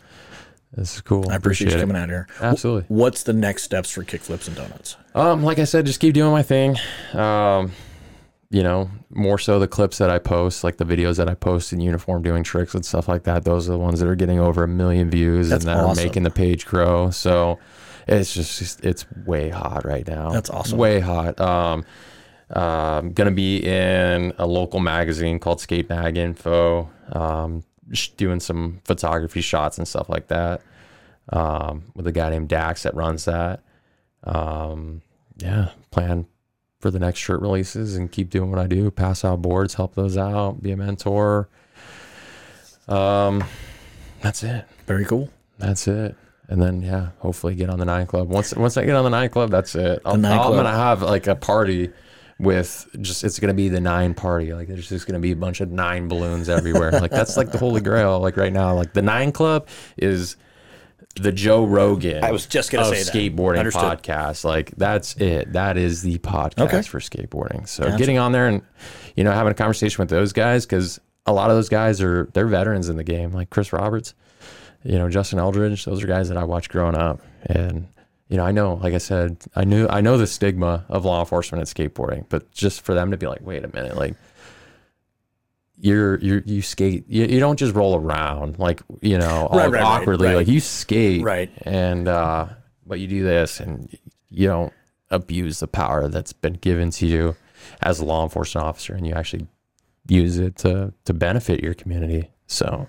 This 0.73 0.97
is 0.97 1.01
cool. 1.01 1.31
I 1.31 1.37
appreciate, 1.37 1.71
you 1.71 1.79
it. 1.79 1.81
coming 1.81 1.97
out 1.97 2.09
here. 2.09 2.29
Absolutely. 2.41 2.85
What's 2.89 3.23
the 3.23 3.33
next 3.33 3.63
steps 3.63 3.91
for 3.91 4.05
kickflips 4.05 4.49
and 4.49 4.57
donuts? 4.57 4.97
Um, 5.15 5.43
like 5.43 5.59
I 5.59 5.65
said, 5.65 5.87
just 5.87 5.99
keep 5.99 6.13
doing 6.13 6.31
my 6.31 6.43
thing. 6.43 6.77
Um, 7.15 7.73
you 8.51 8.63
know, 8.63 8.91
more 9.11 9.39
so 9.39 9.59
the 9.59 9.69
clips 9.69 9.99
that 9.99 10.11
I 10.11 10.19
post, 10.19 10.65
like 10.65 10.77
the 10.77 10.85
videos 10.85 11.17
that 11.17 11.29
I 11.29 11.35
post 11.35 11.73
in 11.73 11.81
uniform 11.81 12.23
doing 12.23 12.45
tricks 12.45 12.75
and 12.75 12.85
stuff 12.85 13.09
like 13.09 13.25
that. 13.25 13.45
Those 13.45 13.69
are 13.69 13.73
the 13.73 13.79
ones 13.79 14.01
that 14.01 14.09
are 14.09 14.15
getting 14.15 14.41
over 14.41 14.65
a 14.65 14.69
million 14.69 15.11
views 15.11 15.49
That's 15.49 15.65
and 15.65 15.75
that 15.75 15.85
awesome. 15.85 16.03
are 16.03 16.07
making 16.07 16.23
the 16.23 16.31
page 16.31 16.67
grow. 16.67 17.11
So 17.11 17.59
it's 18.09 18.35
just 18.35 18.85
it's 18.85 19.07
way 19.27 19.51
hot 19.51 19.85
right 19.85 20.07
now. 20.07 20.31
That's 20.31 20.51
awesome. 20.51 20.79
Way 20.79 21.01
hot. 21.01 21.41
Um, 21.41 21.85
um, 22.51 23.13
gonna 23.13 23.31
be 23.31 23.59
in 23.59 24.33
a 24.39 24.47
local 24.47 24.81
magazine 24.81 25.39
called 25.39 25.61
Skate 25.61 25.89
Mag 25.89 26.17
Info. 26.17 26.91
Um, 27.13 27.65
doing 28.17 28.41
some 28.41 28.81
photography 28.85 29.41
shots 29.41 29.79
and 29.79 29.87
stuff 29.87 30.09
like 30.09 30.29
that. 30.29 30.63
Um, 31.31 31.93
with 31.95 32.07
a 32.07 32.13
guy 32.13 32.31
named 32.31 32.49
Dax 32.49 32.85
that 32.85 32.95
runs 32.95 33.27
that. 33.27 33.63
Um, 34.25 35.03
yeah, 35.37 35.71
plan 35.91 36.27
for 36.81 36.91
the 36.91 36.99
next 36.99 37.19
shirt 37.19 37.41
releases 37.41 37.97
and 37.97 38.11
keep 38.11 38.31
doing 38.31 38.51
what 38.51 38.59
I 38.59 38.67
do. 38.67 38.91
Pass 38.91 39.25
out 39.25 39.43
boards, 39.43 39.75
help 39.75 39.95
those 39.95 40.17
out, 40.17 40.63
be 40.63 40.71
a 40.71 40.77
mentor. 40.77 41.49
Um, 42.87 43.45
that's 44.21 44.43
it. 44.43 44.65
Very 44.87 45.05
cool. 45.05 45.31
that's 45.59 45.87
it. 45.87 46.17
And 46.51 46.61
then 46.62 46.80
yeah, 46.82 47.09
hopefully 47.18 47.55
get 47.55 47.68
on 47.68 47.78
the 47.78 47.84
nine 47.84 48.07
club. 48.07 48.28
Once 48.28 48.55
once 48.55 48.76
I 48.76 48.84
get 48.84 48.94
on 48.96 49.05
the 49.05 49.11
nine 49.11 49.28
club, 49.28 49.51
that's 49.51 49.74
it. 49.74 50.01
I'll- 50.05 50.14
I'm 50.14 50.22
gonna 50.22 50.70
have 50.70 51.03
like 51.03 51.26
a 51.26 51.34
party 51.34 51.90
with 52.38 52.88
just 53.01 53.24
it's 53.24 53.38
gonna 53.38 53.53
be 53.53 53.68
the 53.68 53.80
nine 53.80 54.14
party. 54.14 54.53
Like 54.55 54.68
there's 54.68 54.88
just 54.88 55.07
gonna 55.07 55.18
be 55.18 55.32
a 55.32 55.36
bunch 55.36 55.61
of 55.61 55.70
nine 55.70 56.09
balloons 56.09 56.49
everywhere. 56.49 56.92
like 56.92 57.11
that's 57.11 57.36
like 57.36 57.53
the 57.53 57.59
holy 57.59 57.80
grail. 57.82 58.18
Like 58.20 58.36
right 58.36 58.53
now, 58.53 58.74
like 58.74 58.92
the 58.94 59.03
nine 59.03 59.30
club 59.32 59.68
is 59.99 60.36
the 61.16 61.32
Joe 61.32 61.64
Rogan. 61.64 62.22
I 62.24 62.30
was 62.32 62.46
just 62.46 62.70
gonna 62.70 62.94
say 62.94 63.28
skateboarding 63.30 63.59
Understood. 63.59 63.82
podcast. 63.82 64.44
Like 64.44 64.70
that's 64.76 65.16
it. 65.16 65.53
That 65.53 65.76
is 65.76 66.01
the 66.03 66.18
podcast 66.18 66.61
Okay. 66.61 66.82
for 66.82 67.01
skateboarding. 67.01 67.68
So 67.68 67.84
Gotcha. 67.84 67.99
getting 67.99 68.18
on 68.18 68.32
there 68.32 68.46
and 68.46 68.62
you 69.16 69.24
know 69.24 69.32
having 69.32 69.51
a 69.51 69.55
conversation 69.55 70.01
with 70.01 70.09
those 70.11 70.32
guys 70.32 70.64
because 70.64 71.01
a 71.26 71.32
lot 71.32 71.51
of 71.51 71.57
those 71.57 71.68
guys 71.68 72.01
are 72.01 72.30
they're 72.32 72.46
veterans 72.46 72.88
in 72.88 72.96
the 72.96 73.05
game. 73.05 73.32
Like 73.32 73.51
Chris 73.51 73.72
Roberts, 73.72 74.14
you 74.89 74.99
know 74.99 75.09
Justin 75.09 75.39
Eldridge. 75.39 75.84
Those 75.84 76.03
are 76.03 76.07
guys 76.07 76.28
that 76.30 76.39
I 76.39 76.45
watched 76.45 76.70
growing 76.70 76.97
up, 76.97 77.20
and 77.47 77.86
you 78.28 78.36
know 78.36 78.45
I 78.45 78.51
know, 78.53 78.74
like 78.74 78.95
I 78.95 78.99
said, 78.99 79.36
I 79.55 79.64
knew 79.64 79.86
I 79.89 80.01
know 80.01 80.16
the 80.18 80.26
stigma 80.26 80.84
of 80.89 81.05
law 81.05 81.20
enforcement 81.20 81.61
and 81.61 81.68
skateboarding, 81.95 82.24
but 82.28 82.51
just 82.51 82.80
for 82.80 82.95
them 82.95 83.11
to 83.11 83.16
be 83.16 83.26
like, 83.26 83.41
wait 83.43 83.64
a 83.64 83.68
minute, 83.68 83.97
like 83.97 84.14
you're 85.80 86.18
you 86.18 86.43
you 86.45 86.61
skate 86.62 87.05
you, 87.09 87.24
you 87.26 87.39
don't 87.39 87.57
just 87.59 87.74
roll 87.74 87.95
around 87.95 88.59
like 88.59 88.82
you 89.01 89.16
know 89.16 89.47
all 89.47 89.57
Right, 89.59 89.70
right, 89.70 89.80
right, 89.80 89.82
awkwardly 90.01 90.26
right. 90.28 90.34
like 90.36 90.49
you 90.49 90.59
skate 90.59 91.22
Right. 91.22 91.51
and 91.62 92.09
uh 92.09 92.49
but 92.84 92.99
you 92.99 93.07
do 93.07 93.22
this 93.22 93.61
and 93.61 93.89
you 94.28 94.49
don't 94.49 94.72
abuse 95.11 95.61
the 95.61 95.68
power 95.68 96.09
that's 96.09 96.32
been 96.32 96.55
given 96.55 96.91
to 96.91 97.07
you 97.07 97.36
as 97.80 98.01
a 98.01 98.05
law 98.05 98.24
enforcement 98.24 98.66
officer 98.66 98.95
and 98.95 99.07
you 99.07 99.12
actually 99.14 99.47
use 100.09 100.39
it 100.39 100.57
to 100.57 100.93
to 101.05 101.14
benefit 101.14 101.62
your 101.62 101.74
community 101.74 102.28
so 102.49 102.89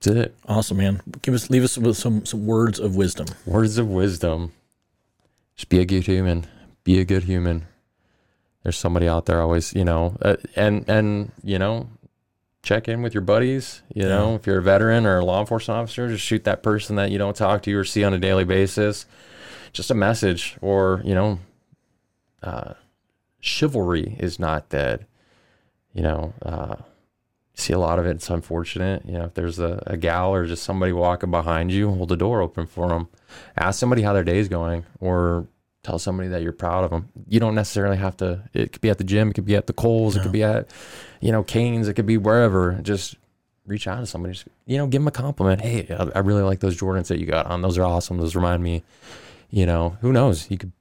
that's 0.00 0.16
it. 0.16 0.36
Awesome, 0.46 0.76
man. 0.78 1.00
Give 1.22 1.34
us, 1.34 1.50
leave 1.50 1.64
us 1.64 1.78
with 1.78 1.96
some 1.96 2.24
some 2.26 2.46
words 2.46 2.78
of 2.78 2.96
wisdom. 2.96 3.26
words 3.44 3.78
of 3.78 3.88
wisdom. 3.88 4.52
Just 5.56 5.68
be 5.68 5.80
a 5.80 5.84
good 5.84 6.06
human. 6.06 6.46
Be 6.84 7.00
a 7.00 7.04
good 7.04 7.24
human. 7.24 7.66
There's 8.62 8.76
somebody 8.76 9.08
out 9.08 9.26
there 9.26 9.40
always 9.40 9.72
you 9.74 9.84
know 9.84 10.16
uh, 10.22 10.36
and 10.56 10.88
and 10.88 11.30
you 11.44 11.58
know 11.58 11.88
check 12.64 12.88
in 12.88 13.00
with 13.00 13.14
your 13.14 13.20
buddies 13.20 13.80
you 13.94 14.02
know 14.02 14.34
if 14.34 14.44
you're 14.44 14.58
a 14.58 14.62
veteran 14.62 15.06
or 15.06 15.18
a 15.18 15.24
law 15.24 15.38
enforcement 15.38 15.78
officer 15.78 16.08
just 16.08 16.24
shoot 16.24 16.42
that 16.42 16.64
person 16.64 16.96
that 16.96 17.12
you 17.12 17.16
don't 17.16 17.36
talk 17.36 17.62
to 17.62 17.72
or 17.78 17.84
see 17.84 18.02
on 18.02 18.12
a 18.12 18.18
daily 18.18 18.42
basis. 18.44 19.06
Just 19.72 19.90
a 19.90 19.94
message 19.94 20.56
or 20.60 21.00
you 21.04 21.14
know 21.14 21.38
uh, 22.42 22.74
chivalry 23.40 24.16
is 24.18 24.38
not 24.40 24.68
dead. 24.68 25.06
You 25.92 26.02
know 26.02 26.34
uh, 26.42 26.76
see 27.58 27.72
a 27.72 27.78
lot 27.78 27.98
of 27.98 28.04
it 28.06 28.10
it's 28.10 28.28
unfortunate 28.30 29.02
you 29.06 29.12
know 29.14 29.24
if 29.24 29.34
there's 29.34 29.58
a, 29.58 29.82
a 29.86 29.96
gal 29.96 30.32
or 30.32 30.44
just 30.46 30.62
somebody 30.62 30.92
walking 30.92 31.30
behind 31.30 31.72
you 31.72 31.90
hold 31.90 32.08
the 32.10 32.16
door 32.16 32.40
open 32.42 32.66
for 32.66 32.88
them 32.88 33.08
ask 33.56 33.80
somebody 33.80 34.02
how 34.02 34.12
their 34.12 34.22
day's 34.24 34.46
going 34.48 34.84
or 35.00 35.46
tell 35.82 35.98
somebody 35.98 36.28
that 36.28 36.42
you're 36.42 36.52
proud 36.52 36.84
of 36.84 36.90
them 36.90 37.08
you 37.28 37.40
don't 37.40 37.54
necessarily 37.54 37.96
have 37.96 38.14
to 38.16 38.42
it 38.52 38.72
could 38.72 38.82
be 38.82 38.90
at 38.90 38.98
the 38.98 39.04
gym 39.04 39.30
it 39.30 39.34
could 39.34 39.46
be 39.46 39.56
at 39.56 39.66
the 39.66 39.72
Kohl's 39.72 40.16
it 40.16 40.22
could 40.22 40.32
be 40.32 40.42
at 40.42 40.70
you 41.20 41.32
know 41.32 41.42
Cane's 41.42 41.88
it 41.88 41.94
could 41.94 42.06
be 42.06 42.18
wherever. 42.18 42.74
Just 42.82 43.14
reach 43.66 43.88
out 43.88 43.98
to 44.00 44.06
somebody 44.06 44.34
just, 44.34 44.46
you 44.66 44.76
know 44.76 44.86
give 44.86 45.00
them 45.00 45.08
a 45.08 45.12
compliment. 45.12 45.60
Hey 45.62 45.86
I, 45.90 46.10
I 46.16 46.18
really 46.20 46.42
like 46.42 46.60
those 46.60 46.76
jordans 46.78 47.06
that 47.08 47.18
you 47.18 47.26
got 47.26 47.46
on. 47.46 47.62
Those 47.62 47.78
are 47.78 47.84
awesome. 47.84 48.18
Those 48.18 48.36
remind 48.36 48.62
me 48.62 48.82
you 49.48 49.64
know 49.64 49.96
who 50.02 50.12
knows? 50.12 50.50
You 50.50 50.58
could 50.58 50.72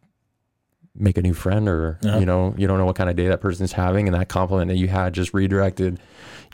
make 0.98 1.18
a 1.18 1.22
new 1.22 1.34
friend 1.34 1.68
or 1.70 2.00
Yeah. 2.02 2.18
you 2.20 2.26
know 2.26 2.54
you 2.58 2.68
don't 2.68 2.78
know 2.80 2.86
what 2.86 2.96
kind 2.96 3.10
of 3.10 3.16
day 3.16 3.28
that 3.28 3.42
person's 3.42 3.74
having 3.74 4.08
and 4.08 4.16
that 4.16 4.28
compliment 4.28 4.70
that 4.70 4.78
you 4.78 4.88
had 4.88 5.14
just 5.14 5.34
redirected 5.34 6.00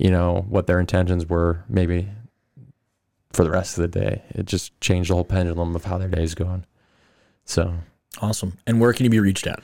you 0.01 0.09
know 0.09 0.45
what 0.49 0.65
their 0.67 0.79
intentions 0.79 1.25
were 1.27 1.63
maybe 1.69 2.07
for 3.31 3.43
the 3.43 3.51
rest 3.51 3.77
of 3.77 3.83
the 3.83 3.99
day 3.99 4.21
it 4.31 4.45
just 4.45 4.79
changed 4.81 5.09
the 5.09 5.13
whole 5.13 5.23
pendulum 5.23 5.75
of 5.75 5.85
how 5.85 5.97
their 5.97 6.09
day's 6.09 6.35
going 6.35 6.65
so 7.45 7.73
Awesome. 8.21 8.57
And 8.67 8.81
where 8.81 8.91
can 8.91 9.05
you 9.05 9.09
be 9.09 9.21
reached 9.21 9.47
at? 9.47 9.61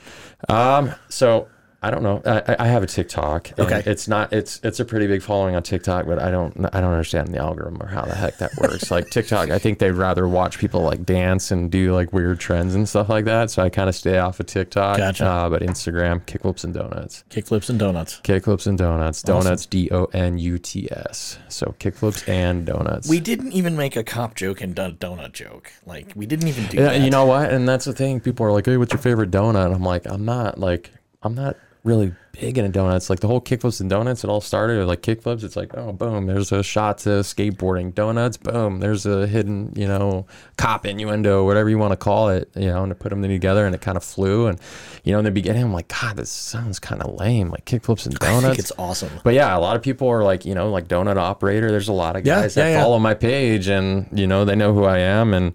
um 0.48 0.94
so 1.10 1.48
I 1.80 1.92
don't 1.92 2.02
know. 2.02 2.20
I, 2.26 2.56
I- 2.58 2.66
have 2.66 2.82
a 2.82 2.86
TikTok. 2.88 3.52
Okay. 3.56 3.84
It's 3.86 4.08
not. 4.08 4.32
It's 4.32 4.58
it's 4.64 4.80
a 4.80 4.84
pretty 4.84 5.06
big 5.06 5.22
following 5.22 5.54
on 5.54 5.62
TikTok, 5.62 6.06
but 6.06 6.18
I 6.18 6.28
don't. 6.28 6.66
I 6.74 6.80
don't 6.80 6.90
understand 6.90 7.28
the 7.28 7.38
algorithm 7.38 7.80
or 7.80 7.86
how 7.86 8.02
the 8.04 8.16
heck 8.16 8.36
that 8.38 8.50
works. 8.56 8.90
like 8.90 9.08
TikTok, 9.10 9.50
I 9.50 9.60
think 9.60 9.78
they'd 9.78 9.92
rather 9.92 10.26
watch 10.26 10.58
people 10.58 10.80
like 10.82 11.06
dance 11.06 11.52
and 11.52 11.70
do 11.70 11.94
like 11.94 12.12
weird 12.12 12.40
trends 12.40 12.74
and 12.74 12.88
stuff 12.88 13.08
like 13.08 13.26
that. 13.26 13.50
So 13.52 13.62
I 13.62 13.68
kind 13.68 13.88
of 13.88 13.94
stay 13.94 14.18
off 14.18 14.40
of 14.40 14.46
TikTok. 14.46 14.96
Gotcha. 14.98 15.24
Uh, 15.24 15.48
but 15.50 15.62
Instagram, 15.62 16.20
kickflips 16.26 16.64
and 16.64 16.74
donuts. 16.74 17.22
Kickflips 17.30 17.70
and 17.70 17.78
donuts. 17.78 18.20
Kickflips 18.24 18.66
and 18.66 18.76
donuts. 18.76 19.22
Awesome. 19.24 19.44
Donuts. 19.44 19.66
D 19.66 19.88
O 19.92 20.06
N 20.06 20.36
U 20.36 20.58
T 20.58 20.88
S. 20.90 21.38
So 21.48 21.76
kickflips 21.78 22.28
and 22.28 22.66
donuts. 22.66 23.08
We 23.08 23.20
didn't 23.20 23.52
even 23.52 23.76
make 23.76 23.94
a 23.94 24.02
cop 24.02 24.34
joke 24.34 24.60
and 24.62 24.76
a 24.80 24.90
donut 24.90 25.32
joke. 25.32 25.70
Like 25.86 26.12
we 26.16 26.26
didn't 26.26 26.48
even 26.48 26.66
do 26.66 26.78
Yeah, 26.78 26.84
that. 26.86 27.00
you 27.02 27.10
know 27.10 27.24
what? 27.24 27.52
And 27.52 27.68
that's 27.68 27.84
the 27.84 27.92
thing. 27.92 28.18
People 28.18 28.44
are 28.46 28.52
like, 28.52 28.66
"Hey, 28.66 28.76
what's 28.76 28.92
your 28.92 29.00
favorite 29.00 29.30
donut?" 29.30 29.66
And 29.66 29.74
I'm 29.76 29.84
like, 29.84 30.06
"I'm 30.06 30.24
not 30.24 30.58
like, 30.58 30.90
I'm 31.22 31.36
not 31.36 31.56
really 31.88 32.12
big 32.32 32.56
into 32.56 32.70
donuts. 32.70 33.10
Like 33.10 33.20
the 33.20 33.26
whole 33.26 33.40
kickflips 33.40 33.80
and 33.80 33.90
donuts, 33.90 34.22
it 34.22 34.30
all 34.30 34.40
started 34.40 34.86
like 34.86 35.02
kickflips. 35.02 35.42
It's 35.42 35.56
like, 35.56 35.74
oh, 35.76 35.92
boom, 35.92 36.26
there's 36.26 36.52
a 36.52 36.62
shot 36.62 36.98
to 36.98 37.08
skateboarding. 37.20 37.94
Donuts, 37.94 38.36
boom, 38.36 38.78
there's 38.78 39.06
a 39.06 39.26
hidden, 39.26 39.72
you 39.74 39.88
know, 39.88 40.26
cop 40.56 40.86
innuendo, 40.86 41.44
whatever 41.44 41.68
you 41.68 41.78
want 41.78 41.92
to 41.92 41.96
call 41.96 42.28
it, 42.28 42.48
you 42.54 42.66
know, 42.66 42.84
and 42.84 42.90
to 42.90 42.94
put 42.94 43.08
them 43.08 43.22
together, 43.22 43.66
and 43.66 43.74
it 43.74 43.80
kind 43.80 43.96
of 43.96 44.04
flew. 44.04 44.46
And 44.46 44.60
you 45.02 45.12
know, 45.12 45.18
in 45.18 45.24
the 45.24 45.30
beginning, 45.30 45.64
I'm 45.64 45.72
like, 45.72 45.88
God, 45.88 46.16
this 46.16 46.30
sounds 46.30 46.78
kind 46.78 47.02
of 47.02 47.18
lame, 47.18 47.50
like 47.50 47.64
kickflips 47.64 48.06
and 48.06 48.14
I 48.20 48.26
donuts. 48.26 48.46
think 48.46 48.58
it's 48.58 48.72
awesome. 48.78 49.10
But 49.24 49.34
yeah, 49.34 49.56
a 49.56 49.58
lot 49.58 49.74
of 49.74 49.82
people 49.82 50.08
are 50.08 50.22
like, 50.22 50.44
you 50.44 50.54
know, 50.54 50.70
like 50.70 50.86
donut 50.86 51.16
operator. 51.16 51.70
There's 51.70 51.88
a 51.88 51.92
lot 51.92 52.14
of 52.14 52.24
Yeah, 52.24 52.42
guys 52.42 52.56
yeah, 52.56 52.64
that 52.64 52.70
yeah. 52.70 52.82
follow 52.82 52.98
my 52.98 53.14
page 53.14 53.68
and, 53.68 54.06
you 54.12 54.26
know, 54.26 54.44
they 54.44 54.54
know 54.54 54.74
who 54.74 54.84
I 54.84 54.98
am. 54.98 55.34
And, 55.34 55.54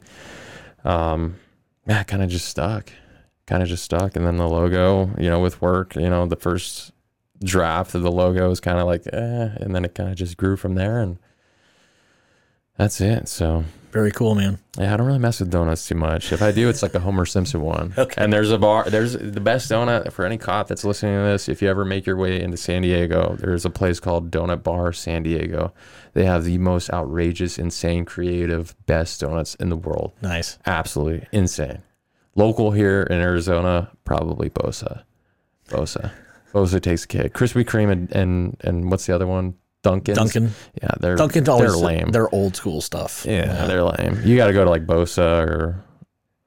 um, 0.84 1.36
yeah, 1.88 2.04
kind 2.04 2.24
of 2.24 2.30
just 2.30 2.48
stuck, 2.48 2.92
kind 3.48 3.62
of 3.64 3.70
just 3.70 3.84
stuck. 3.84 4.16
And 4.16 4.26
then 4.26 4.38
the 4.38 4.48
logo, 4.48 5.12
you 5.20 5.30
know, 5.30 5.40
with 5.40 5.62
work, 5.62 5.96
you 5.96 6.10
know, 6.10 6.26
the 6.26 6.36
first 6.36 6.92
draft 7.44 7.94
of 7.96 8.02
the 8.04 8.12
logo 8.12 8.50
is 8.52 8.60
kind 8.60 8.80
of 8.80 8.86
like, 8.86 9.06
eh, 9.12 9.50
and 9.60 9.76
then 9.76 9.84
it 9.86 9.96
kind 9.96 10.10
of 10.10 10.16
just 10.16 10.38
grew 10.38 10.56
from 10.56 10.76
there. 10.76 11.00
And 11.00 11.18
that's 12.78 13.00
it. 13.02 13.28
So, 13.28 13.66
Very 13.92 14.12
cool, 14.12 14.34
man. 14.34 14.58
yeah, 14.80 14.94
I 14.94 14.98
don't 14.98 15.06
really 15.06 15.20
mess 15.20 15.40
with 15.40 15.52
donuts 15.52 15.88
too 15.88 15.94
much. 15.96 16.32
If 16.34 16.42
I 16.42 16.52
do, 16.52 16.70
it's 16.70 16.82
like 16.82 16.96
a 16.96 17.00
Homer 17.00 17.26
Simpson 17.26 17.62
one. 17.62 17.94
Okay. 18.04 18.22
And 18.24 18.34
there's 18.34 18.50
a 18.50 18.58
bar. 18.58 18.86
There's 18.90 19.14
the 19.14 19.40
best 19.42 19.70
donut 19.70 20.12
for 20.12 20.26
any 20.26 20.38
cop 20.40 20.68
that's 20.70 20.84
listening 20.84 21.16
to 21.18 21.24
this. 21.24 21.48
If 21.48 21.62
you 21.62 21.70
ever 21.70 21.86
make 21.86 22.06
your 22.08 22.16
way 22.18 22.42
into 22.42 22.58
San 22.58 22.82
Diego, 22.82 23.36
there's 23.40 23.66
a 23.66 23.70
place 23.70 24.00
called 24.00 24.32
Donut 24.32 24.64
Bar 24.64 24.92
San 24.94 25.22
Diego. 25.24 25.72
They 26.14 26.26
have 26.26 26.46
the 26.46 26.58
most 26.58 26.90
outrageous, 26.92 27.60
insane, 27.60 28.06
creative, 28.06 28.76
best 28.88 29.20
donuts 29.22 29.54
in 29.56 29.70
the 29.70 29.78
world. 29.78 30.14
Nice. 30.22 30.58
Absolutely 30.66 31.28
insane. 31.32 31.84
Local 32.36 32.72
here 32.72 33.04
in 33.04 33.20
Arizona, 33.20 33.92
probably 34.06 34.50
Bosa. 34.50 35.04
Bosa. 35.70 36.12
Bosa 36.54 36.82
takes 36.82 37.04
a 37.04 37.08
cake. 37.08 37.34
Krispy 37.34 37.64
Kreme 37.64 37.92
and 37.92 38.12
and, 38.12 38.58
and 38.62 38.92
what's 38.92 39.06
the 39.06 39.14
other 39.16 39.28
one? 39.28 39.56
Dunkin'. 39.84 40.16
Duncan. 40.16 40.52
Yeah, 40.82 40.92
they're 41.00 41.20
always 41.20 41.44
they're 41.44 41.72
lame. 41.72 42.10
They're 42.12 42.34
old 42.34 42.56
school 42.56 42.80
stuff. 42.80 43.26
Yeah, 43.28 43.66
they're 43.66 43.84
lame. 43.84 44.22
You 44.24 44.38
got 44.38 44.48
to 44.48 44.54
go 44.54 44.64
to 44.64 44.70
like 44.70 44.86
Bosa 44.86 45.46
or 45.46 45.84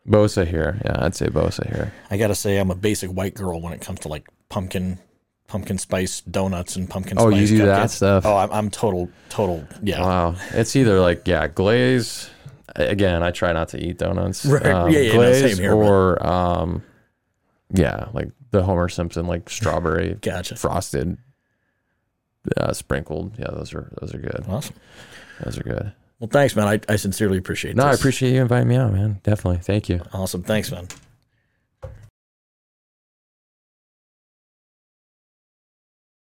Bosa 0.09 0.47
here. 0.47 0.81
Yeah, 0.85 1.05
I'd 1.05 1.15
say 1.15 1.27
Bosa 1.27 1.69
here. 1.69 1.93
I 2.11 2.17
gotta 2.17 2.35
say, 2.35 2.57
I'm 2.59 2.71
a 2.71 2.75
basic 2.75 3.11
white 3.11 3.35
girl 3.35 3.61
when 3.61 3.73
it 3.73 3.81
comes 3.81 4.01
to 4.01 4.09
like 4.09 4.29
pumpkin, 4.49 4.99
pumpkin 5.49 5.79
spice 5.79 6.21
donuts 6.23 6.77
and 6.77 6.89
pumpkin. 6.89 7.19
Oh, 7.19 7.31
spice 7.31 7.51
you 7.51 7.59
do 7.59 7.67
that 7.67 7.91
stuff? 7.91 8.25
Oh, 8.25 8.37
I'm, 8.37 8.51
I'm 8.53 8.71
total, 8.71 9.11
total. 9.29 9.67
Yeah. 9.83 10.01
Wow, 10.01 10.37
it's 10.53 10.77
either 10.77 11.01
like 11.01 11.27
yeah, 11.27 11.49
glaze. 11.49 12.31
Again, 12.77 13.23
I 13.23 13.31
try 13.31 13.53
not 13.53 13.69
to 13.71 13.79
eat 13.85 13.99
donuts. 13.99 14.45
Right. 14.47 14.67
Um, 14.67 14.91
Yeah, 14.91 15.01
yeah, 15.01 15.17
no, 15.17 15.33
same 15.33 15.57
here, 15.57 15.71
but- 15.71 15.77
or 15.77 16.27
um, 16.27 16.83
yeah, 17.73 18.09
like 18.13 18.29
the 18.51 18.63
Homer 18.63 18.89
Simpson 18.89 19.27
like 19.27 19.49
strawberry 19.51 20.15
Gotcha. 20.23 20.57
frosted, 20.57 21.17
uh, 22.57 22.73
sprinkled. 22.73 23.39
Yeah, 23.39 23.49
those 23.53 23.75
are 23.75 23.91
those 24.01 24.15
are 24.15 24.19
good. 24.19 24.45
Awesome. 24.49 24.77
Those 25.43 25.59
are 25.59 25.63
good. 25.65 25.93
Well, 26.21 26.29
thanks, 26.31 26.55
man. 26.57 26.67
I, 26.69 26.81
I 26.93 26.97
sincerely 26.97 27.37
appreciate. 27.39 27.77
No, 27.77 27.85
I 27.85 27.93
appreciate 27.93 28.33
you 28.33 28.41
inviting 28.41 28.69
me 28.69 28.77
out, 28.77 28.93
man. 28.93 29.21
Definitely, 29.23 29.59
thank 29.63 29.89
you. 29.89 30.01
Awesome. 30.13 30.43
Thanks, 30.43 30.71
man. 30.71 30.87